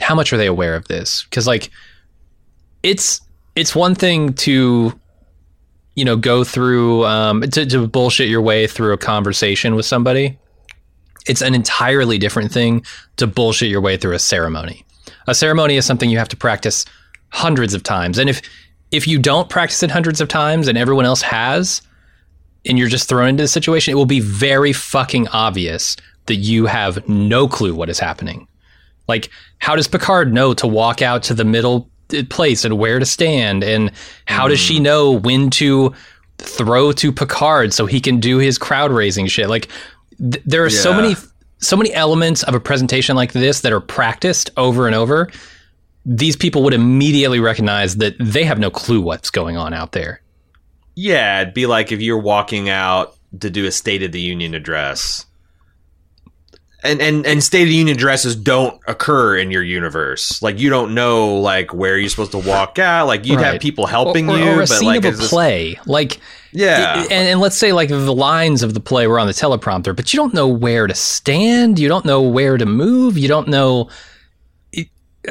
how 0.00 0.16
much 0.16 0.32
are 0.32 0.36
they 0.36 0.48
aware 0.48 0.74
of 0.74 0.88
this?" 0.88 1.22
Cuz 1.30 1.46
like 1.46 1.70
it's 2.82 3.20
it's 3.54 3.76
one 3.76 3.94
thing 3.94 4.32
to 4.32 4.98
you 5.94 6.04
know 6.04 6.16
go 6.16 6.44
through 6.44 7.04
um 7.04 7.42
to, 7.42 7.66
to 7.66 7.86
bullshit 7.86 8.28
your 8.28 8.42
way 8.42 8.66
through 8.66 8.92
a 8.92 8.98
conversation 8.98 9.74
with 9.74 9.86
somebody. 9.86 10.38
It's 11.26 11.42
an 11.42 11.54
entirely 11.54 12.18
different 12.18 12.50
thing 12.50 12.84
to 13.16 13.26
bullshit 13.26 13.70
your 13.70 13.80
way 13.80 13.96
through 13.96 14.14
a 14.14 14.18
ceremony. 14.18 14.84
A 15.28 15.34
ceremony 15.34 15.76
is 15.76 15.86
something 15.86 16.10
you 16.10 16.18
have 16.18 16.28
to 16.30 16.36
practice 16.36 16.84
hundreds 17.28 17.74
of 17.74 17.82
times. 17.82 18.18
And 18.18 18.28
if 18.28 18.42
if 18.90 19.06
you 19.08 19.18
don't 19.18 19.48
practice 19.48 19.82
it 19.82 19.90
hundreds 19.90 20.20
of 20.20 20.28
times 20.28 20.68
and 20.68 20.76
everyone 20.76 21.06
else 21.06 21.22
has, 21.22 21.80
and 22.66 22.78
you're 22.78 22.88
just 22.88 23.08
thrown 23.08 23.28
into 23.28 23.42
the 23.42 23.48
situation, 23.48 23.92
it 23.92 23.96
will 23.96 24.06
be 24.06 24.20
very 24.20 24.72
fucking 24.72 25.28
obvious 25.28 25.96
that 26.26 26.36
you 26.36 26.66
have 26.66 27.08
no 27.08 27.48
clue 27.48 27.74
what 27.74 27.88
is 27.88 27.98
happening. 27.98 28.46
Like, 29.08 29.30
how 29.58 29.74
does 29.74 29.88
Picard 29.88 30.32
know 30.32 30.54
to 30.54 30.66
walk 30.66 31.02
out 31.02 31.24
to 31.24 31.34
the 31.34 31.44
middle 31.44 31.90
place 32.30 32.64
and 32.64 32.78
where 32.78 32.98
to 32.98 33.06
stand, 33.06 33.62
and 33.64 33.90
how 34.26 34.48
does 34.48 34.58
Mm. 34.58 34.66
she 34.66 34.80
know 34.80 35.10
when 35.12 35.50
to 35.50 35.92
throw 36.38 36.92
to 36.92 37.12
Picard 37.12 37.72
so 37.72 37.86
he 37.86 38.00
can 38.00 38.18
do 38.20 38.38
his 38.38 38.58
crowd 38.58 38.90
raising 38.92 39.26
shit? 39.26 39.48
Like 39.48 39.68
th- 40.18 40.42
there 40.44 40.64
are 40.64 40.70
so 40.70 40.92
many 40.94 41.16
so 41.58 41.76
many 41.76 41.92
elements 41.94 42.42
of 42.42 42.54
a 42.54 42.60
presentation 42.60 43.14
like 43.14 43.32
this 43.32 43.60
that 43.60 43.72
are 43.72 43.80
practiced 43.80 44.50
over 44.56 44.86
and 44.86 44.96
over. 44.96 45.30
These 46.04 46.34
people 46.34 46.64
would 46.64 46.74
immediately 46.74 47.38
recognize 47.38 47.96
that 47.98 48.16
they 48.18 48.42
have 48.42 48.58
no 48.58 48.68
clue 48.70 49.00
what's 49.00 49.30
going 49.30 49.56
on 49.56 49.72
out 49.72 49.92
there. 49.92 50.20
Yeah, 50.96 51.40
it'd 51.42 51.54
be 51.54 51.66
like 51.66 51.92
if 51.92 52.00
you're 52.02 52.18
walking 52.18 52.68
out 52.68 53.14
to 53.40 53.48
do 53.48 53.64
a 53.66 53.70
State 53.70 54.02
of 54.02 54.10
the 54.10 54.20
Union 54.20 54.54
address. 54.54 55.24
And, 56.84 57.00
and 57.00 57.24
and 57.26 57.44
State 57.44 57.62
of 57.62 57.68
the 57.68 57.76
Union 57.76 57.96
addresses 57.96 58.34
don't 58.34 58.80
occur 58.88 59.36
in 59.36 59.52
your 59.52 59.62
universe. 59.62 60.42
Like 60.42 60.58
you 60.58 60.68
don't 60.68 60.94
know 60.94 61.36
like 61.36 61.72
where 61.72 61.96
you're 61.96 62.08
supposed 62.08 62.32
to 62.32 62.38
walk 62.38 62.80
out. 62.80 63.06
Like 63.06 63.24
you'd 63.24 63.40
have 63.40 63.60
people 63.60 63.86
helping 63.86 64.28
or, 64.28 64.36
you, 64.36 64.44
or 64.44 64.54
a 64.54 64.56
but 64.58 64.68
scene 64.68 64.88
like 64.88 64.98
of 64.98 65.04
a 65.04 65.08
it's 65.08 65.18
just- 65.18 65.30
play, 65.30 65.78
like 65.86 66.18
yeah, 66.50 67.02
and, 67.02 67.12
and 67.12 67.40
let's 67.40 67.56
say 67.56 67.72
like 67.72 67.88
the 67.88 68.12
lines 68.12 68.62
of 68.64 68.74
the 68.74 68.80
play 68.80 69.06
were 69.06 69.20
on 69.20 69.26
the 69.28 69.32
teleprompter, 69.32 69.94
but 69.94 70.12
you 70.12 70.18
don't 70.18 70.34
know 70.34 70.48
where 70.48 70.86
to 70.86 70.94
stand, 70.94 71.78
you 71.78 71.88
don't 71.88 72.04
know 72.04 72.20
where 72.20 72.58
to 72.58 72.66
move, 72.66 73.16
you 73.16 73.28
don't 73.28 73.48
know. 73.48 73.88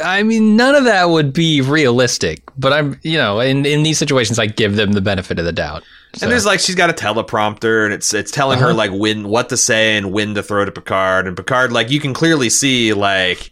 I 0.02 0.24
mean, 0.24 0.56
none 0.56 0.74
of 0.74 0.86
that 0.86 1.10
would 1.10 1.34
be 1.34 1.60
realistic. 1.60 2.42
But 2.58 2.72
I'm, 2.72 3.00
you 3.04 3.18
know, 3.18 3.42
in 3.42 3.66
in 3.66 3.84
these 3.84 3.98
situations, 3.98 4.40
I 4.40 4.46
give 4.46 4.78
them 4.78 4.94
the 4.94 5.02
benefit 5.02 5.38
of 5.38 5.44
the 5.44 5.52
doubt. 5.52 5.84
So, 6.14 6.26
And 6.26 6.32
there's 6.32 6.46
like 6.46 6.60
she's 6.60 6.76
got 6.76 6.90
a 6.90 6.94
teleprompter 6.94 7.86
and 7.86 7.94
it's 7.94 8.14
it's 8.14 8.32
telling 8.32 8.60
her 8.60 8.68
Uh-huh. 8.68 8.76
like 8.76 8.92
when 8.92 9.28
what 9.30 9.50
to 9.50 9.58
say 9.58 9.96
and 9.98 10.12
when 10.12 10.36
to 10.36 10.44
throw 10.44 10.66
to 10.66 10.72
Picard 10.72 11.26
and 11.28 11.38
Picard 11.38 11.72
like 11.72 11.90
you 11.90 12.00
can 12.02 12.14
clearly 12.14 12.50
see 12.50 12.92
like 12.94 13.52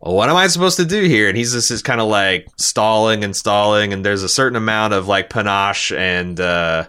well, 0.00 0.14
what 0.14 0.28
am 0.28 0.36
I 0.36 0.46
supposed 0.48 0.76
to 0.76 0.84
do 0.84 1.04
here? 1.04 1.26
And 1.28 1.38
he's 1.38 1.52
just, 1.52 1.68
just 1.68 1.84
kind 1.84 2.00
of 2.02 2.08
like 2.08 2.46
stalling 2.58 3.24
and 3.24 3.34
stalling 3.34 3.92
and 3.92 4.04
there's 4.04 4.22
a 4.22 4.28
certain 4.28 4.56
amount 4.56 4.94
of 4.94 5.06
like 5.08 5.30
panache 5.30 5.90
and 5.92 6.38
uh 6.40 6.86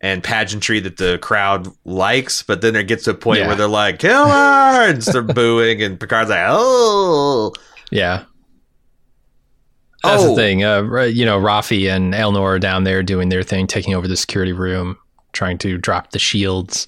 and 0.00 0.24
pageantry 0.24 0.80
that 0.80 0.96
the 0.96 1.18
crowd 1.20 1.68
likes, 1.84 2.42
but 2.42 2.62
then 2.62 2.74
it 2.74 2.84
gets 2.88 3.04
to 3.04 3.10
a 3.10 3.14
point 3.14 3.40
Yeah. 3.40 3.48
where 3.48 3.56
they're 3.56 3.68
like, 3.68 3.98
kill 3.98 4.26
her 4.26 4.88
and 4.88 5.04
start 5.04 5.34
booing 5.34 5.82
and 5.82 6.00
Picard's 6.00 6.30
like, 6.30 6.46
Oh 6.48 7.52
yeah. 7.90 8.24
That's 10.02 10.22
Oh. 10.22 10.30
the 10.30 10.34
thing. 10.36 10.64
Uh, 10.64 10.82
you 11.02 11.24
know, 11.26 11.38
Raffi 11.38 11.90
and 11.94 12.14
Elnor 12.14 12.42
are 12.42 12.58
down 12.58 12.84
there 12.84 13.02
doing 13.02 13.28
their 13.28 13.42
thing, 13.42 13.66
taking 13.66 13.94
over 13.94 14.08
the 14.08 14.16
security 14.16 14.52
room, 14.52 14.96
trying 15.32 15.58
to 15.58 15.76
drop 15.78 16.10
the 16.12 16.18
shields. 16.18 16.86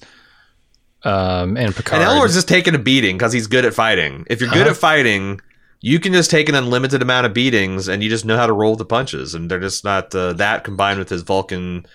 Um, 1.03 1.57
and 1.57 1.75
Picard. 1.75 2.01
And 2.01 2.09
Elnor's 2.09 2.33
just 2.33 2.47
taking 2.47 2.75
a 2.75 2.79
beating 2.79 3.17
because 3.17 3.33
he's 3.33 3.47
good 3.47 3.65
at 3.65 3.73
fighting. 3.73 4.25
If 4.29 4.39
you're 4.39 4.49
good 4.49 4.61
Uh-huh. 4.61 4.71
at 4.71 4.77
fighting, 4.77 5.41
you 5.81 5.99
can 5.99 6.13
just 6.13 6.31
take 6.31 6.47
an 6.47 6.55
unlimited 6.55 7.01
amount 7.01 7.25
of 7.25 7.33
beatings, 7.33 7.89
and 7.89 8.01
you 8.01 8.09
just 8.09 8.23
know 8.25 8.37
how 8.37 8.47
to 8.47 8.53
roll 8.53 8.75
the 8.77 8.85
punches. 8.85 9.33
And 9.35 9.51
they're 9.51 9.59
just 9.59 9.83
not 9.83 10.15
uh, 10.15 10.31
that 10.33 10.63
combined 10.63 10.99
with 10.99 11.09
his 11.09 11.21
Vulcan 11.23 11.85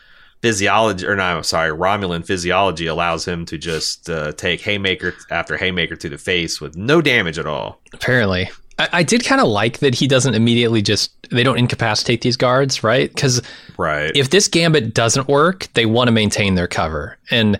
physiology, 0.42 1.06
or 1.06 1.16
no, 1.16 1.22
I'm 1.22 1.42
sorry, 1.42 1.70
Romulan 1.70 2.24
physiology 2.24 2.86
allows 2.86 3.26
him 3.26 3.46
to 3.46 3.56
just 3.58 4.10
uh, 4.10 4.32
take 4.32 4.60
haymaker 4.60 5.14
after 5.30 5.56
haymaker 5.56 5.96
to 5.96 6.08
the 6.10 6.18
face 6.18 6.60
with 6.60 6.76
no 6.76 7.00
damage 7.00 7.38
at 7.38 7.46
all. 7.46 7.80
Apparently. 7.94 8.50
I, 8.78 8.88
I 8.92 9.02
did 9.02 9.24
kind 9.24 9.40
of 9.40 9.48
like 9.48 9.78
that 9.78 9.94
he 9.94 10.06
doesn't 10.06 10.34
immediately 10.34 10.82
just, 10.82 11.10
they 11.30 11.42
don't 11.42 11.58
incapacitate 11.58 12.20
these 12.22 12.36
guards, 12.36 12.82
right? 12.84 13.08
Because 13.12 13.42
Right. 13.76 14.10
if 14.14 14.30
this 14.30 14.48
gambit 14.48 14.94
doesn't 14.94 15.28
work, 15.28 15.68
they 15.74 15.86
want 15.86 16.08
to 16.08 16.12
maintain 16.12 16.54
their 16.54 16.68
cover. 16.68 17.18
And 17.30 17.58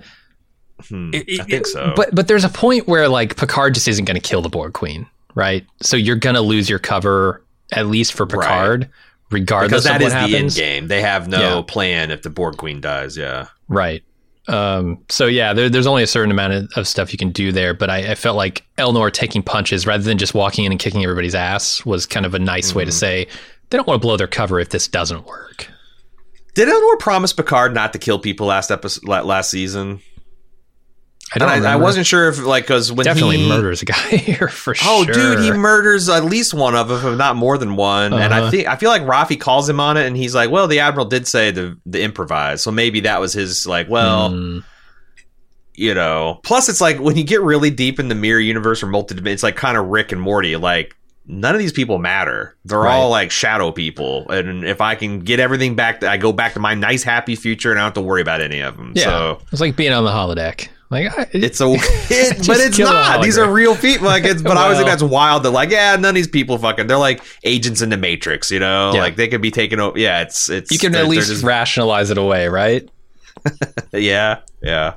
Hmm, 0.88 1.10
it- 1.12 1.40
I 1.40 1.44
think 1.44 1.66
so. 1.66 1.92
But 1.96 2.14
but 2.14 2.28
there's 2.28 2.44
a 2.44 2.48
point 2.48 2.86
where 2.86 3.08
like 3.08 3.36
Picard 3.36 3.74
just 3.74 3.88
isn't 3.88 4.04
going 4.04 4.14
to 4.14 4.20
kill 4.20 4.42
the 4.42 4.48
Borg 4.48 4.74
Queen, 4.74 5.06
right? 5.34 5.66
So 5.82 5.96
you're 5.96 6.14
going 6.14 6.36
to 6.36 6.40
lose 6.40 6.70
your 6.70 6.78
cover 6.78 7.42
at 7.72 7.86
least 7.88 8.12
for 8.12 8.26
Picard, 8.26 8.88
regardless 9.32 9.70
because 9.70 9.84
that 9.84 9.96
of 9.96 10.12
what 10.12 10.22
is 10.22 10.30
the 10.30 10.38
end 10.38 10.54
game. 10.54 10.86
They 10.86 11.00
have 11.02 11.26
no 11.26 11.56
Yeah. 11.56 11.62
plan 11.66 12.10
if 12.12 12.22
the 12.22 12.30
Borg 12.30 12.58
Queen 12.58 12.80
dies. 12.80 13.16
Yeah. 13.16 13.48
Right. 13.66 14.04
Um, 14.48 14.98
so 15.10 15.26
yeah, 15.26 15.52
there, 15.52 15.68
there's 15.68 15.86
only 15.86 16.02
a 16.02 16.06
certain 16.06 16.30
amount 16.30 16.52
of, 16.54 16.68
of 16.76 16.88
stuff 16.88 17.12
you 17.12 17.18
can 17.18 17.30
do 17.30 17.52
there, 17.52 17.74
but 17.74 17.90
I, 17.90 18.12
I 18.12 18.14
felt 18.14 18.36
like 18.36 18.64
Elnor 18.78 19.12
taking 19.12 19.42
punches 19.42 19.86
rather 19.86 20.02
than 20.02 20.16
just 20.18 20.32
walking 20.34 20.64
in 20.64 20.72
and 20.72 20.80
kicking 20.80 21.02
everybody's 21.04 21.34
ass 21.34 21.84
was 21.84 22.06
kind 22.06 22.24
of 22.24 22.34
a 22.34 22.38
nice 22.38 22.74
way 22.74 22.84
to 22.84 22.90
Mm-hmm. 22.90 22.98
say 22.98 23.26
they 23.70 23.76
don't 23.76 23.86
want 23.86 24.00
to 24.00 24.06
blow 24.06 24.16
their 24.16 24.26
cover 24.26 24.58
if 24.58 24.70
this 24.70 24.88
doesn't 24.88 25.26
work. 25.26 25.68
Did 26.54 26.68
Elnor 26.68 26.98
promise 26.98 27.32
Picard 27.34 27.74
not 27.74 27.92
to 27.92 27.98
kill 27.98 28.18
people 28.18 28.46
last 28.46 28.70
episode, 28.70 29.04
last 29.06 29.50
season? 29.50 30.00
I 31.34 31.38
don't. 31.38 31.48
I, 31.48 31.72
I 31.72 31.76
wasn't 31.76 32.06
sure 32.06 32.28
if 32.28 32.38
like 32.38 32.64
because 32.64 32.90
when 32.90 33.04
definitely 33.04 33.36
he 33.38 33.48
murders 33.48 33.82
a 33.82 33.84
guy 33.84 33.94
here 34.16 34.48
for 34.48 34.70
Oh, 34.70 34.74
sure. 34.74 34.90
Oh, 34.90 35.04
dude, 35.04 35.38
he 35.40 35.50
murders 35.50 36.08
at 36.08 36.24
least 36.24 36.54
one 36.54 36.74
of 36.74 36.88
them, 36.88 37.12
if 37.12 37.18
not 37.18 37.36
more 37.36 37.58
than 37.58 37.76
one. 37.76 38.12
And 38.14 38.32
I 38.32 38.40
Uh-huh. 38.40 38.50
think 38.50 38.66
I 38.66 38.76
feel 38.76 38.88
like 38.90 39.02
Raffi 39.02 39.38
calls 39.38 39.68
him 39.68 39.78
on 39.80 39.96
it, 39.96 40.06
and 40.06 40.16
he's 40.16 40.34
like, 40.34 40.50
"Well, 40.50 40.66
the 40.68 40.80
admiral 40.80 41.06
did 41.06 41.26
say 41.26 41.50
the 41.50 41.76
the 41.84 42.00
improvise, 42.02 42.62
so 42.62 42.70
maybe 42.70 43.00
that 43.00 43.20
was 43.20 43.32
his 43.34 43.66
like, 43.66 43.88
well, 43.90 44.30
Mm, 44.30 44.62
you 45.74 45.94
know." 45.94 46.40
Plus, 46.44 46.68
it's 46.68 46.80
like 46.80 46.98
when 47.00 47.16
you 47.16 47.24
get 47.24 47.42
really 47.42 47.70
deep 47.70 48.00
in 48.00 48.08
the 48.08 48.14
mirror 48.14 48.40
universe 48.40 48.82
or 48.82 48.86
multi, 48.86 49.14
it's 49.30 49.42
like 49.42 49.56
kind 49.56 49.76
of 49.76 49.86
Rick 49.86 50.12
and 50.12 50.20
Morty. 50.20 50.56
Like 50.56 50.94
none 51.26 51.54
of 51.54 51.58
these 51.58 51.72
people 51.72 51.98
matter; 51.98 52.56
they're 52.64 52.78
Right. 52.78 52.94
all 52.94 53.10
like 53.10 53.30
shadow 53.30 53.70
people. 53.70 54.28
And 54.30 54.64
if 54.64 54.80
I 54.80 54.94
can 54.94 55.20
get 55.20 55.40
everything 55.40 55.74
back, 55.76 56.02
I 56.02 56.16
go 56.16 56.32
back 56.32 56.54
to 56.54 56.60
my 56.60 56.74
nice, 56.74 57.02
happy 57.02 57.36
future, 57.36 57.70
and 57.70 57.78
I 57.78 57.82
don't 57.82 57.88
have 57.88 57.94
to 57.94 58.00
worry 58.08 58.22
about 58.22 58.40
any 58.40 58.60
of 58.60 58.76
them. 58.78 58.92
yeah, 58.96 59.04
So 59.04 59.42
it's 59.52 59.60
like 59.60 59.76
being 59.76 59.92
on 59.92 60.04
the 60.04 60.10
holodeck. 60.10 60.68
Like 60.90 61.18
I, 61.18 61.28
it's 61.32 61.60
a, 61.60 61.66
it, 61.70 62.38
but 62.46 62.56
it's 62.58 62.78
not. 62.78 63.22
These 63.22 63.36
are 63.38 63.50
real 63.52 63.76
people. 63.76 64.06
Like 64.06 64.24
it's, 64.24 64.40
but 64.40 64.56
I 64.56 64.62
always 64.62 64.78
think 64.78 64.88
that's 64.88 65.02
wild. 65.02 65.42
That 65.42 65.50
like, 65.50 65.70
yeah, 65.70 65.96
none 65.96 66.10
of 66.10 66.14
these 66.14 66.28
people 66.28 66.56
fucking. 66.58 66.86
They're 66.86 66.96
like 66.96 67.22
agents 67.44 67.82
in 67.82 67.90
the 67.90 67.96
Matrix. 67.98 68.50
You 68.50 68.60
know, 68.60 68.92
Yeah. 68.94 69.00
like 69.00 69.16
they 69.16 69.28
could 69.28 69.42
be 69.42 69.50
taken 69.50 69.80
over. 69.80 69.98
Yeah, 69.98 70.22
it's 70.22 70.48
it's. 70.48 70.70
you 70.70 70.78
can 70.78 70.94
at 70.94 71.06
least 71.08 71.28
just- 71.28 71.44
rationalize 71.44 72.10
it 72.10 72.16
away, 72.18 72.48
right? 72.48 72.88
yeah, 73.92 74.40
yeah. 74.62 74.94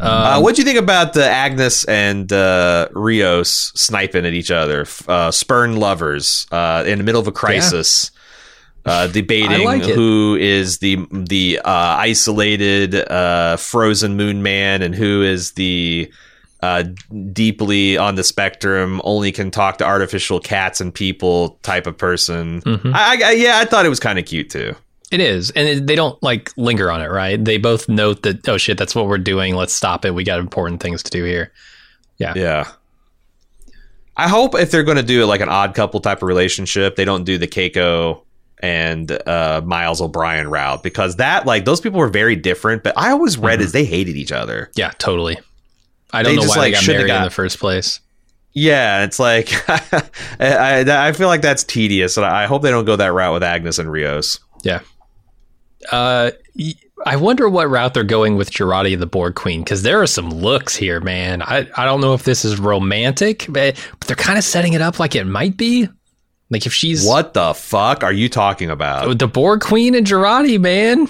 Um, 0.00 0.06
uh, 0.08 0.40
what 0.40 0.54
do 0.54 0.60
you 0.62 0.66
think 0.66 0.78
about 0.78 1.12
the 1.14 1.28
Agnes 1.28 1.84
and 1.84 2.32
uh, 2.32 2.88
Rios 2.92 3.72
sniping 3.74 4.24
at 4.26 4.32
each 4.32 4.50
other, 4.52 4.86
uh, 5.08 5.30
spurn 5.32 5.76
lovers, 5.76 6.46
uh, 6.52 6.84
in 6.86 6.98
the 6.98 7.04
middle 7.04 7.20
of 7.20 7.26
a 7.26 7.32
crisis, 7.32 8.12
uh, 8.84 9.06
debating 9.08 9.64
like 9.64 9.82
who 9.82 10.36
is 10.40 10.78
the 10.78 10.96
the 11.10 11.58
uh, 11.64 11.96
isolated 11.98 12.94
uh, 12.94 13.56
frozen 13.56 14.16
moon 14.16 14.42
man 14.42 14.82
and 14.82 14.94
who 14.94 15.22
is 15.22 15.52
the 15.52 16.10
uh, 16.60 16.84
deeply 17.32 17.96
on 17.96 18.16
the 18.16 18.24
spectrum, 18.24 19.00
only 19.04 19.30
can 19.30 19.50
talk 19.50 19.78
to 19.78 19.84
artificial 19.84 20.40
cats 20.40 20.80
and 20.80 20.92
people 20.92 21.50
type 21.62 21.86
of 21.86 21.96
person. 21.96 22.60
Mm-hmm. 22.62 22.92
I, 22.92 23.20
I, 23.24 23.30
yeah, 23.32 23.58
I 23.58 23.64
thought 23.64 23.86
it 23.86 23.90
was 23.90 24.00
kind 24.00 24.18
of 24.18 24.24
cute 24.24 24.50
too. 24.50 24.74
It 25.10 25.20
is, 25.20 25.50
and 25.52 25.68
it, 25.68 25.86
they 25.86 25.94
don't 25.94 26.20
like 26.22 26.52
linger 26.56 26.90
on 26.90 27.00
it, 27.00 27.06
right? 27.06 27.42
They 27.42 27.56
both 27.56 27.88
note 27.88 28.24
that 28.24 28.46
oh 28.48 28.58
shit, 28.58 28.76
that's 28.76 28.94
what 28.94 29.06
we're 29.06 29.18
doing. 29.18 29.54
Let's 29.54 29.72
stop 29.72 30.04
it. 30.04 30.14
We 30.14 30.24
got 30.24 30.40
important 30.40 30.82
things 30.82 31.02
to 31.04 31.10
do 31.10 31.24
here. 31.24 31.52
Yeah, 32.18 32.34
yeah. 32.36 32.72
I 34.16 34.28
hope 34.28 34.56
if 34.56 34.70
they're 34.72 34.82
going 34.82 34.96
to 34.96 35.02
do 35.04 35.24
like 35.24 35.40
an 35.40 35.48
odd 35.48 35.74
couple 35.74 36.00
type 36.00 36.18
of 36.18 36.28
relationship, 36.28 36.96
they 36.96 37.04
don't 37.04 37.24
do 37.24 37.38
the 37.38 37.46
Keiko 37.46 38.22
and 38.60 39.10
uh, 39.28 39.62
Miles 39.64 40.00
O'Brien 40.00 40.48
route 40.48 40.82
because 40.82 41.16
that 41.16 41.46
like 41.46 41.64
those 41.64 41.80
people 41.80 41.98
were 41.98 42.08
very 42.08 42.36
different. 42.36 42.82
But 42.82 42.96
I 42.96 43.10
always 43.10 43.38
read 43.38 43.60
as 43.60 43.72
they 43.72 43.84
hated 43.84 44.16
each 44.16 44.32
other. 44.32 44.70
Yeah, 44.74 44.90
totally. 44.98 45.38
I 46.12 46.22
don't 46.22 46.32
They 46.32 46.36
know 46.36 46.42
just, 46.42 46.56
why 46.56 46.62
like, 46.62 46.74
they 46.74 46.80
got 46.80 46.86
married 46.86 47.10
in 47.10 47.22
the 47.22 47.30
first 47.30 47.58
place. 47.58 48.00
Yeah, 48.52 49.04
it's 49.04 49.18
like 49.18 49.50
I, 50.40 50.84
I 51.08 51.12
feel 51.12 51.28
like 51.28 51.42
that's 51.42 51.64
tedious, 51.64 52.16
and 52.16 52.26
I 52.26 52.46
hope 52.46 52.62
they 52.62 52.70
don't 52.70 52.86
go 52.86 52.96
that 52.96 53.12
route 53.12 53.34
with 53.34 53.42
Agnes 53.42 53.78
and 53.78 53.90
Rios. 53.90 54.40
Yeah. 54.62 54.80
Uh, 55.92 56.32
I 57.06 57.16
wonder 57.16 57.48
what 57.48 57.70
route 57.70 57.94
they're 57.94 58.04
going 58.04 58.36
with 58.36 58.50
Jurati 58.50 58.92
and 58.92 59.02
the 59.02 59.06
Borg 59.06 59.34
Queen 59.36 59.62
because 59.62 59.82
there 59.82 60.02
are 60.02 60.06
some 60.06 60.30
looks 60.30 60.74
here, 60.74 61.00
man. 61.00 61.42
I, 61.42 61.68
I 61.76 61.84
don't 61.84 62.00
know 62.00 62.14
if 62.14 62.24
this 62.24 62.44
is 62.44 62.58
romantic, 62.58 63.46
but, 63.48 63.76
but 63.98 64.08
they're 64.08 64.16
kind 64.16 64.38
of 64.38 64.44
setting 64.44 64.72
it 64.72 64.80
up 64.80 64.98
like 64.98 65.14
it 65.14 65.24
might 65.24 65.56
be. 65.56 65.88
Like 66.50 66.66
if 66.66 66.72
she's 66.72 67.04
What 67.06 67.34
the 67.34 67.52
fuck 67.54 68.02
are 68.02 68.12
you 68.12 68.28
talking 68.28 68.70
about? 68.70 69.18
the 69.18 69.28
Borg 69.28 69.60
Queen 69.60 69.94
and 69.94 70.06
Jurati, 70.06 70.58
man. 70.58 71.08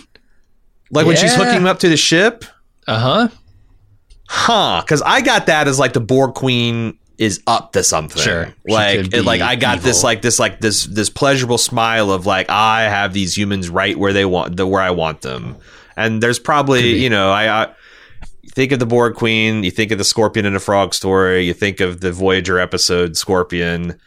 Like 0.91 1.07
when 1.07 1.17
she's 1.17 1.35
hooking 1.35 1.55
him 1.55 1.67
up 1.67 1.79
to 1.81 1.89
the 1.89 1.97
ship? 1.97 2.45
Uh 2.87 2.99
huh. 2.99 3.29
Huh? 4.29 4.83
Because 4.85 5.03
I 5.03 5.21
got 5.21 5.47
that 5.47 5.69
as 5.69 5.79
like 5.79 5.93
the 5.93 6.01
Borg 6.01 6.35
Queen 6.35 6.99
is 7.19 7.43
up 7.47 7.73
to 7.73 7.83
something. 7.83 8.23
Sure. 8.23 8.53
Like, 8.67 9.13
it- 9.15 9.25
like 9.25 9.41
I 9.41 9.57
got 9.57 9.81
this, 9.81 10.05
like 10.05 10.23
this, 10.23 10.39
like 10.39 10.61
this, 10.61 10.85
this 10.85 11.11
pleasurable 11.11 11.59
smile 11.59 12.11
of 12.11 12.27
like 12.27 12.49
I 12.51 12.83
have 12.83 13.13
these 13.13 13.37
humans 13.37 13.69
right 13.69 13.99
where 13.99 14.13
they 14.13 14.25
want, 14.25 14.57
the 14.57 14.67
where 14.67 14.83
I 14.83 14.91
want 14.91 15.23
them. 15.23 15.57
And 15.97 16.23
there's 16.23 16.39
probably, 16.39 16.97
you 17.03 17.11
know, 17.11 17.31
I, 17.33 17.63
I 17.65 17.69
think 18.55 18.71
of 18.73 18.79
the 18.79 18.87
Borg 18.87 19.15
Queen, 19.15 19.65
you 19.65 19.71
think 19.73 19.91
of 19.91 19.99
the 19.99 20.05
Scorpion 20.05 20.47
and 20.47 20.55
the 20.55 20.61
Frog 20.61 20.95
story, 20.95 21.45
you 21.47 21.55
think 21.55 21.81
of 21.81 22.01
the 22.01 22.13
Voyager 22.13 22.59
episode 22.59 23.17
Scorpion. 23.17 23.99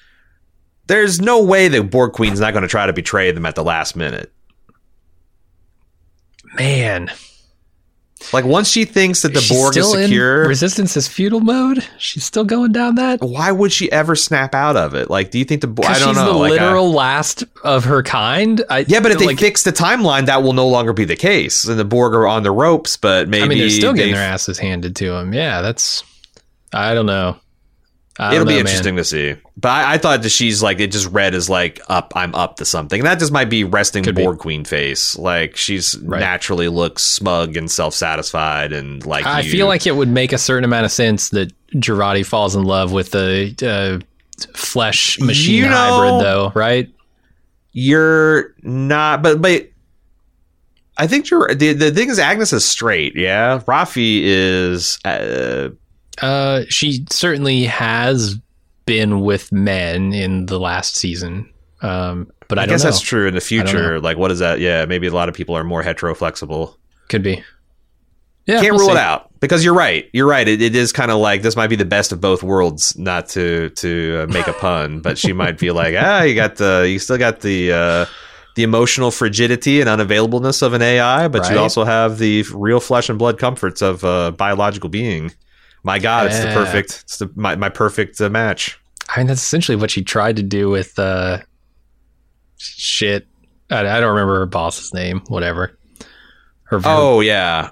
There's 0.88 1.22
no 1.22 1.44
way 1.44 1.68
the 1.68 1.84
Borg 1.84 2.12
Queen's 2.14 2.40
not 2.40 2.52
going 2.54 2.64
to 2.64 2.68
try 2.68 2.86
to 2.86 2.94
betray 2.94 3.32
them 3.32 3.46
at 3.46 3.56
the 3.56 3.64
last 3.64 3.96
minute. 3.96 4.32
Man, 6.58 7.10
Like 8.34 8.46
once 8.46 8.70
she 8.70 8.86
thinks 8.86 9.22
that 9.22 9.34
the 9.34 9.40
She's 9.42 9.58
Borg 9.58 9.78
is 9.78 9.90
secure, 9.90 10.48
resistance 10.48 10.96
is 10.98 11.08
futile 11.08 11.40
mode. 11.40 11.88
She's 11.98 12.24
still 12.26 12.44
going 12.44 12.72
down 12.72 12.96
that. 12.96 13.22
why 13.22 13.52
would 13.52 13.72
she 13.72 13.92
ever 13.92 14.16
snap 14.16 14.54
out 14.54 14.76
of 14.76 14.94
it? 14.94 15.10
Like, 15.10 15.32
do 15.32 15.40
you 15.40 15.46
think 15.46 15.62
the 15.62 15.68
Borg? 15.68 15.88
I 15.88 15.98
don't 15.98 16.10
she's 16.10 16.18
know. 16.18 16.34
the 16.34 16.40
like, 16.40 16.52
literal 16.52 16.92
last 16.92 17.44
of 17.64 17.86
her 17.86 18.04
kind. 18.04 18.62
I, 18.70 18.80
yeah, 18.88 19.00
but 19.00 19.12
if 19.12 19.20
they 19.20 19.28
like, 19.28 19.40
fix 19.40 19.64
the 19.64 19.72
timeline, 19.72 20.26
that 20.26 20.44
will 20.44 20.54
no 20.54 20.68
longer 20.68 20.94
be 20.94 21.06
the 21.06 21.16
case, 21.16 21.64
and 21.64 21.80
the 21.80 21.86
Borg 21.86 22.14
are 22.14 22.28
on 22.28 22.44
the 22.44 22.52
ropes. 22.52 22.98
But 22.98 23.30
maybe 23.30 23.44
I 23.44 23.48
mean, 23.48 23.58
they're 23.60 23.70
still 23.70 23.94
getting 23.94 24.14
their 24.14 24.24
asses 24.24 24.60
handed 24.60 24.96
to 24.98 25.12
them. 25.12 25.34
Yeah, 25.34 25.62
that's. 25.62 26.04
I 26.74 26.94
don't 26.94 27.06
know. 27.06 27.38
It'll 28.20 28.40
don't 28.40 28.48
be 28.48 28.54
know, 28.54 28.60
interesting 28.60 28.98
to 28.98 29.04
see. 29.06 29.36
But 29.58 29.70
I, 29.70 29.94
I 29.94 29.98
thought 29.98 30.22
that 30.24 30.30
she's 30.30 30.62
like 30.62 30.80
it 30.80 30.92
just 30.92 31.08
read 31.12 31.34
as 31.34 31.50
like 31.50 31.80
up. 31.88 32.12
I'm 32.16 32.36
up 32.36 32.58
to 32.58 32.66
something. 32.66 33.00
And 33.00 33.08
that 33.08 33.20
just 33.20 33.32
might 33.32 33.50
be 33.50 33.64
resting 33.64 34.04
Could 34.04 34.16
be. 34.16 34.24
Borg 34.24 34.38
Queen 34.40 34.66
face. 34.66 35.18
Like 35.18 35.56
she's 35.56 35.98
Right. 36.00 36.20
naturally 36.20 36.68
looks 36.68 37.04
smug 37.04 37.56
and 37.56 37.72
self 37.72 37.94
satisfied 37.94 38.74
and 38.74 39.04
like. 39.06 39.26
I 39.26 39.40
you. 39.42 39.52
feel 39.52 39.68
like 39.68 39.88
it 39.88 39.96
would 39.96 40.10
make 40.10 40.34
a 40.34 40.38
certain 40.38 40.66
amount 40.66 40.86
of 40.86 40.92
sense 40.92 41.30
that 41.30 41.54
Jurati 41.76 42.26
falls 42.26 42.56
in 42.56 42.64
love 42.64 42.92
with 42.92 43.12
the 43.12 43.56
uh, 43.64 44.06
flesh 44.56 45.18
machine 45.20 45.56
You 45.64 45.70
know- 45.70 45.76
hybrid, 45.76 46.26
though, 46.26 46.52
right? 46.54 46.90
you're 47.72 48.54
not. 48.62 49.24
But 49.24 49.42
but 49.42 49.70
I 50.98 51.08
think 51.08 51.30
you're. 51.30 51.54
The, 51.56 51.74
the 51.74 51.92
thing 51.92 52.10
is, 52.10 52.20
Agnes 52.20 52.52
is 52.54 52.66
straight. 52.66 53.16
Yeah, 53.16 53.60
Raffi 53.66 54.22
is. 54.24 55.00
Uh, 55.06 55.70
Uh, 56.20 56.64
she 56.70 57.06
certainly 57.10 57.66
has 57.66 58.38
been 58.86 59.22
with 59.22 59.52
men 59.52 60.14
in 60.14 60.48
the 60.48 60.60
last 60.60 60.96
season. 60.96 61.50
Um, 61.82 62.32
but 62.48 62.60
I, 62.60 62.64
I, 62.64 62.66
guess 62.68 62.84
know. 62.84 62.90
that's 62.90 63.02
true 63.02 63.28
in 63.28 63.34
the 63.34 63.42
future. 63.42 64.00
Like, 64.00 64.18
what 64.18 64.32
is 64.32 64.40
that? 64.40 64.60
Yeah, 64.60 64.86
maybe 64.86 65.08
a 65.08 65.14
lot 65.14 65.30
of 65.30 65.36
people 65.36 65.56
are 65.56 65.64
more 65.64 65.82
hetero 65.82 66.14
flexible. 66.14 66.78
Could 67.08 67.24
be. 67.24 67.44
Yeah, 68.46 68.60
Can't 68.60 68.72
we'll 68.72 68.80
rule 68.80 68.88
see. 68.90 68.94
it 68.94 68.98
out 68.98 69.30
because 69.40 69.64
you're 69.64 69.74
right. 69.74 70.10
You're 70.14 70.28
right. 70.28 70.48
It, 70.48 70.62
it 70.62 70.76
is 70.76 70.92
kind 70.92 71.12
of 71.12 71.20
like 71.20 71.42
this 71.42 71.56
might 71.56 71.68
be 71.68 71.76
the 71.76 71.86
best 71.86 72.12
of 72.12 72.20
both 72.20 72.42
worlds. 72.44 72.98
Not 72.98 73.30
to 73.30 73.70
to 73.70 74.24
uh, 74.24 74.34
make 74.34 74.48
a 74.48 74.54
pun, 74.54 75.00
but 75.00 75.18
she 75.18 75.32
might 75.32 75.60
be 75.60 75.72
like, 75.72 75.96
ah, 75.98 76.24
you 76.24 76.34
got 76.34 76.56
the, 76.56 76.88
you 76.90 76.98
still 76.98 77.20
got 77.20 77.42
the 77.42 77.72
uh, 77.72 78.06
the 78.56 78.64
emotional 78.64 79.12
frigidity 79.12 79.80
and 79.80 79.90
unavailableness 79.90 80.62
of 80.64 80.74
an 80.74 80.82
AI, 80.82 81.28
but 81.28 81.50
you 81.52 81.58
also 81.58 81.84
have 81.84 82.18
the 82.18 82.44
real 82.54 82.80
flesh 82.80 83.10
and 83.10 83.20
blood 83.20 83.38
comforts 83.38 83.82
of 83.82 84.04
a 84.04 84.32
biological 84.32 84.90
being. 84.90 85.32
My 85.84 85.98
God, 86.00 86.28
it's 86.28 86.40
the 86.40 86.48
perfect, 86.54 87.02
it's 87.04 87.18
the 87.18 87.32
my, 87.36 87.56
my 87.56 87.70
perfect 87.70 88.20
uh, 88.22 88.30
match. 88.30 88.80
I 89.10 89.20
mean, 89.20 89.28
that's 89.28 89.42
essentially 89.42 89.76
what 89.76 89.90
she 89.92 90.04
tried 90.04 90.36
to 90.38 90.44
do 90.44 90.70
with 90.70 90.98
uh, 91.00 91.40
shit. 92.58 93.28
I, 93.70 93.80
I 93.80 94.00
don't 94.00 94.10
remember 94.10 94.40
her 94.40 94.46
boss's 94.46 94.94
name. 94.94 95.22
Whatever. 95.28 95.78
Her. 96.66 96.78
her- 96.80 96.84
Oh 96.86 97.20
yeah, 97.22 97.72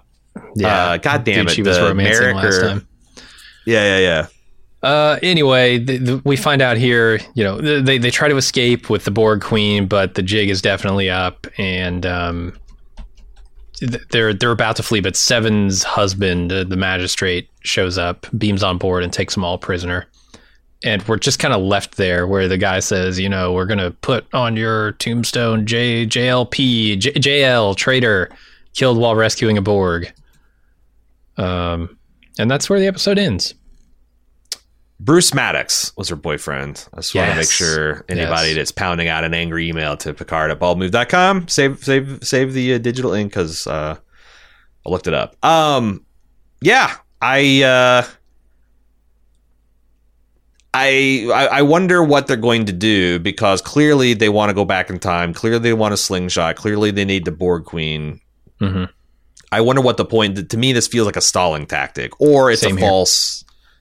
yeah. 0.56 0.68
uh, 0.92 0.98
God 0.98 1.24
damn 1.24 1.46
dude 1.46 1.52
it, 1.52 1.56
She 1.56 1.62
was 1.64 1.80
romancing 1.80 2.22
Merrick 2.24 2.36
last 2.36 2.62
time. 2.62 2.88
yeah, 3.66 3.98
yeah, 3.98 4.00
yeah. 4.00 4.28
Uh, 4.82 5.20
anyway, 5.22 5.78
we 6.24 6.38
find 6.38 6.62
out 6.62 6.78
here, 6.78 7.20
you 7.34 7.44
know, 7.44 7.60
th- 7.60 7.84
they 7.84 7.98
they 7.98 8.10
try 8.10 8.30
to 8.30 8.38
escape 8.38 8.90
with 8.90 9.04
the 9.04 9.12
Borg 9.12 9.42
Queen, 9.42 9.88
but 9.88 10.16
the 10.16 10.22
jig 10.24 10.50
is 10.50 10.62
definitely 10.62 11.10
up, 11.10 11.46
and 11.58 12.06
um, 12.06 12.58
they're 14.12 14.34
they're 14.34 14.52
about 14.52 14.76
to 14.78 14.84
flee. 14.84 15.02
But 15.02 15.16
Seven's 15.16 15.84
husband, 15.84 16.52
uh, 16.52 16.64
the 16.64 16.78
magistrate, 16.78 17.50
shows 17.62 17.98
up, 17.98 18.28
beams 18.38 18.64
on 18.64 18.78
board, 18.78 19.04
and 19.04 19.12
takes 19.12 19.34
them 19.34 19.44
all 19.44 19.58
prisoner. 19.58 20.06
And 20.84 21.06
we're 21.08 21.18
just 21.18 21.40
kind 21.40 21.54
of 21.54 21.62
left 21.62 21.98
there, 21.98 22.26
where 22.26 22.48
the 22.48 22.58
guy 22.58 22.80
says, 22.80 23.20
you 23.20 23.28
know, 23.28 23.54
we're 23.54 23.66
gonna 23.66 23.92
put 23.92 24.26
on 24.34 24.56
your 24.56 24.94
tombstone 24.94 25.66
J 25.66 26.06
JLP 26.06 27.00
J, 27.00 27.12
JL 27.14 27.76
traitor 27.76 28.30
killed 28.76 28.98
while 28.98 29.16
rescuing 29.16 29.58
a 29.58 29.62
Borg. 29.62 30.12
Um, 31.38 31.98
and 32.38 32.50
that's 32.50 32.70
where 32.70 32.80
the 32.80 32.88
episode 32.88 33.18
ends. 33.18 33.54
Bruce 35.00 35.34
Maddox 35.34 35.94
was 35.96 36.10
her 36.10 36.16
boyfriend. 36.18 36.86
I 36.94 36.98
just 36.98 37.16
want 37.16 37.30
to 37.32 37.36
make 37.38 37.50
sure 37.50 38.04
anybody 38.10 38.50
Yes. 38.50 38.56
that's 38.58 38.72
pounding 38.74 39.08
out 39.08 39.24
an 39.24 39.34
angry 39.34 39.70
email 39.70 39.96
to 39.98 40.14
Picard 40.14 40.52
at 40.52 40.60
baldmove.com, 40.60 41.48
save 41.48 41.84
save 41.84 42.20
save 42.22 42.54
the 42.54 42.74
uh, 42.74 42.78
digital 42.80 43.14
ink 43.14 43.32
because 43.32 43.66
uh, 43.66 43.96
I 44.86 44.90
looked 44.90 45.08
it 45.08 45.14
up. 45.14 45.38
Um, 45.46 46.06
yeah, 46.62 46.96
I 47.22 47.64
uh, 47.64 48.08
I 50.74 51.28
I 51.34 51.48
I 51.48 51.62
wonder 51.64 52.04
what 52.04 52.28
they're 52.28 52.38
going 52.38 52.66
to 52.66 52.74
do 52.74 53.20
because 53.20 53.62
clearly 53.62 54.14
they 54.14 54.30
want 54.30 54.50
to 54.50 54.54
go 54.54 54.66
back 54.66 54.90
in 54.90 55.00
time. 55.00 55.34
Clearly 55.34 55.60
they 55.60 55.74
want 55.74 55.94
a 55.94 55.98
slingshot. 55.98 56.56
Clearly 56.58 56.92
they 56.92 57.06
need 57.06 57.26
the 57.26 57.32
Borg 57.32 57.66
Queen. 57.66 58.20
hmm 58.60 58.86
I 59.52 59.62
wonder 59.62 59.82
what 59.82 59.98
the 59.98 60.06
point. 60.06 60.48
To 60.50 60.58
me, 60.58 60.74
this 60.74 60.88
feels 60.88 61.08
like 61.08 61.16
a 61.16 61.22
stalling 61.22 61.66
tactic, 61.66 62.20
or 62.22 62.52
it's 62.52 62.62
Same 62.62 62.78
a 62.78 62.80
here. 62.82 62.88
false. 62.90 63.39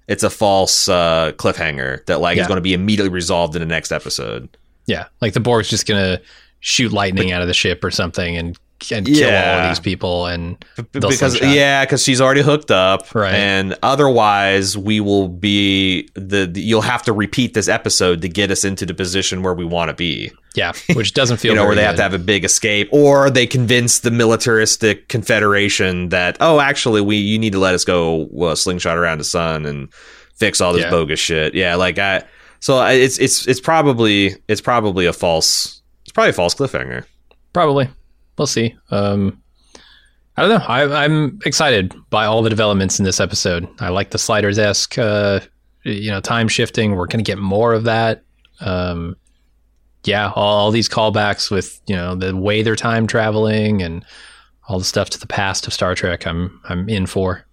It's 0.09 0.23
a 0.23 0.31
false 0.31 0.89
uh, 0.89 1.33
cliffhanger 1.37 2.05
that 2.07 2.21
like 2.21 2.39
is 2.39 2.47
going 2.47 2.57
to 2.57 2.63
be 2.63 2.75
immediately 2.75 3.11
resolved 3.11 3.55
in 3.55 3.61
the 3.61 3.67
next 3.67 3.93
episode. 3.93 4.49
Yeah, 4.87 5.07
like 5.21 5.35
the 5.35 5.41
Borg's 5.41 5.69
just 5.69 5.87
gonna 5.87 6.21
shoot 6.61 6.93
lightning 6.93 7.31
out 7.31 7.43
of 7.43 7.47
the 7.49 7.55
ship 7.55 7.85
or 7.85 7.91
something 7.91 8.37
and 8.37 8.59
and 8.93 9.07
kill 9.07 9.25
all 9.27 9.31
Yeah. 9.33 9.65
of 9.65 9.71
these 9.71 9.81
people 9.81 10.27
and 10.27 10.57
because 10.93 11.41
yeah, 11.41 11.85
because 11.85 12.03
she's 12.03 12.21
already 12.21 12.43
hooked 12.43 12.71
up, 12.71 13.15
Right. 13.15 13.35
And 13.35 13.77
otherwise, 13.83 14.77
we 14.79 15.01
will 15.01 15.29
be 15.29 16.09
the, 16.15 16.47
the. 16.47 16.61
You'll 16.61 16.81
have 16.83 17.03
to 17.05 17.13
repeat 17.13 17.55
this 17.55 17.69
episode 17.69 18.23
to 18.23 18.29
get 18.29 18.51
us 18.51 18.65
into 18.65 18.87
the 18.87 18.95
position 18.95 19.43
where 19.43 19.55
we 19.55 19.65
want 19.65 19.89
to 19.89 19.95
be. 19.95 20.31
yeah, 20.55 20.73
which 20.95 21.15
doesn't 21.15 21.37
feel 21.43 21.53
you 21.53 21.57
know, 21.57 21.67
where 21.67 21.75
they 21.75 21.83
have 21.85 21.97
to 21.97 22.03
have 22.03 22.15
a 22.15 22.19
big 22.19 22.45
escape, 22.45 22.89
or 22.93 23.31
they 23.31 23.47
convince 23.47 24.01
the 24.01 24.11
militaristic 24.11 25.09
confederation 25.09 26.09
that, 26.11 26.37
oh, 26.41 26.61
actually, 26.61 27.01
we 27.01 27.17
you 27.17 27.39
need 27.39 27.53
to 27.53 27.59
let 27.59 27.75
us 27.75 27.85
go 27.85 28.29
uh, 28.41 28.55
slingshot 28.55 28.97
around 28.97 29.19
the 29.19 29.25
sun 29.25 29.67
and 29.67 29.93
fix 30.37 30.61
all 30.61 30.73
this 30.73 30.83
Yeah. 30.83 30.91
bogus 30.91 31.21
shit. 31.21 31.55
Yeah, 31.55 31.75
like 31.77 31.99
I. 31.99 32.23
So 32.61 32.85
it's 32.87 33.19
it's 33.19 33.47
it's 33.47 33.61
probably 33.61 34.35
it's 34.49 34.61
probably 34.61 35.07
a 35.07 35.13
false 35.13 35.83
it's 36.03 36.13
probably 36.13 36.31
a 36.31 36.33
false 36.33 36.55
cliffhanger. 36.55 37.05
Probably, 37.53 37.89
we'll 38.39 38.47
see. 38.47 38.75
Um, 38.91 39.43
I 40.37 40.43
don't 40.43 40.51
know. 40.51 40.65
I, 40.67 41.05
I'm 41.05 41.41
excited 41.45 41.95
by 42.11 42.25
all 42.27 42.43
the 42.43 42.51
developments 42.51 42.99
in 42.99 43.05
this 43.05 43.19
episode. 43.21 43.69
I 43.81 43.89
like 43.89 44.11
the 44.11 44.19
sliders 44.19 44.59
esque, 44.59 44.97
uh, 44.99 45.41
you 45.83 46.11
know, 46.11 46.21
time 46.21 46.47
shifting. 46.49 46.95
We're 46.95 47.07
gonna 47.07 47.25
get 47.25 47.39
more 47.39 47.73
of 47.75 47.85
that. 47.85 48.23
Um, 48.61 49.17
yeah, 50.05 50.31
all, 50.35 50.59
all 50.59 50.71
these 50.71 50.89
callbacks 50.89 51.51
with 51.51 51.81
you 51.87 51.97
know 51.97 52.15
the 52.15 52.37
way 52.37 52.63
they're 52.63 52.77
time 52.77 53.07
traveling 53.09 53.83
and 53.83 54.05
all 54.69 54.79
the 54.79 54.85
stuff 54.85 55.11
to 55.11 55.19
the 55.21 55.27
past 55.27 55.67
of 55.67 55.73
Star 55.73 55.95
Trek. 55.95 56.27
I'm 56.27 56.61
I'm 56.69 56.89
in 56.89 57.07
for. 57.07 57.45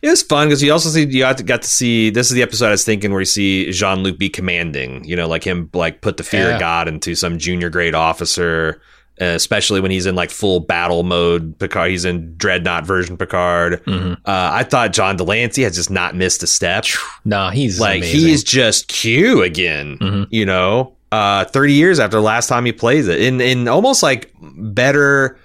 It 0.00 0.08
was 0.08 0.22
fun 0.22 0.48
because 0.48 0.62
you 0.62 0.72
also 0.72 0.88
see 0.90 1.04
you 1.06 1.20
got 1.20 1.38
to, 1.38 1.42
got 1.42 1.62
to 1.62 1.68
see 1.68 2.08
this 2.10 2.28
is 2.28 2.34
the 2.34 2.42
episode 2.42 2.68
I 2.68 2.70
was 2.70 2.84
thinking 2.84 3.10
where 3.10 3.20
you 3.20 3.26
see 3.26 3.70
Jean 3.72 3.98
Luc 4.02 4.16
be 4.18 4.28
commanding, 4.30 5.04
you 5.04 5.16
know, 5.16 5.26
like 5.28 5.44
him 5.44 5.68
like 5.74 6.00
put 6.02 6.16
the 6.18 6.22
fear 6.22 6.48
Yeah. 6.48 6.54
of 6.54 6.60
God 6.60 6.88
into 6.88 7.14
some 7.14 7.36
junior 7.38 7.68
grade 7.68 7.94
officer, 7.94 8.80
especially 9.18 9.80
when 9.80 9.90
he's 9.90 10.06
in 10.06 10.14
like 10.14 10.30
full 10.30 10.60
battle 10.60 11.02
mode. 11.02 11.58
Picard, 11.58 11.90
he's 11.90 12.04
in 12.04 12.34
dreadnought 12.36 12.86
version 12.86 13.16
Picard. 13.16 13.82
Mhm. 13.86 14.12
Uh, 14.14 14.16
I 14.26 14.62
thought 14.64 14.92
John 14.92 15.16
de 15.16 15.24
Lancie 15.24 15.62
has 15.62 15.74
just 15.76 15.90
not 15.90 16.14
missed 16.14 16.42
a 16.42 16.46
step. 16.46 16.84
Nah, 17.24 17.50
he's 17.50 17.80
Like 17.80 17.98
amazing. 17.98 18.20
he's 18.20 18.44
just 18.44 18.88
Q 18.88 19.42
again, 19.42 19.98
Mhm. 20.00 20.26
you 20.30 20.44
know. 20.46 20.92
Uh, 21.12 21.44
thirty 21.44 21.72
years 21.72 21.98
after 22.00 22.16
the 22.16 22.22
last 22.22 22.48
time 22.48 22.64
he 22.64 22.72
plays 22.72 23.06
it, 23.08 23.20
in 23.20 23.40
in 23.40 23.68
almost 23.68 24.02
like 24.02 24.32
better. 24.40 25.38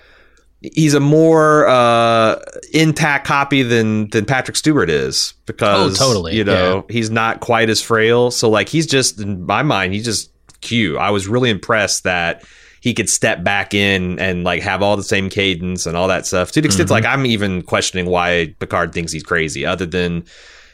He's 0.73 0.93
a 0.93 0.99
more 0.99 1.67
uh, 1.67 2.35
intact 2.73 3.25
copy 3.25 3.63
than 3.63 4.09
than 4.09 4.25
Patrick 4.25 4.55
Stewart 4.57 4.89
is 4.91 5.33
because 5.47 5.99
Oh, 5.99 6.05
totally, 6.05 6.35
you 6.35 6.43
know 6.43 6.85
he's 6.89 7.09
not 7.09 7.39
quite 7.39 7.69
as 7.69 7.81
frail. 7.81 8.29
So 8.31 8.49
like 8.49 8.69
he's 8.69 8.85
just 8.85 9.19
in 9.19 9.45
my 9.45 9.63
mind 9.63 9.93
he's 9.93 10.05
just 10.05 10.29
Q. 10.61 10.97
I 10.99 11.09
was 11.09 11.27
really 11.27 11.49
impressed 11.49 12.03
that 12.03 12.43
he 12.81 12.93
could 12.93 13.09
step 13.09 13.43
back 13.43 13.73
in 13.73 14.19
and 14.19 14.43
like 14.43 14.61
have 14.63 14.81
all 14.81 14.97
the 14.97 15.03
same 15.03 15.29
cadence 15.29 15.85
and 15.85 15.95
all 15.95 16.07
that 16.09 16.25
stuff. 16.25 16.51
To 16.51 16.61
the 16.61 16.65
extent 16.67 16.89
Mhm. 16.89 16.91
like 16.91 17.05
I'm 17.05 17.25
even 17.25 17.61
questioning 17.61 18.07
why 18.07 18.53
Picard 18.59 18.91
thinks 18.91 19.11
he's 19.13 19.23
crazy, 19.23 19.65
other 19.65 19.85
than 19.85 20.25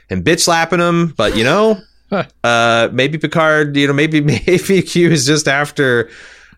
him 0.10 0.24
bitch 0.24 0.40
slapping 0.40 0.80
him. 0.80 1.14
But 1.18 1.36
you 1.38 1.44
know, 1.44 1.78
uh, 2.44 2.90
maybe 2.92 3.18
Picard, 3.18 3.76
you 3.78 3.86
know, 3.88 3.94
maybe 3.94 4.22
maybe 4.48 4.82
Q 4.82 5.12
is 5.12 5.26
just 5.28 5.48
after 5.48 6.10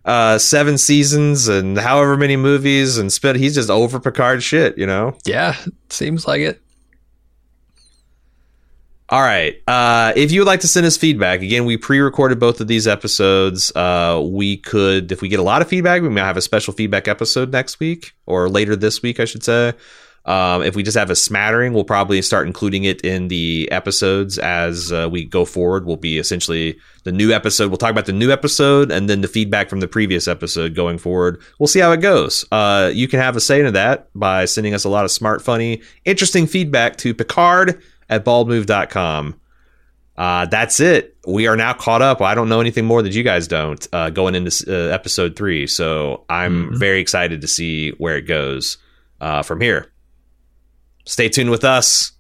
uh 0.05 0.37
seven 0.37 0.77
seasons 0.77 1.49
and 1.49 1.77
however 1.77 2.15
many 2.15 2.37
movies 2.37 2.97
and 2.97 3.11
spit 3.11 3.35
he's 3.35 3.53
just 3.53 3.69
over 3.69 3.99
Picard 3.99 4.41
shit, 4.41 4.77
you 4.77 4.85
know. 4.87 5.17
yeah, 5.25 5.55
seems 5.89 6.25
like 6.25 6.39
it. 6.41 6.61
All 9.11 9.21
right. 9.21 9.59
Uh, 9.67 10.13
if 10.15 10.31
you 10.31 10.41
would 10.41 10.47
like 10.47 10.59
to 10.59 10.67
send 10.67 10.85
us 10.85 10.95
feedback, 10.95 11.41
again, 11.41 11.65
we 11.65 11.77
pre-recorded 11.77 12.39
both 12.39 12.61
of 12.61 12.67
these 12.67 12.87
episodes. 12.87 13.75
Uh, 13.75 14.21
we 14.23 14.57
could, 14.57 15.11
if 15.11 15.23
we 15.23 15.29
get 15.29 15.39
a 15.39 15.43
lot 15.43 15.63
of 15.63 15.67
feedback, 15.67 16.03
we 16.03 16.09
may 16.09 16.21
have 16.21 16.37
a 16.37 16.41
special 16.41 16.73
feedback 16.73 17.07
episode 17.07 17.51
next 17.51 17.79
week 17.79 18.13
or 18.27 18.49
later 18.49 18.75
this 18.75 19.01
week, 19.01 19.19
I 19.19 19.25
should 19.25 19.43
say. 19.43 19.73
Um, 20.25 20.61
if 20.61 20.75
we 20.75 20.83
just 20.83 20.97
have 20.97 21.09
a 21.09 21.15
smattering, 21.15 21.73
we'll 21.73 21.85
probably 21.85 22.21
start 22.21 22.45
including 22.45 22.83
it 22.83 23.01
in 23.01 23.29
the 23.29 23.67
episodes 23.71 24.37
as 24.37 24.91
uh, 24.91 25.09
we 25.11 25.25
go 25.25 25.43
forward. 25.43 25.87
We'll 25.87 25.95
be 25.95 26.19
essentially 26.19 26.77
the 27.03 27.11
new 27.11 27.31
episode. 27.31 27.69
We'll 27.69 27.77
talk 27.77 27.89
about 27.89 28.05
the 28.05 28.13
new 28.13 28.29
episode 28.29 28.91
and 28.91 29.09
then 29.09 29.21
the 29.21 29.27
feedback 29.27 29.69
from 29.69 29.79
the 29.79 29.87
previous 29.87 30.27
episode 30.27 30.75
going 30.75 30.99
forward. 30.99 31.41
We'll 31.57 31.65
see 31.65 31.79
how 31.79 31.91
it 31.93 32.01
goes. 32.01 32.45
Uh, 32.51 32.91
you 32.93 33.07
can 33.07 33.19
have 33.19 33.35
a 33.35 33.41
say 33.41 33.65
in 33.65 33.73
that 33.73 34.09
by 34.13 34.45
sending 34.45 34.75
us 34.75 34.83
a 34.83 34.89
lot 34.89 35.03
of 35.03 35.09
smart, 35.09 35.41
funny, 35.41 35.81
interesting 36.05 36.45
feedback 36.45 36.97
to 36.97 37.15
Picard 37.15 37.81
at 38.09 38.25
baldmove.com. 38.25 39.39
Uh, 40.17 40.45
that's 40.47 40.79
it. 40.81 41.15
We 41.25 41.47
are 41.47 41.55
now 41.55 41.71
caught 41.73 42.01
up. 42.01 42.21
I 42.21 42.35
don't 42.35 42.49
know 42.49 42.59
anything 42.59 42.83
more 42.85 43.01
that 43.01 43.13
you 43.13 43.23
guys 43.23 43.47
don't 43.47 43.87
uh, 43.93 44.09
going 44.09 44.35
into 44.35 44.65
uh, 44.67 44.93
episode 44.93 45.35
three. 45.37 45.65
So 45.67 46.25
I'm 46.29 46.71
Mhm. 46.71 46.77
very 46.79 46.99
excited 46.99 47.39
to 47.41 47.47
see 47.47 47.91
where 47.91 48.17
it 48.17 48.23
goes 48.23 48.77
uh, 49.21 49.43
from 49.43 49.61
here. 49.61 49.91
Stay 51.05 51.29
tuned 51.29 51.49
with 51.51 51.63
us 51.63 52.11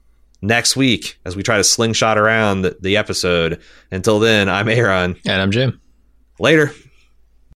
next 0.41 0.77
week 0.77 1.19
as 1.25 1.35
we 1.35 1.43
try 1.43 1.57
to 1.57 1.63
slingshot 1.63 2.17
around 2.17 2.73
the 2.79 2.95
episode. 2.97 3.59
Until 3.91 4.19
then, 4.19 4.47
I'm 4.47 4.69
Aaron. 4.69 5.15
And 5.25 5.41
I'm 5.41 5.51
Jim. 5.51 5.81
Later. 6.39 6.71